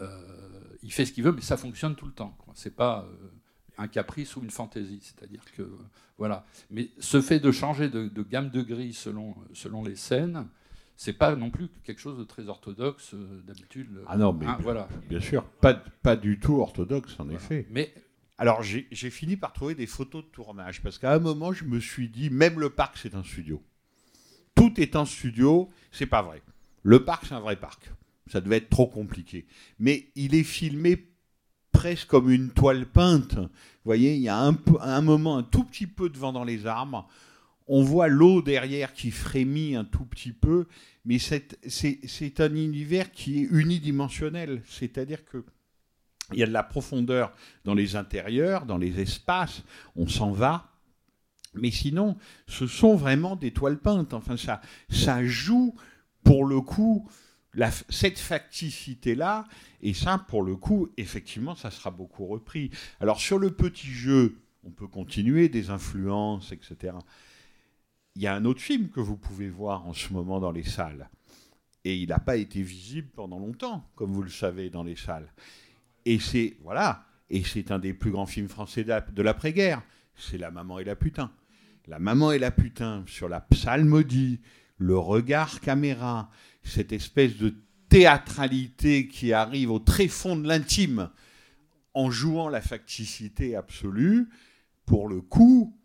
Euh, 0.00 0.76
il 0.82 0.92
fait 0.92 1.04
ce 1.06 1.12
qu'il 1.12 1.24
veut, 1.24 1.32
mais 1.32 1.40
ça 1.40 1.56
fonctionne 1.56 1.94
tout 1.96 2.06
le 2.06 2.12
temps. 2.12 2.36
C'est 2.54 2.74
pas 2.74 3.06
euh, 3.10 3.28
un 3.78 3.88
caprice 3.88 4.36
ou 4.36 4.42
une 4.42 4.50
fantaisie. 4.50 5.00
C'est-à-dire 5.02 5.42
que 5.56 5.68
voilà. 6.18 6.44
Mais 6.70 6.90
ce 6.98 7.20
fait 7.20 7.40
de 7.40 7.50
changer 7.50 7.88
de, 7.88 8.08
de 8.08 8.22
gamme 8.22 8.50
de 8.50 8.62
gris 8.62 8.92
selon 8.94 9.34
selon 9.52 9.82
les 9.84 9.96
scènes, 9.96 10.46
c'est 10.96 11.12
pas 11.12 11.36
non 11.36 11.50
plus 11.50 11.68
quelque 11.84 12.00
chose 12.00 12.18
de 12.18 12.24
très 12.24 12.48
orthodoxe 12.48 13.14
euh, 13.14 13.42
d'habitude. 13.46 14.02
Ah 14.06 14.16
non, 14.16 14.32
mais 14.32 14.46
Hein, 14.46 14.58
voilà. 14.62 14.88
bien 15.08 15.20
sûr, 15.20 15.44
pas, 15.44 15.74
pas 15.74 16.16
du 16.16 16.38
tout 16.38 16.60
orthodoxe, 16.60 17.16
en 17.18 17.28
effet. 17.30 17.66
Mais 17.70 17.92
alors, 18.38 18.62
j'ai 18.62 19.10
fini 19.10 19.36
par 19.36 19.52
trouver 19.54 19.74
des 19.74 19.86
photos 19.86 20.22
de 20.24 20.28
tournage, 20.30 20.82
parce 20.82 20.98
qu'à 20.98 21.12
un 21.14 21.18
moment, 21.18 21.52
je 21.52 21.64
me 21.64 21.80
suis 21.80 22.08
dit, 22.08 22.28
même 22.30 22.60
le 22.60 22.68
parc, 22.70 22.98
c'est 22.98 23.14
un 23.14 23.22
studio. 23.24 23.62
Tout 24.54 24.78
est 24.80 24.94
un 24.96 25.04
studio, 25.04 25.68
c'est 25.90 26.06
pas 26.06 26.22
vrai. 26.22 26.42
Le 26.82 27.04
parc, 27.04 27.26
c'est 27.26 27.34
un 27.34 27.40
vrai 27.40 27.56
parc. 27.56 27.90
Ça 28.30 28.40
devait 28.40 28.56
être 28.56 28.70
trop 28.70 28.86
compliqué. 28.86 29.46
Mais 29.78 30.08
il 30.16 30.34
est 30.34 30.42
filmé 30.42 31.08
presque 31.72 32.08
comme 32.08 32.30
une 32.30 32.50
toile 32.50 32.86
peinte. 32.86 33.34
Vous 33.36 33.48
voyez, 33.84 34.14
il 34.14 34.22
y 34.22 34.28
a 34.28 34.38
un, 34.38 35.02
moment, 35.02 35.38
un 35.38 35.42
tout 35.42 35.64
petit 35.64 35.86
peu 35.86 36.08
de 36.08 36.18
vent 36.18 36.32
dans 36.32 36.44
les 36.44 36.66
arbres. 36.66 37.08
On 37.68 37.82
voit 37.82 38.08
l'eau 38.08 38.42
derrière 38.42 38.92
qui 38.92 39.10
frémit 39.10 39.76
un 39.76 39.84
tout 39.84 40.04
petit 40.04 40.32
peu, 40.32 40.66
mais 41.04 41.18
c'est 41.18 42.40
un 42.40 42.54
univers 42.54 43.12
qui 43.12 43.38
est 43.38 43.48
unidimensionnel. 43.50 44.62
C'est-à-dire 44.66 45.24
que 45.24 45.44
il 46.32 46.40
y 46.40 46.42
a 46.42 46.46
de 46.46 46.52
la 46.52 46.64
profondeur 46.64 47.32
dans 47.64 47.74
les 47.74 47.94
intérieurs, 47.94 48.66
dans 48.66 48.78
les 48.78 49.00
espaces, 49.00 49.62
on 49.94 50.08
s'en 50.08 50.32
va. 50.32 50.72
Mais 51.54 51.70
sinon, 51.70 52.16
ce 52.48 52.66
sont 52.66 52.96
vraiment 52.96 53.36
des 53.36 53.52
toiles 53.52 53.78
peintes. 53.78 54.12
Enfin, 54.12 54.36
ça, 54.36 54.60
ça 54.90 55.24
joue, 55.24 55.74
pour 56.24 56.44
le 56.44 56.60
coup, 56.60 57.08
cette 57.88 58.18
facticité-là. 58.18 59.46
Et 59.82 59.94
ça, 59.94 60.18
pour 60.28 60.42
le 60.42 60.56
coup, 60.56 60.88
effectivement, 60.96 61.54
ça 61.54 61.70
sera 61.70 61.90
beaucoup 61.90 62.26
repris. 62.26 62.70
Alors, 63.00 63.20
sur 63.20 63.38
le 63.38 63.50
petit 63.50 63.88
jeu, 63.88 64.38
on 64.64 64.70
peut 64.70 64.88
continuer, 64.88 65.48
des 65.48 65.70
influences, 65.70 66.52
etc. 66.52 66.94
Il 68.14 68.22
y 68.22 68.26
a 68.26 68.34
un 68.34 68.44
autre 68.44 68.60
film 68.60 68.88
que 68.88 69.00
vous 69.00 69.16
pouvez 69.16 69.48
voir 69.48 69.86
en 69.86 69.92
ce 69.92 70.12
moment 70.12 70.40
dans 70.40 70.52
les 70.52 70.64
salles. 70.64 71.08
Et 71.84 71.96
il 71.96 72.08
n'a 72.08 72.18
pas 72.18 72.36
été 72.36 72.62
visible 72.62 73.08
pendant 73.14 73.38
longtemps, 73.38 73.88
comme 73.94 74.12
vous 74.12 74.22
le 74.22 74.30
savez, 74.30 74.70
dans 74.70 74.82
les 74.82 74.96
salles. 74.96 75.32
Et 76.04 76.18
c'est 76.18 76.56
voilà, 76.62 77.06
et 77.30 77.44
c'est 77.44 77.70
un 77.70 77.78
des 77.78 77.92
plus 77.92 78.10
grands 78.10 78.26
films 78.26 78.48
français 78.48 78.84
de 78.84 79.22
l'après-guerre. 79.22 79.82
C'est 80.16 80.38
La 80.38 80.50
Maman 80.50 80.78
et 80.78 80.84
la 80.84 80.96
putain. 80.96 81.30
La 81.86 81.98
Maman 81.98 82.32
et 82.32 82.38
la 82.38 82.50
putain 82.50 83.04
sur 83.06 83.28
la 83.28 83.40
psalmodie, 83.40 84.40
le 84.78 84.98
regard 84.98 85.60
caméra, 85.60 86.30
cette 86.66 86.92
espèce 86.92 87.36
de 87.36 87.54
théâtralité 87.88 89.08
qui 89.08 89.32
arrive 89.32 89.70
au 89.70 89.78
tréfond 89.78 90.36
de 90.36 90.46
l'intime 90.46 91.10
en 91.94 92.10
jouant 92.10 92.48
la 92.48 92.60
facticité 92.60 93.56
absolue. 93.56 94.28
Pour 94.84 95.08
le 95.08 95.20
coup, 95.20 95.76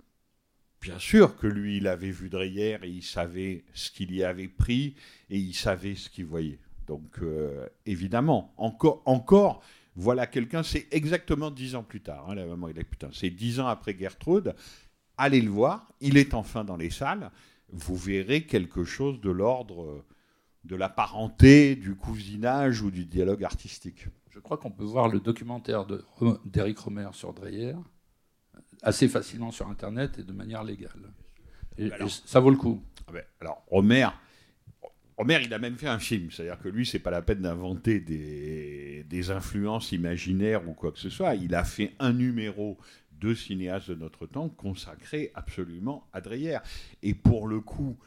Bien 0.81 0.97
sûr 0.97 1.37
que 1.37 1.45
lui, 1.45 1.77
il 1.77 1.87
avait 1.87 2.09
vu 2.09 2.27
Dreyer 2.27 2.79
et 2.81 2.89
il 2.89 3.03
savait 3.03 3.63
ce 3.75 3.91
qu'il 3.91 4.15
y 4.15 4.23
avait 4.23 4.47
pris 4.47 4.95
et 5.29 5.37
il 5.37 5.53
savait 5.53 5.93
ce 5.93 6.09
qu'il 6.09 6.25
voyait. 6.25 6.57
Donc, 6.87 7.19
euh, 7.21 7.67
évidemment, 7.85 8.51
encore, 8.57 9.03
encore, 9.05 9.61
voilà 9.95 10.25
quelqu'un, 10.25 10.63
c'est 10.63 10.87
exactement 10.89 11.51
dix 11.51 11.75
ans 11.75 11.83
plus 11.83 12.01
tard, 12.01 12.27
hein, 12.27 12.35
la 12.35 12.47
maman 12.47 12.67
et 12.67 12.73
la 12.73 12.83
putain. 12.83 13.09
C'est 13.13 13.29
dix 13.29 13.59
ans 13.59 13.67
après 13.67 13.95
Gertrude. 13.95 14.55
Allez 15.17 15.41
le 15.41 15.51
voir, 15.51 15.87
il 16.01 16.17
est 16.17 16.33
enfin 16.33 16.63
dans 16.63 16.77
les 16.77 16.89
salles. 16.89 17.29
Vous 17.69 17.95
verrez 17.95 18.47
quelque 18.47 18.83
chose 18.83 19.21
de 19.21 19.29
l'ordre 19.29 19.83
euh, 19.83 20.05
de 20.63 20.75
la 20.75 20.89
parenté, 20.89 21.75
du 21.75 21.95
cousinage 21.95 22.81
ou 22.81 22.91
du 22.91 23.05
dialogue 23.05 23.43
artistique. 23.43 24.07
Je 24.29 24.39
crois 24.39 24.57
qu'on 24.57 24.71
peut 24.71 24.83
voir 24.83 25.09
le 25.09 25.19
documentaire 25.19 25.85
de- 25.85 26.03
d'Éric 26.45 26.79
Romer 26.79 27.09
sur 27.13 27.33
Dreyer 27.33 27.75
assez 28.81 29.07
facilement 29.07 29.51
sur 29.51 29.67
Internet 29.67 30.19
et 30.19 30.23
de 30.23 30.33
manière 30.33 30.63
légale. 30.63 31.13
Et, 31.77 31.87
et 31.87 31.91
ça 32.25 32.39
vaut 32.39 32.49
le 32.49 32.57
coup. 32.57 32.83
Ah 33.07 33.11
ben, 33.11 33.23
alors, 33.39 33.63
Homer, 33.69 34.07
Homer, 35.17 35.39
il 35.43 35.53
a 35.53 35.59
même 35.59 35.77
fait 35.77 35.87
un 35.87 35.99
film. 35.99 36.31
C'est-à-dire 36.31 36.59
que 36.59 36.69
lui, 36.69 36.85
c'est 36.85 36.99
pas 36.99 37.11
la 37.11 37.21
peine 37.21 37.41
d'inventer 37.41 37.99
des, 37.99 39.03
des 39.07 39.31
influences 39.31 39.91
imaginaires 39.91 40.67
ou 40.67 40.73
quoi 40.73 40.91
que 40.91 40.99
ce 40.99 41.09
soit. 41.09 41.35
Il 41.35 41.53
a 41.53 41.63
fait 41.63 41.93
un 41.99 42.13
numéro 42.13 42.77
de 43.11 43.35
cinéastes 43.35 43.89
de 43.89 43.95
notre 43.95 44.25
temps 44.25 44.49
consacré 44.49 45.31
absolument 45.35 46.07
à 46.11 46.21
Dreyer. 46.21 46.57
Et 47.03 47.13
pour 47.13 47.47
le 47.47 47.59
coup, 47.61 47.99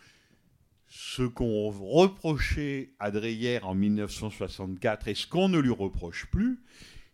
ce 0.97 1.25
qu'on 1.25 1.71
reprochait 1.71 2.93
à 3.01 3.11
Dreyer 3.11 3.61
en 3.65 3.75
1964 3.75 5.09
et 5.09 5.15
ce 5.17 5.27
qu'on 5.27 5.49
ne 5.49 5.59
lui 5.59 5.73
reproche 5.73 6.27
plus, 6.31 6.61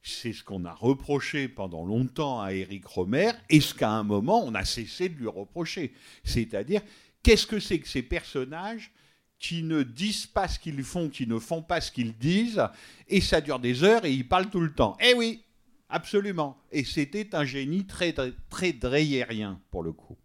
c'est 0.02 0.35
ce 0.35 0.44
qu'on 0.44 0.66
a 0.66 0.74
reproché 0.74 1.48
pendant 1.48 1.86
longtemps 1.86 2.43
à 2.43 2.52
Éric 2.52 2.85
Romer 2.85 3.31
et 3.48 3.62
ce 3.62 3.73
qu'à 3.73 3.90
un 3.90 4.02
moment 4.02 4.44
on 4.44 4.55
a 4.55 4.66
cessé 4.66 5.09
de 5.09 5.15
lui 5.15 5.28
reprocher. 5.28 5.94
C'est-à-dire, 6.24 6.82
qu'est-ce 7.23 7.47
que 7.47 7.59
c'est 7.59 7.78
que 7.78 7.89
ces 7.89 8.02
personnages 8.02 8.93
qui 9.39 9.62
ne 9.62 9.82
disent 9.82 10.27
pas 10.27 10.47
ce 10.47 10.59
qu'ils 10.59 10.82
font, 10.85 11.09
qui 11.09 11.27
ne 11.27 11.39
font 11.39 11.62
pas 11.62 11.81
ce 11.81 11.90
qu'ils 11.90 12.19
disent, 12.19 12.62
et 13.09 13.23
ça 13.23 13.40
dure 13.40 13.61
des 13.61 13.82
heures 13.82 14.05
et 14.05 14.12
ils 14.12 14.28
parlent 14.28 14.51
tout 14.51 14.61
le 14.61 14.74
temps. 14.74 14.98
Eh 15.01 15.15
oui, 15.15 15.43
absolument. 15.89 16.59
Et 16.70 16.85
c'était 16.85 17.35
un 17.35 17.47
génie 17.47 17.86
très, 17.86 18.15
très 18.51 18.74
dreyerien, 18.74 19.59
pour 19.70 19.82
le 19.82 19.93
coup. 19.93 20.19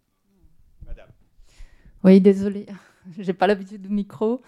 Oui, 2.04 2.20
désolé, 2.20 2.66
j'ai 3.18 3.32
pas 3.32 3.46
l'habitude 3.46 3.82
du 3.82 3.88
micro. 3.88 4.40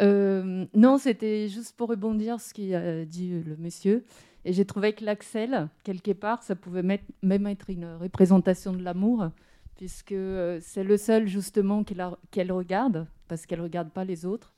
Euh, 0.00 0.66
non, 0.74 0.98
c'était 0.98 1.48
juste 1.48 1.76
pour 1.76 1.88
rebondir 1.88 2.40
ce 2.40 2.54
qu'a 2.54 3.04
dit 3.04 3.42
le 3.44 3.56
monsieur. 3.56 4.04
Et 4.44 4.52
j'ai 4.52 4.64
trouvé 4.64 4.92
que 4.92 5.04
l'Axel, 5.04 5.68
quelque 5.82 6.12
part, 6.12 6.42
ça 6.42 6.54
pouvait 6.54 6.82
même 7.22 7.46
être 7.46 7.70
une 7.70 7.96
représentation 8.00 8.72
de 8.72 8.82
l'amour, 8.82 9.30
puisque 9.76 10.12
euh, 10.12 10.58
c'est 10.62 10.84
le 10.84 10.96
seul 10.96 11.26
justement 11.26 11.84
qu'elle 12.30 12.52
regarde, 12.52 13.06
parce 13.26 13.46
qu'elle 13.46 13.58
ne 13.58 13.64
regarde 13.64 13.90
pas 13.90 14.04
les 14.04 14.24
autres. 14.24 14.54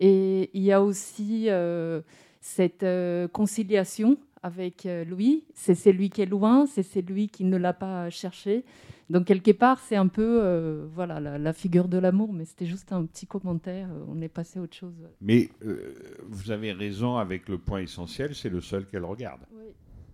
Et 0.00 0.50
il 0.54 0.62
y 0.62 0.72
a 0.72 0.82
aussi 0.82 1.46
euh, 1.48 2.00
cette 2.40 2.86
conciliation 3.32 4.16
avec 4.42 4.88
lui. 5.06 5.44
C'est 5.54 5.74
celui 5.74 6.08
qui 6.10 6.22
est 6.22 6.26
loin, 6.26 6.66
c'est 6.66 6.84
celui 6.84 7.28
qui 7.28 7.44
ne 7.44 7.56
l'a 7.56 7.72
pas 7.72 8.08
cherché. 8.10 8.64
Donc 9.10 9.24
quelque 9.24 9.52
part, 9.52 9.78
c'est 9.80 9.96
un 9.96 10.08
peu 10.08 10.40
euh, 10.42 10.86
voilà 10.92 11.18
la, 11.18 11.38
la 11.38 11.52
figure 11.54 11.88
de 11.88 11.96
l'amour, 11.98 12.32
mais 12.32 12.44
c'était 12.44 12.66
juste 12.66 12.92
un 12.92 13.06
petit 13.06 13.26
commentaire. 13.26 13.88
euh, 13.90 14.04
On 14.08 14.20
est 14.20 14.28
passé 14.28 14.58
à 14.58 14.62
autre 14.62 14.76
chose. 14.76 14.94
Mais 15.20 15.48
euh, 15.64 15.94
vous 16.28 16.50
avez 16.50 16.72
raison 16.72 17.16
avec 17.16 17.48
le 17.48 17.56
point 17.58 17.80
essentiel, 17.80 18.34
c'est 18.34 18.50
le 18.50 18.60
seul 18.60 18.84
qu'elle 18.86 19.04
regarde. 19.04 19.40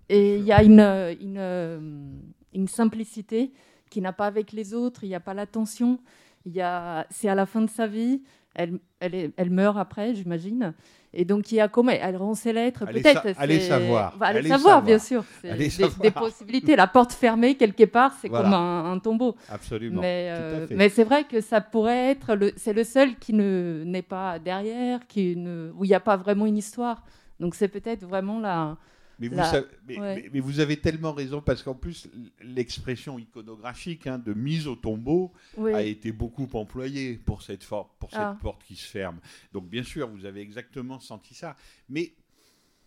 Et 0.09 0.37
il 0.37 0.45
y 0.45 0.53
a 0.53 0.62
une, 0.62 0.81
une, 1.21 2.21
une 2.53 2.69
simplicité 2.69 3.53
qui 3.91 4.01
n'a 4.01 4.12
pas 4.12 4.27
avec 4.27 4.53
les 4.53 4.75
autres, 4.75 5.03
il 5.03 5.09
n'y 5.09 5.15
a 5.15 5.21
pas 5.21 5.35
l'attention. 5.35 5.99
Il 6.47 6.53
y 6.53 6.61
a, 6.61 7.07
c'est 7.11 7.29
à 7.29 7.35
la 7.35 7.47
fin 7.47 7.62
de 7.62 7.71
sa 7.71 7.87
vie, 7.87 8.23
elle, 8.55 8.78
elle, 9.01 9.14
est- 9.14 9.31
elle 9.36 9.51
meurt 9.51 9.76
après, 9.76 10.14
j'imagine. 10.14 10.72
Et 11.16 11.24
donc 11.24 11.52
il 11.52 11.56
y 11.56 11.60
a 11.60 11.68
comment 11.68 11.93
elle 11.93 12.16
rend 12.16 12.35
ses 12.35 12.52
lettres, 12.52 12.86
peut-être. 12.86 13.22
sa- 13.35 13.40
allez 13.40 13.60
savoir, 13.60 14.16
Bah, 14.18 14.26
allez 14.26 14.40
allez 14.40 14.48
savoir, 14.48 14.74
savoir. 14.76 14.82
bien 14.82 14.98
sûr. 14.98 15.24
Allez 15.44 15.64
des, 15.64 15.70
savoir. 15.70 15.98
des 16.01 16.10
possibilités. 16.10 16.74
La 16.76 16.86
porte 16.89 17.12
fermée 17.12 17.55
quelque 17.56 17.85
part, 17.85 18.12
c'est 18.20 18.28
Voilà. 18.28 18.44
comme 18.44 18.55
un, 18.55 18.93
un 18.93 18.98
tombeau. 18.98 19.36
Absolument, 19.48 20.01
Mais, 20.01 20.28
euh, 20.36 20.66
mais 20.70 20.89
c'est 20.89 21.05
vrai 21.05 21.22
que 21.24 21.40
ça 21.40 21.60
pourrait 21.60 22.10
être 22.10 22.35
le, 22.35 22.52
c'est 22.56 22.72
le 22.72 22.82
seul 22.82 23.14
qui 23.16 23.32
ne 23.32 23.82
n'est 23.86 24.02
pas 24.02 24.39
derrière, 24.40 25.06
qui 25.06 25.36
ne, 25.36 25.70
où 25.76 25.85
il 25.85 25.89
n'y 25.89 25.94
a 25.94 26.01
pas 26.01 26.16
vraiment 26.16 26.47
une 26.47 26.56
histoire. 26.56 27.05
Donc 27.39 27.55
c'est 27.55 27.68
peut-être 27.68 28.05
vraiment 28.05 28.40
la. 28.40 28.76
Mais 29.19 29.28
vous, 29.28 29.36
la- 29.36 29.51
savez- 29.51 29.66
mais- 29.86 29.99
ouais. 30.01 30.15
mais- 30.23 30.31
mais 30.32 30.41
vous 30.41 30.61
avez 30.61 30.77
tellement 30.81 31.12
raison 31.12 31.41
parce 31.41 31.62
qu'en 31.62 31.74
plus 31.74 32.09
l'expression 32.41 33.19
iconographique 33.19 34.07
hein, 34.07 34.19
de 34.19 34.35
mise 34.35 34.66
au 34.66 34.74
tombeau 34.77 35.32
Oui. 35.57 35.73
a 35.73 35.82
été 35.82 36.11
beaucoup 36.12 36.49
employée 36.55 37.15
pour 37.19 37.43
cette, 37.43 37.62
for- 37.65 37.95
pour 38.01 38.11
cette 38.11 38.19
Ah. 38.20 38.39
porte 38.41 38.65
qui 38.65 38.77
se 38.77 38.86
ferme. 38.89 39.20
Donc 39.53 39.69
bien 39.69 39.82
sûr, 39.82 40.09
vous 40.09 40.24
avez 40.27 40.41
exactement 40.41 40.99
senti 41.01 41.35
ça. 41.35 41.57
Mais 41.89 42.15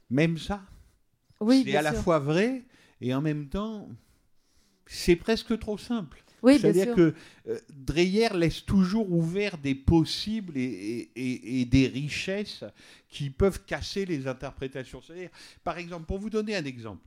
même 0.09 0.37
ça, 0.37 0.61
Oui, 1.39 1.63
c'est 1.65 1.75
à 1.77 1.81
la 1.81 1.93
fois 1.93 2.19
vrai 2.19 2.65
et 2.99 3.13
en 3.13 3.21
même 3.21 3.47
temps, 3.47 3.87
c'est 4.85 5.15
presque 5.15 5.57
trop 5.59 5.77
simple. 5.77 6.23
Oui, 6.43 6.59
C'est-à-dire 6.59 6.93
que 6.95 7.13
euh, 7.47 7.59
Dreyer 7.69 8.29
laisse 8.35 8.63
toujours 8.63 9.11
ouvert 9.11 9.57
des 9.57 9.73
possibles 9.75 10.55
et, 10.57 10.61
et- 10.61 11.11
et- 11.15 11.61
et 11.61 11.65
des 11.65 11.87
richesses 11.87 12.63
qui 13.09 13.29
peuvent 13.29 13.63
casser 13.65 14.05
les 14.05 14.27
interprétations. 14.27 15.01
C'est-à-dire, 15.01 15.29
par 15.63 15.77
exemple, 15.79 16.05
pour 16.05 16.19
vous 16.19 16.29
donner 16.29 16.55
un 16.55 16.65
exemple, 16.65 17.01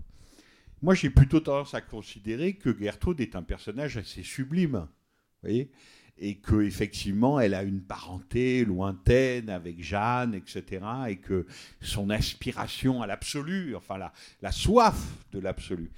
moi 0.82 0.94
j'ai 0.94 1.10
plutôt 1.10 1.40
tendance 1.40 1.74
à 1.74 1.80
considérer 1.80 2.54
que 2.54 2.76
Gertrude 2.76 3.20
est 3.20 3.36
un 3.36 3.42
personnage 3.42 3.96
assez 3.96 4.22
sublime, 4.24 4.78
vous 4.78 5.48
voyez, 5.48 5.70
et 6.18 6.36
que 6.36 6.60
effectivement 6.62 7.38
elle 7.40 7.54
a 7.54 7.62
une 7.62 7.80
parenté 7.82 8.64
lointaine 8.64 9.48
avec 9.48 9.82
Jeanne, 9.82 10.34
etc., 10.34 10.82
et 11.08 11.16
que 11.16 11.46
son 11.80 12.10
aspiration 12.10 13.00
à 13.00 13.06
l'absolu, 13.06 13.76
enfin 13.76 13.96
la, 13.96 14.12
la 14.42 14.50
soif 14.52 14.96
de 15.32 15.38
l'absolu. 15.38 15.90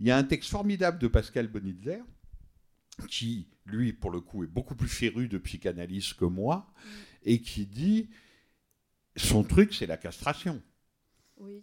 Il 0.00 0.06
y 0.08 0.10
a 0.10 0.16
un 0.16 0.24
texte 0.24 0.50
formidable 0.50 0.98
de 0.98 1.06
Pascal 1.06 1.46
Bonitzer 1.46 2.00
qui, 3.06 3.48
lui, 3.66 3.92
pour 3.92 4.10
le 4.10 4.20
coup, 4.20 4.44
est 4.44 4.48
beaucoup 4.48 4.74
plus 4.74 4.88
féru 4.88 5.28
de 5.28 5.38
psychanalyse 5.38 6.12
que 6.12 6.24
moi, 6.24 6.72
et 7.24 7.40
qui 7.40 7.66
dit 7.66 8.08
son 9.16 9.44
truc, 9.44 9.74
c'est 9.74 9.86
la 9.86 9.96
castration. 9.96 10.62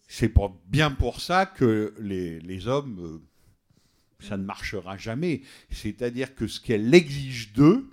C'est 0.07 0.29
pour, 0.29 0.59
bien 0.65 0.91
pour 0.91 1.21
ça 1.21 1.45
que 1.45 1.93
les, 1.99 2.39
les 2.41 2.67
hommes, 2.67 2.99
euh, 2.99 4.25
ça 4.25 4.35
ne 4.35 4.43
marchera 4.43 4.97
jamais. 4.97 5.41
C'est-à-dire 5.71 6.35
que 6.35 6.47
ce 6.47 6.59
qu'elle 6.59 6.93
exige 6.93 7.53
d'eux, 7.53 7.89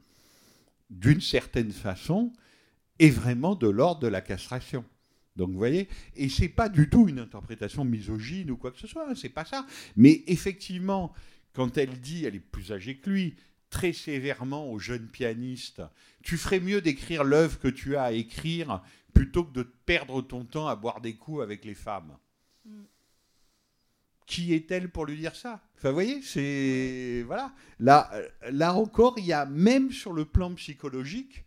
d'une 0.91 1.21
certaine 1.21 1.71
façon, 1.71 2.33
est 2.99 3.11
vraiment 3.11 3.55
de 3.55 3.69
l'ordre 3.69 4.01
de 4.01 4.09
la 4.09 4.21
castration. 4.21 4.85
Donc 5.37 5.51
vous 5.51 5.59
voyez, 5.59 5.89
et 6.17 6.29
c'est 6.29 6.49
pas 6.49 6.69
du 6.69 6.89
tout 6.89 7.09
une 7.09 7.19
interprétation 7.19 7.85
misogyne 7.85 8.51
ou 8.51 8.57
quoi 8.57 8.71
que 8.71 8.79
ce 8.79 8.87
soit, 8.87 9.09
hein, 9.09 9.15
c'est 9.15 9.29
pas 9.29 9.45
ça. 9.45 9.67
Mais 9.95 10.25
effectivement, 10.27 11.13
quand 11.57 11.79
elle 11.79 12.01
dit, 12.01 12.27
elle 12.27 12.35
est 12.35 12.41
plus 12.41 12.71
âgée 12.71 12.99
que 12.99 13.09
lui, 13.09 13.35
très 13.71 13.95
sévèrement 13.95 14.71
au 14.71 14.79
jeune 14.79 15.09
pianiste, 15.09 15.81
tu 16.23 16.37
ferais 16.37 16.61
mieux 16.61 16.83
d'écrire 16.83 17.25
l'œuvre 17.25 17.59
que 17.59 17.69
tu 17.69 17.97
as 17.97 18.03
à 18.05 18.13
écrire 18.13 18.83
plutôt 19.15 19.43
que 19.43 19.55
de 19.55 19.63
perdre 19.63 20.21
ton 20.21 20.45
temps 20.45 20.69
à 20.69 20.77
boire 20.77 21.01
des 21.01 21.17
coups 21.17 21.43
avec 21.43 21.65
les 21.65 21.75
femmes. 21.75 22.19
Qui 24.27 24.53
est-elle 24.53 24.91
pour 24.91 25.07
lui 25.07 25.17
dire 25.17 25.35
ça? 25.35 25.63
Enfin, 25.77 25.89
vous 25.89 25.95
voyez, 25.95 26.21
c'est 26.21 27.23
voilà. 27.27 27.55
Là, 27.79 28.11
là 28.51 28.75
encore, 28.75 29.19
il 29.19 29.25
y 29.25 29.33
a 29.33 29.47
même 29.47 29.93
sur 29.93 30.13
le 30.13 30.27
plan 30.27 30.53
psychologique, 30.57 31.46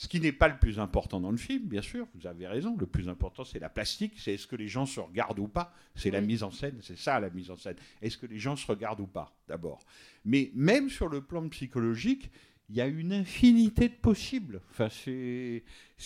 ce 0.00 0.08
qui 0.08 0.18
n'est 0.18 0.32
pas 0.32 0.48
le 0.48 0.56
plus 0.58 0.78
important 0.78 1.20
dans 1.20 1.30
le 1.30 1.36
film, 1.36 1.64
bien 1.68 1.82
sûr, 1.82 2.06
vous 2.14 2.26
avez 2.26 2.46
raison. 2.46 2.74
Le 2.74 2.86
plus 2.86 3.10
important, 3.10 3.44
c'est 3.44 3.58
la 3.58 3.68
plastique, 3.68 4.14
c'est 4.16 4.32
est-ce 4.32 4.46
que 4.46 4.56
les 4.56 4.66
gens 4.66 4.86
se 4.86 4.98
regardent 4.98 5.40
ou 5.40 5.46
pas. 5.46 5.74
C'est 5.94 6.10
la 6.10 6.22
mise 6.22 6.42
en 6.42 6.50
scène, 6.50 6.78
c'est 6.80 6.96
ça 6.96 7.20
la 7.20 7.28
mise 7.28 7.50
en 7.50 7.56
scène. 7.58 7.76
Est-ce 8.00 8.16
que 8.16 8.24
les 8.24 8.38
gens 8.38 8.56
se 8.56 8.66
regardent 8.66 9.00
ou 9.00 9.06
pas, 9.06 9.36
d'abord. 9.46 9.84
Mais 10.24 10.52
même 10.54 10.88
sur 10.88 11.10
le 11.10 11.20
plan 11.20 11.46
psychologique, 11.50 12.30
il 12.70 12.76
y 12.76 12.80
a 12.80 12.86
une 12.86 13.12
infinité 13.12 13.90
de 13.90 13.94
possibles. 13.94 14.62
Enfin, 14.70 14.88
c'est, 14.88 15.62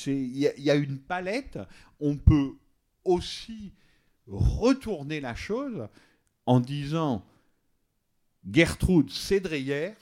il 0.09 0.39
y, 0.39 0.49
a- 0.49 0.57
il 0.57 0.65
y 0.65 0.71
a 0.73 0.75
une 0.75 0.99
palette. 0.99 1.61
On 2.01 2.16
peut 2.16 2.55
aussi 3.05 3.75
retourner 4.27 5.21
la 5.21 5.37
chose 5.37 5.87
en 6.47 6.59
disant 6.59 7.25
Gertrude, 8.51 9.12
Dreyer, 9.41 9.93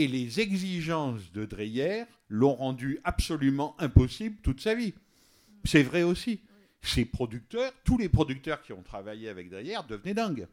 et 0.00 0.08
les 0.08 0.40
exigences 0.40 1.30
de 1.32 1.44
Dreyer 1.44 2.04
l'ont 2.30 2.54
rendu 2.54 2.98
absolument 3.04 3.76
impossible 3.78 4.36
toute 4.42 4.62
sa 4.62 4.74
vie. 4.74 4.94
C'est 5.64 5.82
vrai 5.82 6.02
aussi. 6.02 6.40
Ces 6.80 7.04
producteurs, 7.04 7.70
tous 7.84 7.98
les 7.98 8.08
producteurs 8.08 8.62
qui 8.62 8.72
ont 8.72 8.82
travaillé 8.82 9.28
avec 9.28 9.50
Dreyer 9.50 9.80
devenaient 9.86 10.14
dingues, 10.14 10.48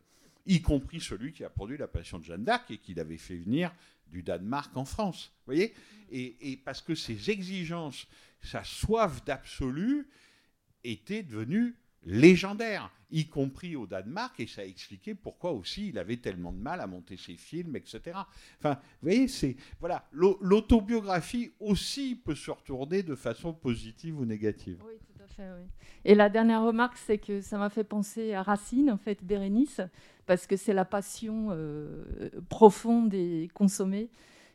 y 0.46 0.62
compris 0.62 1.00
celui 1.00 1.32
qui 1.32 1.46
a 1.46 1.50
produit 1.50 1.78
La 1.78 1.88
Passion 1.88 2.20
de 2.20 2.26
Jeanne 2.26 2.44
d'Arc 2.44 2.70
et 2.72 2.78
qui 2.78 2.94
l'avait 2.94 3.18
fait 3.18 3.38
venir 3.38 3.72
du 4.12 4.22
Danemark 4.22 4.76
en 4.76 4.84
France. 4.84 5.32
Vous 5.46 5.54
voyez? 5.54 5.74
Et, 6.12 6.60
parce 6.66 6.82
que 6.82 6.96
ces 6.96 7.30
exigences, 7.30 8.06
sa 8.42 8.66
soif 8.66 9.24
d'absolu 9.24 10.10
était 10.84 11.24
devenue 11.24 11.76
légendaire, 12.06 12.92
y 13.12 13.26
compris 13.28 13.76
au 13.76 13.88
Danemark, 13.88 14.40
et 14.40 14.48
ça 14.48 14.62
a 14.62 14.66
expliqué 14.66 15.16
pourquoi 15.16 15.52
aussi 15.54 15.90
il 15.90 15.98
avait 15.98 16.18
tellement 16.18 16.52
de 16.52 16.60
mal 16.60 16.82
à 16.82 16.88
monter 16.88 17.16
ses 17.18 17.36
films, 17.36 17.76
etc. 17.76 18.02
Enfin, 18.60 18.76
vous 18.76 19.10
voyez, 19.10 19.28
c'est 19.28 19.56
voilà, 19.80 20.06
l'au- 20.12 20.38
l'autobiographie 20.42 21.52
aussi 21.60 22.16
peut 22.16 22.36
se 22.36 22.52
retourner 22.52 23.04
de 23.04 23.16
façon 23.16 23.54
positive 23.54 24.20
ou 24.20 24.26
négative. 24.26 24.82
Oui, 24.86 24.94
tout 25.00 25.24
à 25.24 25.28
fait, 25.28 25.50
oui. 25.58 25.68
Et 26.06 26.16
la 26.16 26.30
dernière 26.30 26.64
remarque, 26.64 26.98
c'est 26.98 27.18
que 27.18 27.42
ça 27.42 27.58
m'a 27.58 27.70
fait 27.70 27.84
penser 27.84 28.34
à 28.34 28.44
Racine, 28.44 28.92
en 28.92 28.98
fait, 28.98 29.24
Bérénice, 29.24 29.82
parce 30.26 30.46
que 30.48 30.58
c'est 30.58 30.74
la 30.74 30.86
passion 30.86 31.48
euh, 31.52 32.30
profonde 32.50 33.14
et 33.14 33.50
consommée. 33.54 34.10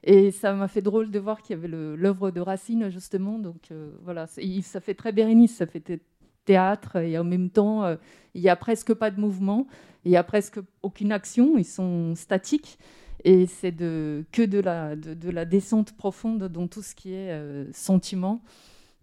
Et 0.04 0.30
ça 0.32 0.52
m'a 0.54 0.66
fait 0.68 0.82
drôle 0.82 1.10
de 1.10 1.18
voir 1.18 1.42
qu'il 1.42 1.54
y 1.54 1.58
avait 1.58 1.68
l'œuvre 1.68 2.30
de 2.30 2.40
Racine, 2.40 2.90
justement. 2.90 3.38
Donc 3.38 3.70
euh, 3.70 3.92
voilà, 4.02 4.26
ça 4.26 4.80
fait 4.80 4.94
très 4.94 5.12
Bérénice, 5.12 5.56
ça 5.56 5.66
fait 5.66 6.00
théâtre, 6.44 6.96
et 6.96 7.16
en 7.18 7.24
même 7.24 7.50
temps, 7.50 7.84
euh, 7.84 7.96
il 8.34 8.42
n'y 8.42 8.48
a 8.48 8.56
presque 8.56 8.94
pas 8.94 9.10
de 9.10 9.20
mouvement, 9.20 9.66
il 10.04 10.10
n'y 10.10 10.16
a 10.16 10.24
presque 10.24 10.58
aucune 10.82 11.12
action, 11.12 11.58
ils 11.58 11.64
sont 11.64 12.14
statiques. 12.14 12.78
Et 13.24 13.46
c'est 13.46 13.70
de, 13.70 14.24
que 14.32 14.42
de 14.42 14.58
la, 14.58 14.96
de, 14.96 15.30
la 15.30 15.44
descente 15.44 15.96
profonde 15.96 16.48
dans 16.48 16.66
tout 16.66 16.82
ce 16.82 16.92
qui 16.92 17.12
est 17.12 17.30
euh, 17.30 17.70
sentiment. 17.72 18.42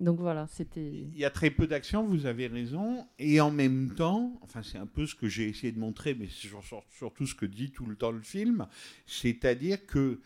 Donc 0.02 0.20
voilà, 0.20 0.46
c'était. 0.48 0.92
Il 1.14 1.18
y 1.18 1.24
a 1.24 1.30
très 1.30 1.50
peu 1.50 1.68
d'action, 1.68 2.04
vous 2.04 2.26
avez 2.26 2.48
raison, 2.48 3.06
et 3.18 3.40
en 3.40 3.52
même 3.52 3.94
temps, 3.96 4.38
enfin 4.42 4.62
c'est 4.62 4.78
un 4.78 4.86
peu 4.88 5.06
ce 5.06 5.16
que 5.16 5.28
j'ai 5.30 5.48
essayé 5.48 5.72
de 5.72 5.80
montrer, 5.80 6.16
mais 6.16 6.28
c'est 6.28 6.48
sur- 6.48 6.64
sur- 6.64 6.84
surtout 6.90 7.26
ce 7.26 7.36
que 7.36 7.46
dit 7.46 7.72
tout 7.72 7.86
le 7.86 7.96
temps 7.96 8.12
le 8.12 8.22
film, 8.22 8.68
c'est-à-dire 9.06 9.86
que 9.86 10.20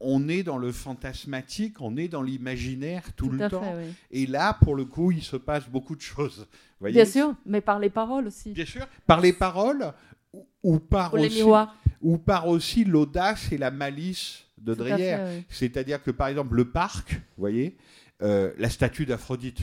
on 0.00 0.28
est 0.28 0.42
dans 0.42 0.56
le 0.58 0.72
fantasmatique, 0.72 1.80
on 1.80 1.96
est 1.96 2.08
dans 2.08 2.22
l'imaginaire 2.22 3.02
tout, 3.16 3.26
Tout 3.26 3.32
le 3.32 3.48
temps. 3.50 3.62
fait, 3.62 3.76
oui. 3.86 3.92
Et 4.10 4.26
là, 4.26 4.54
pour 4.62 4.74
le 4.74 4.84
coup, 4.86 5.12
il 5.12 5.22
se 5.22 5.36
passe 5.36 5.68
beaucoup 5.68 5.94
de 5.94 6.00
choses. 6.00 6.46
Voyez 6.80 6.94
Bien 6.94 7.04
sûr, 7.04 7.34
mais 7.44 7.60
par 7.60 7.78
les 7.78 7.90
paroles 7.90 8.26
aussi. 8.28 8.52
Bien 8.52 8.64
sûr, 8.64 8.86
par 9.06 9.20
les 9.20 9.32
paroles 9.34 9.92
ou, 10.32 10.46
ou 10.62 10.78
par 10.78 11.12
Ou 11.14 11.18
les 11.18 11.42
aussi, 11.42 11.68
ou 12.00 12.16
par 12.18 12.48
aussi 12.48 12.84
l'audace 12.84 13.52
et 13.52 13.58
la 13.58 13.70
malice 13.70 14.44
de 14.58 14.74
Tout 14.74 14.80
Dreyer. 14.84 15.18
oui. 15.26 15.44
C'est-à-dire 15.50 16.02
que 16.02 16.10
par 16.10 16.28
exemple 16.28 16.54
le 16.54 16.70
parc, 16.70 17.12
vous 17.12 17.18
voyez, 17.38 17.76
euh, 18.22 18.52
la 18.58 18.70
statue 18.70 19.04
d'Aphrodite, 19.06 19.58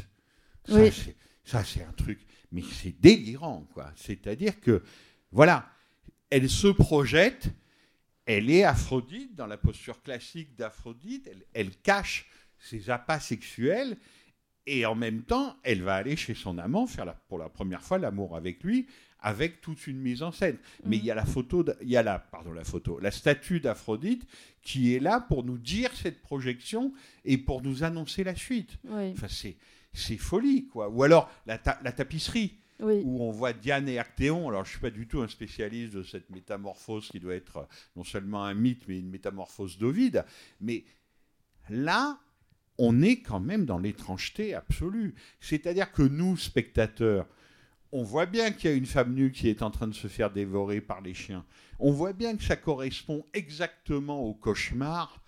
ça, 0.68 0.76
Oui. 0.76 0.92
c'est- 0.92 1.16
ça 1.44 1.64
c'est 1.64 1.82
un 1.84 1.92
truc, 1.94 2.20
mais 2.52 2.62
c'est 2.62 2.94
délirant 3.00 3.66
quoi. 3.74 3.92
C'est-à-dire 3.96 4.60
que 4.60 4.84
voilà, 5.32 5.68
elle 6.30 6.50
se 6.50 6.68
projette, 6.68 7.48
elle 8.28 8.50
est 8.52 8.64
Aphrodite 8.64 9.34
dans 9.36 9.48
la 9.48 9.58
posture 9.58 10.02
classique 10.04 10.56
d'Aphrodite, 10.56 11.28
elle, 11.32 11.44
elle 11.54 11.72
cache 11.78 12.28
ses 12.60 12.90
appâts 12.92 13.20
sexuels 13.20 13.98
et 14.68 14.86
en 14.86 14.96
même 14.96 15.24
temps, 15.24 15.56
elle 15.64 15.82
va 15.82 15.96
aller 15.96 16.16
chez 16.16 16.34
son 16.36 16.58
amant 16.58 16.86
faire 16.88 17.06
la- 17.06 17.14
pour 17.14 17.40
la 17.40 17.50
première 17.50 17.82
fois 17.82 17.98
l'amour 17.98 18.36
avec 18.36 18.64
lui, 18.64 18.86
avec 19.20 19.62
toute 19.62 19.88
une 19.88 19.98
mise 19.98 20.22
en 20.22 20.32
scène. 20.32 20.58
Mais 20.86 20.98
il 20.98 21.06
y 21.06 21.10
a 21.12 21.16
la 21.16 21.26
photo, 21.26 21.66
il 21.82 21.90
y 21.90 21.98
a 21.98 22.04
la, 22.04 22.20
pardon, 22.20 22.52
la 22.52 22.64
photo, 22.64 23.00
la 23.00 23.10
statue 23.12 23.60
d'Aphrodite 23.60 24.28
qui 24.62 24.94
est 24.94 25.00
là 25.00 25.22
pour 25.22 25.44
nous 25.44 25.58
dire 25.58 25.90
cette 25.96 26.22
projection 26.22 26.94
et 27.26 27.38
pour 27.38 27.62
nous 27.64 27.84
annoncer 27.84 28.24
la 28.24 28.36
suite. 28.36 28.78
Oui. 28.84 29.12
Enfin, 29.14 29.28
c'est, 29.30 29.56
c'est 29.94 30.18
folie, 30.18 30.68
quoi. 30.68 30.90
Ou 30.90 31.02
alors 31.04 31.32
la, 31.46 31.58
ta- 31.58 31.80
la 31.84 31.92
tapisserie. 31.94 32.58
Oui. 32.80 33.02
Où 33.04 33.24
on 33.24 33.32
voit 33.32 33.54
Diane 33.54 33.90
et 33.90 33.98
Actéon. 33.98 34.50
Alors, 34.50 34.64
je 34.64 34.70
ne 34.70 34.72
suis 34.74 34.82
pas 34.82 34.92
du 34.92 35.08
tout 35.08 35.22
un 35.22 35.28
spécialiste 35.28 35.94
de 35.94 36.04
cette 36.04 36.30
métamorphose 36.30 37.10
qui 37.10 37.20
doit 37.20 37.36
être 37.36 37.68
non 37.96 38.04
seulement 38.04 38.44
un 38.44 38.54
mythe, 38.54 38.88
mais 38.88 39.00
une 39.00 39.10
métamorphose 39.10 39.78
d'Ovide. 39.78 40.26
Mais 40.62 40.84
là, 41.70 42.20
on 42.78 43.02
est 43.02 43.22
quand 43.22 43.40
même 43.40 43.66
dans 43.66 43.80
l'étrangeté 43.80 44.54
absolue. 44.54 45.16
C'est-à-dire 45.40 45.92
que 45.92 46.04
nous, 46.04 46.38
spectateurs, 46.38 47.28
on 47.92 48.04
voit 48.04 48.26
bien 48.26 48.52
qu'il 48.52 48.70
y 48.70 48.74
a 48.74 48.76
une 48.76 48.86
femme 48.86 49.14
nue 49.14 49.32
qui 49.32 49.50
est 49.50 49.62
en 49.62 49.72
train 49.72 49.88
de 49.88 49.94
se 49.94 50.08
faire 50.08 50.32
dévorer 50.32 50.82
par 50.82 51.02
les 51.02 51.14
chiens. 51.14 51.46
on 51.80 51.92
voit 51.92 52.14
bien 52.14 52.36
que 52.36 52.44
ça 52.44 52.56
correspond 52.56 53.26
exactement 53.34 54.22
au 54.22 54.34
cauchemar 54.34 55.24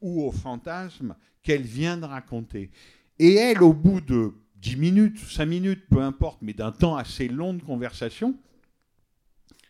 ou 0.00 0.22
au 0.22 0.32
fantasme 0.32 1.16
qu'elle 1.42 1.62
vient 1.62 1.96
de 1.96 2.04
raconter. 2.04 2.70
Et 3.18 3.34
elle, 3.34 3.62
au 3.62 3.72
bout 3.72 4.00
de 4.00 4.34
10 4.64 4.76
minutes, 4.76 5.18
5 5.18 5.44
minutes, 5.44 5.84
peu 5.90 6.00
importe, 6.00 6.40
mais 6.40 6.54
d'un 6.54 6.72
temps 6.72 6.96
assez 6.96 7.28
long 7.28 7.52
de 7.52 7.62
conversation, 7.62 8.34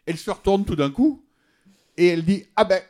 elle 0.06 0.16
se 0.16 0.30
retourne 0.30 0.64
tout 0.64 0.76
d'un 0.76 0.90
coup 0.90 1.24
et 1.96 2.06
elle 2.06 2.24
dit 2.24 2.44
Ah 2.54 2.64
ben, 2.64 2.80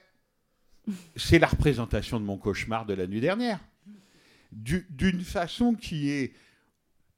c'est 1.16 1.38
la 1.38 1.46
représentation 1.46 2.20
de 2.20 2.24
mon 2.26 2.36
cauchemar 2.36 2.84
de 2.84 2.92
la 2.92 3.06
nuit 3.06 3.20
dernière. 3.22 3.58
Du- 4.52 4.86
D'une 4.90 5.22
façon 5.22 5.74
qui 5.74 6.10
est 6.10 6.34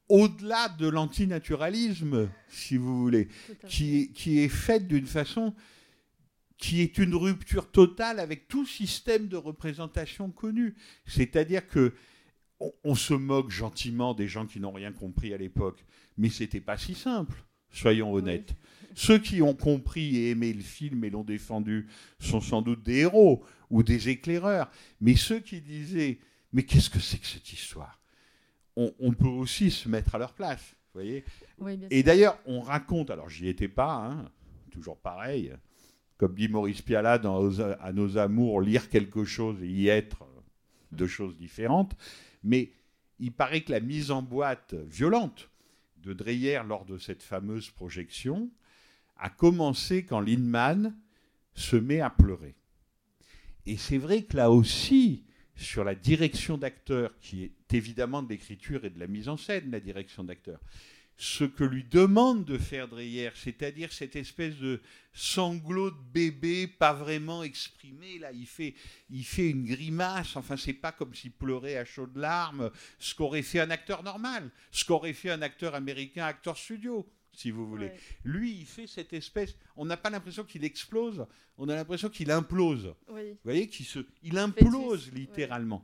au-delà 0.08 0.68
de 0.68 0.86
l'antinaturalisme, 0.86 2.30
si 2.48 2.76
vous 2.76 3.00
voulez, 3.00 3.26
qui 3.66 3.98
est, 4.02 4.06
qui 4.12 4.38
est 4.38 4.48
faite 4.48 4.86
d'une 4.86 5.06
façon 5.06 5.52
qui 6.58 6.80
est 6.80 6.96
une 6.98 7.14
rupture 7.16 7.70
totale 7.72 8.20
avec 8.20 8.46
tout 8.46 8.64
système 8.64 9.26
de 9.26 9.36
représentation 9.36 10.30
connu. 10.30 10.74
C'est-à-dire 11.06 11.66
que 11.66 11.92
on, 12.60 12.72
on 12.84 12.94
se 12.94 13.14
moque 13.14 13.50
gentiment 13.50 14.14
des 14.14 14.28
gens 14.28 14.46
qui 14.46 14.60
n'ont 14.60 14.72
rien 14.72 14.92
compris 14.92 15.32
à 15.34 15.36
l'époque, 15.36 15.84
mais 16.16 16.28
c'était 16.30 16.60
pas 16.60 16.76
si 16.76 16.94
simple, 16.94 17.44
soyons 17.70 18.12
honnêtes. 18.12 18.54
Ceux 18.94 19.18
qui 19.18 19.42
ont 19.42 19.54
compris 19.54 20.16
et 20.16 20.30
aimé 20.30 20.52
le 20.52 20.62
film 20.62 21.04
et 21.04 21.10
l'ont 21.10 21.24
défendu 21.24 21.86
sont 22.18 22.40
sans 22.40 22.62
doute 22.62 22.82
des 22.82 23.00
héros 23.00 23.44
ou 23.68 23.82
des 23.82 24.08
éclaireurs, 24.08 24.70
mais 25.00 25.16
ceux 25.16 25.40
qui 25.40 25.60
disaient 25.60 26.18
mais 26.52 26.62
qu'est-ce 26.62 26.88
que 26.88 27.00
c'est 27.00 27.18
que 27.18 27.26
cette 27.26 27.52
histoire? 27.52 28.00
On, 28.76 28.94
on 28.98 29.12
peut 29.12 29.26
aussi 29.26 29.70
se 29.70 29.88
mettre 29.88 30.14
à 30.14 30.18
leur 30.18 30.32
place, 30.32 30.62
vous 30.94 31.00
voyez? 31.00 31.24
Oui, 31.58 31.78
et 31.90 32.02
d'ailleurs, 32.02 32.38
on 32.46 32.60
raconte, 32.60 33.10
alors 33.10 33.28
j'y 33.28 33.48
étais 33.48 33.68
pas, 33.68 34.06
hein, 34.06 34.30
toujours 34.70 34.96
pareil, 34.96 35.52
comme 36.16 36.34
dit 36.34 36.48
Maurice 36.48 36.80
Pialat 36.80 37.18
dans 37.18 37.60
À 37.60 37.92
nos 37.92 38.16
amours, 38.16 38.62
lire 38.62 38.88
quelque 38.88 39.24
chose 39.24 39.62
et 39.62 39.68
y 39.68 39.88
être, 39.88 40.24
deux 40.92 41.06
choses 41.06 41.36
différentes. 41.36 41.94
Mais 42.46 42.70
il 43.18 43.32
paraît 43.32 43.62
que 43.62 43.72
la 43.72 43.80
mise 43.80 44.12
en 44.12 44.22
boîte 44.22 44.74
violente 44.74 45.50
de 45.98 46.12
Dreyer 46.12 46.62
lors 46.66 46.84
de 46.84 46.96
cette 46.96 47.24
fameuse 47.24 47.70
projection 47.70 48.50
a 49.16 49.30
commencé 49.30 50.04
quand 50.04 50.20
Lindman 50.20 50.96
se 51.54 51.74
met 51.74 52.00
à 52.00 52.08
pleurer. 52.08 52.54
Et 53.66 53.76
c'est 53.76 53.98
vrai 53.98 54.22
que 54.22 54.36
là 54.36 54.52
aussi, 54.52 55.24
sur 55.56 55.82
la 55.82 55.96
direction 55.96 56.56
d'acteur, 56.56 57.18
qui 57.20 57.42
est 57.42 57.74
évidemment 57.74 58.22
de 58.22 58.28
l'écriture 58.28 58.84
et 58.84 58.90
de 58.90 59.00
la 59.00 59.08
mise 59.08 59.28
en 59.28 59.36
scène, 59.36 59.72
la 59.72 59.80
direction 59.80 60.22
d'acteur, 60.22 60.60
ce 61.18 61.44
que 61.44 61.64
lui 61.64 61.84
demande 61.84 62.44
de 62.44 62.58
faire 62.58 62.88
Dreyer, 62.88 63.30
c'est-à-dire 63.34 63.92
cette 63.92 64.16
espèce 64.16 64.56
de 64.56 64.82
sanglot 65.14 65.90
de 65.90 66.02
bébé 66.12 66.66
pas 66.66 66.92
vraiment 66.92 67.42
exprimé, 67.42 68.18
là, 68.18 68.32
il 68.32 68.46
fait, 68.46 68.74
il 69.08 69.24
fait 69.24 69.48
une 69.48 69.64
grimace, 69.64 70.36
enfin, 70.36 70.56
c'est 70.58 70.74
pas 70.74 70.92
comme 70.92 71.14
s'il 71.14 71.32
pleurait 71.32 71.78
à 71.78 71.86
chaudes 71.86 72.16
larmes, 72.16 72.70
ce 72.98 73.14
qu'aurait 73.14 73.42
fait 73.42 73.60
un 73.60 73.70
acteur 73.70 74.02
normal, 74.02 74.50
ce 74.70 74.84
qu'aurait 74.84 75.14
fait 75.14 75.30
un 75.30 75.40
acteur 75.40 75.74
américain, 75.74 76.26
acteur 76.26 76.58
studio, 76.58 77.08
si 77.32 77.50
vous 77.50 77.66
voulez. 77.66 77.92
Lui, 78.24 78.52
il 78.52 78.66
fait 78.66 78.86
cette 78.86 79.14
espèce, 79.14 79.56
on 79.76 79.86
n'a 79.86 79.96
pas 79.96 80.10
l'impression 80.10 80.44
qu'il 80.44 80.64
explose, 80.64 81.26
on 81.56 81.68
a 81.70 81.74
l'impression 81.74 82.10
qu'il 82.10 82.30
implose. 82.30 82.94
Oui. 83.08 83.30
Vous 83.30 83.38
voyez, 83.44 83.68
qu'il 83.68 83.86
se, 83.86 84.00
il 84.22 84.36
implose 84.36 85.10
littéralement. 85.12 85.82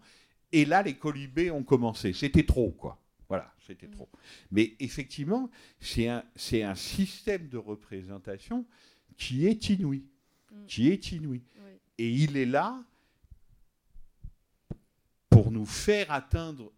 Et 0.52 0.66
là, 0.66 0.82
les 0.82 0.94
colibés 0.94 1.50
ont 1.50 1.62
commencé. 1.62 2.12
C'était 2.12 2.44
trop, 2.44 2.70
quoi. 2.70 3.01
Voilà, 3.28 3.52
c'était 3.66 3.88
trop. 3.88 4.08
Mais 4.50 4.74
effectivement, 4.78 5.50
c'est 5.80 6.08
un, 6.08 6.24
c'est 6.36 6.62
un 6.62 6.74
système 6.74 7.48
de 7.48 7.56
représentation 7.56 8.66
qui 9.16 9.46
est 9.46 9.70
inouï. 9.70 10.04
Qui 10.66 10.90
est 10.90 11.12
inouï. 11.12 11.42
Et 11.98 12.10
il 12.10 12.36
est 12.36 12.46
là 12.46 12.84
pour 15.30 15.50
nous 15.50 15.66
faire 15.66 16.10
atteindre 16.10 16.72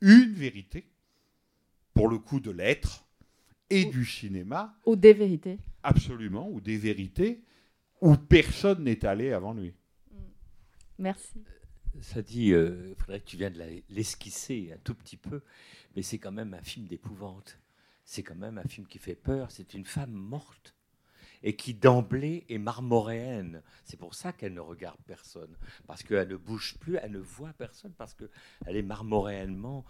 une 0.00 0.32
vérité, 0.32 0.88
pour 1.94 2.08
le 2.08 2.18
coup 2.18 2.40
de 2.40 2.50
l'être 2.50 3.06
et 3.70 3.84
du 3.84 4.04
cinéma. 4.04 4.74
Ou 4.86 4.96
des 4.96 5.12
vérités. 5.12 5.58
Absolument, 5.82 6.50
ou 6.50 6.60
des 6.60 6.76
vérités 6.76 7.42
où 8.00 8.16
personne 8.16 8.84
n'est 8.84 9.04
allé 9.04 9.32
avant 9.32 9.54
lui. 9.54 9.72
Merci. 10.98 11.44
Ça 12.00 12.22
dit, 12.22 12.52
euh, 12.52 12.94
Frédéric, 12.96 13.24
tu 13.26 13.36
viens 13.36 13.50
de 13.50 13.58
la- 13.58 13.66
l'esquisser 13.90 14.72
un 14.74 14.78
tout 14.82 14.94
petit 14.94 15.16
peu, 15.16 15.42
mais 15.94 16.02
c'est 16.02 16.18
quand 16.18 16.32
même 16.32 16.54
un 16.54 16.62
film 16.62 16.86
d'épouvante. 16.86 17.58
C'est 18.04 18.22
quand 18.22 18.34
même 18.34 18.58
un 18.58 18.64
film 18.64 18.86
qui 18.86 18.98
fait 18.98 19.14
peur. 19.14 19.50
C'est 19.50 19.74
une 19.74 19.84
femme 19.84 20.10
morte 20.12 20.74
et 21.42 21.54
qui 21.54 21.74
d'emblée 21.74 22.44
est 22.48 22.58
marmoréenne. 22.58 23.62
C'est 23.84 23.98
pour 23.98 24.14
ça 24.14 24.32
qu'elle 24.32 24.54
ne 24.54 24.60
regarde 24.60 24.98
personne, 25.06 25.54
parce 25.86 26.02
qu'elle 26.02 26.28
ne 26.28 26.36
bouge 26.36 26.76
plus, 26.80 26.96
elle 26.96 27.12
ne 27.12 27.18
voit 27.18 27.52
personne, 27.52 27.92
parce 27.92 28.14
qu'elle 28.14 28.76
est 28.76 28.82
marmoréennement 28.82 29.84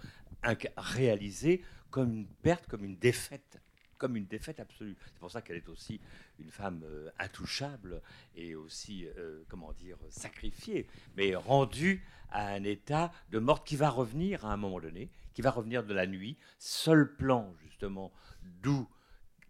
réalisée 0.77 1.63
comme 1.91 2.13
une 2.13 2.27
perte, 2.27 2.67
comme 2.67 2.85
une 2.85 2.97
défaite 2.97 3.61
comme 4.03 4.17
une 4.17 4.27
défaite 4.27 4.59
absolue. 4.59 4.97
C'est 5.05 5.21
pour 5.21 5.31
ça 5.31 5.43
qu'elle 5.43 5.59
est 5.59 5.69
aussi 5.69 6.01
une 6.41 6.51
femme 6.51 6.83
euh, 6.83 7.09
intouchable 7.21 8.03
et 8.35 8.57
aussi, 8.57 9.07
euh, 9.17 9.45
comment 9.49 9.73
dire, 9.75 9.97
sacrifiée, 10.11 10.89
mais 11.17 11.37
rendue 11.37 12.05
à 12.31 12.49
un 12.49 12.65
état 12.65 13.13
de 13.31 13.39
morte 13.39 13.65
qui 13.65 13.77
va 13.77 13.91
revenir 13.91 14.45
à 14.45 14.53
un 14.53 14.57
moment 14.57 14.81
donné, 14.81 15.09
qui 15.35 15.41
va 15.41 15.53
revenir 15.53 15.85
de 15.85 15.95
la 15.95 16.09
nuit. 16.09 16.37
Seul 16.59 17.15
plan, 17.15 17.55
justement, 17.63 18.13
d'où 18.43 18.89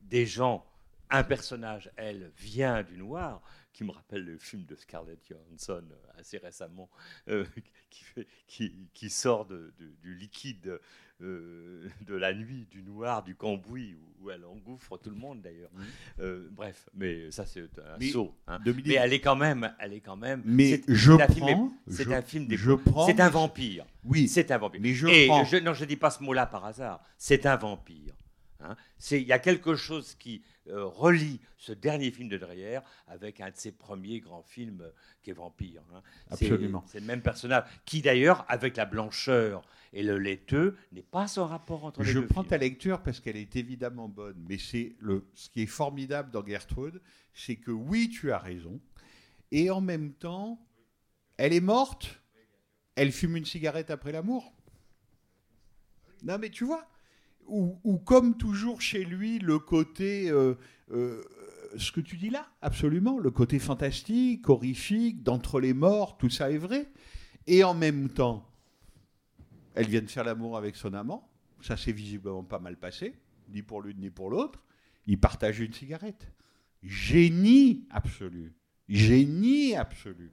des 0.03 0.27
gens, 0.27 0.66
un 1.09 1.24
personnage, 1.24 1.91
elle, 1.97 2.31
vient 2.37 2.83
du 2.83 2.99
noir, 2.99 3.41
qui 3.73 3.85
me 3.85 3.91
rappelle 3.93 4.23
le 4.23 4.37
film 4.37 4.66
de 4.66 4.77
Scarlett 4.77 5.27
Johansson 5.27 5.83
euh, 5.91 6.20
assez 6.20 6.37
récemment, 6.37 6.91
qui, 8.47 9.09
sort 9.09 9.47
du 9.47 10.15
liquide 10.15 10.79
euh, 11.23 11.89
de 12.07 12.15
la 12.15 12.35
nuit, 12.35 12.66
du 12.70 12.82
noir, 12.82 13.23
du 13.23 13.35
cambouis, 13.35 13.94
où, 13.94 14.27
où 14.27 14.31
elle 14.31 14.44
engouffre 14.44 14.97
tout 14.99 15.11
le 15.11 15.16
monde 15.16 15.43
d'ailleurs. 15.43 15.70
Euh, 16.20 16.49
bref, 16.53 16.89
mais 16.94 17.31
ça 17.31 17.44
c'est 17.47 17.61
un 17.78 17.97
Mais, 17.99 18.09
saut. 18.11 18.35
hein. 18.47 18.59
Mais 18.65 18.94
elle 18.94 19.12
est 19.12 19.20
quand 19.20 19.35
même, 19.36 19.73
elle 19.81 19.94
est 19.94 20.01
quand 20.01 20.16
même. 20.16 20.43
Mais 20.44 20.81
je 20.89 21.12
prends- 21.12 21.70
C'est 21.89 22.15
un 22.15 22.23
film 22.23 22.47
des. 22.47 22.57
je 22.57 22.73
prends- 22.73 23.07
C'est 23.07 23.20
un 23.20 23.28
vampire. 23.31 23.85
Oui. 24.05 24.28
C'est 24.28 24.51
un 24.53 24.59
vampire. 24.59 24.81
Mais 24.81 24.93
je 24.94 25.07
Et 25.09 25.27
prends- 25.27 25.44
je, 25.44 25.57
non, 25.57 25.74
je 25.74 25.85
dis 25.85 25.97
pas 25.97 26.11
ce 26.11 26.23
mot-là 26.23 26.47
par 26.47 26.65
hasard. 26.65 27.03
C'est 27.19 27.47
un 27.47 27.57
vampire. 27.57 28.15
Hein. 28.64 28.76
C'est 28.98 29.20
il 29.20 29.26
y 29.26 29.32
a 29.32 29.39
quelque 29.39 29.74
chose 29.74 30.14
qui 30.14 30.43
euh, 30.68 30.84
relie 30.84 31.40
ce 31.59 31.72
dernier 31.72 32.10
film 32.10 32.28
de 32.28 32.36
Dreyer 32.39 32.78
avec 33.09 33.40
un 33.40 33.51
de 33.51 33.56
ses 33.56 33.72
premiers 33.72 34.20
grands 34.20 34.43
films 34.43 34.82
euh, 34.82 34.90
qui 35.22 35.30
est 35.30 35.34
Vampire. 35.34 35.82
hein. 35.94 36.02
C'est- 36.30 36.47
Absolument. 36.47 36.84
C'est 36.86 37.01
le 37.01 37.06
même 37.06 37.22
personnage 37.22 37.64
qui 37.84 38.01
d'ailleurs, 38.02 38.44
avec 38.48 38.76
la 38.76 38.84
blancheur 38.84 39.62
et 39.93 40.02
le 40.02 40.18
laiteux, 40.18 40.76
n'est 40.93 41.02
pas 41.02 41.26
son 41.28 41.47
rapport 41.47 41.84
entre 41.84 42.02
les 42.02 42.12
Je 42.12 42.20
deux. 42.20 42.26
prends 42.26 42.44
ta 42.44 42.56
lecture 42.59 43.02
parce 43.02 43.20
qu'elle 43.20 43.36
est 43.36 43.56
évidemment 43.56 44.09
bonne, 44.09 44.43
mais 44.48 44.56
c'est 44.59 44.94
le 45.01 45.26
ce 45.34 45.51
qui 45.51 45.62
est 45.62 45.66
formidable 45.66 46.30
dans 46.30 46.44
Gertrude, 46.47 47.01
c'est 47.34 47.56
que 47.56 47.70
oui, 47.70 48.09
tu 48.09 48.32
as 48.32 48.39
raison, 48.39 48.80
et 49.51 49.70
en 49.70 49.80
même 49.82 50.12
temps, 50.14 50.59
elle 51.36 51.52
est 51.52 51.60
morte, 51.60 52.20
elle 52.94 53.10
fume 53.12 53.36
une 53.36 53.44
cigarette 53.44 53.90
après 53.90 54.12
l'amour. 54.12 54.55
Non, 56.22 56.39
mais 56.39 56.51
tu 56.51 56.64
vois, 56.64 56.86
ou, 57.48 57.98
comme 57.98 58.36
toujours 58.36 58.81
chez 58.81 59.05
lui, 59.05 59.39
le 59.39 59.59
côté, 59.59 60.31
euh, 60.31 60.55
euh, 60.90 61.23
ce 61.77 61.93
que 61.93 62.01
tu 62.01 62.16
dis 62.16 62.31
là, 62.31 62.47
absolument, 62.62 63.19
le 63.19 63.31
côté 63.31 63.59
fantastique, 63.59 64.48
horrifique, 64.48 65.23
d'entre 65.23 65.60
les 65.60 65.74
morts, 65.74 66.16
tout 66.16 66.31
ça 66.31 66.51
est 66.51 66.59
vrai, 66.59 66.89
et 67.47 67.64
en 67.64 67.74
même 67.74 68.09
temps, 68.09 68.48
elle 69.74 69.89
vient 69.89 70.02
de 70.02 70.10
faire 70.10 70.24
l'amour 70.24 70.56
avec 70.56 70.77
son 70.77 70.94
amant. 70.94 71.28
Ça 71.60 71.77
s'est 71.77 71.93
visiblement 71.93 72.44
pas 72.44 72.59
mal 72.59 72.77
passé, 72.77 73.14
ni 73.51 73.62
pour 73.62 73.82
l'une 73.82 73.98
ni 73.98 74.10
pour 74.10 74.31
l'autre. 74.31 74.62
Ils 75.06 75.19
partagent 75.19 75.60
une 75.60 75.73
cigarette. 75.73 76.32
Génie 76.82 77.86
absolu. 77.90 78.55
Génie 78.89 79.77
absolu. 79.77 80.32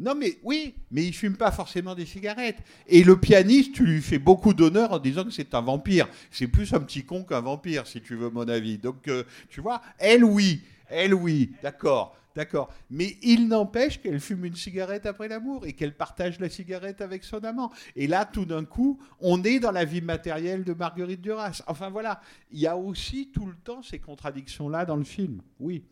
Non 0.00 0.14
mais 0.14 0.38
oui, 0.44 0.74
mais 0.92 1.04
il 1.04 1.12
fume 1.12 1.36
pas 1.36 1.50
forcément 1.50 1.94
des 1.94 2.06
cigarettes. 2.06 2.58
Et 2.86 3.02
le 3.02 3.18
pianiste, 3.18 3.74
tu 3.74 3.84
lui 3.84 4.00
fais 4.00 4.18
beaucoup 4.18 4.54
d'honneur 4.54 4.92
en 4.92 4.98
disant 4.98 5.24
que 5.24 5.30
c'est 5.30 5.54
un 5.54 5.60
vampire. 5.60 6.08
C'est 6.30 6.46
plus 6.46 6.72
un 6.72 6.80
petit 6.80 7.04
con 7.04 7.24
qu'un 7.24 7.40
vampire, 7.40 7.86
si 7.86 8.00
tu 8.00 8.14
veux 8.14 8.30
mon 8.30 8.48
avis. 8.48 8.78
Donc 8.78 9.08
euh, 9.08 9.24
tu 9.48 9.60
vois, 9.60 9.82
elle 9.98 10.24
oui, 10.24 10.62
elle 10.88 11.14
oui, 11.14 11.50
d'accord, 11.64 12.16
d'accord. 12.36 12.72
Mais 12.90 13.16
il 13.22 13.48
n'empêche 13.48 14.00
qu'elle 14.00 14.20
fume 14.20 14.44
une 14.44 14.54
cigarette 14.54 15.04
après 15.04 15.26
l'amour 15.26 15.66
et 15.66 15.72
qu'elle 15.72 15.96
partage 15.96 16.38
la 16.38 16.48
cigarette 16.48 17.00
avec 17.00 17.24
son 17.24 17.42
amant. 17.42 17.72
Et 17.96 18.06
là, 18.06 18.24
tout 18.24 18.44
d'un 18.44 18.64
coup, 18.64 19.00
on 19.20 19.42
est 19.42 19.58
dans 19.58 19.72
la 19.72 19.84
vie 19.84 20.02
matérielle 20.02 20.62
de 20.62 20.74
Marguerite 20.74 21.22
Duras. 21.22 21.62
Enfin 21.66 21.90
voilà, 21.90 22.20
il 22.52 22.60
y 22.60 22.68
a 22.68 22.76
aussi 22.76 23.32
tout 23.34 23.46
le 23.46 23.56
temps 23.56 23.82
ces 23.82 23.98
contradictions-là 23.98 24.84
dans 24.84 24.96
le 24.96 25.04
film. 25.04 25.42
Oui. 25.58 25.82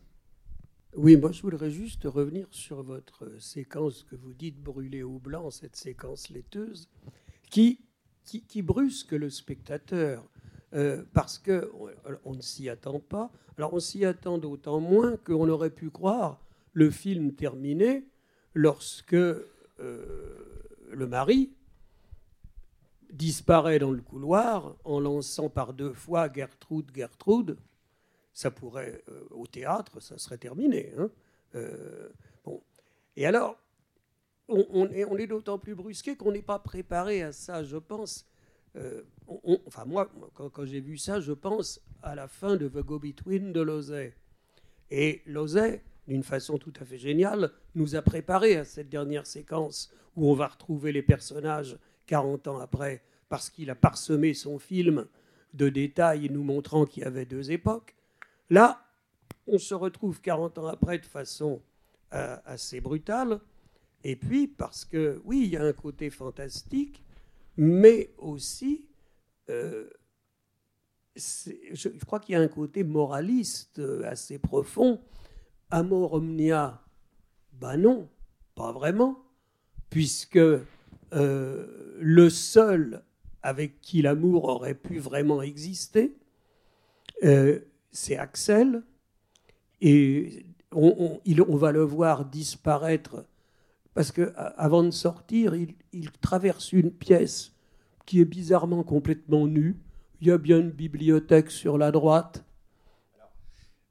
Oui, 0.97 1.15
moi 1.15 1.31
je 1.31 1.43
voudrais 1.43 1.69
juste 1.69 2.05
revenir 2.05 2.47
sur 2.49 2.81
votre 2.81 3.25
euh, 3.25 3.39
séquence 3.39 4.01
que 4.01 4.15
vous 4.15 4.33
dites 4.33 4.59
brûler 4.59 5.03
au 5.03 5.19
blanc, 5.19 5.51
cette 5.51 5.75
séquence 5.75 6.29
laiteuse, 6.29 6.89
qui, 7.51 7.85
qui, 8.25 8.63
brusque 8.63 9.11
le 9.11 9.29
spectateur 9.29 10.27
euh, 10.73 11.03
parce 11.13 11.37
que 11.37 11.71
on, 11.75 11.91
on 12.25 12.33
ne 12.33 12.41
s'y 12.41 12.67
attend 12.67 12.99
pas. 12.99 13.31
Alors 13.59 13.75
on 13.75 13.79
s'y 13.79 14.05
attend 14.05 14.39
d'autant 14.39 14.79
moins 14.79 15.17
qu'on 15.17 15.47
aurait 15.49 15.69
pu 15.69 15.91
croire 15.91 16.43
le 16.73 16.89
film 16.89 17.31
terminé 17.31 18.07
lorsque 18.55 19.13
euh, 19.13 19.45
le 20.91 21.05
mari 21.05 21.51
disparaît 23.13 23.77
dans 23.77 23.91
le 23.91 24.01
couloir 24.01 24.75
en 24.83 24.99
lançant 24.99 25.49
par 25.49 25.75
deux 25.75 25.93
fois 25.93 26.27
Gertrude, 26.33 26.89
Gertrude. 26.95 27.55
Ça 28.37 28.51
pourrait, 28.51 29.01
euh, 29.09 29.23
au 29.31 29.47
théâtre, 29.47 29.99
ça 29.99 30.19
serait 30.19 30.37
terminé. 30.37 30.93
hein. 30.95 31.09
Euh, 31.55 32.07
bon. 32.45 32.61
Et 33.15 33.25
alors, 33.25 33.57
on, 34.47 34.87
est, 34.91 35.25
d'autant 35.25 35.57
plus 35.57 35.73
brusqué 35.73 36.15
qu'on 36.15 36.31
n'est 36.31 36.43
pas 36.43 36.59
préparé 36.59 37.23
à 37.23 37.31
ça, 37.31 37.63
je 37.63 37.77
pense. 37.77 38.27
Euh, 38.75 39.01
enfin, 39.65 39.85
moi, 39.85 40.11
quand 40.35 40.65
j'ai 40.65 40.81
vu 40.81 40.99
ça, 40.99 41.19
je 41.19 41.33
pense 41.33 41.81
à 42.03 42.13
la 42.13 42.27
fin 42.27 42.57
de 42.57 42.67
The 42.67 42.85
Go-Between 42.85 43.53
de 43.53 43.61
Lozay. 43.61 44.13
Et 44.91 45.23
Lozay, 45.25 45.81
d'une 46.07 46.21
façon 46.21 46.59
tout 46.59 46.73
à 46.79 46.85
fait 46.85 46.99
géniale, 46.99 47.51
nous 47.73 47.95
a 47.95 48.03
préparé 48.03 48.55
à 48.57 48.65
cette 48.65 48.89
dernière 48.89 49.25
séquence 49.25 49.91
où 50.15 50.29
on 50.29 50.35
va 50.35 50.45
retrouver 50.45 50.91
les 50.91 51.01
personnages 51.01 51.79
40 52.05 52.49
ans 52.49 52.59
après, 52.59 53.01
parce 53.29 53.49
qu'il 53.49 53.71
a 53.71 53.75
parsemé 53.75 54.35
son 54.35 54.59
film 54.59 55.07
de 55.55 55.69
détails 55.69 56.29
nous 56.29 56.43
montrant 56.43 56.85
qu'il 56.85 57.01
y 57.01 57.05
avait 57.07 57.25
deux 57.25 57.49
époques. 57.49 57.96
Là, 58.49 58.81
on 59.47 59.57
se 59.57 59.73
retrouve 59.73 60.21
40 60.21 60.57
ans 60.57 60.67
après 60.67 60.99
de 60.99 61.05
façon 61.05 61.61
euh, 62.13 62.37
assez 62.45 62.79
brutale. 62.79 63.39
Et 64.03 64.15
puis, 64.15 64.47
parce 64.47 64.85
que, 64.85 65.21
oui, 65.25 65.41
il 65.45 65.49
y 65.49 65.57
a 65.57 65.63
un 65.63 65.73
côté 65.73 66.09
fantastique, 66.09 67.03
mais 67.57 68.11
aussi, 68.17 68.85
euh, 69.49 69.89
je, 71.15 71.89
crois 72.05 72.19
qu'il 72.19 72.33
y 72.33 72.35
a 72.35 72.41
un 72.41 72.47
côté 72.47 72.83
moraliste 72.83 73.79
euh, 73.79 74.03
assez 74.05 74.37
profond. 74.37 75.01
Amor 75.69 76.13
omnia, 76.13 76.81
ben 77.51 77.75
non, 77.75 78.07
pas 78.55 78.71
vraiment, 78.71 79.21
puisque 79.89 80.39
le 81.11 82.29
seul 82.29 83.03
avec 83.43 83.81
qui 83.81 84.01
l'amour 84.01 84.45
aurait 84.45 84.75
pu 84.75 84.99
vraiment 84.99 85.41
exister, 85.41 86.15
c'est 87.97 88.17
Axel, 88.17 88.83
et 89.81 90.45
on, 90.71 90.95
on- 90.99 91.21
il- 91.25 91.41
on 91.41 91.55
va 91.55 91.71
le 91.71 91.81
voir 91.81 92.25
disparaître 92.25 93.25
parce 93.93 94.11
que 94.11 94.31
avant 94.57 94.83
de 94.83 94.91
sortir, 94.91 95.55
il, 95.55 95.73
il 95.93 96.11
traverse 96.11 96.71
une 96.73 96.91
pièce 96.91 97.53
qui 98.05 98.19
est 98.21 98.25
bizarrement 98.25 98.83
complètement 98.83 99.47
nue. 99.47 99.75
Il 100.21 100.27
y 100.27 100.31
a 100.31 100.37
bien 100.37 100.59
une 100.59 100.69
bibliothèque 100.69 101.49
sur 101.49 101.77
la 101.79 101.91
droite. 101.91 102.43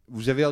Vous 0.08 0.28
avez, 0.28 0.48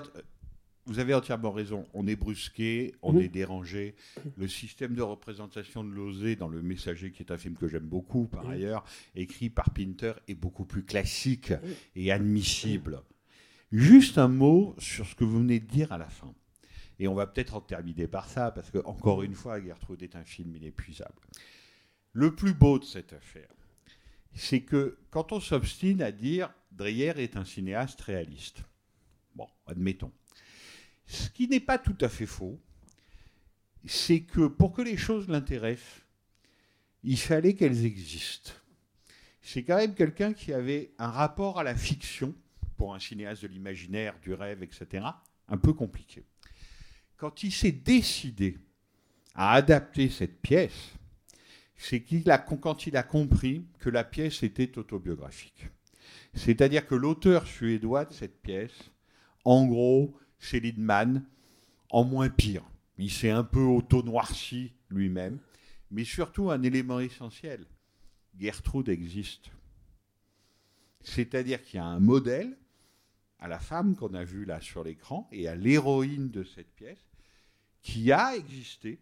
vous 0.87 0.99
avez 0.99 1.15
entièrement 1.15 1.53
raison. 1.53 1.87
On 1.95 2.07
est 2.09 2.17
brusqué, 2.17 2.95
on 3.03 3.13
Mhm. 3.13 3.21
est 3.21 3.29
dérangé. 3.29 3.95
Le 4.37 4.49
système 4.49 4.95
de 4.95 5.03
représentation 5.03 5.85
de 5.85 5.91
l'osé 5.91 6.35
dans 6.35 6.49
Le 6.49 6.61
Messager, 6.61 7.13
qui 7.13 7.23
est 7.23 7.31
un 7.31 7.39
film 7.39 7.55
que 7.55 7.69
j'aime 7.69 7.87
beaucoup 7.87 8.25
par 8.27 8.45
Mhm. 8.45 8.51
ailleurs, 8.51 8.85
écrit 9.15 9.51
par 9.51 9.71
Pinter, 9.71 10.15
est 10.27 10.35
beaucoup 10.35 10.65
plus 10.65 10.83
classique 10.85 11.53
et 11.95 12.11
admissible. 12.11 13.01
Juste 13.75 14.19
un 14.19 14.29
mot 14.29 14.77
sur 14.79 15.05
ce 15.05 15.17
que 15.17 15.25
vous 15.25 15.41
venez 15.41 15.59
de 15.59 15.67
dire 15.67 15.91
à 15.91 15.99
la 15.99 16.09
fin. 16.09 16.33
Et 17.01 17.09
on 17.09 17.15
va 17.15 17.27
peut-être 17.27 17.57
en 17.57 17.61
terminer 17.61 18.07
par 18.07 18.29
ça, 18.29 18.53
parce 18.53 18.71
que, 18.71 18.79
encore 18.85 19.25
une 19.25 19.35
fois, 19.35 19.61
Gertrude 19.61 20.05
est 20.05 20.15
un 20.15 20.23
film 20.23 20.55
inépuisable. 20.55 21.21
Le 22.13 22.33
plus 22.37 22.55
beau 22.55 22.79
de 22.79 22.85
cette 22.85 23.13
affaire, 23.13 23.53
c'est 24.33 24.61
que 24.61 25.01
quand 25.11 25.33
on 25.33 25.41
s'obstine 25.41 26.03
à 26.03 26.13
dire 26.13 26.55
Dreyer 26.71 27.15
est 27.17 27.37
un 27.37 27.45
cinéaste 27.45 28.01
réaliste, 28.01 28.63
bon, 29.35 29.49
admettons. 29.67 30.13
Ce 31.07 31.29
qui 31.29 31.49
n'est 31.49 31.59
pas 31.59 31.79
tout 31.79 31.99
à 32.01 32.09
fait 32.09 32.27
faux, 32.27 32.61
c'est 33.85 34.21
que 34.21 34.47
pour 34.47 34.73
que 34.73 34.83
les 34.83 34.97
choses 34.97 35.27
l'intéressent, 35.27 36.03
il 37.03 37.19
fallait 37.19 37.55
qu'elles 37.55 37.85
existent. 37.85 38.53
C'est 39.43 39.65
quand 39.65 39.79
même 39.79 39.97
quelqu'un 39.97 40.33
qui 40.33 40.53
avait 40.53 40.95
un 40.99 41.09
rapport 41.09 41.59
à 41.59 41.65
la 41.65 41.75
fiction, 41.75 42.37
pour 42.77 42.95
un 42.95 42.99
cinéaste 42.99 43.43
de 43.43 43.49
l'imaginaire, 43.49 44.19
du 44.21 44.35
rêve, 44.35 44.63
etc., 44.63 45.07
un 45.49 45.57
peu 45.57 45.73
compliqué. 45.73 46.25
Quand 47.17 47.43
il 47.43 47.53
s'est 47.53 47.73
décidé 47.73 48.59
à 49.35 49.55
adapter 49.55 50.09
cette 50.09 50.41
pièce, 50.41 50.93
c'est 51.77 52.03
qu'il 52.03 52.31
a, 52.31 52.39
quand 52.39 52.87
il 52.87 52.97
a 52.97 53.03
compris 53.03 53.67
que 53.79 53.91
la 53.91 54.05
pièce 54.05 54.43
était 54.43 54.79
autobiographique. 54.79 55.67
C'est-à-dire 56.35 56.87
que 56.87 56.95
l'auteur 56.95 57.47
suédois 57.47 58.05
de 58.05 58.13
cette 58.13 58.41
pièce, 58.41 58.91
en 59.45 59.67
gros, 59.67 60.17
c'est 60.39 60.61
Lindman, 60.61 61.25
en 61.91 62.05
moins 62.05 62.29
pire. 62.29 62.65
Il 62.99 63.11
s'est 63.11 63.31
un 63.31 63.45
peu 63.45 63.61
auto-noirci 63.61 64.73
lui-même, 64.89 65.39
mais 65.91 66.05
surtout 66.05 66.51
un 66.51 66.63
élément 66.63 67.01
essentiel. 67.01 67.67
Gertrude 68.39 68.89
existe. 68.89 69.51
C'est-à-dire 71.03 71.63
qu'il 71.63 71.77
y 71.77 71.81
a 71.81 71.85
un 71.85 72.01
modèle 72.01 72.57
à 73.45 73.47
la 73.47 73.59
femme 73.59 73.95
qu'on 73.95 74.15
a 74.15 74.25
vue 74.25 74.47
là 74.47 74.59
sur 74.63 74.83
l'écran 74.83 75.29
et 75.31 75.49
à 75.49 75.55
l'héroïne 75.55 76.31
de 76.31 76.45
cette 76.45 76.75
pièce 76.77 77.05
qui 77.83 78.11
a 78.11 78.35
existé, 78.35 78.99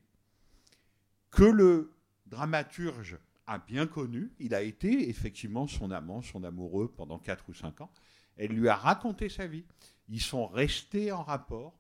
que 1.31 1.45
le 1.45 1.93
dramaturge 2.27 3.19
a 3.47 3.59
bien 3.59 3.87
connu. 3.87 4.33
Il 4.41 4.53
a 4.57 4.63
été 4.63 5.09
effectivement 5.09 5.69
son 5.69 5.93
amant, 5.93 6.23
son 6.23 6.43
amoureux 6.43 6.91
pendant 6.91 7.21
4 7.21 7.45
ou 7.51 7.55
5 7.55 7.83
ans. 7.83 7.93
Elle 8.37 8.51
lui 8.51 8.69
a 8.69 8.75
raconté 8.75 9.29
sa 9.29 9.47
vie. 9.47 9.65
Ils 10.09 10.21
sont 10.21 10.49
restés 10.49 11.13
en 11.13 11.23
rapport. 11.23 11.79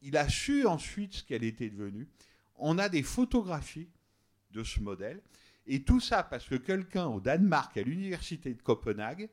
Il 0.00 0.16
a 0.16 0.28
su 0.28 0.66
ensuite 0.66 1.14
ce 1.14 1.24
qu'elle 1.24 1.42
était 1.42 1.70
devenue. 1.70 2.08
On 2.54 2.78
a 2.78 2.88
des 2.88 3.02
photographies 3.02 3.88
de 4.52 4.62
ce 4.62 4.78
modèle. 4.78 5.20
Et 5.66 5.82
tout 5.82 5.98
ça 5.98 6.22
parce 6.22 6.44
que 6.44 6.54
quelqu'un 6.54 7.08
au 7.08 7.18
Danemark, 7.18 7.76
à 7.76 7.82
l'université 7.82 8.54
de 8.54 8.62
Copenhague, 8.62 9.28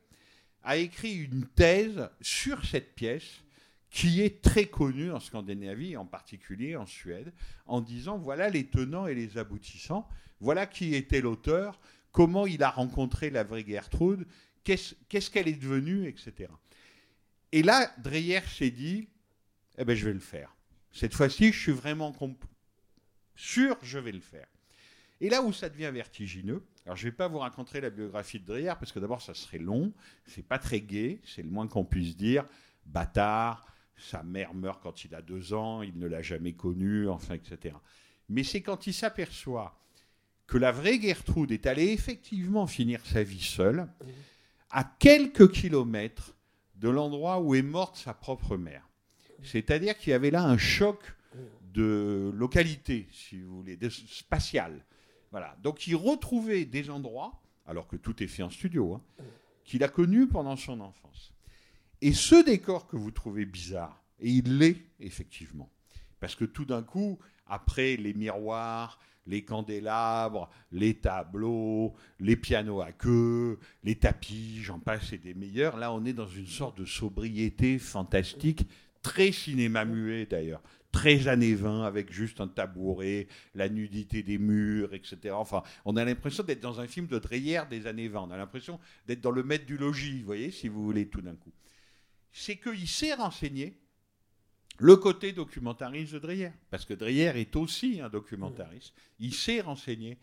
a 0.62 0.76
écrit 0.76 1.14
une 1.14 1.46
thèse 1.46 2.08
sur 2.20 2.64
cette 2.64 2.94
pièce 2.94 3.42
qui 3.90 4.20
est 4.20 4.42
très 4.42 4.66
connue 4.66 5.10
en 5.10 5.20
Scandinavie, 5.20 5.96
en 5.96 6.04
particulier 6.04 6.76
en 6.76 6.86
Suède, 6.86 7.32
en 7.66 7.80
disant 7.80 8.18
voilà 8.18 8.50
les 8.50 8.66
tenants 8.66 9.06
et 9.06 9.14
les 9.14 9.38
aboutissants, 9.38 10.06
voilà 10.40 10.66
qui 10.66 10.94
était 10.94 11.20
l'auteur, 11.20 11.80
comment 12.12 12.46
il 12.46 12.62
a 12.62 12.70
rencontré 12.70 13.30
la 13.30 13.44
vraie 13.44 13.64
Gertrude, 13.66 14.26
qu'est-ce 14.64 15.30
qu'elle 15.30 15.48
est 15.48 15.60
devenue, 15.60 16.06
etc. 16.06 16.50
Et 17.52 17.62
là, 17.62 17.90
Dreyer 17.98 18.40
s'est 18.46 18.70
dit 18.70 19.08
eh 19.78 19.84
ben, 19.84 19.96
je 19.96 20.06
vais 20.06 20.12
le 20.12 20.18
faire. 20.18 20.54
Cette 20.92 21.14
fois-ci, 21.14 21.52
je 21.52 21.58
suis 21.58 21.72
vraiment 21.72 22.14
sûr, 23.36 23.76
je 23.82 23.98
vais 23.98 24.12
le 24.12 24.20
faire. 24.20 24.48
Et 25.20 25.28
là 25.28 25.42
où 25.42 25.52
ça 25.52 25.68
devient 25.68 25.90
vertigineux, 25.92 26.62
alors 26.84 26.96
je 26.96 27.06
ne 27.06 27.10
vais 27.10 27.16
pas 27.16 27.28
vous 27.28 27.38
raconter 27.38 27.80
la 27.80 27.90
biographie 27.90 28.38
de 28.38 28.46
Dreyer, 28.46 28.74
parce 28.78 28.92
que 28.92 28.98
d'abord 28.98 29.20
ça 29.20 29.34
serait 29.34 29.58
long, 29.58 29.92
c'est 30.26 30.46
pas 30.46 30.58
très 30.58 30.80
gai, 30.80 31.20
c'est 31.24 31.42
le 31.42 31.50
moins 31.50 31.66
qu'on 31.66 31.84
puisse 31.84 32.16
dire, 32.16 32.44
bâtard, 32.86 33.66
sa 33.96 34.22
mère 34.22 34.54
meurt 34.54 34.82
quand 34.82 35.04
il 35.04 35.14
a 35.14 35.22
deux 35.22 35.52
ans, 35.54 35.82
il 35.82 35.98
ne 35.98 36.06
l'a 36.06 36.22
jamais 36.22 36.52
connue, 36.52 37.08
enfin, 37.08 37.34
etc. 37.34 37.74
Mais 38.28 38.44
c'est 38.44 38.62
quand 38.62 38.86
il 38.86 38.94
s'aperçoit 38.94 39.78
que 40.46 40.56
la 40.56 40.72
vraie 40.72 41.00
Gertrude 41.00 41.52
est 41.52 41.66
allée 41.66 41.88
effectivement 41.88 42.66
finir 42.66 43.04
sa 43.04 43.22
vie 43.22 43.42
seule, 43.42 43.88
à 44.70 44.84
quelques 44.84 45.50
kilomètres 45.50 46.34
de 46.76 46.88
l'endroit 46.88 47.40
où 47.40 47.54
est 47.54 47.62
morte 47.62 47.96
sa 47.96 48.14
propre 48.14 48.56
mère. 48.56 48.88
C'est-à-dire 49.42 49.96
qu'il 49.98 50.10
y 50.10 50.14
avait 50.14 50.30
là 50.30 50.42
un 50.42 50.58
choc 50.58 50.98
de 51.72 52.32
localité, 52.34 53.08
si 53.12 53.40
vous 53.40 53.58
voulez, 53.58 53.76
de 53.76 53.88
spatial. 53.88 54.84
Voilà. 55.30 55.56
Donc 55.62 55.86
il 55.86 55.96
retrouvait 55.96 56.64
des 56.64 56.90
endroits, 56.90 57.40
alors 57.66 57.86
que 57.86 57.96
tout 57.96 58.22
est 58.22 58.26
fait 58.26 58.42
en 58.42 58.50
studio, 58.50 58.94
hein, 58.94 59.24
qu'il 59.64 59.84
a 59.84 59.88
connus 59.88 60.26
pendant 60.26 60.56
son 60.56 60.80
enfance. 60.80 61.32
Et 62.00 62.12
ce 62.12 62.44
décor 62.44 62.86
que 62.86 62.96
vous 62.96 63.10
trouvez 63.10 63.44
bizarre, 63.44 64.02
et 64.20 64.30
il 64.30 64.58
l'est 64.58 64.84
effectivement, 65.00 65.70
parce 66.20 66.34
que 66.34 66.44
tout 66.44 66.64
d'un 66.64 66.82
coup, 66.82 67.18
après 67.46 67.96
les 67.96 68.14
miroirs, 68.14 68.98
les 69.26 69.44
candélabres, 69.44 70.48
les 70.72 70.94
tableaux, 70.94 71.94
les 72.18 72.36
pianos 72.36 72.80
à 72.80 72.92
queue, 72.92 73.58
les 73.84 73.94
tapis, 73.94 74.60
j'en 74.62 74.78
passe 74.78 75.12
et 75.12 75.18
des 75.18 75.34
meilleurs, 75.34 75.76
là 75.76 75.92
on 75.92 76.04
est 76.04 76.14
dans 76.14 76.26
une 76.28 76.46
sorte 76.46 76.78
de 76.78 76.86
sobriété 76.86 77.78
fantastique, 77.78 78.66
très 79.02 79.30
cinéma 79.30 79.84
muet 79.84 80.26
d'ailleurs, 80.26 80.62
très 80.92 81.28
années 81.28 81.54
20 81.54 81.84
avec 81.84 82.12
juste 82.12 82.40
un 82.40 82.48
tabouret, 82.48 83.28
la 83.54 83.68
nudité 83.68 84.22
des 84.22 84.38
murs, 84.38 84.94
etc. 84.94 85.34
Enfin, 85.34 85.62
on 85.84 85.96
a 85.96 86.04
l'impression 86.04 86.42
d'être 86.42 86.60
dans 86.60 86.80
un 86.80 86.86
film 86.86 87.06
de 87.06 87.18
Dreyer 87.18 87.62
des 87.68 87.86
années 87.86 88.08
20, 88.08 88.22
on 88.22 88.30
a 88.30 88.36
l'impression 88.36 88.80
d'être 89.06 89.20
dans 89.20 89.30
le 89.30 89.42
maître 89.42 89.66
du 89.66 89.76
logis, 89.76 90.20
vous 90.20 90.26
voyez, 90.26 90.50
si 90.50 90.68
vous 90.68 90.84
voulez, 90.84 91.08
tout 91.08 91.20
d'un 91.20 91.36
coup. 91.36 91.52
C'est 92.32 92.56
qu'il 92.56 92.88
s'est 92.88 93.14
renseigné 93.14 93.78
le 94.78 94.96
côté 94.96 95.32
documentariste 95.32 96.14
de 96.14 96.18
Dreyer, 96.20 96.50
parce 96.70 96.84
que 96.84 96.94
Dreyer 96.94 97.32
est 97.34 97.56
aussi 97.56 98.00
un 98.00 98.08
documentariste, 98.08 98.94
il 99.18 99.34
s'est 99.34 99.60
renseigné 99.60 100.18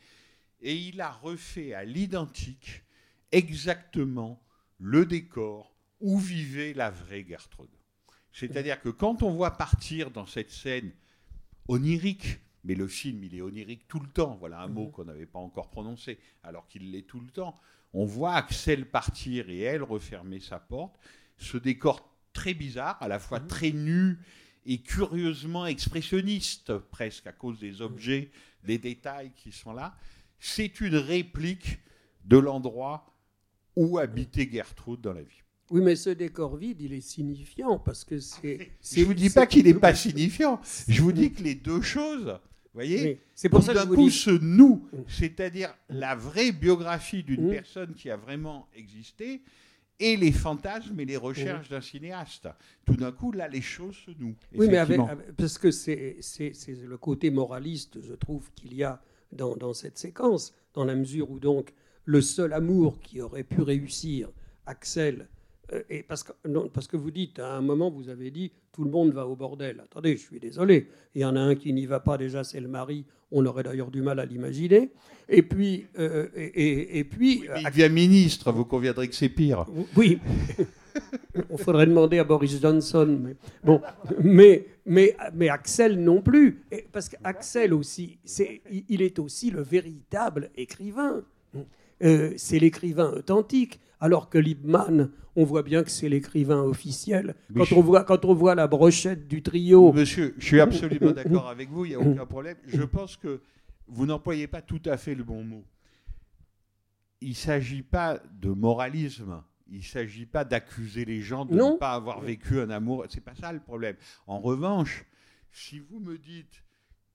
et 0.62 0.76
il 0.76 1.02
a 1.02 1.12
refait 1.12 1.74
à 1.74 1.84
l'identique 1.84 2.84
exactement 3.32 4.42
le 4.80 5.06
décor 5.06 5.76
où 6.00 6.20
vivait 6.20 6.74
la 6.74 6.90
vraie 6.90 7.26
Gertrude. 7.28 7.70
C'est-à-dire 8.36 8.82
que 8.82 8.90
quand 8.90 9.24
on 9.24 9.32
voit 9.32 9.52
partir 9.52 10.12
dans 10.12 10.26
cette 10.26 10.52
scène 10.52 10.92
onirique, 11.70 12.40
mais 12.66 12.76
le 12.76 12.86
film 12.86 13.24
il 13.24 13.34
est 13.34 13.42
onirique 13.42 13.88
tout 13.88 14.00
le 14.02 14.10
temps, 14.10 14.36
voilà 14.36 14.60
un 14.60 14.68
mot 14.68 14.88
qu'on 14.88 15.06
n'avait 15.06 15.26
pas 15.26 15.40
encore 15.40 15.70
prononcé, 15.70 16.20
alors 16.44 16.68
qu'il 16.68 16.92
l'est 16.92 17.08
tout 17.08 17.22
le 17.22 17.30
temps, 17.30 17.58
on 17.94 18.04
voit 18.04 18.34
Axel 18.34 18.92
partir 18.92 19.50
et 19.50 19.60
elle 19.60 19.84
refermer 19.84 20.42
sa 20.42 20.60
porte, 20.60 21.00
ce 21.38 21.58
décor 21.58 22.14
très 22.34 22.54
bizarre, 22.54 23.02
à 23.02 23.08
la 23.08 23.20
fois 23.20 23.40
très 23.40 23.72
nu 23.72 24.20
et 24.66 24.82
curieusement 24.82 25.66
expressionniste, 25.66 26.78
presque 26.78 27.28
à 27.28 27.32
cause 27.32 27.58
des 27.58 27.82
objets, 27.82 28.32
des 28.66 28.78
détails 28.78 29.32
qui 29.38 29.54
sont 29.54 29.72
là, 29.72 29.96
c'est 30.40 30.82
une 30.82 30.98
réplique 30.98 31.80
de 32.26 32.38
l'endroit 32.38 33.16
où 33.78 33.98
habitait 33.98 34.50
Gertrude 34.52 35.00
dans 35.00 35.14
la 35.14 35.24
vie. 35.24 35.45
Oui, 35.72 35.82
mais 35.82 35.96
ce 35.96 36.12
décor 36.12 36.58
vide, 36.58 36.82
il 36.82 36.94
est 36.94 37.02
signifiant 37.02 37.80
parce 37.80 38.04
que 38.04 38.20
c'est. 38.20 38.70
Je 38.84 39.00
ne 39.02 39.06
vous 39.06 39.14
dis 39.16 39.30
pas 39.30 39.48
qu'il 39.48 39.66
n'est 39.66 39.74
pas 39.74 39.96
signifiant. 39.96 40.62
Je 40.88 41.02
vous 41.02 41.12
dis 41.12 41.32
que 41.32 41.42
les 41.42 41.56
deux 41.56 41.82
choses, 41.82 42.26
vous 42.26 42.72
voyez, 42.76 43.20
c'est 43.34 43.50
pour 43.50 43.62
tout 43.62 43.66
ça 43.68 43.74
que 43.74 43.78
d'un 43.80 43.88
coup 43.88 43.96
dis- 44.10 44.12
se 44.12 44.30
nouent, 44.30 44.84
c'est-à-dire 45.08 45.74
la 45.90 46.14
vraie 46.16 46.52
biographie 46.52 47.24
d'une 47.24 47.48
Mm. 47.48 47.52
personne 47.52 47.94
qui 47.96 48.10
a 48.12 48.18
vraiment 48.18 48.68
existé 48.76 49.42
et 50.00 50.18
les 50.18 50.32
fantasmes 50.34 51.00
et 51.00 51.06
les 51.06 51.18
recherches 51.18 51.70
d'un 51.70 51.82
cinéaste. 51.82 52.48
Tout 52.86 52.96
d'un 52.98 53.12
coup, 53.12 53.32
là, 53.32 53.48
les 53.48 53.62
choses 53.62 53.96
se 54.06 54.12
nouent. 54.20 54.36
Oui, 54.54 54.68
mais 54.70 54.78
avec- 54.78 55.00
parce 55.38 55.58
que 55.58 55.72
c'est 55.72 56.18
le 56.68 56.98
côté 56.98 57.32
moraliste, 57.32 58.02
je 58.02 58.14
trouve, 58.14 58.52
qu'il 58.56 58.76
y 58.76 58.84
a 58.84 59.02
dans, 59.32 59.56
dans 59.56 59.74
cette 59.74 59.98
séquence, 59.98 60.54
dans 60.76 60.84
la 60.86 60.96
mesure 60.96 61.32
où 61.32 61.40
donc 61.40 61.74
le 62.04 62.22
seul 62.22 62.54
amour 62.54 63.00
qui 63.00 63.20
aurait 63.22 63.44
pu 63.44 63.62
réussir, 63.62 64.30
Axel, 64.68 65.28
et 65.90 66.04
parce 66.04 66.24
que, 66.24 66.32
non, 66.48 66.70
parce 66.70 66.88
que 66.88 66.98
vous 66.98 67.12
dites, 67.12 67.40
à 67.40 67.56
un 67.56 67.62
moment, 67.62 67.90
vous 67.90 68.10
avez 68.10 68.32
dit, 68.32 68.52
tout 68.72 68.84
le 68.84 68.90
monde 68.92 69.12
va 69.14 69.26
au 69.28 69.36
bordel. 69.36 69.82
Attendez, 69.84 70.18
je 70.18 70.22
suis 70.22 70.40
désolé, 70.40 70.88
il 71.16 71.22
y 71.22 71.26
en 71.26 71.36
a 71.36 71.40
un 71.40 71.56
qui 71.56 71.74
n'y 71.74 71.86
va 71.86 72.00
pas 72.00 72.18
déjà, 72.18 72.44
c'est 72.44 72.60
le 72.60 72.68
mari, 72.68 73.06
on 73.32 73.46
aurait 73.46 73.64
d'ailleurs 73.64 73.90
du 73.92 74.02
mal 74.02 74.20
à 74.20 74.26
l'imaginer. 74.26 74.92
Et 75.28 75.42
puis, 75.42 75.88
euh, 75.98 76.28
et, 76.36 76.44
et- 76.46 77.00
et 77.00 77.04
puis 77.04 77.44
Mais 77.54 77.62
il 77.62 77.66
devient 77.70 77.90
ministre, 77.92 78.52
vous 78.52 78.66
conviendrez 78.66 79.08
que 79.08 79.16
c'est 79.16 79.30
pire. 79.30 79.66
oui. 79.98 80.20
On 81.50 81.58
faudrait 81.58 81.88
demander 81.88 82.20
à 82.20 82.24
Boris 82.24 82.62
Johnson. 82.62 83.20
Mais, 83.22 83.36
bon, 83.66 83.82
mais, 84.24 84.66
mais, 84.86 85.14
mais 85.34 85.50
Axel 85.50 86.02
non 86.02 86.22
plus. 86.22 86.64
Et 86.72 86.86
parce 86.90 87.10
qu'Axel 87.10 87.74
aussi, 87.74 88.18
c'est, 88.24 88.62
il- 88.72 88.86
il 88.88 89.02
est 89.02 89.20
aussi 89.20 89.52
le 89.52 89.62
véritable 89.62 90.52
écrivain. 90.56 91.24
Euh, 92.04 92.34
c'est 92.38 92.60
l'écrivain 92.60 93.12
authentique. 93.12 93.80
Alors 94.00 94.30
que 94.30 94.38
Liebman, 94.38 95.10
on 95.36 95.44
voit 95.46 95.64
bien 95.64 95.84
que 95.84 95.90
c'est 95.90 96.10
l'écrivain 96.10 96.62
officiel. 96.62 97.36
Mais 97.50 97.60
Quand 97.60 97.66
je- 97.66 97.76
on, 97.76 97.82
voit, 97.82 98.04
quand 98.04 98.26
on 98.26 98.34
voit 98.34 98.56
la 98.56 98.68
brochette 98.68 99.28
du 99.28 99.42
trio. 99.42 99.92
Monsieur, 99.94 100.36
je 100.38 100.46
suis 100.46 100.60
absolument 100.62 101.12
d'accord 101.12 101.48
avec 101.50 101.70
vous, 101.70 101.86
il 101.86 101.90
n'y 101.90 101.96
a 101.96 102.00
aucun 102.00 102.26
problème. 102.26 102.58
Je 102.68 102.84
pense 102.84 103.16
que 103.18 103.42
vous 103.88 104.06
n'employez 104.06 104.48
pas 104.48 104.62
tout 104.62 104.82
à 104.86 104.98
fait 104.98 105.16
le 105.16 105.24
bon 105.24 105.44
mot. 105.44 105.66
Il 107.22 107.30
ne 107.30 107.34
s'agit 107.36 107.82
pas 107.84 108.20
de 108.40 108.50
moralisme. 108.50 109.42
Il 109.68 109.78
ne 109.80 109.84
s'agit 109.84 110.26
pas 110.28 110.44
d'accuser 110.46 111.06
les 111.06 111.22
gens 111.22 111.46
de 111.46 111.56
Non. 111.56 111.74
ne 111.74 111.78
pas 111.78 111.94
avoir 111.94 112.22
vécu 112.22 112.60
un 112.60 112.70
amour. 112.70 113.06
C'est 113.10 113.22
pas 113.22 113.34
ça 113.36 113.52
le 113.52 113.60
problème. 113.60 113.96
En 114.28 114.40
revanche, 114.40 115.06
si 115.52 115.80
vous 115.80 116.00
me 116.00 116.18
dites 116.20 116.64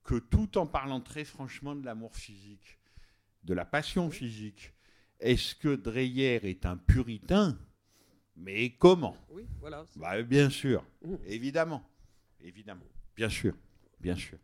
que 0.03 0.15
tout 0.15 0.57
en 0.57 0.65
parlant 0.65 0.99
très 0.99 1.23
franchement 1.23 1.75
de 1.75 1.85
l'amour 1.85 2.13
physique, 2.15 2.77
de 3.45 3.53
la 3.53 3.63
passion 3.65 4.09
physique, 4.09 4.73
est-ce 5.21 5.55
que 5.55 5.75
Dreyer 5.75 6.47
est 6.49 6.65
un 6.65 6.77
puritain? 6.77 7.57
Mais 8.35 8.71
comment? 8.71 9.15
Oui, 9.29 9.43
voilà. 9.59 9.85
Bah, 9.95 10.21
Bien 10.23 10.49
sûr, 10.49 10.83
évidemment. 11.25 11.83
Évidemment, 12.43 12.85
bien 13.15 13.29
sûr, 13.29 13.53
bien 13.99 14.15
sûr. 14.15 14.37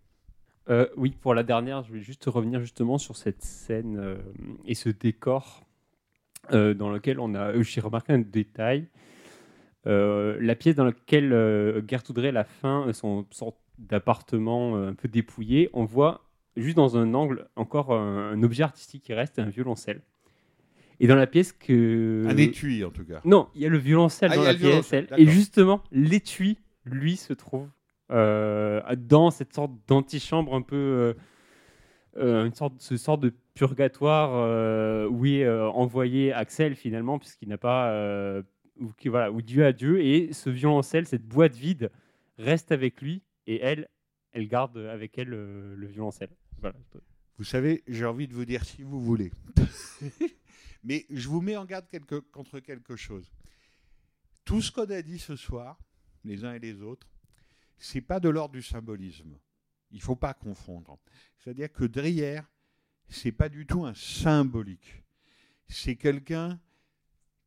Euh, 0.70 0.88
oui, 0.98 1.12
pour 1.20 1.34
la 1.34 1.44
dernière, 1.44 1.84
je 1.84 1.90
voulais 1.90 2.02
juste 2.02 2.26
revenir 2.26 2.60
justement 2.60 2.98
sur 2.98 3.16
cette 3.16 3.41
scène 3.41 3.98
euh, 3.98 4.18
et 4.66 4.76
ce 4.76 4.90
décor 4.90 5.64
euh, 6.52 6.74
dans 6.74 6.91
lequel 6.91 7.20
on 7.20 7.34
a. 7.34 7.60
J'ai 7.64 7.82
remarqué 7.82 8.14
un 8.14 8.20
détail. 8.20 8.88
Euh, 9.88 10.38
la 10.41 10.56
pièce 10.56 10.76
dans 10.76 10.84
laquelle 10.86 11.32
euh, 11.34 11.82
Gertrude 11.88 12.18
Ray, 12.18 12.28
à 12.30 12.34
la 12.34 12.44
fin, 12.44 12.88
euh, 12.88 12.94
son 12.94 13.26
sorte 13.32 13.58
d'appartement 13.80 14.76
euh, 14.76 14.90
un 14.90 14.94
peu 14.94 15.08
dépouillé, 15.08 15.70
on 15.74 15.86
voit 15.86 16.26
juste 16.58 16.76
dans 16.76 16.98
un 16.98 17.14
angle 17.14 17.48
encore 17.56 17.94
un, 17.94 18.32
un 18.32 18.44
objet 18.44 18.64
artistique 18.64 19.04
qui 19.04 19.14
reste, 19.14 19.40
un 19.40 19.49
violoncelle. 19.49 20.02
Et 20.99 21.07
dans 21.07 21.15
la 21.15 21.28
pièce 21.28 21.52
que. 21.53 22.26
Un 22.28 22.38
étui, 22.38 22.84
en 22.84 22.91
tout 22.91 23.06
cas. 23.06 23.22
Non, 23.24 23.49
il 23.56 23.61
y 23.61 23.65
a 23.65 23.69
le 23.69 23.78
violoncelle 23.78 24.32
Ah, 24.34 24.36
dans 24.38 24.44
la 24.44 24.53
pièce. 24.56 24.91
Et 25.18 25.28
justement, 25.28 25.84
l'étui, 25.91 26.57
lui, 26.86 27.18
se 27.18 27.34
trouve 27.34 27.68
euh, 28.11 28.82
dans 28.98 29.30
cette 29.32 29.53
sorte 29.53 29.72
d'antichambre 29.88 30.56
un 30.56 30.61
peu. 30.61 30.76
euh, 30.76 31.14
euh, 32.18 32.45
une 32.45 32.53
sorte, 32.53 32.74
ce 32.80 32.98
sort 32.98 33.19
de 33.19 33.32
purgatoire 33.53 34.32
euh, 34.34 35.07
où 35.07 35.26
est 35.28 35.48
envoyé 35.48 36.34
Axel 36.34 36.76
finalement, 36.76 37.19
puisqu'il 37.19 37.49
n'a 37.49 37.57
pas. 37.60 37.94
où, 38.80 38.90
voilà, 39.06 39.32
où 39.32 39.41
Dieu 39.41 39.65
a 39.65 39.74
Dieu. 39.74 40.02
Et 40.02 40.34
ce 40.34 40.49
violoncelle, 40.49 41.06
cette 41.06 41.28
boîte 41.28 41.56
vide, 41.56 41.91
reste 42.40 42.72
avec 42.72 43.02
lui. 43.02 43.22
Et 43.45 43.61
elle, 43.61 43.88
elle 44.34 44.48
garde 44.48 44.78
avec 44.78 45.18
elle 45.19 45.30
le 45.30 45.88
violoncelle. 45.88 46.30
Voilà. 46.60 46.76
Vous 47.38 47.44
savez, 47.44 47.84
j'ai 47.88 48.06
envie 48.06 48.28
de 48.28 48.34
vous 48.34 48.45
dire 48.45 48.64
si 48.65 48.82
vous 48.82 48.99
voulez. 48.99 49.32
Mais 50.88 51.05
je 51.09 51.27
vous 51.27 51.41
mets 51.41 51.57
en 51.57 51.65
garde 51.65 51.85
contre 52.31 52.61
quelque 52.61 52.95
chose. 52.95 53.30
Tout 54.45 54.61
ce 54.61 54.72
qu'on 54.72 54.89
a 54.89 55.01
dit 55.01 55.19
ce 55.19 55.35
soir, 55.35 55.77
les 56.23 56.45
uns 56.45 56.53
et 56.53 56.59
les 56.59 56.81
autres, 56.81 57.09
c'est 57.77 57.99
pas 57.99 58.22
de 58.22 58.30
l'ordre 58.30 58.53
du 58.53 58.61
symbolisme. 58.61 59.38
Il 59.91 60.01
faut 60.01 60.15
pas 60.15 60.34
confondre. 60.34 60.97
C'est-à-dire 61.38 61.73
que 61.73 61.84
Dreyer, 61.84 62.39
c'est 63.09 63.34
pas 63.34 63.49
du 63.49 63.65
tout 63.65 63.84
un 63.84 63.93
symbolique. 63.95 65.03
C'est 65.68 65.97
quelqu'un 65.97 66.57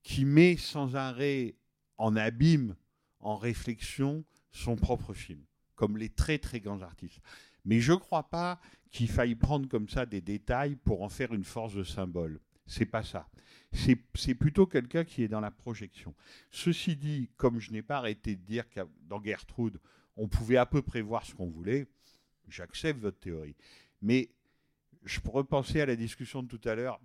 qui 0.03 0.27
met 0.27 0.59
sans 0.59 0.95
arrêt 0.95 1.55
en 1.97 2.17
abîme, 2.17 2.77
en 3.21 3.39
réflexion, 3.39 4.23
son 4.53 4.77
propre 4.77 5.15
film, 5.15 5.43
comme 5.77 5.97
les 5.97 6.11
très 6.11 6.37
très 6.37 6.61
grands 6.61 6.83
artistes. 6.83 7.21
Mais 7.65 7.81
je 7.81 7.93
ne 7.93 7.97
crois 7.97 8.29
pas 8.29 8.61
qu'il 8.91 9.09
faille 9.09 9.35
prendre 9.35 9.67
comme 9.67 9.89
ça 9.89 10.05
des 10.05 10.21
détails 10.21 10.77
pour 10.77 11.01
en 11.01 11.09
faire 11.09 11.33
une 11.33 11.45
force 11.45 11.73
de 11.73 11.85
symbole. 11.85 12.39
C'est 12.71 12.87
pas 12.87 13.03
ça. 13.03 13.29
C'est 13.73 14.35
plutôt 14.37 14.65
quelqu'un 14.65 15.05
qui 15.05 15.25
est 15.25 15.29
dans 15.29 15.41
la 15.41 15.51
projection. 15.51 16.15
Ceci 16.53 16.95
dit, 16.95 17.29
comme 17.37 17.59
je 17.59 17.73
n'ai 17.73 17.83
pas 17.83 17.97
arrêté 17.97 18.37
de 18.37 18.43
dire 18.43 18.69
que 18.71 18.81
dans 19.03 19.21
Gertrude, 19.21 19.81
on 20.17 20.29
pouvait 20.29 20.57
à 20.57 20.67
peu 20.67 20.81
près 20.81 21.01
voir 21.01 21.27
ce 21.27 21.35
qu'on 21.35 21.51
voulait, 21.51 21.89
j'accepte 22.49 23.01
votre 23.01 23.19
théorie. 23.19 23.57
Mais 24.03 24.31
je 25.03 25.19
penser 25.19 25.81
à 25.81 25.87
la 25.87 25.97
discussion 25.97 26.45
de 26.45 26.49
tout 26.49 26.61
à 26.69 26.77
l'heure. 26.77 27.01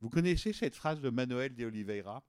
Vous 0.00 0.10
connaissez 0.10 0.52
cette 0.52 0.76
phrase 0.76 1.00
de 1.00 1.10
Manuel 1.10 1.56
de 1.56 1.64
Oliveira? 1.64 2.22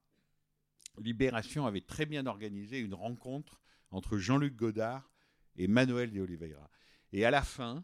Libération 0.97 1.67
avait 1.67 1.81
très 1.81 2.07
bien 2.07 2.25
organisé 2.25 2.79
une 2.79 2.95
rencontre 2.95 3.61
entre 3.91 4.17
Jean-Luc 4.17 4.55
Godard 4.55 5.11
et 5.55 5.67
Manuel 5.67 6.11
de 6.11 6.21
Oliveira. 6.21 6.67
Et 7.13 7.25
à 7.25 7.31
la 7.31 7.43
fin, 7.43 7.83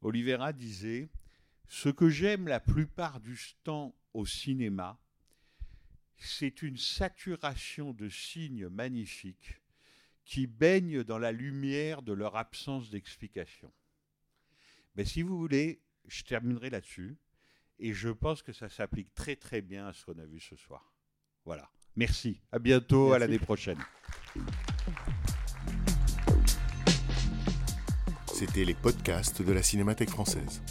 Oliveira 0.00 0.52
disait 0.52 1.10
Ce 1.66 1.88
que 1.88 2.08
j'aime 2.08 2.46
la 2.46 2.60
plupart 2.60 3.18
du 3.18 3.36
temps 3.64 3.96
au 4.14 4.26
cinéma, 4.26 4.98
c'est 6.16 6.62
une 6.62 6.76
saturation 6.76 7.92
de 7.92 8.08
signes 8.08 8.68
magnifiques 8.68 9.60
qui 10.24 10.46
baignent 10.46 11.02
dans 11.02 11.18
la 11.18 11.32
lumière 11.32 12.02
de 12.02 12.12
leur 12.12 12.36
absence 12.36 12.90
d'explication. 12.90 13.72
Mais 14.94 15.04
si 15.04 15.22
vous 15.22 15.36
voulez, 15.36 15.82
je 16.06 16.22
terminerai 16.22 16.70
là-dessus. 16.70 17.16
Et 17.78 17.92
je 17.92 18.10
pense 18.10 18.42
que 18.42 18.52
ça 18.52 18.68
s'applique 18.68 19.12
très 19.14 19.34
très 19.34 19.60
bien 19.60 19.88
à 19.88 19.92
ce 19.92 20.04
qu'on 20.04 20.18
a 20.18 20.24
vu 20.24 20.38
ce 20.38 20.54
soir. 20.54 20.92
Voilà. 21.44 21.68
Merci. 21.96 22.40
À 22.52 22.58
bientôt. 22.58 23.12
À 23.12 23.18
l'année 23.18 23.38
prochaine. 23.40 23.78
C'était 28.32 28.64
les 28.64 28.74
podcasts 28.74 29.42
de 29.42 29.52
la 29.52 29.62
Cinémathèque 29.62 30.10
française. 30.10 30.62